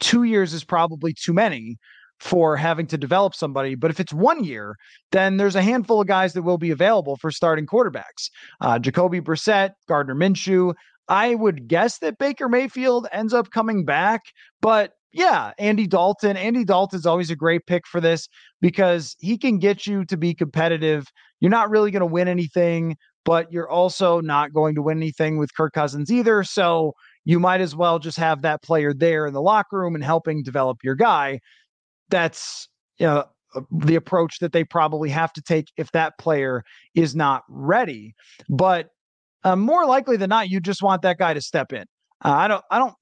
two 0.00 0.24
years 0.24 0.52
is 0.52 0.64
probably 0.64 1.14
too 1.14 1.32
many 1.32 1.76
for 2.18 2.56
having 2.56 2.86
to 2.86 2.96
develop 2.96 3.34
somebody. 3.34 3.74
But 3.74 3.90
if 3.90 4.00
it's 4.00 4.12
one 4.12 4.42
year, 4.42 4.76
then 5.12 5.36
there's 5.36 5.56
a 5.56 5.62
handful 5.62 6.00
of 6.00 6.06
guys 6.06 6.32
that 6.32 6.42
will 6.42 6.58
be 6.58 6.70
available 6.70 7.16
for 7.16 7.30
starting 7.30 7.66
quarterbacks. 7.66 8.30
Uh, 8.60 8.78
Jacoby 8.78 9.20
Brissett, 9.20 9.72
Gardner 9.86 10.14
Minshew. 10.14 10.74
I 11.08 11.34
would 11.34 11.68
guess 11.68 11.98
that 11.98 12.18
Baker 12.18 12.48
Mayfield 12.48 13.06
ends 13.12 13.32
up 13.32 13.50
coming 13.50 13.84
back, 13.84 14.22
but 14.60 14.92
yeah, 15.12 15.52
Andy 15.58 15.86
Dalton. 15.86 16.36
Andy 16.36 16.64
Dalton's 16.64 17.06
always 17.06 17.30
a 17.30 17.36
great 17.36 17.64
pick 17.66 17.86
for 17.86 18.00
this 18.00 18.28
because 18.60 19.16
he 19.18 19.38
can 19.38 19.58
get 19.58 19.86
you 19.86 20.04
to 20.06 20.16
be 20.16 20.34
competitive. 20.34 21.06
You're 21.40 21.50
not 21.50 21.70
really 21.70 21.90
going 21.90 22.00
to 22.00 22.06
win 22.06 22.28
anything, 22.28 22.96
but 23.26 23.52
you're 23.52 23.68
also 23.68 24.20
not 24.20 24.54
going 24.54 24.76
to 24.76 24.82
win 24.82 24.96
anything 24.98 25.36
with 25.36 25.54
Kirk 25.54 25.74
Cousins 25.74 26.10
either. 26.12 26.44
So 26.44 26.94
you 27.24 27.40
might 27.40 27.60
as 27.60 27.74
well 27.74 27.98
just 27.98 28.16
have 28.18 28.42
that 28.42 28.62
player 28.62 28.94
there 28.94 29.26
in 29.26 29.34
the 29.34 29.42
locker 29.42 29.78
room 29.78 29.96
and 29.96 30.04
helping 30.04 30.44
develop 30.44 30.78
your 30.82 30.94
guy. 30.94 31.40
That's 32.08 32.68
you 32.98 33.06
know 33.06 33.24
uh, 33.54 33.62
the 33.70 33.96
approach 33.96 34.38
that 34.38 34.52
they 34.52 34.62
probably 34.62 35.10
have 35.10 35.32
to 35.34 35.42
take 35.42 35.66
if 35.76 35.90
that 35.90 36.16
player 36.18 36.62
is 36.94 37.16
not 37.16 37.42
ready. 37.48 38.14
But 38.48 38.90
uh, 39.42 39.56
more 39.56 39.86
likely 39.86 40.16
than 40.16 40.30
not, 40.30 40.48
you 40.48 40.60
just 40.60 40.82
want 40.82 41.02
that 41.02 41.18
guy 41.18 41.34
to 41.34 41.40
step 41.40 41.72
in. 41.72 41.84
Uh, 42.24 42.30
I 42.30 42.48
don't. 42.48 42.64
I 42.70 42.78
don't. 42.78 42.94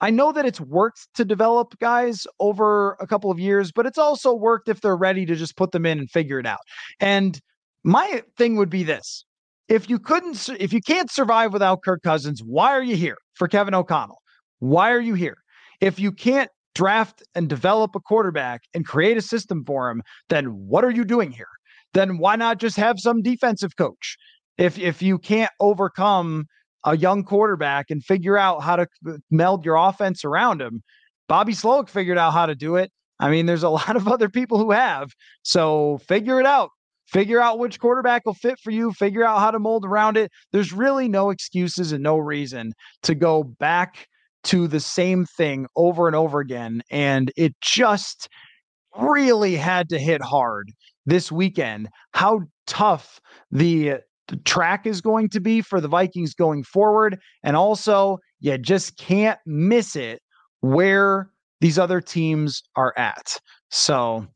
I 0.00 0.08
know 0.08 0.32
that 0.32 0.46
it's 0.46 0.60
worked 0.60 1.08
to 1.16 1.26
develop 1.26 1.78
guys 1.78 2.26
over 2.40 2.96
a 3.00 3.06
couple 3.06 3.30
of 3.30 3.38
years, 3.38 3.70
but 3.70 3.84
it's 3.84 3.98
also 3.98 4.32
worked 4.32 4.70
if 4.70 4.80
they're 4.80 4.96
ready 4.96 5.26
to 5.26 5.36
just 5.36 5.58
put 5.58 5.72
them 5.72 5.84
in 5.84 5.98
and 5.98 6.10
figure 6.10 6.38
it 6.38 6.46
out. 6.46 6.60
And 6.98 7.38
my 7.84 8.22
thing 8.38 8.56
would 8.56 8.70
be 8.70 8.82
this 8.82 9.26
if 9.70 9.88
you 9.88 9.98
couldn't, 9.98 10.48
if 10.58 10.72
you 10.72 10.80
can't 10.80 11.10
survive 11.10 11.52
without 11.52 11.82
Kirk 11.82 12.02
Cousins, 12.02 12.42
why 12.44 12.72
are 12.72 12.82
you 12.82 12.96
here 12.96 13.16
for 13.34 13.48
Kevin 13.48 13.74
O'Connell? 13.74 14.20
Why 14.58 14.90
are 14.90 15.00
you 15.00 15.14
here? 15.14 15.38
If 15.80 15.98
you 15.98 16.12
can't 16.12 16.50
draft 16.74 17.22
and 17.34 17.48
develop 17.48 17.94
a 17.94 18.00
quarterback 18.00 18.62
and 18.74 18.84
create 18.84 19.16
a 19.16 19.22
system 19.22 19.64
for 19.64 19.88
him, 19.88 20.02
then 20.28 20.46
what 20.46 20.84
are 20.84 20.90
you 20.90 21.04
doing 21.04 21.30
here? 21.30 21.48
Then 21.94 22.18
why 22.18 22.36
not 22.36 22.58
just 22.58 22.76
have 22.76 23.00
some 23.00 23.22
defensive 23.22 23.76
coach? 23.76 24.16
If 24.58 24.78
if 24.78 25.00
you 25.00 25.18
can't 25.18 25.50
overcome 25.60 26.46
a 26.84 26.96
young 26.96 27.24
quarterback 27.24 27.90
and 27.90 28.04
figure 28.04 28.38
out 28.38 28.62
how 28.62 28.76
to 28.76 28.86
uh, 29.08 29.12
meld 29.30 29.64
your 29.64 29.76
offense 29.76 30.24
around 30.24 30.60
him. 30.60 30.82
Bobby 31.28 31.52
Slowik 31.52 31.88
figured 31.88 32.18
out 32.18 32.32
how 32.32 32.46
to 32.46 32.54
do 32.54 32.76
it. 32.76 32.90
I 33.18 33.30
mean, 33.30 33.46
there's 33.46 33.62
a 33.62 33.68
lot 33.80 33.96
of 33.96 34.08
other 34.08 34.28
people 34.28 34.58
who 34.58 34.70
have. 34.70 35.12
So 35.42 35.98
figure 36.08 36.40
it 36.40 36.46
out. 36.46 36.70
Figure 37.10 37.40
out 37.40 37.58
which 37.58 37.80
quarterback 37.80 38.24
will 38.24 38.34
fit 38.34 38.58
for 38.62 38.70
you. 38.70 38.92
Figure 38.92 39.24
out 39.24 39.40
how 39.40 39.50
to 39.50 39.58
mold 39.58 39.84
around 39.84 40.16
it. 40.16 40.30
There's 40.52 40.72
really 40.72 41.08
no 41.08 41.30
excuses 41.30 41.92
and 41.92 42.02
no 42.02 42.18
reason 42.18 42.72
to 43.02 43.14
go 43.14 43.42
back 43.42 44.06
to 44.44 44.68
the 44.68 44.80
same 44.80 45.26
thing 45.26 45.66
over 45.76 46.06
and 46.06 46.16
over 46.16 46.40
again. 46.40 46.82
And 46.90 47.32
it 47.36 47.54
just 47.60 48.28
really 48.96 49.56
had 49.56 49.88
to 49.90 49.98
hit 49.98 50.22
hard 50.22 50.70
this 51.06 51.30
weekend 51.32 51.88
how 52.12 52.42
tough 52.66 53.20
the, 53.50 54.00
track 54.44 54.86
is 54.86 55.00
going 55.00 55.28
to 55.28 55.40
be 55.40 55.60
for 55.60 55.80
the 55.80 55.88
Vikings 55.88 56.34
going 56.34 56.62
forward. 56.62 57.18
And 57.42 57.56
also, 57.56 58.18
you 58.38 58.56
just 58.58 58.96
can't 58.96 59.40
miss 59.44 59.96
it 59.96 60.20
where 60.60 61.30
these 61.60 61.80
other 61.80 62.00
teams 62.00 62.62
are 62.76 62.94
at. 62.96 63.40
So, 63.70 64.28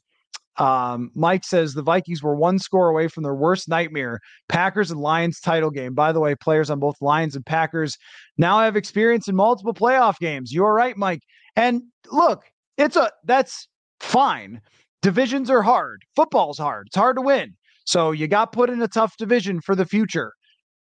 um, 0.56 1.10
Mike 1.14 1.44
says 1.44 1.74
the 1.74 1.82
Vikings 1.82 2.22
were 2.22 2.36
one 2.36 2.58
score 2.58 2.88
away 2.88 3.08
from 3.08 3.22
their 3.22 3.34
worst 3.34 3.68
nightmare, 3.68 4.20
Packers 4.48 4.90
and 4.90 5.00
Lions 5.00 5.40
title 5.40 5.70
game. 5.70 5.94
By 5.94 6.12
the 6.12 6.20
way, 6.20 6.34
players 6.34 6.70
on 6.70 6.78
both 6.78 7.00
Lions 7.00 7.34
and 7.34 7.44
Packers 7.44 7.98
now 8.38 8.60
have 8.60 8.76
experience 8.76 9.28
in 9.28 9.34
multiple 9.34 9.74
playoff 9.74 10.18
games. 10.18 10.52
You 10.52 10.64
are 10.64 10.74
right, 10.74 10.96
Mike. 10.96 11.22
And 11.56 11.82
look, 12.10 12.44
it's 12.76 12.96
a 12.96 13.10
that's 13.24 13.68
fine. 14.00 14.60
Divisions 15.02 15.50
are 15.50 15.62
hard. 15.62 16.02
Football's 16.16 16.58
hard. 16.58 16.86
It's 16.86 16.96
hard 16.96 17.16
to 17.16 17.22
win. 17.22 17.54
So 17.84 18.12
you 18.12 18.26
got 18.26 18.52
put 18.52 18.70
in 18.70 18.80
a 18.80 18.88
tough 18.88 19.16
division 19.18 19.60
for 19.60 19.74
the 19.74 19.84
future, 19.84 20.32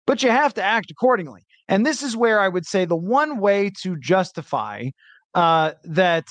but 0.06 0.22
you 0.22 0.30
have 0.30 0.54
to 0.54 0.62
act 0.62 0.90
accordingly. 0.90 1.42
And 1.68 1.84
this 1.84 2.02
is 2.02 2.16
where 2.16 2.40
I 2.40 2.48
would 2.48 2.66
say 2.66 2.84
the 2.84 2.96
one 2.96 3.40
way 3.40 3.70
to 3.82 3.96
justify 3.96 4.90
uh, 5.34 5.72
that 5.84 6.28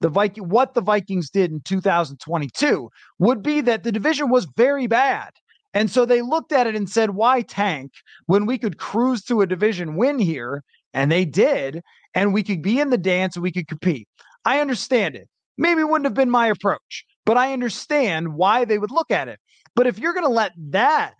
the 0.00 0.08
Viking 0.08 0.48
what 0.48 0.74
the 0.74 0.80
Vikings 0.80 1.30
did 1.30 1.50
in 1.50 1.60
2022 1.60 2.90
would 3.18 3.42
be 3.42 3.60
that 3.62 3.82
the 3.82 3.92
division 3.92 4.30
was 4.30 4.46
very 4.56 4.86
bad. 4.86 5.30
And 5.74 5.90
so 5.90 6.04
they 6.04 6.22
looked 6.22 6.52
at 6.52 6.66
it 6.66 6.74
and 6.74 6.88
said, 6.88 7.10
why 7.10 7.42
tank 7.42 7.92
when 8.26 8.46
we 8.46 8.56
could 8.56 8.78
cruise 8.78 9.22
to 9.24 9.42
a 9.42 9.46
division 9.46 9.96
win 9.96 10.18
here? 10.18 10.62
And 10.94 11.12
they 11.12 11.24
did. 11.24 11.82
And 12.14 12.32
we 12.32 12.42
could 12.42 12.62
be 12.62 12.80
in 12.80 12.90
the 12.90 12.98
dance 12.98 13.36
and 13.36 13.42
we 13.42 13.52
could 13.52 13.68
compete. 13.68 14.08
I 14.44 14.60
understand 14.60 15.16
it. 15.16 15.28
Maybe 15.58 15.82
it 15.82 15.88
wouldn't 15.88 16.06
have 16.06 16.14
been 16.14 16.30
my 16.30 16.46
approach, 16.46 17.04
but 17.24 17.36
I 17.36 17.52
understand 17.52 18.34
why 18.34 18.64
they 18.64 18.78
would 18.78 18.90
look 18.90 19.10
at 19.10 19.28
it. 19.28 19.38
But 19.74 19.86
if 19.86 19.98
you're 19.98 20.14
going 20.14 20.24
to 20.24 20.32
let 20.32 20.52
that 20.70 21.14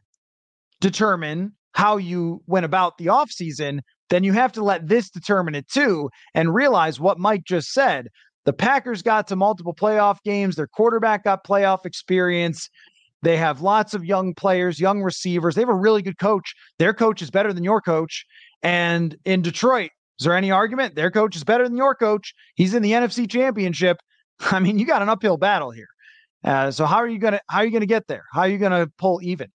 determine 0.80 1.52
how 1.72 1.98
you 1.98 2.42
went 2.46 2.64
about 2.64 2.96
the 2.96 3.06
offseason, 3.06 3.80
then 4.08 4.24
you 4.24 4.32
have 4.32 4.52
to 4.52 4.64
let 4.64 4.88
this 4.88 5.10
determine 5.10 5.54
it 5.54 5.68
too 5.68 6.08
and 6.34 6.54
realize 6.54 7.00
what 7.00 7.18
Mike 7.18 7.44
just 7.44 7.72
said. 7.72 8.08
The 8.46 8.52
Packers 8.52 9.02
got 9.02 9.26
to 9.28 9.36
multiple 9.36 9.74
playoff 9.74 10.18
games, 10.24 10.56
their 10.56 10.68
quarterback 10.68 11.24
got 11.24 11.44
playoff 11.44 11.84
experience. 11.84 12.70
They 13.22 13.36
have 13.36 13.60
lots 13.60 13.92
of 13.92 14.04
young 14.04 14.34
players, 14.34 14.78
young 14.78 15.02
receivers. 15.02 15.56
They 15.56 15.62
have 15.62 15.68
a 15.68 15.74
really 15.74 16.00
good 16.00 16.18
coach. 16.18 16.54
Their 16.78 16.94
coach 16.94 17.20
is 17.22 17.30
better 17.30 17.52
than 17.52 17.64
your 17.64 17.80
coach. 17.80 18.24
And 18.62 19.16
in 19.24 19.42
Detroit, 19.42 19.90
is 20.20 20.24
there 20.24 20.36
any 20.36 20.52
argument? 20.52 20.94
Their 20.94 21.10
coach 21.10 21.34
is 21.34 21.42
better 21.42 21.64
than 21.64 21.76
your 21.76 21.94
coach. 21.94 22.34
He's 22.54 22.72
in 22.72 22.82
the 22.82 22.92
NFC 22.92 23.28
Championship. 23.28 23.98
I 24.40 24.60
mean, 24.60 24.78
you 24.78 24.86
got 24.86 25.02
an 25.02 25.08
uphill 25.08 25.38
battle 25.38 25.72
here. 25.72 25.88
Uh, 26.44 26.70
so 26.70 26.86
how 26.86 26.96
are 26.96 27.08
you 27.08 27.18
gonna 27.18 27.40
how 27.48 27.58
are 27.58 27.64
you 27.64 27.72
gonna 27.72 27.86
get 27.86 28.06
there? 28.06 28.22
How 28.32 28.42
are 28.42 28.48
you 28.48 28.58
gonna 28.58 28.86
pull 28.98 29.20
even? 29.22 29.48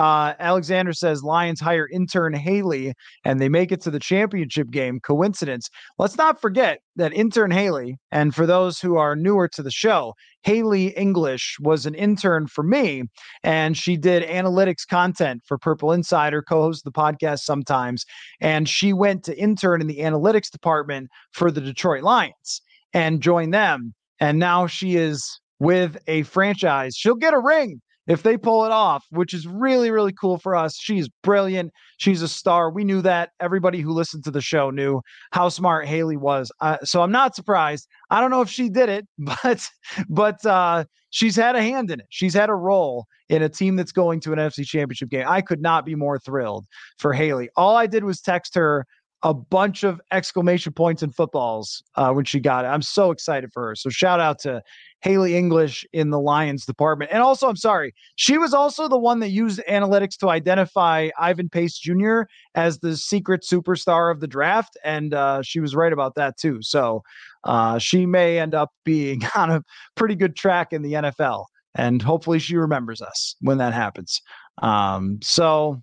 Uh, 0.00 0.32
Alexander 0.38 0.94
says 0.94 1.22
Lions 1.22 1.60
hire 1.60 1.86
intern 1.92 2.32
Haley 2.32 2.94
and 3.26 3.38
they 3.38 3.50
make 3.50 3.70
it 3.70 3.82
to 3.82 3.90
the 3.90 3.98
championship 3.98 4.70
game. 4.70 4.98
Coincidence? 4.98 5.68
Let's 5.98 6.16
not 6.16 6.40
forget 6.40 6.78
that 6.96 7.12
intern 7.12 7.50
Haley, 7.50 7.98
and 8.10 8.34
for 8.34 8.46
those 8.46 8.80
who 8.80 8.96
are 8.96 9.14
newer 9.14 9.46
to 9.48 9.62
the 9.62 9.70
show, 9.70 10.14
Haley 10.42 10.96
English 10.96 11.58
was 11.60 11.84
an 11.84 11.94
intern 11.94 12.46
for 12.46 12.64
me, 12.64 13.02
and 13.44 13.76
she 13.76 13.98
did 13.98 14.22
analytics 14.22 14.88
content 14.88 15.42
for 15.44 15.58
Purple 15.58 15.92
Insider, 15.92 16.40
co 16.40 16.62
host 16.62 16.84
the 16.84 16.92
podcast 16.92 17.40
sometimes. 17.40 18.06
And 18.40 18.70
she 18.70 18.94
went 18.94 19.22
to 19.24 19.38
intern 19.38 19.82
in 19.82 19.86
the 19.86 19.98
analytics 19.98 20.50
department 20.50 21.10
for 21.32 21.50
the 21.50 21.60
Detroit 21.60 22.04
Lions 22.04 22.62
and 22.94 23.20
joined 23.20 23.52
them. 23.52 23.92
And 24.18 24.38
now 24.38 24.66
she 24.66 24.96
is 24.96 25.40
with 25.58 25.98
a 26.06 26.22
franchise. 26.22 26.96
She'll 26.96 27.16
get 27.16 27.34
a 27.34 27.38
ring 27.38 27.82
if 28.10 28.24
they 28.24 28.36
pull 28.36 28.64
it 28.64 28.72
off, 28.72 29.06
which 29.10 29.32
is 29.32 29.46
really, 29.46 29.92
really 29.92 30.12
cool 30.12 30.36
for 30.36 30.56
us. 30.56 30.76
She's 30.76 31.08
brilliant. 31.22 31.72
She's 31.98 32.22
a 32.22 32.28
star. 32.28 32.68
We 32.68 32.82
knew 32.82 33.00
that. 33.02 33.30
Everybody 33.38 33.80
who 33.80 33.92
listened 33.92 34.24
to 34.24 34.32
the 34.32 34.40
show 34.40 34.70
knew 34.70 35.00
how 35.30 35.48
smart 35.48 35.86
Haley 35.86 36.16
was. 36.16 36.50
Uh, 36.60 36.78
so 36.82 37.02
I'm 37.02 37.12
not 37.12 37.36
surprised. 37.36 37.86
I 38.10 38.20
don't 38.20 38.32
know 38.32 38.40
if 38.40 38.50
she 38.50 38.68
did 38.68 38.88
it, 38.88 39.06
but 39.18 39.64
but 40.08 40.44
uh, 40.44 40.86
she's 41.10 41.36
had 41.36 41.54
a 41.54 41.62
hand 41.62 41.92
in 41.92 42.00
it. 42.00 42.06
She's 42.10 42.34
had 42.34 42.50
a 42.50 42.54
role 42.54 43.06
in 43.28 43.42
a 43.42 43.48
team 43.48 43.76
that's 43.76 43.92
going 43.92 44.18
to 44.22 44.32
an 44.32 44.40
NFC 44.40 44.66
Championship 44.66 45.08
game. 45.08 45.26
I 45.28 45.40
could 45.40 45.62
not 45.62 45.86
be 45.86 45.94
more 45.94 46.18
thrilled 46.18 46.66
for 46.98 47.12
Haley. 47.12 47.48
All 47.56 47.76
I 47.76 47.86
did 47.86 48.02
was 48.02 48.20
text 48.20 48.56
her 48.56 48.86
a 49.22 49.34
bunch 49.34 49.84
of 49.84 50.00
exclamation 50.12 50.72
points 50.72 51.02
and 51.02 51.14
footballs 51.14 51.82
uh, 51.96 52.10
when 52.10 52.24
she 52.24 52.40
got 52.40 52.64
it. 52.64 52.68
I'm 52.68 52.82
so 52.82 53.10
excited 53.10 53.50
for 53.52 53.68
her. 53.68 53.74
So 53.74 53.90
shout 53.90 54.18
out 54.18 54.38
to 54.40 54.62
Haley 55.02 55.36
English 55.36 55.84
in 55.92 56.10
the 56.10 56.20
Lions 56.20 56.64
department. 56.64 57.10
And 57.12 57.22
also, 57.22 57.48
I'm 57.48 57.56
sorry, 57.56 57.94
she 58.16 58.38
was 58.38 58.54
also 58.54 58.88
the 58.88 58.98
one 58.98 59.20
that 59.20 59.30
used 59.30 59.60
analytics 59.68 60.16
to 60.18 60.30
identify 60.30 61.10
Ivan 61.18 61.48
Pace 61.48 61.78
Jr. 61.78 62.22
as 62.54 62.78
the 62.78 62.96
secret 62.96 63.42
superstar 63.42 64.10
of 64.10 64.20
the 64.20 64.26
draft. 64.26 64.78
And 64.84 65.12
uh, 65.12 65.42
she 65.42 65.60
was 65.60 65.74
right 65.74 65.92
about 65.92 66.14
that 66.14 66.38
too. 66.38 66.58
So 66.62 67.02
uh, 67.44 67.78
she 67.78 68.06
may 68.06 68.38
end 68.38 68.54
up 68.54 68.70
being 68.84 69.22
on 69.34 69.50
a 69.50 69.62
pretty 69.96 70.14
good 70.14 70.34
track 70.34 70.72
in 70.72 70.82
the 70.82 70.94
NFL. 70.94 71.46
And 71.74 72.02
hopefully 72.02 72.38
she 72.38 72.56
remembers 72.56 73.00
us 73.00 73.36
when 73.40 73.58
that 73.58 73.74
happens. 73.74 74.20
Um, 74.62 75.18
so 75.22 75.82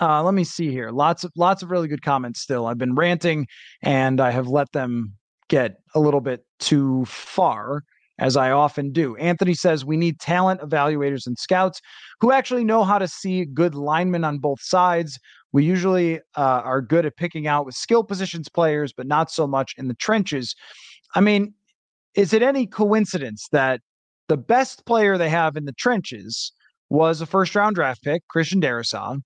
uh, 0.00 0.22
let 0.22 0.34
me 0.34 0.44
see 0.44 0.70
here. 0.70 0.90
Lots 0.90 1.24
of 1.24 1.32
lots 1.36 1.62
of 1.62 1.70
really 1.70 1.88
good 1.88 2.02
comments 2.02 2.40
still. 2.40 2.66
I've 2.66 2.78
been 2.78 2.94
ranting 2.94 3.46
and 3.82 4.20
I 4.20 4.30
have 4.30 4.48
let 4.48 4.72
them 4.72 5.14
get 5.48 5.76
a 5.94 6.00
little 6.00 6.20
bit 6.20 6.44
too 6.58 7.04
far, 7.06 7.82
as 8.18 8.36
I 8.36 8.50
often 8.50 8.92
do. 8.92 9.16
Anthony 9.16 9.54
says 9.54 9.84
we 9.84 9.96
need 9.96 10.20
talent 10.20 10.60
evaluators 10.60 11.26
and 11.26 11.38
scouts 11.38 11.80
who 12.20 12.32
actually 12.32 12.64
know 12.64 12.84
how 12.84 12.98
to 12.98 13.08
see 13.08 13.44
good 13.44 13.74
linemen 13.74 14.24
on 14.24 14.38
both 14.38 14.62
sides. 14.62 15.18
We 15.52 15.64
usually 15.64 16.20
uh, 16.36 16.62
are 16.64 16.80
good 16.80 17.04
at 17.04 17.16
picking 17.16 17.46
out 17.46 17.66
with 17.66 17.74
skill 17.74 18.04
positions 18.04 18.48
players, 18.48 18.92
but 18.92 19.06
not 19.06 19.30
so 19.30 19.46
much 19.46 19.74
in 19.76 19.88
the 19.88 19.94
trenches. 19.94 20.54
I 21.14 21.20
mean, 21.20 21.54
is 22.14 22.32
it 22.32 22.42
any 22.42 22.66
coincidence 22.66 23.48
that 23.52 23.80
the 24.28 24.36
best 24.36 24.86
player 24.86 25.18
they 25.18 25.28
have 25.28 25.56
in 25.56 25.64
the 25.64 25.72
trenches 25.72 26.52
was 26.90 27.20
a 27.20 27.26
first 27.26 27.54
round 27.54 27.76
draft 27.76 28.02
pick, 28.02 28.26
Christian 28.28 28.60
Darrisaw, 28.60 29.18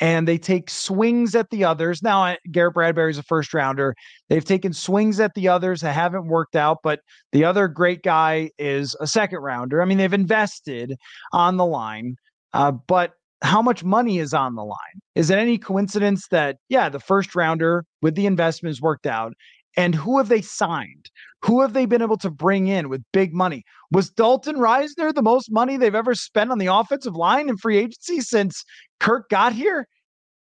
and 0.00 0.26
they 0.26 0.38
take 0.38 0.68
swings 0.68 1.34
at 1.34 1.50
the 1.50 1.64
others. 1.64 2.02
Now, 2.02 2.36
Garrett 2.50 2.74
Bradbury's 2.74 3.18
a 3.18 3.22
first 3.22 3.54
rounder. 3.54 3.94
They've 4.28 4.44
taken 4.44 4.72
swings 4.72 5.20
at 5.20 5.34
the 5.34 5.48
others 5.48 5.82
that 5.82 5.92
haven't 5.92 6.26
worked 6.26 6.56
out, 6.56 6.78
but 6.82 7.00
the 7.30 7.44
other 7.44 7.68
great 7.68 8.02
guy 8.02 8.50
is 8.58 8.96
a 9.00 9.06
second 9.06 9.38
rounder. 9.38 9.80
I 9.80 9.84
mean, 9.84 9.98
they've 9.98 10.12
invested 10.12 10.96
on 11.32 11.56
the 11.56 11.66
line, 11.66 12.16
uh, 12.52 12.72
but 12.72 13.12
how 13.42 13.60
much 13.60 13.84
money 13.84 14.18
is 14.18 14.32
on 14.32 14.54
the 14.54 14.64
line? 14.64 15.00
Is 15.14 15.30
it 15.30 15.38
any 15.38 15.58
coincidence 15.58 16.28
that, 16.28 16.56
yeah, 16.68 16.88
the 16.88 17.00
first 17.00 17.34
rounder 17.34 17.84
with 18.00 18.14
the 18.14 18.26
investments 18.26 18.80
worked 18.80 19.06
out? 19.06 19.34
And 19.76 19.94
who 19.94 20.18
have 20.18 20.28
they 20.28 20.42
signed? 20.42 21.10
Who 21.42 21.60
have 21.62 21.72
they 21.72 21.86
been 21.86 22.02
able 22.02 22.18
to 22.18 22.30
bring 22.30 22.68
in 22.68 22.88
with 22.88 23.02
big 23.12 23.34
money? 23.34 23.64
Was 23.90 24.10
Dalton 24.10 24.56
Risner 24.56 25.14
the 25.14 25.22
most 25.22 25.50
money 25.50 25.76
they've 25.76 25.94
ever 25.94 26.14
spent 26.14 26.50
on 26.50 26.58
the 26.58 26.66
offensive 26.66 27.16
line 27.16 27.48
in 27.48 27.56
free 27.56 27.78
agency 27.78 28.20
since 28.20 28.64
Kirk 29.00 29.28
got 29.28 29.52
here? 29.52 29.88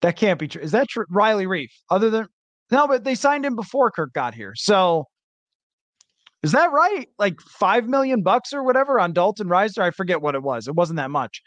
That 0.02 0.16
can't 0.16 0.40
be 0.40 0.48
true. 0.48 0.62
Is 0.62 0.72
that 0.72 0.90
true? 0.90 1.06
Riley 1.10 1.46
Reiff? 1.46 1.72
Other 1.90 2.10
than 2.10 2.28
no, 2.72 2.88
but 2.88 3.04
they 3.04 3.16
signed 3.16 3.46
him 3.46 3.56
before 3.56 3.92
Kirk 3.92 4.14
got 4.14 4.34
here. 4.34 4.54
So 4.56 5.06
is 6.44 6.54
that 6.54 6.72
right? 6.72 7.08
Like 7.20 7.40
five 7.42 7.88
million 7.88 8.24
bucks 8.24 8.54
or 8.54 8.64
whatever 8.64 9.00
on 9.00 9.14
Dalton 9.14 9.48
Risner? 9.48 9.84
I 9.84 9.92
forget 9.92 10.22
what 10.22 10.36
it 10.36 10.44
was. 10.44 10.68
It 10.68 10.76
wasn't 10.76 10.98
that 10.98 11.12
much. 11.12 11.42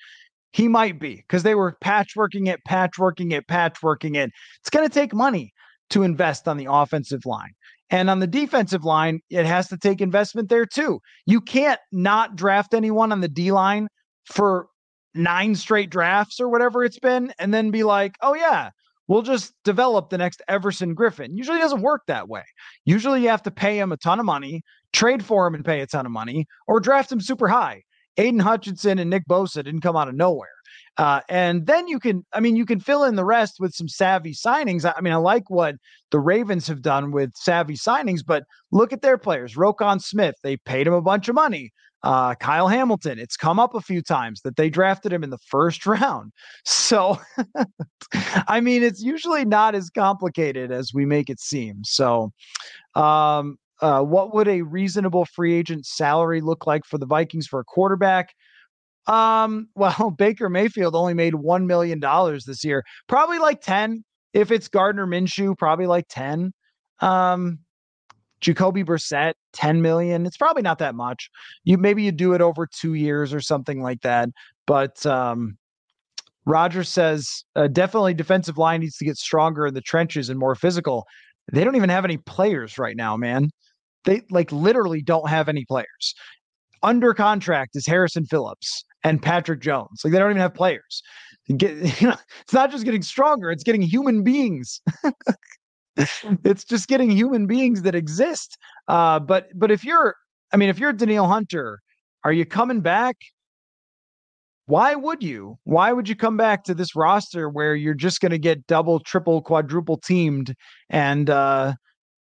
He 0.53 0.69
might 0.69 1.01
be 1.01 1.17
because 1.17 1.43
they 1.43 1.57
were 1.57 1.77
patchworking 1.83 2.49
it, 2.49 2.61
patchworking 2.69 3.33
it, 3.33 3.47
patchworking 3.49 4.17
it. 4.17 4.31
It's 4.61 4.71
going 4.71 4.89
to 4.89 4.93
take 4.93 5.13
money 5.13 5.53
to 5.91 6.03
invest 6.03 6.49
on 6.49 6.57
the 6.57 6.69
offensive 6.71 7.27
line. 7.27 7.53
And 7.91 8.09
on 8.11 8.19
the 8.19 8.27
defensive 8.27 8.85
line, 8.85 9.21
it 9.31 9.47
has 9.47 9.69
to 9.69 9.77
take 9.77 10.01
investment 10.01 10.49
there 10.49 10.67
too. 10.67 11.01
You 11.27 11.41
can't 11.41 11.81
not 11.93 12.37
draft 12.37 12.75
anyone 12.75 13.13
on 13.13 13.21
the 13.21 13.29
D 13.29 13.53
line 13.53 13.89
for 14.25 14.69
nine 15.15 15.55
straight 15.55 15.91
drafts 15.91 16.41
or 16.41 16.49
whatever 16.49 16.83
it's 16.85 16.99
been, 16.99 17.33
and 17.39 17.55
then 17.55 17.71
be 17.71 17.85
like, 17.85 18.17
oh, 18.21 18.35
yeah, 18.35 18.71
we'll 19.07 19.23
just 19.23 19.53
develop 19.65 20.11
the 20.11 20.19
next 20.19 20.43
Everson 20.49 20.97
Griffen. 20.97 21.29
Usually 21.35 21.59
doesn't 21.59 21.83
work 21.83 22.03
that 22.07 22.29
way. 22.29 22.43
Usually 22.85 23.23
you 23.23 23.29
have 23.29 23.43
to 23.45 23.51
pay 23.51 23.79
him 23.79 23.93
a 23.93 23.97
ton 23.97 24.19
of 24.19 24.27
money, 24.27 24.63
trade 24.93 25.25
for 25.25 25.47
him 25.47 25.55
and 25.55 25.65
pay 25.65 25.81
a 25.81 25.87
ton 25.87 26.07
of 26.07 26.13
money, 26.13 26.47
or 26.67 26.81
draft 26.81 27.13
him 27.13 27.21
super 27.21 27.49
high. 27.49 27.83
Aidan 28.17 28.41
Hutchinson 28.41 28.99
and 28.99 29.11
Nick 29.11 29.27
Bosa 29.29 29.63
didn't 29.63 29.83
come 29.83 29.97
out 29.97 30.09
of 30.09 30.15
nowhere. 30.15 30.54
Uh, 30.97 31.21
and 31.29 31.67
then 31.67 31.89
you 31.89 31.99
can, 31.99 32.25
I 32.33 32.41
mean, 32.41 32.57
you 32.57 32.67
can 32.67 32.79
fill 32.79 33.05
in 33.05 33.17
the 33.17 33.25
rest 33.25 33.57
with 33.59 33.75
some 33.75 33.89
savvy 33.89 34.33
signings. 34.33 34.85
I, 34.85 35.01
mean, 35.01 35.13
I 35.13 35.17
like 35.17 35.51
what 35.51 35.77
the 36.11 36.21
Ravens 36.21 36.69
have 36.69 36.83
done 36.83 37.11
with 37.11 37.33
savvy 37.35 37.75
signings, 37.75 38.21
but 38.25 38.45
look 38.71 38.93
at 38.93 39.03
their 39.03 39.19
players. 39.19 39.57
Roquan 39.57 40.01
Smith, 40.01 40.37
they 40.43 40.57
paid 40.59 40.87
him 40.87 40.93
a 40.93 41.03
bunch 41.03 41.29
of 41.29 41.35
money. 41.35 41.73
Uh, 42.05 42.35
Kyle 42.35 42.69
Hamilton, 42.69 43.19
it's 43.19 43.37
come 43.37 43.59
up 43.59 43.75
a 43.75 43.81
few 43.81 44.03
times 44.03 44.43
that 44.43 44.57
they 44.57 44.69
drafted 44.69 45.11
him 45.11 45.25
in 45.25 45.31
the 45.31 45.39
first 45.39 45.87
round. 45.87 46.33
So, 46.65 47.19
I 48.47 48.61
mean, 48.61 48.83
it's 48.83 49.03
usually 49.03 49.45
not 49.45 49.75
as 49.75 49.91
complicated 49.91 50.71
as 50.71 50.93
we 50.93 51.07
make 51.07 51.31
it 51.31 51.41
seem. 51.41 51.83
So, 51.83 52.31
um, 52.95 53.57
uh, 53.81 54.03
what 54.03 54.35
would 54.35 54.49
a 54.49 54.63
reasonable 54.63 55.25
free 55.25 55.55
agent 55.55 55.87
salary 55.87 56.41
look 56.41 56.67
like 56.67 56.85
for 56.85 56.99
the 56.99 57.07
Vikings 57.07 57.47
for 57.47 57.59
a 57.59 57.65
quarterback? 57.65 58.35
Um, 59.07 59.69
well, 59.75 60.11
Baker 60.17 60.49
Mayfield 60.49 60.95
only 60.95 61.15
made 61.15 61.35
$1 61.35 61.67
million 61.67 62.01
this 62.47 62.65
year, 62.65 62.85
probably 63.07 63.39
like 63.39 63.61
10. 63.61 64.05
If 64.33 64.51
it's 64.51 64.69
Gardner 64.69 65.07
Minshew, 65.07 65.57
probably 65.57 65.87
like 65.87 66.07
10. 66.09 66.53
Um, 67.01 67.59
Jacoby 68.41 68.85
Brissett, 68.85 69.35
10 69.55 69.81
million. 69.81 70.27
It's 70.27 70.37
probably 70.37 70.63
not 70.63 70.79
that 70.79 70.95
much. 70.95 71.31
You 71.65 71.79
maybe 71.79 72.03
you 72.03 72.13
do 72.13 72.35
it 72.35 72.43
over 72.43 72.67
two 72.67 72.95
years 72.95 73.33
or 73.33 73.41
something 73.41 73.81
like 73.81 74.03
that. 74.03 74.29
But 74.67 75.05
um 75.07 75.57
Roger 76.47 76.85
says 76.85 77.45
uh, 77.57 77.69
definitely 77.69 78.13
defensive 78.13 78.59
line 78.59 78.81
needs 78.81 78.99
to 78.99 79.05
get 79.05 79.17
stronger 79.17 79.67
in 79.67 79.73
the 79.73 79.81
trenches 79.81 80.29
and 80.29 80.39
more 80.39 80.55
physical. 80.55 81.07
They 81.51 81.65
don't 81.65 81.77
even 81.77 81.89
have 81.89 82.05
any 82.05 82.19
players 82.19 82.79
right 82.79 82.97
now, 82.97 83.17
man. 83.17 83.49
They 84.05 84.23
like 84.31 84.53
literally 84.53 85.01
don't 85.01 85.29
have 85.29 85.49
any 85.49 85.65
players. 85.65 86.15
Under 86.83 87.15
contract 87.15 87.77
is 87.77 87.87
Harrison 87.87 88.27
Phillips 88.27 88.85
and 89.05 89.23
Patrick 89.23 89.61
Jones. 89.61 90.01
Like 90.03 90.13
they 90.13 90.19
don't 90.19 90.31
even 90.31 90.41
have 90.41 90.55
players. 90.55 91.03
Get, 91.57 91.77
you 92.01 92.09
know, 92.09 92.17
it's 92.41 92.53
not 92.53 92.71
just 92.71 92.85
getting 92.85 93.03
stronger; 93.03 93.51
it's 93.51 93.63
getting 93.63 93.83
human 93.83 94.25
beings. 94.25 94.81
it's 95.97 96.65
just 96.65 96.89
getting 96.89 97.11
human 97.11 97.47
beings 97.47 97.83
that 97.83 97.95
exist. 97.95 98.57
Uh, 98.89 99.21
but 99.21 99.49
but 99.55 99.71
if 99.71 99.85
you're, 99.85 100.17
I 100.53 100.57
mean, 100.57 100.71
if 100.71 100.79
you're 100.79 100.93
Danielle 100.93 101.29
Hunter, 101.29 101.81
are 102.25 102.33
you 102.33 102.45
coming 102.45 102.81
back? 102.81 103.17
Why 104.67 104.95
would 104.95 105.23
you? 105.23 105.59
Why 105.65 105.93
would 105.93 106.09
you 106.09 106.17
come 106.17 106.39
back 106.39 106.65
to 106.65 106.75
this 106.75 106.97
roster 106.97 107.51
where 107.51 107.75
you're 107.75 107.93
just 107.93 108.21
going 108.21 108.33
to 108.33 108.39
get 108.39 108.67
double, 108.67 108.99
triple, 108.99 109.43
quadruple 109.43 109.99
teamed 109.99 110.55
and 110.89 111.29
uh, 111.29 111.75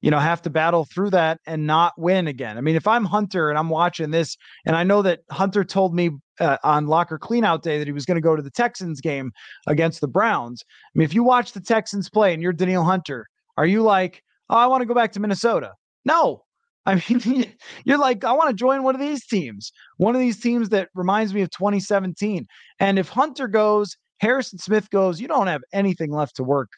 you 0.00 0.10
know 0.10 0.18
have 0.18 0.42
to 0.42 0.50
battle 0.50 0.84
through 0.84 1.10
that 1.10 1.38
and 1.46 1.66
not 1.66 1.92
win 1.98 2.26
again? 2.26 2.58
I 2.58 2.60
mean, 2.60 2.76
if 2.76 2.86
I'm 2.86 3.04
Hunter 3.04 3.50
and 3.50 3.58
I'm 3.58 3.68
watching 3.68 4.10
this, 4.10 4.36
and 4.66 4.76
I 4.76 4.82
know 4.82 5.02
that 5.02 5.20
Hunter 5.30 5.64
told 5.64 5.94
me 5.94 6.10
uh, 6.40 6.56
on 6.64 6.86
locker 6.86 7.18
cleanout 7.18 7.62
day 7.62 7.78
that 7.78 7.86
he 7.86 7.92
was 7.92 8.06
going 8.06 8.16
to 8.16 8.22
go 8.22 8.36
to 8.36 8.42
the 8.42 8.50
Texans 8.50 9.00
game 9.00 9.32
against 9.66 10.00
the 10.00 10.08
Browns. 10.08 10.64
I 10.68 10.98
mean, 10.98 11.04
if 11.04 11.14
you 11.14 11.22
watch 11.22 11.52
the 11.52 11.60
Texans 11.60 12.08
play 12.08 12.32
and 12.32 12.42
you're 12.42 12.52
Danielle 12.52 12.84
Hunter, 12.84 13.26
are 13.56 13.66
you 13.66 13.82
like, 13.82 14.22
oh, 14.48 14.56
I 14.56 14.66
want 14.66 14.82
to 14.82 14.86
go 14.86 14.94
back 14.94 15.12
to 15.12 15.20
Minnesota? 15.20 15.72
No. 16.04 16.44
I 16.86 16.94
mean, 16.94 17.52
you're 17.84 17.98
like, 17.98 18.24
I 18.24 18.32
want 18.32 18.48
to 18.48 18.54
join 18.54 18.82
one 18.82 18.94
of 18.94 19.00
these 19.02 19.26
teams, 19.26 19.70
one 19.98 20.14
of 20.14 20.20
these 20.20 20.40
teams 20.40 20.70
that 20.70 20.88
reminds 20.94 21.34
me 21.34 21.42
of 21.42 21.50
2017. 21.50 22.46
And 22.80 22.98
if 22.98 23.10
Hunter 23.10 23.48
goes, 23.48 23.96
Harrison 24.18 24.58
Smith 24.58 24.88
goes, 24.90 25.20
you 25.20 25.28
don't 25.28 25.46
have 25.46 25.62
anything 25.74 26.10
left 26.10 26.36
to 26.36 26.42
work 26.42 26.70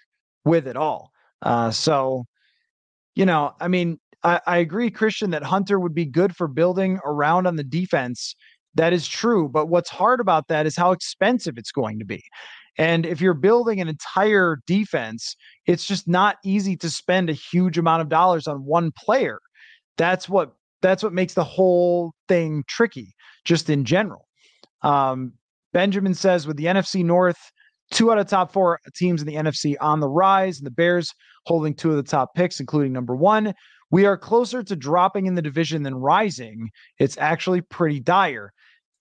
with 0.45 0.67
at 0.67 0.77
all. 0.77 1.13
Uh, 1.41 1.71
so, 1.71 2.25
you 3.15 3.27
know, 3.27 3.53
I 3.61 3.69
mean, 3.69 3.99
I, 4.25 4.41
I 4.47 4.57
agree, 4.59 4.91
Christian, 4.91 5.31
that 5.31 5.43
Hunter 5.43 5.79
would 5.79 5.95
be 5.95 6.07
good 6.07 6.37
for 6.37 6.49
building 6.49 7.01
around 7.05 7.47
on 7.47 7.57
the 7.57 7.65
defense. 7.65 8.35
That 8.75 8.93
is 8.93 9.07
true. 9.07 9.49
But 9.49 9.69
what's 9.69 9.91
hard 9.91 10.21
about 10.21 10.49
that 10.49 10.67
is 10.67 10.77
how 10.77 10.93
expensive 10.93 11.59
it's 11.59 11.73
going 11.73 11.99
to 11.99 12.05
be. 12.05 12.23
And 12.79 13.05
if 13.05 13.21
you're 13.21 13.35
building 13.35 13.81
an 13.81 13.89
entire 13.89 14.61
defense, 14.67 15.37
it's 15.67 15.85
just 15.85 16.09
not 16.09 16.37
easy 16.45 16.77
to 16.79 16.89
spend 16.89 17.29
a 17.29 17.35
huge 17.35 17.77
amount 17.77 18.01
of 18.03 18.09
dollars 18.09 18.47
on 18.47 18.65
one 18.65 18.93
player. 18.97 19.39
That's 19.99 20.29
what 20.29 20.53
that's 20.81 21.03
what 21.03 21.13
makes 21.13 21.35
the 21.35 21.45
whole 21.45 22.13
thing 22.29 22.65
tricky, 22.67 23.15
just 23.45 23.71
in 23.71 23.85
general. 23.85 24.27
Um, 24.83 25.35
Benjamin 25.73 26.15
says 26.15 26.47
with 26.47 26.57
the 26.57 26.65
NFC 26.65 27.05
North, 27.05 27.39
two 27.93 28.11
out 28.11 28.19
of 28.19 28.27
top 28.27 28.53
four 28.53 28.81
teams 28.97 29.21
in 29.21 29.29
the 29.29 29.35
NFC 29.35 29.77
on 29.81 30.01
the 30.01 30.09
rise, 30.09 30.59
and 30.59 30.67
the 30.67 30.73
Bears 30.73 31.13
holding 31.47 31.75
two 31.75 31.91
of 31.91 31.97
the 31.97 32.03
top 32.03 32.35
picks, 32.35 32.61
including 32.61 32.93
number 32.93 33.15
one. 33.17 33.55
We 33.91 34.07
are 34.07 34.17
closer 34.17 34.63
to 34.63 34.77
dropping 34.77 35.27
in 35.27 35.35
the 35.35 35.43
division 35.43 35.83
than 35.83 35.95
rising. 35.95 36.71
It's 36.99 37.19
actually 37.19 37.61
pretty 37.61 38.01
dire. 38.01 38.53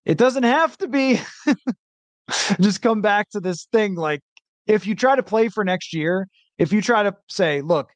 It 0.06 0.18
doesn't 0.18 0.44
have 0.44 0.78
to 0.80 0.88
be. 0.88 1.20
just 2.62 2.82
come 2.82 3.02
back 3.02 3.30
to 3.30 3.40
this 3.40 3.68
thing 3.72 3.96
like 3.96 4.22
if 4.68 4.88
you 4.88 4.96
try 4.96 5.16
to 5.16 5.24
play 5.24 5.50
for 5.50 5.64
next 5.64 5.94
year, 5.94 6.28
if 6.58 6.72
you 6.72 6.82
try 6.82 7.04
to 7.04 7.16
say, 7.30 7.62
look, 7.62 7.90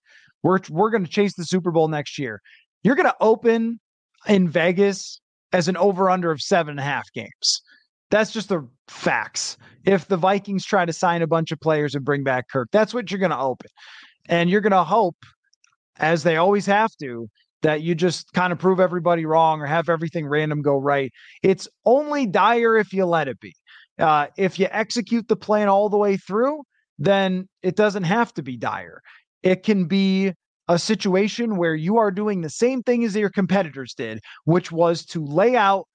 we're 0.44 0.60
we're 0.70 0.90
going 0.90 1.06
to 1.06 1.12
chase 1.12 1.36
the 1.36 1.46
Super 1.46 1.72
Bowl 1.72 1.88
next 1.88 2.18
year, 2.18 2.42
you're 2.84 2.96
going 2.96 3.10
to 3.10 3.16
open 3.20 3.80
in 4.28 4.50
Vegas 4.50 5.20
as 5.54 5.68
an 5.68 5.78
over 5.78 6.10
under 6.10 6.32
of 6.32 6.42
seven 6.42 6.72
and 6.72 6.80
a 6.80 6.84
half 6.84 7.06
games. 7.14 7.62
That's 8.12 8.32
just 8.32 8.50
the 8.50 8.68
facts. 8.88 9.58
If 9.86 10.08
the 10.08 10.18
Vikings 10.18 10.66
try 10.66 10.86
to 10.86 10.94
sign 10.94 11.22
a 11.22 11.28
bunch 11.28 11.52
of 11.52 11.60
players 11.60 11.96
and 11.96 12.06
bring 12.06 12.24
back 12.24 12.50
Kirk, 12.50 12.70
that's 12.72 12.94
what 12.94 13.10
you're 13.10 13.20
going 13.20 13.32
to 13.32 13.40
open. 13.40 13.70
And 14.30 14.50
you're 14.50 14.62
going 14.62 14.72
to 14.72 14.84
hope, 14.84 15.18
as 15.98 16.24
they 16.24 16.38
always 16.38 16.66
have 16.66 16.92
to, 17.02 17.30
that 17.62 17.82
you 17.82 17.96
just 17.96 18.32
kind 18.34 18.54
of 18.54 18.60
prove 18.60 18.80
everybody 18.80 19.26
wrong 19.26 19.62
or 19.62 19.66
have 19.66 19.90
everything 19.90 20.28
random 20.28 20.62
go 20.62 20.78
right. 20.78 21.12
It's 21.42 21.68
only 21.86 22.28
dire 22.28 22.78
if 22.78 22.94
you 22.94 23.06
let 23.06 23.28
it 23.28 23.40
be. 23.40 23.54
Uh, 23.98 24.28
if 24.38 24.60
you 24.60 24.68
execute 24.72 25.28
the 25.28 25.36
plan 25.36 25.68
all 25.68 25.90
the 25.90 25.98
way 25.98 26.18
through, 26.18 26.64
then 27.00 27.48
it 27.64 27.76
doesn't 27.76 28.04
have 28.04 28.34
to 28.34 28.44
be 28.44 28.58
dire. 28.58 29.02
It 29.42 29.64
can 29.64 29.86
be 29.86 30.34
a 30.68 30.80
situation 30.80 31.58
where 31.58 31.76
you 31.76 31.98
are 31.98 32.12
doing 32.12 32.42
the 32.42 32.50
same 32.50 32.82
thing 32.84 33.04
as 33.04 33.16
your 33.16 33.30
competitors 33.30 33.94
did, 33.96 34.20
which 34.46 34.72
was 34.72 35.06
to 35.06 35.24
lay 35.24 35.56
out 35.56 35.86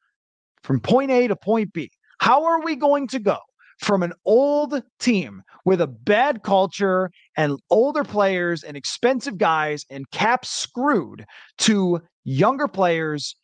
from 0.62 0.81
point 0.81 1.11
A 1.11 1.28
to 1.28 1.37
point 1.37 1.72
B. 1.72 1.91
How 2.20 2.45
are 2.45 2.62
we 2.62 2.76
going 2.76 3.09
to 3.09 3.18
go 3.18 3.39
from 3.81 4.03
an 4.03 4.12
old 4.26 4.83
team 4.99 5.43
with 5.64 5.81
a 5.81 5.87
bad 5.87 6.43
culture 6.43 7.11
and 7.37 7.59
older 7.70 8.05
players 8.05 8.62
and 8.62 8.76
expensive 8.76 9.39
guys 9.39 9.85
and 9.89 10.11
cap 10.11 10.45
screwed 10.45 11.24
to 11.57 12.01
younger 12.24 12.68
players, 12.68 13.35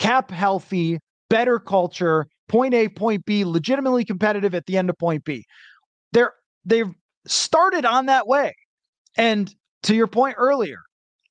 cap 0.00 0.32
healthy, 0.32 0.98
better 1.30 1.60
culture, 1.60 2.26
point 2.48 2.74
A, 2.74 2.88
point 2.88 3.24
B, 3.24 3.44
legitimately 3.44 4.04
competitive 4.04 4.54
at 4.54 4.66
the 4.66 4.76
end 4.76 4.90
of 4.90 4.98
point 4.98 5.24
B. 5.24 5.44
They're 6.12 6.32
they've 6.64 6.92
started 7.26 7.84
on 7.84 8.06
that 8.06 8.26
way. 8.26 8.54
And 9.16 9.54
to 9.84 9.94
your 9.94 10.08
point 10.08 10.34
earlier, 10.38 10.78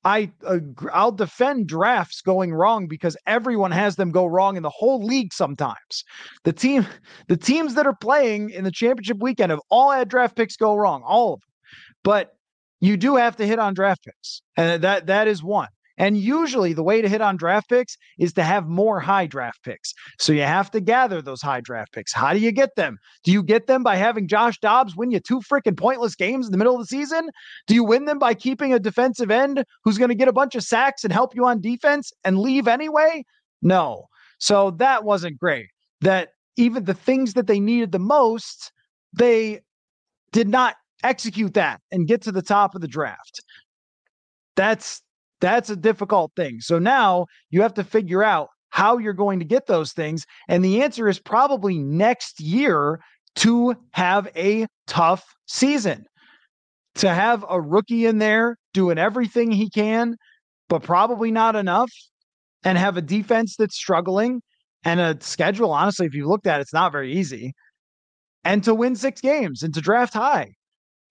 I 0.04 0.30
uh, 0.44 0.58
I'll 0.92 1.12
defend 1.12 1.68
drafts 1.68 2.22
going 2.22 2.52
wrong 2.52 2.88
because 2.88 3.16
everyone 3.26 3.70
has 3.70 3.96
them 3.96 4.10
go 4.10 4.26
wrong 4.26 4.56
in 4.56 4.62
the 4.62 4.70
whole 4.70 5.04
league 5.04 5.32
sometimes. 5.32 6.04
The 6.44 6.52
team 6.52 6.86
the 7.28 7.36
teams 7.36 7.74
that 7.74 7.86
are 7.86 7.94
playing 7.94 8.50
in 8.50 8.64
the 8.64 8.72
championship 8.72 9.18
weekend 9.20 9.50
have 9.50 9.60
all 9.68 9.92
had 9.92 10.08
draft 10.08 10.36
picks 10.36 10.56
go 10.56 10.74
wrong, 10.74 11.02
all 11.04 11.34
of 11.34 11.40
them. 11.40 11.48
But 12.02 12.34
you 12.80 12.96
do 12.96 13.16
have 13.16 13.36
to 13.36 13.46
hit 13.46 13.60
on 13.60 13.74
draft 13.74 14.04
picks. 14.04 14.42
And 14.56 14.82
that 14.82 15.06
that 15.06 15.28
is 15.28 15.42
one. 15.42 15.68
And 15.98 16.16
usually 16.16 16.72
the 16.72 16.82
way 16.82 17.02
to 17.02 17.08
hit 17.08 17.20
on 17.20 17.36
draft 17.36 17.68
picks 17.68 17.96
is 18.18 18.32
to 18.34 18.42
have 18.42 18.66
more 18.66 19.00
high 19.00 19.26
draft 19.26 19.62
picks. 19.62 19.92
So 20.18 20.32
you 20.32 20.42
have 20.42 20.70
to 20.72 20.80
gather 20.80 21.20
those 21.20 21.42
high 21.42 21.60
draft 21.60 21.92
picks. 21.92 22.12
How 22.12 22.32
do 22.32 22.38
you 22.38 22.52
get 22.52 22.76
them? 22.76 22.98
Do 23.24 23.32
you 23.32 23.42
get 23.42 23.66
them 23.66 23.82
by 23.82 23.96
having 23.96 24.28
Josh 24.28 24.58
Dobbs 24.60 24.96
win 24.96 25.10
you 25.10 25.20
two 25.20 25.40
freaking 25.40 25.76
pointless 25.76 26.14
games 26.14 26.46
in 26.46 26.52
the 26.52 26.58
middle 26.58 26.74
of 26.74 26.80
the 26.80 26.86
season? 26.86 27.28
Do 27.66 27.74
you 27.74 27.84
win 27.84 28.06
them 28.06 28.18
by 28.18 28.34
keeping 28.34 28.72
a 28.72 28.78
defensive 28.78 29.30
end 29.30 29.64
who's 29.84 29.98
going 29.98 30.08
to 30.08 30.14
get 30.14 30.28
a 30.28 30.32
bunch 30.32 30.54
of 30.54 30.62
sacks 30.62 31.04
and 31.04 31.12
help 31.12 31.34
you 31.34 31.44
on 31.46 31.60
defense 31.60 32.12
and 32.24 32.38
leave 32.38 32.68
anyway? 32.68 33.24
No. 33.60 34.06
So 34.38 34.72
that 34.72 35.04
wasn't 35.04 35.38
great. 35.38 35.68
That 36.00 36.30
even 36.56 36.84
the 36.84 36.94
things 36.94 37.34
that 37.34 37.46
they 37.46 37.60
needed 37.60 37.92
the 37.92 37.98
most, 37.98 38.72
they 39.12 39.60
did 40.32 40.48
not 40.48 40.76
execute 41.04 41.54
that 41.54 41.80
and 41.90 42.06
get 42.06 42.22
to 42.22 42.32
the 42.32 42.42
top 42.42 42.74
of 42.74 42.80
the 42.80 42.88
draft. 42.88 43.40
That's 44.56 45.02
that's 45.42 45.68
a 45.68 45.76
difficult 45.76 46.32
thing. 46.36 46.60
So 46.60 46.78
now 46.78 47.26
you 47.50 47.60
have 47.60 47.74
to 47.74 47.84
figure 47.84 48.22
out 48.22 48.48
how 48.70 48.96
you're 48.96 49.12
going 49.12 49.40
to 49.40 49.44
get 49.44 49.66
those 49.66 49.92
things. 49.92 50.24
And 50.48 50.64
the 50.64 50.82
answer 50.82 51.08
is 51.08 51.18
probably 51.18 51.78
next 51.78 52.40
year 52.40 53.00
to 53.36 53.74
have 53.90 54.28
a 54.34 54.66
tough 54.86 55.24
season. 55.46 56.06
To 56.96 57.08
have 57.08 57.44
a 57.48 57.60
rookie 57.60 58.06
in 58.06 58.18
there 58.18 58.56
doing 58.72 58.98
everything 58.98 59.50
he 59.50 59.68
can, 59.68 60.16
but 60.68 60.82
probably 60.82 61.30
not 61.30 61.56
enough, 61.56 61.90
and 62.64 62.78
have 62.78 62.96
a 62.96 63.02
defense 63.02 63.56
that's 63.56 63.76
struggling 63.76 64.42
and 64.84 65.00
a 65.00 65.16
schedule, 65.20 65.72
honestly, 65.72 66.06
if 66.06 66.14
you 66.14 66.28
looked 66.28 66.46
at 66.46 66.60
it, 66.60 66.62
it's 66.62 66.72
not 66.72 66.92
very 66.92 67.12
easy. 67.12 67.54
And 68.44 68.62
to 68.64 68.74
win 68.74 68.94
six 68.94 69.20
games 69.20 69.62
and 69.62 69.72
to 69.74 69.80
draft 69.80 70.14
high 70.14 70.52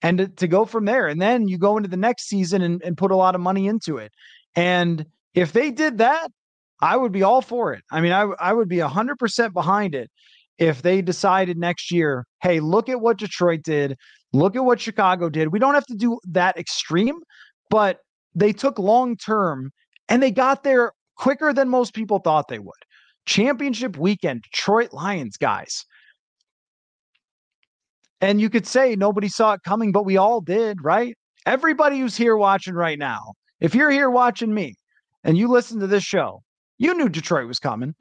and 0.02 0.18
to, 0.18 0.28
to, 0.28 0.48
go 0.48 0.66
from 0.66 0.86
there. 0.86 1.08
And 1.08 1.22
then 1.22 1.48
you 1.48 1.58
go 1.58 1.78
into 1.78 1.90
the 1.90 1.98
next 1.98 2.28
season 2.28 2.62
and, 2.62 2.82
and 2.84 2.98
put 2.98 3.12
a 3.12 3.16
lot 3.16 3.36
of 3.36 3.42
money 3.42 3.68
into 3.68 3.98
it. 3.98 4.12
And 4.56 5.06
if 5.34 5.54
they 5.54 5.72
did 5.72 6.00
that, 6.00 6.30
I 6.82 6.98
would 6.98 7.12
be 7.12 7.24
all 7.24 7.42
for 7.42 7.74
it. 7.74 7.84
I 7.92 8.02
mean, 8.02 8.12
I, 8.12 8.24
I 8.40 8.54
would 8.54 8.68
be 8.68 8.78
100% 8.78 9.54
behind 9.54 9.96
it. 9.96 10.10
if 10.58 10.82
they 10.82 11.02
decided 11.02 11.58
next 11.58 11.92
year, 11.92 12.26
hey, 12.42 12.60
look 12.60 12.90
at 12.90 13.02
what 13.02 13.18
Detroit 13.18 13.62
did, 13.64 13.98
look 14.34 14.56
at 14.56 14.66
what 14.66 14.80
Chicago 14.80 15.30
did. 15.30 15.52
We 15.52 15.60
don't 15.60 15.74
have 15.74 15.86
to 15.88 15.96
do 15.96 16.20
that 16.30 16.58
extreme, 16.58 17.20
but 17.70 18.00
they 18.36 18.54
took 18.54 18.80
long 18.80 19.18
term 19.18 19.72
and 20.10 20.22
they 20.22 20.32
got 20.32 20.64
there 20.64 20.92
quicker 21.18 21.54
than 21.54 21.70
most 21.70 21.94
people 21.94 22.20
thought 22.20 22.48
they 22.48 22.60
would. 22.60 22.74
Championship 23.26 23.98
weekend, 23.98 24.44
Detroit 24.44 24.94
Lions, 24.94 25.38
guys. 25.38 25.86
And 28.22 28.40
you 28.40 28.50
could 28.50 28.68
say 28.68 28.96
nobody 28.96 29.28
saw 29.28 29.54
it 29.54 29.64
coming, 29.64 29.92
but 29.92 30.06
we 30.06 30.16
all 30.16 30.42
did, 30.42 30.84
right? 30.84 31.16
Everybody 31.46 32.00
who's 32.00 32.16
here 32.16 32.38
watching 32.38 32.76
right 32.76 33.00
now, 33.00 33.34
if 33.60 33.74
you're 33.74 33.90
here 33.90 34.12
watching 34.12 34.54
me 34.54 34.76
and 35.24 35.38
you 35.38 35.48
listen 35.48 35.80
to 35.80 35.88
this 35.88 36.04
show, 36.04 36.44
you 36.78 36.94
knew 36.94 37.10
Detroit 37.10 37.48
was 37.48 37.60
coming 37.60 37.96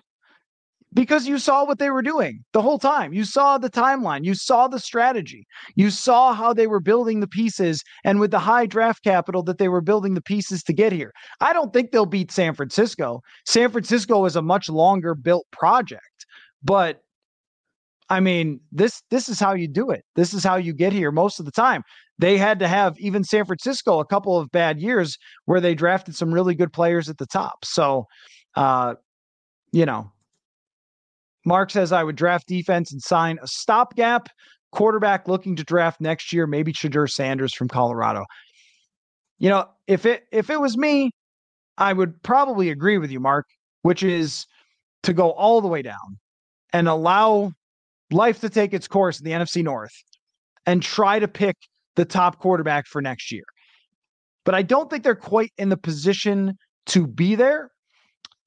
because 0.93 1.27
you 1.27 1.39
saw 1.39 1.65
what 1.65 1.79
they 1.79 1.91
were 1.91 2.03
doing 2.03 2.45
the 2.53 2.61
whole 2.61 2.79
time. 2.79 3.13
You 3.13 3.25
saw 3.25 3.59
the 3.59 3.71
timeline, 3.71 4.25
you 4.25 4.35
saw 4.35 4.69
the 4.69 4.79
strategy, 4.79 5.47
you 5.75 5.91
saw 5.91 6.35
how 6.35 6.53
they 6.53 6.67
were 6.67 6.81
building 6.81 7.21
the 7.21 7.29
pieces, 7.29 7.83
and 8.05 8.21
with 8.21 8.31
the 8.31 8.39
high 8.39 8.67
draft 8.67 9.03
capital 9.03 9.43
that 9.45 9.59
they 9.59 9.69
were 9.69 9.81
building 9.81 10.15
the 10.15 10.23
pieces 10.23 10.63
to 10.65 10.73
get 10.73 10.93
here. 10.93 11.13
I 11.41 11.53
don't 11.53 11.73
think 11.73 11.93
they'll 11.93 12.07
beat 12.07 12.33
San 12.33 12.55
Francisco. 12.55 13.21
San 13.47 13.71
Francisco 13.71 14.25
is 14.25 14.37
a 14.37 14.43
much 14.43 14.69
longer 14.69 15.15
built 15.15 15.47
project, 15.51 16.27
but 16.63 17.01
I 18.11 18.19
mean, 18.19 18.61
this 18.73 19.03
this 19.11 19.29
is 19.29 19.39
how 19.39 19.55
you 19.55 19.69
do 19.69 19.91
it. 19.91 20.05
This 20.17 20.35
is 20.35 20.43
how 20.43 20.57
you 20.57 20.73
get 20.73 20.93
here 20.93 21.13
most 21.13 21.39
of 21.39 21.47
the 21.47 21.53
time. 21.53 21.83
They 22.19 22.37
had 22.37 22.59
to 22.59 22.69
have 22.69 22.99
even 22.99 23.23
San 23.23 23.45
Francisco 23.45 24.01
a 24.01 24.05
couple 24.05 24.37
of 24.37 24.51
bad 24.51 24.81
years 24.81 25.17
where 25.47 25.61
they 25.61 25.75
drafted 25.75 26.17
some 26.17 26.35
really 26.35 26.55
good 26.55 26.73
players 26.73 27.09
at 27.09 27.19
the 27.19 27.27
top. 27.27 27.65
So, 27.65 28.07
uh, 28.57 28.97
you 29.73 29.87
know, 29.87 30.11
Mark 31.47 31.71
says 31.71 31.93
I 31.93 32.03
would 32.03 32.17
draft 32.17 32.49
defense 32.49 32.93
and 32.93 33.01
sign 33.01 33.39
a 33.41 33.47
stopgap 33.47 34.29
quarterback 34.73 35.29
looking 35.29 35.57
to 35.57 35.65
draft 35.65 36.01
next 36.01 36.33
year, 36.33 36.47
maybe 36.47 36.73
Shedeur 36.73 37.09
Sanders 37.09 37.55
from 37.55 37.69
Colorado. 37.69 38.25
You 39.39 39.51
know, 39.51 39.69
if 39.87 40.05
it 40.05 40.25
if 40.33 40.51
it 40.51 40.61
was 40.61 40.77
me, 40.77 41.13
I 41.79 41.93
would 41.93 42.21
probably 42.25 42.71
agree 42.71 42.99
with 42.99 43.11
you, 43.13 43.21
Mark, 43.21 43.47
which 43.83 44.03
is 44.03 44.47
to 45.05 45.13
go 45.13 45.31
all 45.31 45.61
the 45.61 45.69
way 45.69 45.81
down 45.81 46.19
and 46.73 46.89
allow 46.89 47.53
life 48.13 48.41
to 48.41 48.51
take 48.51 48.73
its 48.75 48.89
course 48.89 49.21
in 49.21 49.25
the 49.25 49.33
NFC 49.33 49.63
North 49.63 49.95
and 50.67 50.83
try 50.83 51.19
to 51.19 51.29
pick 51.29 51.57
the 51.97 52.05
top 52.05 52.39
quarterback 52.39 52.87
for 52.87 53.01
next 53.01 53.33
year. 53.33 53.45
But 54.45 54.55
I 54.55 54.63
don't 54.63 54.91
think 54.91 55.05
they're 55.05 55.15
quite 55.15 55.53
in 55.59 55.69
the 55.69 55.77
position 55.77 56.57
to 56.87 57.07
be 57.07 57.35
there. 57.35 57.71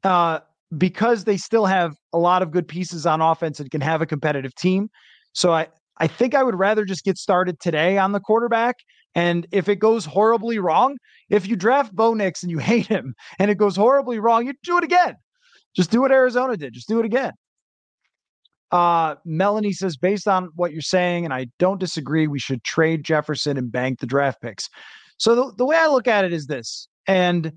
Uh, 0.03 0.39
because 0.77 1.23
they 1.23 1.37
still 1.37 1.65
have 1.65 1.95
a 2.13 2.17
lot 2.17 2.41
of 2.41 2.51
good 2.51 2.67
pieces 2.67 3.05
on 3.05 3.21
offense 3.21 3.59
and 3.59 3.69
can 3.71 3.81
have 3.81 4.01
a 4.01 4.05
competitive 4.05 4.53
team. 4.55 4.89
So 5.33 5.53
I, 5.53 5.67
I 5.97 6.07
think 6.07 6.35
I 6.35 6.43
would 6.43 6.55
rather 6.55 6.85
just 6.85 7.03
get 7.03 7.17
started 7.17 7.59
today 7.59 7.97
on 7.97 8.11
the 8.11 8.19
quarterback. 8.19 8.75
And 9.15 9.45
if 9.51 9.69
it 9.69 9.75
goes 9.77 10.05
horribly 10.05 10.57
wrong, 10.59 10.97
if 11.29 11.47
you 11.47 11.55
draft 11.55 11.95
Bo 11.95 12.13
Nix 12.13 12.41
and 12.41 12.51
you 12.51 12.57
hate 12.57 12.87
him 12.87 13.13
and 13.39 13.51
it 13.51 13.57
goes 13.57 13.75
horribly 13.75 14.19
wrong, 14.19 14.47
you 14.47 14.53
do 14.63 14.77
it 14.77 14.83
again. 14.83 15.15
Just 15.75 15.91
do 15.91 16.01
what 16.01 16.11
Arizona 16.11 16.57
did. 16.57 16.73
Just 16.73 16.87
do 16.87 16.99
it 16.99 17.05
again. 17.05 17.33
Uh, 18.73 19.13
Melanie 19.23 19.71
says, 19.71 19.95
based 19.97 20.27
on 20.27 20.49
what 20.55 20.73
you're 20.73 20.81
saying, 20.81 21.25
and 21.25 21.33
I 21.33 21.45
don't 21.59 21.79
disagree, 21.79 22.25
we 22.25 22.39
should 22.39 22.63
trade 22.63 23.03
Jefferson 23.03 23.55
and 23.55 23.71
bank 23.71 23.99
the 23.99 24.07
draft 24.07 24.41
picks. 24.41 24.67
So 25.17 25.35
the, 25.35 25.53
the 25.59 25.65
way 25.65 25.77
I 25.77 25.85
look 25.85 26.07
at 26.07 26.25
it 26.25 26.33
is 26.33 26.47
this, 26.47 26.87
and 27.05 27.53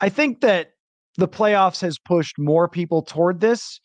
I 0.00 0.08
think 0.08 0.40
that 0.40 0.72
the 1.16 1.28
playoffs 1.28 1.80
has 1.82 1.96
pushed 1.96 2.40
more 2.40 2.68
people 2.68 3.02
toward 3.02 3.38
this 3.38 3.80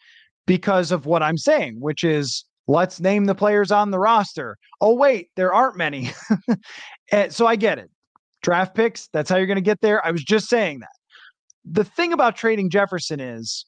because 0.48 0.92
of 0.92 1.06
what 1.06 1.22
I'm 1.22 1.38
saying, 1.38 1.80
which 1.80 2.04
is 2.04 2.44
let's 2.66 3.00
name 3.00 3.26
the 3.26 3.36
players 3.36 3.72
on 3.72 3.92
the 3.92 4.00
roster. 4.00 4.58
Oh, 4.82 4.96
wait, 4.96 5.30
there 5.36 5.54
aren't 5.54 5.78
many. 5.78 6.10
and 7.12 7.32
so 7.36 7.46
I 7.46 7.56
get 7.56 7.78
it. 7.78 7.92
Draft 8.42 8.74
picks, 8.74 9.10
that's 9.14 9.30
how 9.30 9.38
you're 9.38 9.46
going 9.46 9.58
to 9.58 9.62
get 9.62 9.82
there. 9.82 10.04
I 10.04 10.10
was 10.10 10.24
just 10.24 10.50
saying 10.50 10.80
that. 10.80 10.90
The 11.66 11.84
thing 11.84 12.14
about 12.14 12.36
trading 12.36 12.72
Jefferson 12.72 13.20
is 13.20 13.64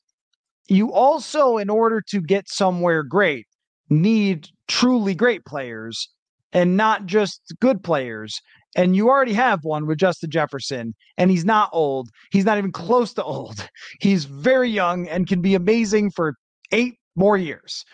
you 0.67 0.91
also, 0.93 1.57
in 1.57 1.69
order 1.69 2.01
to 2.09 2.21
get 2.21 2.49
somewhere 2.49 3.03
great, 3.03 3.45
need 3.89 4.47
truly 4.67 5.13
great 5.13 5.45
players 5.45 6.09
and 6.53 6.77
not 6.77 7.05
just 7.05 7.41
good 7.59 7.83
players. 7.83 8.39
And 8.75 8.95
you 8.95 9.09
already 9.09 9.33
have 9.33 9.59
one 9.63 9.85
with 9.85 9.99
Justin 9.99 10.31
Jefferson, 10.31 10.95
and 11.17 11.31
he's 11.31 11.45
not 11.45 11.69
old. 11.71 12.09
He's 12.31 12.45
not 12.45 12.57
even 12.57 12.71
close 12.71 13.13
to 13.13 13.23
old. 13.23 13.69
He's 14.01 14.25
very 14.25 14.69
young 14.69 15.07
and 15.07 15.27
can 15.27 15.41
be 15.41 15.55
amazing 15.55 16.11
for 16.11 16.35
eight 16.73 16.95
more 17.15 17.37
years. 17.37 17.85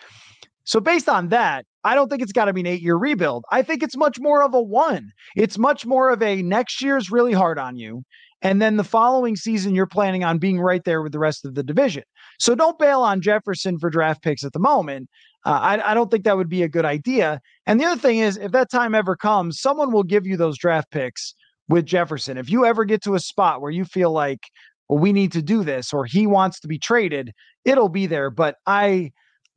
So, 0.64 0.80
based 0.80 1.08
on 1.08 1.28
that, 1.28 1.66
I 1.84 1.94
don't 1.94 2.08
think 2.08 2.20
it's 2.20 2.32
got 2.32 2.46
to 2.46 2.52
be 2.52 2.60
an 2.60 2.66
eight 2.66 2.82
year 2.82 2.96
rebuild. 2.96 3.44
I 3.52 3.62
think 3.62 3.82
it's 3.82 3.96
much 3.96 4.18
more 4.18 4.42
of 4.42 4.54
a 4.54 4.62
one. 4.62 5.12
It's 5.36 5.56
much 5.56 5.86
more 5.86 6.10
of 6.10 6.20
a 6.20 6.42
next 6.42 6.82
year's 6.82 7.12
really 7.12 7.32
hard 7.32 7.58
on 7.58 7.76
you. 7.76 8.02
And 8.42 8.60
then 8.60 8.76
the 8.76 8.84
following 8.84 9.36
season, 9.36 9.74
you're 9.74 9.86
planning 9.86 10.24
on 10.24 10.38
being 10.38 10.60
right 10.60 10.82
there 10.84 11.00
with 11.00 11.12
the 11.12 11.18
rest 11.20 11.44
of 11.44 11.54
the 11.54 11.62
division. 11.62 12.02
So 12.42 12.56
don't 12.56 12.76
bail 12.76 13.02
on 13.02 13.20
Jefferson 13.20 13.78
for 13.78 13.88
draft 13.88 14.20
picks 14.20 14.42
at 14.42 14.52
the 14.52 14.58
moment. 14.58 15.08
Uh, 15.44 15.60
I, 15.62 15.92
I 15.92 15.94
don't 15.94 16.10
think 16.10 16.24
that 16.24 16.36
would 16.36 16.48
be 16.48 16.64
a 16.64 16.68
good 16.68 16.84
idea. 16.84 17.40
And 17.66 17.78
the 17.78 17.84
other 17.84 18.00
thing 18.00 18.18
is, 18.18 18.36
if 18.36 18.50
that 18.50 18.68
time 18.68 18.96
ever 18.96 19.14
comes, 19.14 19.60
someone 19.60 19.92
will 19.92 20.02
give 20.02 20.26
you 20.26 20.36
those 20.36 20.58
draft 20.58 20.90
picks 20.90 21.36
with 21.68 21.86
Jefferson. 21.86 22.36
If 22.36 22.50
you 22.50 22.66
ever 22.66 22.84
get 22.84 23.00
to 23.04 23.14
a 23.14 23.20
spot 23.20 23.60
where 23.60 23.70
you 23.70 23.84
feel 23.84 24.10
like, 24.10 24.40
well, 24.88 24.98
we 24.98 25.12
need 25.12 25.30
to 25.32 25.40
do 25.40 25.62
this, 25.62 25.92
or 25.92 26.04
he 26.04 26.26
wants 26.26 26.58
to 26.58 26.66
be 26.66 26.80
traded, 26.80 27.30
it'll 27.64 27.88
be 27.88 28.06
there. 28.06 28.28
But 28.28 28.56
I, 28.66 29.12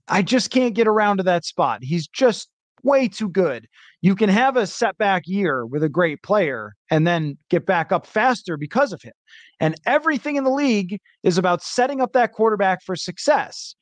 I 0.07 0.21
just 0.21 0.51
can't 0.51 0.75
get 0.75 0.87
around 0.87 1.17
to 1.17 1.23
that 1.23 1.43
spot. 1.43 1.79
He's 1.81 2.07
just 2.07 2.49
way 2.85 3.07
too 3.07 3.27
good. 3.27 3.67
You 4.01 4.15
can 4.15 4.29
have 4.29 4.55
a 4.55 4.67
setback 4.67 5.23
year 5.25 5.65
with 5.65 5.83
a 5.83 5.89
great 5.89 6.21
player 6.23 6.73
and 6.89 7.05
then 7.05 7.37
get 7.49 7.65
back 7.65 7.91
up 7.91 8.05
faster 8.05 8.55
because 8.55 8.93
of 8.93 9.01
him. 9.01 9.13
And 9.59 9.75
everything 9.85 10.35
in 10.35 10.43
the 10.43 10.51
league 10.51 10.99
is 11.23 11.37
about 11.37 11.63
setting 11.63 11.99
up 11.99 12.13
that 12.13 12.31
quarterback 12.31 12.83
for 12.83 12.95
success. 12.95 13.75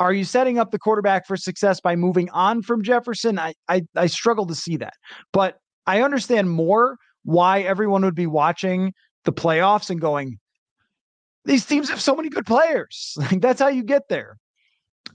Are 0.00 0.12
you 0.12 0.24
setting 0.24 0.58
up 0.58 0.72
the 0.72 0.78
quarterback 0.78 1.26
for 1.26 1.36
success 1.36 1.80
by 1.80 1.96
moving 1.96 2.28
on 2.30 2.62
from 2.62 2.82
Jefferson? 2.82 3.38
I, 3.38 3.54
I, 3.68 3.82
I 3.94 4.06
struggle 4.06 4.46
to 4.46 4.54
see 4.54 4.76
that, 4.78 4.94
but 5.32 5.58
I 5.86 6.02
understand 6.02 6.50
more 6.50 6.96
why 7.24 7.60
everyone 7.60 8.04
would 8.04 8.14
be 8.14 8.26
watching 8.26 8.92
the 9.24 9.32
playoffs 9.32 9.90
and 9.90 10.00
going, 10.00 10.38
these 11.44 11.64
teams 11.64 11.88
have 11.90 12.00
so 12.00 12.14
many 12.14 12.28
good 12.28 12.46
players. 12.46 13.16
Like 13.16 13.40
that's 13.40 13.60
how 13.60 13.68
you 13.68 13.84
get 13.84 14.08
there. 14.08 14.38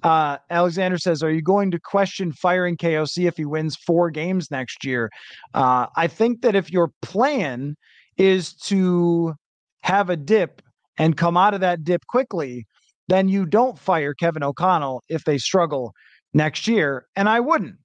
Uh, 0.04 0.38
Alexander 0.50 0.98
says, 0.98 1.24
"Are 1.24 1.32
you 1.32 1.42
going 1.42 1.72
to 1.72 1.80
question 1.80 2.32
firing 2.32 2.78
KOC 2.78 3.28
if 3.28 3.38
he 3.38 3.46
wins 3.46 3.76
four 3.76 4.10
games 4.10 4.52
next 4.52 4.86
year?" 4.86 5.10
Uh, 5.54 5.88
I 5.96 6.08
think 6.08 6.42
that 6.42 6.56
if 6.56 6.72
your 6.72 6.92
plan 7.02 7.76
is 8.18 8.54
to 8.54 9.36
have 9.82 10.10
a 10.10 10.18
dip 10.18 10.62
and 10.98 11.18
come 11.18 11.38
out 11.38 11.54
of 11.54 11.62
that 11.62 11.84
dip 11.84 12.06
quickly, 12.08 12.66
then 13.08 13.30
you 13.30 13.46
don't 13.46 13.80
fire 13.80 14.14
Kevin 14.14 14.44
O'Connell 14.44 15.04
if 15.10 15.24
they 15.24 15.38
struggle 15.38 15.94
next 16.34 16.68
year. 16.68 17.06
And 17.16 17.30
I 17.30 17.40
wouldn't. 17.40 17.76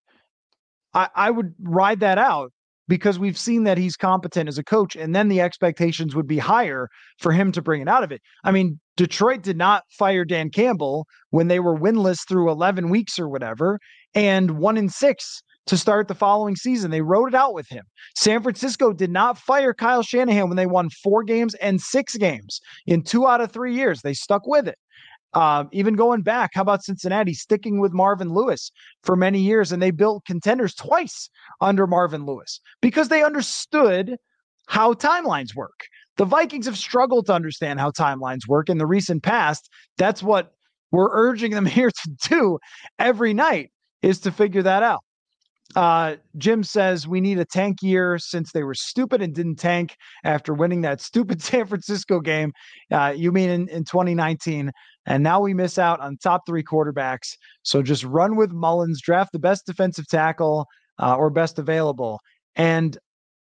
I, 0.94 1.08
I 1.14 1.30
would 1.30 1.54
ride 1.60 2.00
that 2.00 2.18
out 2.18 2.52
because 2.92 3.18
we've 3.18 3.38
seen 3.38 3.64
that 3.64 3.78
he's 3.78 3.96
competent 3.96 4.50
as 4.50 4.58
a 4.58 4.62
coach, 4.62 4.96
and 4.96 5.14
then 5.14 5.28
the 5.28 5.40
expectations 5.40 6.14
would 6.14 6.26
be 6.26 6.36
higher 6.36 6.90
for 7.18 7.32
him 7.32 7.50
to 7.50 7.62
bring 7.62 7.80
it 7.80 7.88
out 7.88 8.04
of 8.04 8.12
it. 8.12 8.20
I 8.44 8.52
mean, 8.52 8.78
Detroit 8.98 9.40
did 9.42 9.56
not 9.56 9.84
fire 9.88 10.26
Dan 10.26 10.50
Campbell 10.50 11.06
when 11.30 11.48
they 11.48 11.58
were 11.58 11.74
winless 11.74 12.28
through 12.28 12.50
11 12.50 12.90
weeks 12.90 13.18
or 13.18 13.30
whatever, 13.30 13.78
and 14.14 14.58
one 14.58 14.76
in 14.76 14.90
six 14.90 15.42
to 15.68 15.78
start 15.78 16.06
the 16.06 16.14
following 16.14 16.54
season. 16.54 16.90
They 16.90 17.00
wrote 17.00 17.28
it 17.28 17.34
out 17.34 17.54
with 17.54 17.66
him. 17.70 17.84
San 18.14 18.42
Francisco 18.42 18.92
did 18.92 19.10
not 19.10 19.38
fire 19.38 19.72
Kyle 19.72 20.02
Shanahan 20.02 20.48
when 20.48 20.58
they 20.58 20.66
won 20.66 20.90
four 21.02 21.24
games 21.24 21.54
and 21.62 21.80
six 21.80 22.14
games 22.18 22.60
in 22.86 23.02
two 23.02 23.26
out 23.26 23.40
of 23.40 23.52
three 23.52 23.74
years. 23.74 24.02
They 24.02 24.12
stuck 24.12 24.46
with 24.46 24.68
it. 24.68 24.76
Uh, 25.34 25.64
even 25.72 25.94
going 25.94 26.22
back, 26.22 26.50
how 26.54 26.62
about 26.62 26.84
Cincinnati 26.84 27.32
sticking 27.32 27.80
with 27.80 27.92
Marvin 27.92 28.32
Lewis 28.32 28.70
for 29.02 29.16
many 29.16 29.40
years? 29.40 29.72
And 29.72 29.82
they 29.82 29.90
built 29.90 30.24
contenders 30.26 30.74
twice 30.74 31.30
under 31.60 31.86
Marvin 31.86 32.26
Lewis 32.26 32.60
because 32.80 33.08
they 33.08 33.22
understood 33.22 34.16
how 34.66 34.92
timelines 34.94 35.54
work. 35.54 35.80
The 36.16 36.24
Vikings 36.24 36.66
have 36.66 36.76
struggled 36.76 37.26
to 37.26 37.34
understand 37.34 37.80
how 37.80 37.90
timelines 37.90 38.46
work 38.46 38.68
in 38.68 38.78
the 38.78 38.86
recent 38.86 39.22
past. 39.22 39.70
That's 39.96 40.22
what 40.22 40.52
we're 40.90 41.10
urging 41.10 41.52
them 41.52 41.66
here 41.78 41.90
to 41.90 42.28
do 42.28 42.58
every 42.98 43.32
night 43.32 43.70
is 44.02 44.20
to 44.20 44.32
figure 44.32 44.62
that 44.62 44.82
out. 44.82 45.00
Uh, 45.74 46.16
Jim 46.36 46.62
says 46.62 47.08
we 47.08 47.20
need 47.20 47.38
a 47.38 47.44
tank 47.44 47.78
year 47.82 48.18
since 48.18 48.52
they 48.52 48.62
were 48.62 48.74
stupid 48.74 49.22
and 49.22 49.34
didn't 49.34 49.56
tank 49.56 49.96
after 50.24 50.54
winning 50.54 50.82
that 50.82 51.00
stupid 51.00 51.42
San 51.42 51.66
Francisco 51.66 52.20
game. 52.20 52.52
Uh, 52.90 53.12
you 53.16 53.32
mean 53.32 53.50
in, 53.50 53.68
in 53.68 53.84
2019? 53.84 54.70
And 55.06 55.22
now 55.22 55.40
we 55.40 55.54
miss 55.54 55.78
out 55.78 56.00
on 56.00 56.16
top 56.16 56.42
three 56.46 56.62
quarterbacks. 56.62 57.36
So 57.62 57.82
just 57.82 58.04
run 58.04 58.36
with 58.36 58.52
Mullens, 58.52 59.00
draft 59.00 59.32
the 59.32 59.38
best 59.38 59.66
defensive 59.66 60.06
tackle 60.08 60.66
uh, 61.00 61.16
or 61.16 61.30
best 61.30 61.58
available. 61.58 62.20
And 62.54 62.96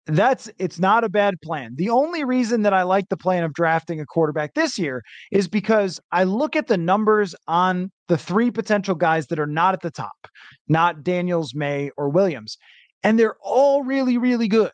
that's 0.07 0.51
it's 0.59 0.79
not 0.79 1.05
a 1.05 1.09
bad 1.09 1.41
plan. 1.43 1.75
The 1.77 1.89
only 1.89 2.25
reason 2.25 2.63
that 2.63 2.75
I 2.75 2.83
like 2.83 3.09
the 3.09 3.17
plan 3.17 3.43
of 3.43 3.55
drafting 3.55 4.01
a 4.01 4.07
quarterback 4.07 4.55
this 4.55 4.79
year 4.79 5.03
is 5.33 5.49
because 5.49 5.99
I 6.13 6.25
look 6.25 6.57
at 6.57 6.67
the 6.67 6.77
numbers 6.77 7.35
on 7.49 7.91
the 8.09 8.19
three 8.19 8.51
potential 8.51 8.95
guys 8.95 9.29
that 9.29 9.39
are 9.39 9.47
not 9.47 9.73
at 9.73 9.81
the 9.81 9.91
top, 9.91 10.29
not 10.69 11.03
Daniels, 11.03 11.55
Maye, 11.55 11.91
or 11.97 12.11
Williams, 12.11 12.59
and 13.03 13.19
they're 13.19 13.37
all 13.43 13.83
really, 13.83 14.19
really 14.19 14.49
good. 14.49 14.73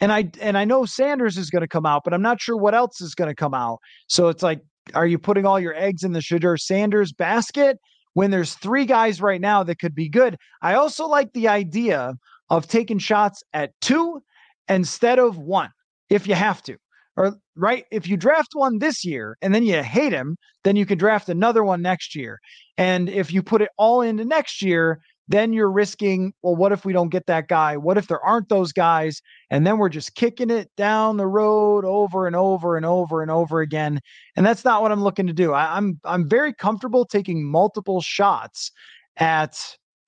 And 0.00 0.12
I 0.12 0.30
and 0.40 0.58
I 0.58 0.64
know 0.64 0.84
Sanders 0.84 1.36
is 1.38 1.48
going 1.48 1.62
to 1.62 1.68
come 1.68 1.86
out, 1.86 2.02
but 2.04 2.12
I'm 2.12 2.22
not 2.22 2.40
sure 2.40 2.56
what 2.56 2.74
else 2.74 3.00
is 3.00 3.14
going 3.14 3.30
to 3.30 3.36
come 3.36 3.54
out. 3.54 3.78
So 4.08 4.28
it's 4.28 4.42
like, 4.42 4.60
are 4.94 5.06
you 5.06 5.18
putting 5.18 5.46
all 5.46 5.60
your 5.60 5.76
eggs 5.76 6.02
in 6.02 6.12
the 6.12 6.20
Shedeur 6.20 6.58
Sanders 6.58 7.12
basket 7.12 7.78
when 8.14 8.32
there's 8.32 8.54
three 8.54 8.84
guys 8.84 9.22
right 9.22 9.40
now 9.40 9.62
that 9.62 9.78
could 9.78 9.94
be 9.94 10.08
good? 10.08 10.36
I 10.60 10.74
also 10.74 11.06
like 11.06 11.32
the 11.34 11.46
idea 11.46 12.14
of 12.50 12.66
taking 12.66 12.98
shots 12.98 13.44
at 13.54 13.70
two 13.80 14.20
instead 14.68 15.18
of 15.18 15.38
one 15.38 15.70
if 16.10 16.26
you 16.26 16.34
have 16.34 16.62
to. 16.62 16.76
Or 17.16 17.34
right, 17.56 17.84
if 17.90 18.08
you 18.08 18.16
draft 18.16 18.50
one 18.54 18.78
this 18.78 19.04
year 19.04 19.36
and 19.42 19.54
then 19.54 19.64
you 19.64 19.82
hate 19.82 20.12
him, 20.12 20.36
then 20.64 20.76
you 20.76 20.86
can 20.86 20.96
draft 20.96 21.28
another 21.28 21.62
one 21.62 21.82
next 21.82 22.14
year. 22.14 22.38
And 22.78 23.08
if 23.08 23.32
you 23.32 23.42
put 23.42 23.60
it 23.60 23.68
all 23.76 24.00
into 24.00 24.24
next 24.24 24.62
year, 24.62 25.00
then 25.28 25.52
you're 25.52 25.70
risking, 25.70 26.32
well, 26.42 26.56
what 26.56 26.72
if 26.72 26.84
we 26.84 26.92
don't 26.92 27.10
get 27.10 27.26
that 27.26 27.48
guy? 27.48 27.76
What 27.76 27.96
if 27.96 28.08
there 28.08 28.22
aren't 28.24 28.48
those 28.48 28.72
guys? 28.72 29.20
And 29.50 29.66
then 29.66 29.78
we're 29.78 29.88
just 29.88 30.14
kicking 30.14 30.50
it 30.50 30.70
down 30.76 31.16
the 31.16 31.26
road 31.26 31.84
over 31.84 32.26
and 32.26 32.34
over 32.34 32.76
and 32.76 32.84
over 32.84 33.22
and 33.22 33.30
over 33.30 33.60
again. 33.60 34.00
And 34.36 34.44
that's 34.44 34.64
not 34.64 34.82
what 34.82 34.90
I'm 34.90 35.02
looking 35.02 35.26
to 35.26 35.32
do. 35.32 35.52
I, 35.52 35.76
am 35.76 36.00
I'm, 36.04 36.22
I'm 36.22 36.28
very 36.28 36.52
comfortable 36.52 37.04
taking 37.04 37.48
multiple 37.48 38.00
shots 38.00 38.72
at 39.18 39.56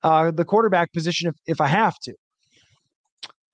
uh, 0.03 0.31
the 0.31 0.45
quarterback 0.45 0.93
position 0.93 1.29
if, 1.29 1.37
if 1.47 1.61
I 1.61 1.69
have 1.69 1.99
to. 2.01 2.15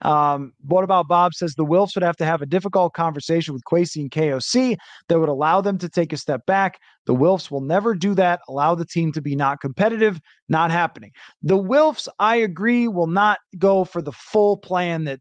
Um, 0.03 0.53
what 0.67 0.85
about 0.85 1.09
Bob 1.09 1.35
says 1.35 1.55
the 1.55 1.65
Wilfs 1.65 1.95
would 1.95 2.03
have 2.03 2.17
to 2.17 2.25
have 2.25 2.43
a 2.43 2.47
difficult 2.47 2.95
conversation 2.95 3.53
with 3.53 3.63
Kwesi 3.65 4.01
and 4.01 4.11
KOC 4.11 4.77
that 5.09 5.19
would 5.19 5.29
allow 5.29 5.61
them 5.61 5.79
to 5.79 5.89
take 5.89 6.13
a 6.13 6.17
step 6.17 6.47
back. 6.47 6.79
The 7.07 7.15
Wilfs 7.15 7.51
will 7.51 7.61
never 7.61 7.95
do 7.95 8.15
that. 8.15 8.41
Allow 8.49 8.75
the 8.75 8.87
team 8.87 9.13
to 9.13 9.21
be 9.21 9.37
not 9.37 9.61
competitive. 9.61 10.21
Not 10.49 10.71
happening. 10.71 11.13
The 11.43 11.59
Wilfs, 11.59 12.09
I 12.19 12.37
agree, 12.37 12.89
will 12.89 13.07
not 13.07 13.39
go 13.59 13.85
for 13.85 14.01
the 14.01 14.13
full 14.13 14.57
plan 14.57 15.05
that 15.05 15.21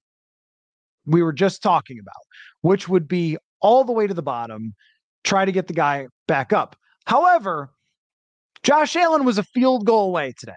we 1.06 1.24
were 1.24 1.34
just 1.34 1.62
talking 1.62 2.00
about, 2.00 2.24
which 2.62 2.88
would 2.88 3.08
be 3.08 3.38
all 3.62 3.84
the 3.84 3.92
way 3.92 4.08
to 4.08 4.14
the 4.14 4.22
bottom, 4.22 4.74
try 5.24 5.46
to 5.46 5.52
get 5.52 5.68
the 5.68 5.74
guy 5.74 6.08
back 6.28 6.54
up. 6.54 6.76
However, 7.06 7.72
Josh 8.64 8.96
Allen 8.96 9.26
was 9.26 9.38
a 9.38 9.44
field 9.44 9.86
goal 9.86 10.08
away 10.10 10.34
today. 10.38 10.54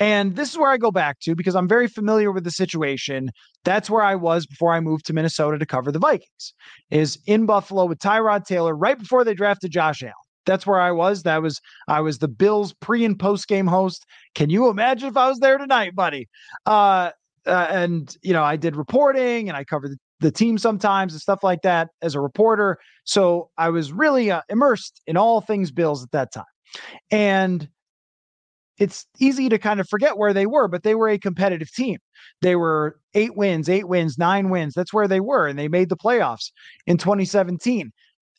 And 0.00 0.34
this 0.34 0.50
is 0.50 0.58
where 0.58 0.70
I 0.70 0.76
go 0.76 0.90
back 0.90 1.20
to 1.20 1.34
because 1.34 1.54
I'm 1.54 1.68
very 1.68 1.86
familiar 1.86 2.32
with 2.32 2.44
the 2.44 2.50
situation. 2.50 3.30
That's 3.64 3.88
where 3.88 4.02
I 4.02 4.16
was 4.16 4.46
before 4.46 4.72
I 4.72 4.80
moved 4.80 5.06
to 5.06 5.12
Minnesota 5.12 5.58
to 5.58 5.66
cover 5.66 5.92
the 5.92 5.98
Vikings, 5.98 6.54
is 6.90 7.18
in 7.26 7.46
Buffalo 7.46 7.86
with 7.86 7.98
Tyrod 7.98 8.44
Taylor 8.44 8.74
right 8.74 8.98
before 8.98 9.24
they 9.24 9.34
drafted 9.34 9.70
Josh 9.70 10.02
Allen. 10.02 10.14
That's 10.46 10.66
where 10.66 10.80
I 10.80 10.90
was. 10.90 11.22
That 11.22 11.42
was 11.42 11.60
I 11.88 12.00
was 12.00 12.18
the 12.18 12.28
Bills 12.28 12.74
pre 12.74 13.04
and 13.04 13.18
post 13.18 13.48
game 13.48 13.66
host. 13.66 14.04
Can 14.34 14.50
you 14.50 14.68
imagine 14.68 15.08
if 15.08 15.16
I 15.16 15.28
was 15.28 15.38
there 15.38 15.58
tonight, 15.58 15.94
buddy? 15.94 16.28
Uh, 16.66 17.10
uh, 17.46 17.66
and 17.70 18.16
you 18.22 18.32
know, 18.32 18.42
I 18.42 18.56
did 18.56 18.76
reporting 18.76 19.48
and 19.48 19.56
I 19.56 19.64
covered 19.64 19.92
the, 19.92 19.98
the, 20.20 20.30
team 20.30 20.56
sometimes 20.56 21.12
and 21.12 21.20
stuff 21.20 21.42
like 21.42 21.62
that 21.62 21.90
as 22.00 22.14
a 22.14 22.20
reporter. 22.20 22.78
So 23.04 23.50
I 23.58 23.68
was 23.68 23.92
really 23.92 24.30
uh, 24.30 24.40
immersed 24.48 25.02
in 25.06 25.16
all 25.16 25.42
things 25.42 25.70
Bills 25.70 26.02
at 26.02 26.10
that 26.12 26.32
time. 26.32 26.44
And 27.10 27.68
it's 28.78 29.06
easy 29.18 29.48
to 29.48 29.58
kind 29.58 29.80
of 29.80 29.88
forget 29.88 30.18
where 30.18 30.32
they 30.32 30.46
were, 30.46 30.68
but 30.68 30.82
they 30.82 30.94
were 30.94 31.08
a 31.08 31.18
competitive 31.18 31.72
team. 31.72 31.98
They 32.42 32.56
were 32.56 32.98
eight 33.14 33.36
wins, 33.36 33.68
eight 33.68 33.88
wins, 33.88 34.18
nine 34.18 34.50
wins. 34.50 34.74
That's 34.74 34.92
where 34.92 35.08
they 35.08 35.20
were. 35.20 35.46
And 35.46 35.58
they 35.58 35.68
made 35.68 35.88
the 35.88 35.96
playoffs 35.96 36.50
in 36.86 36.98
2017. 36.98 37.92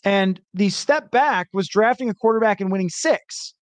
And 0.03 0.40
the 0.53 0.70
step 0.70 1.10
back 1.12 1.48
was 1.53 1.68
drafting 1.68 2.10
a 2.10 2.14
quarterback 2.14 2.62
and 2.62 2.72
winning 2.72 2.90
six. 2.90 3.53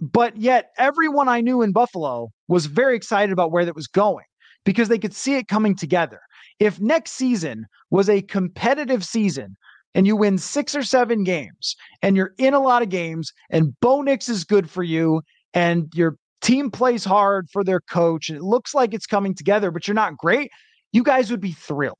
But 0.00 0.36
yet, 0.36 0.70
everyone 0.78 1.28
I 1.28 1.40
knew 1.40 1.62
in 1.62 1.72
Buffalo 1.72 2.30
was 2.48 2.66
very 2.66 2.96
excited 2.96 3.32
about 3.32 3.52
where 3.52 3.64
that 3.64 3.74
was 3.74 3.86
going 3.86 4.24
because 4.64 4.88
they 4.88 4.98
could 4.98 5.14
see 5.14 5.34
it 5.34 5.48
coming 5.48 5.74
together. 5.74 6.20
If 6.58 6.80
next 6.80 7.12
season 7.12 7.66
was 7.90 8.08
a 8.08 8.22
competitive 8.22 9.04
season 9.04 9.56
and 9.94 10.06
you 10.06 10.16
win 10.16 10.38
six 10.38 10.74
or 10.74 10.82
seven 10.82 11.24
games 11.24 11.74
and 12.02 12.16
you're 12.16 12.34
in 12.38 12.54
a 12.54 12.60
lot 12.60 12.82
of 12.82 12.88
games 12.88 13.32
and 13.50 13.78
Bo 13.80 14.02
Nix 14.02 14.28
is 14.28 14.44
good 14.44 14.70
for 14.70 14.82
you 14.82 15.22
and 15.54 15.92
your 15.94 16.16
team 16.40 16.70
plays 16.70 17.04
hard 17.04 17.48
for 17.50 17.62
their 17.62 17.80
coach 17.80 18.28
and 18.28 18.38
it 18.38 18.42
looks 18.42 18.74
like 18.74 18.94
it's 18.94 19.06
coming 19.06 19.34
together, 19.34 19.70
but 19.70 19.86
you're 19.86 19.94
not 19.94 20.16
great, 20.16 20.50
you 20.92 21.02
guys 21.02 21.30
would 21.30 21.40
be 21.40 21.52
thrilled 21.52 21.96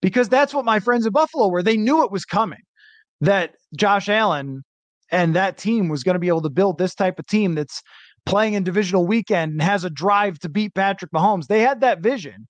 because 0.00 0.28
that's 0.28 0.54
what 0.54 0.64
my 0.64 0.80
friends 0.80 1.06
in 1.06 1.12
Buffalo 1.12 1.48
were. 1.48 1.62
They 1.62 1.76
knew 1.76 2.04
it 2.04 2.12
was 2.12 2.24
coming 2.24 2.62
that 3.20 3.54
Josh 3.76 4.08
Allen 4.08 4.62
and 5.10 5.34
that 5.34 5.58
team 5.58 5.88
was 5.88 6.02
going 6.02 6.14
to 6.14 6.20
be 6.20 6.28
able 6.28 6.42
to 6.42 6.50
build 6.50 6.78
this 6.78 6.94
type 6.94 7.18
of 7.18 7.26
team 7.26 7.54
that's 7.54 7.82
playing 8.26 8.54
in 8.54 8.62
divisional 8.62 9.06
weekend 9.06 9.52
and 9.52 9.62
has 9.62 9.84
a 9.84 9.90
drive 9.90 10.38
to 10.40 10.48
beat 10.48 10.74
Patrick 10.74 11.10
Mahomes. 11.10 11.46
They 11.46 11.60
had 11.60 11.80
that 11.80 12.00
vision. 12.00 12.46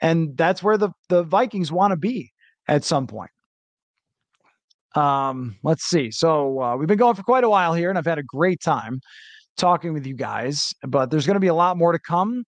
And 0.00 0.36
that's 0.36 0.62
where 0.62 0.76
the, 0.76 0.90
the 1.08 1.22
Vikings 1.22 1.70
want 1.70 1.92
to 1.92 1.96
be 1.96 2.32
at 2.68 2.84
some 2.84 3.06
point. 3.06 3.30
Um, 4.94 5.56
let's 5.62 5.84
see. 5.84 6.10
So 6.10 6.60
uh, 6.60 6.76
we've 6.76 6.88
been 6.88 6.98
going 6.98 7.14
for 7.14 7.22
quite 7.22 7.44
a 7.44 7.48
while 7.48 7.72
here, 7.72 7.88
and 7.88 7.96
I've 7.96 8.04
had 8.04 8.18
a 8.18 8.22
great 8.22 8.60
time 8.60 9.00
talking 9.56 9.92
with 9.92 10.06
you 10.06 10.14
guys, 10.14 10.72
but 10.86 11.10
there's 11.10 11.26
going 11.26 11.36
to 11.36 11.40
be 11.40 11.48
a 11.48 11.54
lot 11.54 11.76
more 11.76 11.92
to 11.92 11.98
come 11.98 12.44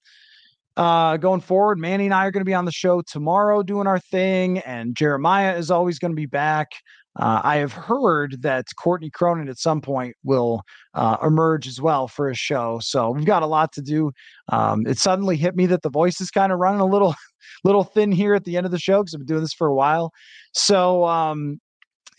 uh, 0.76 1.16
going 1.16 1.40
forward. 1.40 1.78
Manny 1.78 2.06
and 2.06 2.14
I 2.14 2.26
are 2.26 2.30
going 2.30 2.40
to 2.40 2.48
be 2.48 2.54
on 2.54 2.64
the 2.64 2.72
show 2.72 3.02
tomorrow 3.02 3.62
doing 3.62 3.86
our 3.86 3.98
thing, 3.98 4.58
and 4.60 4.96
Jeremiah 4.96 5.56
is 5.56 5.70
always 5.70 5.98
going 5.98 6.12
to 6.12 6.16
be 6.16 6.26
back. 6.26 6.68
Uh, 7.16 7.40
I 7.44 7.56
have 7.56 7.72
heard 7.72 8.42
that 8.42 8.66
Courtney 8.76 9.08
Cronin 9.08 9.48
at 9.48 9.58
some 9.58 9.80
point 9.80 10.16
will 10.24 10.62
uh, 10.94 11.16
emerge 11.22 11.68
as 11.68 11.80
well 11.80 12.08
for 12.08 12.28
a 12.28 12.34
show. 12.34 12.80
So 12.82 13.10
we've 13.10 13.24
got 13.24 13.44
a 13.44 13.46
lot 13.46 13.72
to 13.74 13.82
do. 13.82 14.10
Um, 14.48 14.84
it 14.86 14.98
suddenly 14.98 15.36
hit 15.36 15.54
me 15.54 15.66
that 15.66 15.82
the 15.82 15.90
voice 15.90 16.20
is 16.20 16.32
kind 16.32 16.50
of 16.50 16.58
running 16.58 16.80
a 16.80 16.86
little, 16.86 17.14
little 17.64 17.84
thin 17.84 18.10
here 18.10 18.34
at 18.34 18.44
the 18.44 18.56
end 18.56 18.66
of 18.66 18.72
the 18.72 18.80
show 18.80 19.00
because 19.00 19.14
I've 19.14 19.20
been 19.20 19.26
doing 19.26 19.42
this 19.42 19.54
for 19.54 19.68
a 19.68 19.74
while. 19.74 20.10
So 20.54 21.04
um, 21.04 21.60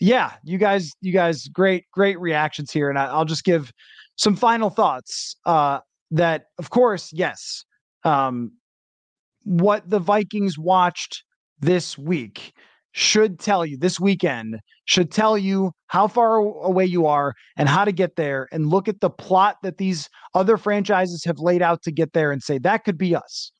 yeah, 0.00 0.32
you 0.44 0.56
guys, 0.56 0.92
you 1.02 1.12
guys, 1.12 1.46
great, 1.48 1.84
great 1.92 2.18
reactions 2.18 2.72
here, 2.72 2.88
and 2.88 2.98
I, 2.98 3.16
will 3.16 3.26
just 3.26 3.44
give 3.44 3.70
some 4.16 4.36
final 4.36 4.70
thoughts. 4.70 5.36
Uh, 5.46 5.80
that, 6.10 6.46
of 6.58 6.70
course, 6.70 7.10
yes, 7.12 7.64
um, 8.04 8.52
what 9.44 9.88
the 9.88 9.98
Vikings 9.98 10.58
watched 10.58 11.24
this 11.60 11.96
week 11.96 12.52
should 12.96 13.38
tell 13.38 13.66
you 13.66 13.76
this 13.76 14.00
weekend 14.00 14.58
should 14.86 15.10
tell 15.10 15.36
you 15.36 15.70
how 15.88 16.08
far 16.08 16.36
away 16.36 16.84
you 16.86 17.04
are 17.04 17.34
and 17.58 17.68
how 17.68 17.84
to 17.84 17.92
get 17.92 18.16
there 18.16 18.48
and 18.50 18.70
look 18.70 18.88
at 18.88 19.00
the 19.00 19.10
plot 19.10 19.56
that 19.62 19.76
these 19.76 20.08
other 20.34 20.56
franchises 20.56 21.22
have 21.22 21.38
laid 21.38 21.60
out 21.60 21.82
to 21.82 21.92
get 21.92 22.14
there 22.14 22.32
and 22.32 22.42
say 22.42 22.56
that 22.56 22.84
could 22.84 22.96
be 22.96 23.14
us 23.14 23.52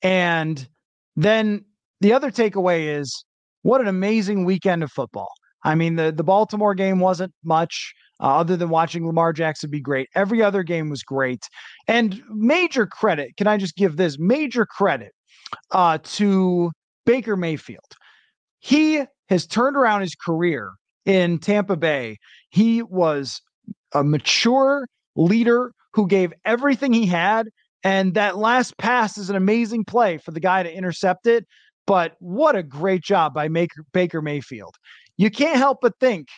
and 0.00 0.68
then 1.16 1.64
the 2.00 2.12
other 2.12 2.30
takeaway 2.30 2.86
is 2.86 3.24
what 3.62 3.80
an 3.80 3.88
amazing 3.88 4.44
weekend 4.44 4.84
of 4.84 4.92
football 4.92 5.32
i 5.64 5.74
mean 5.74 5.96
the 5.96 6.12
the 6.12 6.22
baltimore 6.22 6.74
game 6.74 7.00
wasn't 7.00 7.32
much 7.42 7.92
uh, 8.20 8.36
other 8.38 8.56
than 8.56 8.68
watching 8.68 9.06
Lamar 9.06 9.32
Jackson 9.32 9.70
be 9.70 9.80
great. 9.80 10.08
Every 10.14 10.42
other 10.42 10.62
game 10.62 10.90
was 10.90 11.02
great. 11.02 11.48
And 11.86 12.22
major 12.28 12.86
credit, 12.86 13.36
can 13.36 13.46
I 13.46 13.56
just 13.56 13.76
give 13.76 13.96
this 13.96 14.18
major 14.18 14.66
credit 14.66 15.12
uh, 15.70 15.98
to 16.02 16.70
Baker 17.06 17.36
Mayfield? 17.36 17.96
He 18.60 19.02
has 19.28 19.46
turned 19.46 19.76
around 19.76 20.00
his 20.00 20.14
career 20.14 20.72
in 21.04 21.38
Tampa 21.38 21.76
Bay. 21.76 22.18
He 22.50 22.82
was 22.82 23.40
a 23.94 24.02
mature 24.02 24.86
leader 25.16 25.72
who 25.92 26.06
gave 26.06 26.32
everything 26.44 26.92
he 26.92 27.06
had. 27.06 27.48
And 27.84 28.14
that 28.14 28.36
last 28.36 28.76
pass 28.78 29.16
is 29.16 29.30
an 29.30 29.36
amazing 29.36 29.84
play 29.84 30.18
for 30.18 30.32
the 30.32 30.40
guy 30.40 30.62
to 30.62 30.72
intercept 30.72 31.26
it. 31.26 31.46
But 31.86 32.16
what 32.18 32.56
a 32.56 32.62
great 32.62 33.02
job 33.02 33.32
by 33.32 33.48
Baker 33.92 34.20
Mayfield. 34.20 34.74
You 35.16 35.30
can't 35.30 35.56
help 35.56 35.78
but 35.80 35.98
think 35.98 36.28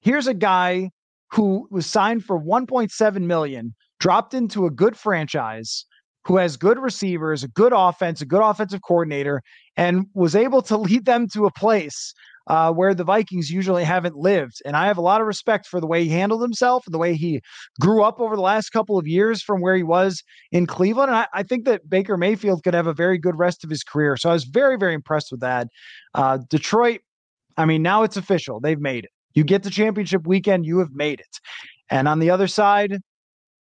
here's 0.00 0.26
a 0.26 0.34
guy 0.34 0.90
who 1.32 1.66
was 1.70 1.86
signed 1.86 2.24
for 2.24 2.40
1.7 2.40 3.22
million, 3.22 3.74
dropped 3.98 4.34
into 4.34 4.66
a 4.66 4.70
good 4.70 4.96
franchise, 4.96 5.84
who 6.26 6.36
has 6.36 6.56
good 6.56 6.78
receivers, 6.78 7.42
a 7.42 7.48
good 7.48 7.72
offense, 7.74 8.20
a 8.20 8.26
good 8.26 8.42
offensive 8.42 8.80
coordinator, 8.86 9.42
and 9.76 10.06
was 10.14 10.34
able 10.34 10.62
to 10.62 10.76
lead 10.76 11.04
them 11.06 11.28
to 11.28 11.46
a 11.46 11.52
place 11.52 12.12
uh, 12.46 12.72
where 12.72 12.94
the 12.94 13.04
Vikings 13.04 13.50
usually 13.50 13.84
haven't 13.84 14.16
lived. 14.16 14.60
And 14.64 14.76
I 14.76 14.86
have 14.86 14.98
a 14.98 15.02
lot 15.02 15.20
of 15.20 15.26
respect 15.26 15.66
for 15.66 15.80
the 15.80 15.86
way 15.86 16.04
he 16.04 16.10
handled 16.10 16.42
himself 16.42 16.84
and 16.86 16.92
the 16.92 16.98
way 16.98 17.14
he 17.14 17.40
grew 17.80 18.02
up 18.02 18.20
over 18.20 18.34
the 18.34 18.42
last 18.42 18.70
couple 18.70 18.98
of 18.98 19.06
years 19.06 19.42
from 19.42 19.60
where 19.60 19.76
he 19.76 19.82
was 19.82 20.22
in 20.50 20.66
Cleveland. 20.66 21.10
And 21.10 21.18
I, 21.18 21.26
I 21.32 21.42
think 21.42 21.64
that 21.66 21.88
Baker 21.88 22.16
Mayfield 22.16 22.64
could 22.64 22.74
have 22.74 22.88
a 22.88 22.92
very 22.92 23.18
good 23.18 23.38
rest 23.38 23.62
of 23.62 23.70
his 23.70 23.84
career. 23.84 24.16
So 24.16 24.30
I 24.30 24.32
was 24.32 24.44
very, 24.44 24.76
very 24.76 24.94
impressed 24.94 25.30
with 25.30 25.40
that. 25.40 25.68
Uh, 26.14 26.38
Detroit, 26.48 27.00
I 27.56 27.66
mean, 27.66 27.82
now 27.82 28.02
it's 28.02 28.16
official. 28.16 28.58
They've 28.60 28.80
made 28.80 29.04
it. 29.04 29.10
You 29.34 29.44
get 29.44 29.62
the 29.62 29.70
championship 29.70 30.26
weekend, 30.26 30.66
you 30.66 30.78
have 30.78 30.92
made 30.92 31.20
it. 31.20 31.40
And 31.90 32.08
on 32.08 32.18
the 32.18 32.30
other 32.30 32.48
side, 32.48 32.98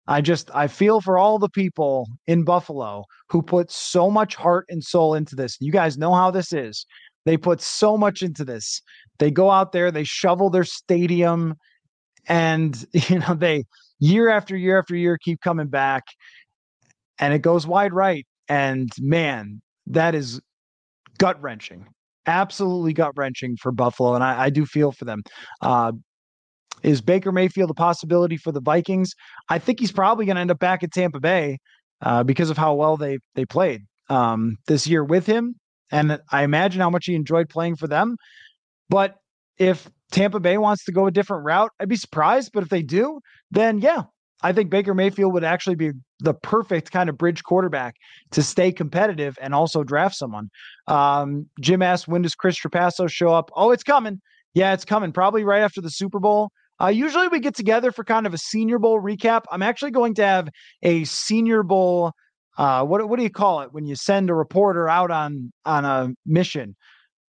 I 0.07 0.21
just 0.21 0.49
I 0.53 0.67
feel 0.67 1.01
for 1.01 1.17
all 1.17 1.39
the 1.39 1.49
people 1.49 2.07
in 2.27 2.43
Buffalo 2.43 3.05
who 3.29 3.41
put 3.41 3.71
so 3.71 4.09
much 4.09 4.35
heart 4.35 4.65
and 4.69 4.83
soul 4.83 5.13
into 5.13 5.35
this. 5.35 5.57
You 5.59 5.71
guys 5.71 5.97
know 5.97 6.13
how 6.13 6.31
this 6.31 6.53
is. 6.53 6.85
They 7.25 7.38
put 7.38 7.61
so 7.61 7.97
much 7.97 8.23
into 8.23 8.43
this. 8.43 8.81
They 9.19 9.29
go 9.29 9.51
out 9.51 9.71
there, 9.71 9.91
they 9.91 10.03
shovel 10.03 10.49
their 10.49 10.63
stadium, 10.63 11.55
and 12.27 12.83
you 12.93 13.19
know, 13.19 13.35
they 13.35 13.65
year 13.99 14.29
after 14.29 14.57
year 14.57 14.79
after 14.79 14.95
year 14.95 15.17
keep 15.17 15.41
coming 15.41 15.67
back. 15.67 16.03
And 17.19 17.33
it 17.33 17.39
goes 17.39 17.67
wide 17.67 17.93
right. 17.93 18.25
And 18.49 18.91
man, 18.99 19.61
that 19.88 20.15
is 20.15 20.41
gut 21.19 21.39
wrenching. 21.41 21.88
Absolutely 22.26 22.93
gut 22.93 23.14
wrenching 23.15 23.57
for 23.57 23.72
Buffalo. 23.72 24.15
And 24.15 24.23
I, 24.23 24.43
I, 24.43 24.49
do 24.49 24.65
feel 24.65 24.91
for 24.91 25.06
them. 25.06 25.23
Uh, 25.61 25.93
is 26.84 27.02
Baker 27.02 27.31
Mayfield 27.31 27.69
a 27.69 27.73
possibility 27.73 28.38
for 28.38 28.52
the 28.52 28.61
Vikings? 28.61 29.14
I 29.49 29.60
think 29.60 29.80
he's 29.80 29.91
probably 29.91 30.26
going 30.26 30.35
to 30.35 30.41
end 30.41 30.52
up 30.52 30.60
back 30.60 30.84
at 30.84 30.91
Tampa 30.91 31.19
Bay 31.19 31.57
uh, 32.02 32.23
because 32.23 32.49
of 32.49 32.57
how 32.57 32.73
well 32.73 32.98
they 32.98 33.19
they 33.35 33.45
played 33.45 33.81
um, 34.10 34.57
this 34.68 34.88
year 34.88 35.03
with 35.03 35.26
him, 35.26 35.56
and 35.91 36.19
I 36.31 36.43
imagine 36.43 36.81
how 36.81 36.89
much 36.89 37.06
he 37.06 37.15
enjoyed 37.15 37.49
playing 37.49 37.76
for 37.76 37.88
them. 37.88 38.18
But 38.89 39.15
if 39.57 39.89
Tampa 40.11 40.39
Bay 40.39 40.57
wants 40.57 40.85
to 40.85 40.91
go 40.91 41.06
a 41.06 41.11
different 41.11 41.45
route, 41.45 41.72
I'd 41.80 41.89
be 41.89 41.95
surprised. 41.95 42.52
But 42.53 42.64
if 42.64 42.69
they 42.69 42.81
do, 42.81 43.19
then 43.52 43.80
yeah, 43.80 44.03
I 44.43 44.53
think 44.53 44.69
Baker 44.69 44.93
Mayfield 44.93 45.34
would 45.34 45.43
actually 45.43 45.76
be 45.76 45.91
the 46.19 46.34
perfect 46.34 46.91
kind 46.91 47.09
of 47.09 47.18
bridge 47.18 47.43
quarterback 47.43 47.95
to 48.31 48.41
stay 48.41 48.72
competitive 48.72 49.38
and 49.41 49.53
also 49.53 49.84
draft 49.84 50.15
someone. 50.15 50.49
Um, 50.88 51.47
Jim 51.59 51.81
asked, 51.81 52.07
when 52.07 52.22
does 52.22 52.35
Chris 52.35 52.59
Trapasso 52.59 53.09
show 53.09 53.34
up? 53.34 53.51
Oh, 53.55 53.72
it's 53.72 53.84
coming. 53.84 54.22
Yeah, 54.53 54.73
it's 54.73 54.85
coming. 54.85 55.11
Probably 55.11 55.43
right 55.43 55.61
after 55.61 55.81
the 55.81 55.89
Super 55.89 56.19
Bowl. 56.19 56.51
Uh, 56.81 56.88
usually 56.88 57.27
we 57.27 57.39
get 57.39 57.55
together 57.55 57.91
for 57.91 58.03
kind 58.03 58.26
of 58.26 58.34
a 58.34 58.38
Senior 58.38 58.80
Bowl 58.80 58.99
recap. 58.99 59.43
I'm 59.51 59.61
actually 59.61 59.91
going 59.91 60.15
to 60.15 60.26
have 60.26 60.49
a 60.81 61.03
Senior 61.03 61.63
Bowl. 61.63 62.13
Uh, 62.57 62.84
what 62.84 63.07
what 63.07 63.18
do 63.18 63.23
you 63.23 63.30
call 63.30 63.61
it 63.61 63.72
when 63.72 63.85
you 63.85 63.95
send 63.95 64.30
a 64.30 64.34
reporter 64.34 64.89
out 64.89 65.11
on 65.11 65.53
on 65.65 65.85
a 65.85 66.09
mission? 66.26 66.76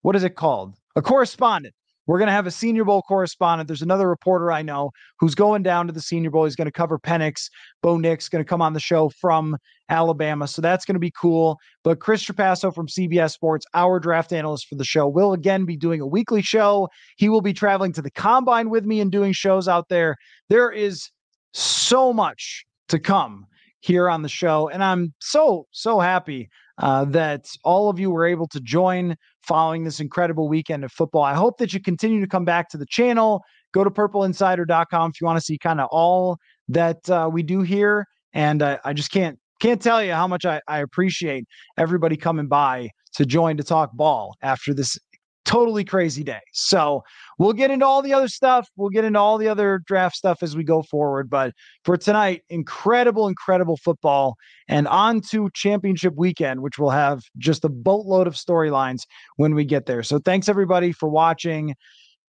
What 0.01 0.15
is 0.15 0.23
it 0.23 0.35
called? 0.35 0.75
A 0.95 1.01
correspondent. 1.01 1.75
We're 2.05 2.17
going 2.17 2.27
to 2.27 2.33
have 2.33 2.47
a 2.47 2.51
Senior 2.51 2.83
Bowl 2.83 3.01
correspondent. 3.01 3.67
There's 3.67 3.81
another 3.81 4.09
reporter 4.09 4.51
I 4.51 4.61
know 4.61 4.91
who's 5.19 5.35
going 5.35 5.63
down 5.63 5.87
to 5.87 5.93
the 5.93 6.01
Senior 6.01 6.31
Bowl. 6.31 6.43
He's 6.43 6.55
going 6.55 6.67
to 6.67 6.71
cover 6.71 6.99
Penix. 6.99 7.49
Bo 7.81 7.97
Nix 7.97 8.27
going 8.27 8.43
to 8.43 8.47
come 8.47 8.61
on 8.61 8.73
the 8.73 8.79
show 8.79 9.09
from 9.09 9.57
Alabama. 9.89 10.47
So 10.47 10.61
that's 10.61 10.85
going 10.85 10.95
to 10.95 10.99
be 10.99 11.11
cool. 11.11 11.57
But 11.83 11.99
Chris 11.99 12.23
Trapasso 12.25 12.73
from 12.73 12.87
CBS 12.87 13.31
Sports, 13.31 13.65
our 13.73 13.99
draft 13.99 14.33
analyst 14.33 14.67
for 14.67 14.75
the 14.75 14.83
show, 14.83 15.07
will 15.07 15.33
again 15.33 15.65
be 15.65 15.77
doing 15.77 16.01
a 16.01 16.07
weekly 16.07 16.41
show. 16.41 16.89
He 17.15 17.29
will 17.29 17.41
be 17.41 17.53
traveling 17.53 17.93
to 17.93 18.01
the 18.01 18.11
combine 18.11 18.69
with 18.69 18.85
me 18.85 18.99
and 18.99 19.11
doing 19.11 19.33
shows 19.33 19.67
out 19.67 19.89
there. 19.89 20.17
There 20.49 20.71
is 20.71 21.09
so 21.53 22.11
much 22.11 22.65
to 22.89 22.99
come 22.99 23.45
here 23.79 24.09
on 24.09 24.21
the 24.21 24.29
show. 24.29 24.69
And 24.69 24.83
I'm 24.83 25.13
so, 25.19 25.67
so 25.71 25.99
happy 25.99 26.49
uh, 26.79 27.05
that 27.05 27.47
all 27.63 27.89
of 27.89 27.99
you 27.99 28.09
were 28.11 28.25
able 28.25 28.47
to 28.47 28.59
join 28.59 29.15
following 29.41 29.83
this 29.83 29.99
incredible 29.99 30.47
weekend 30.47 30.83
of 30.83 30.91
football. 30.91 31.23
I 31.23 31.33
hope 31.33 31.57
that 31.57 31.73
you 31.73 31.79
continue 31.79 32.21
to 32.21 32.27
come 32.27 32.45
back 32.45 32.69
to 32.69 32.77
the 32.77 32.85
channel. 32.85 33.43
Go 33.73 33.83
to 33.83 33.91
purpleinsider.com 33.91 35.11
if 35.11 35.21
you 35.21 35.25
want 35.25 35.37
to 35.37 35.45
see 35.45 35.57
kind 35.57 35.81
of 35.81 35.87
all 35.91 36.37
that 36.69 37.09
uh, 37.09 37.29
we 37.31 37.43
do 37.43 37.61
here. 37.61 38.05
And 38.33 38.61
uh, 38.61 38.79
I 38.83 38.93
just 38.93 39.11
can't 39.11 39.37
can't 39.59 39.81
tell 39.81 40.03
you 40.03 40.11
how 40.13 40.27
much 40.27 40.45
I, 40.45 40.61
I 40.67 40.79
appreciate 40.79 41.45
everybody 41.77 42.17
coming 42.17 42.47
by 42.47 42.89
to 43.13 43.25
join 43.25 43.57
to 43.57 43.63
talk 43.63 43.93
ball 43.93 44.35
after 44.41 44.73
this 44.73 44.97
totally 45.45 45.83
crazy 45.83 46.23
day. 46.23 46.39
So 46.53 47.03
we'll 47.37 47.53
get 47.53 47.71
into 47.71 47.85
all 47.85 48.01
the 48.01 48.13
other 48.13 48.27
stuff. 48.27 48.67
We'll 48.75 48.89
get 48.89 49.03
into 49.03 49.19
all 49.19 49.37
the 49.37 49.47
other 49.47 49.81
draft 49.85 50.15
stuff 50.15 50.41
as 50.41 50.55
we 50.55 50.63
go 50.63 50.81
forward. 50.83 51.29
But 51.29 51.53
for 51.83 51.97
tonight, 51.97 52.43
incredible, 52.49 53.27
incredible 53.27 53.77
football 53.77 54.35
and 54.67 54.87
on 54.87 55.21
to 55.31 55.49
championship 55.53 56.13
weekend, 56.15 56.61
which 56.61 56.79
will 56.79 56.91
have 56.91 57.21
just 57.37 57.65
a 57.65 57.69
boatload 57.69 58.27
of 58.27 58.35
storylines 58.35 59.03
when 59.37 59.53
we 59.55 59.65
get 59.65 59.85
there. 59.85 60.03
So 60.03 60.19
thanks 60.19 60.47
everybody 60.47 60.91
for 60.91 61.09
watching. 61.09 61.75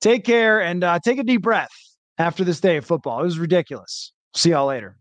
Take 0.00 0.24
care 0.24 0.60
and 0.60 0.82
uh, 0.84 0.98
take 0.98 1.18
a 1.18 1.24
deep 1.24 1.42
breath 1.42 1.72
after 2.18 2.44
this 2.44 2.60
day 2.60 2.76
of 2.76 2.84
football. 2.84 3.20
It 3.20 3.24
was 3.24 3.38
ridiculous. 3.38 4.12
See 4.34 4.50
y'all 4.50 4.66
later. 4.66 4.98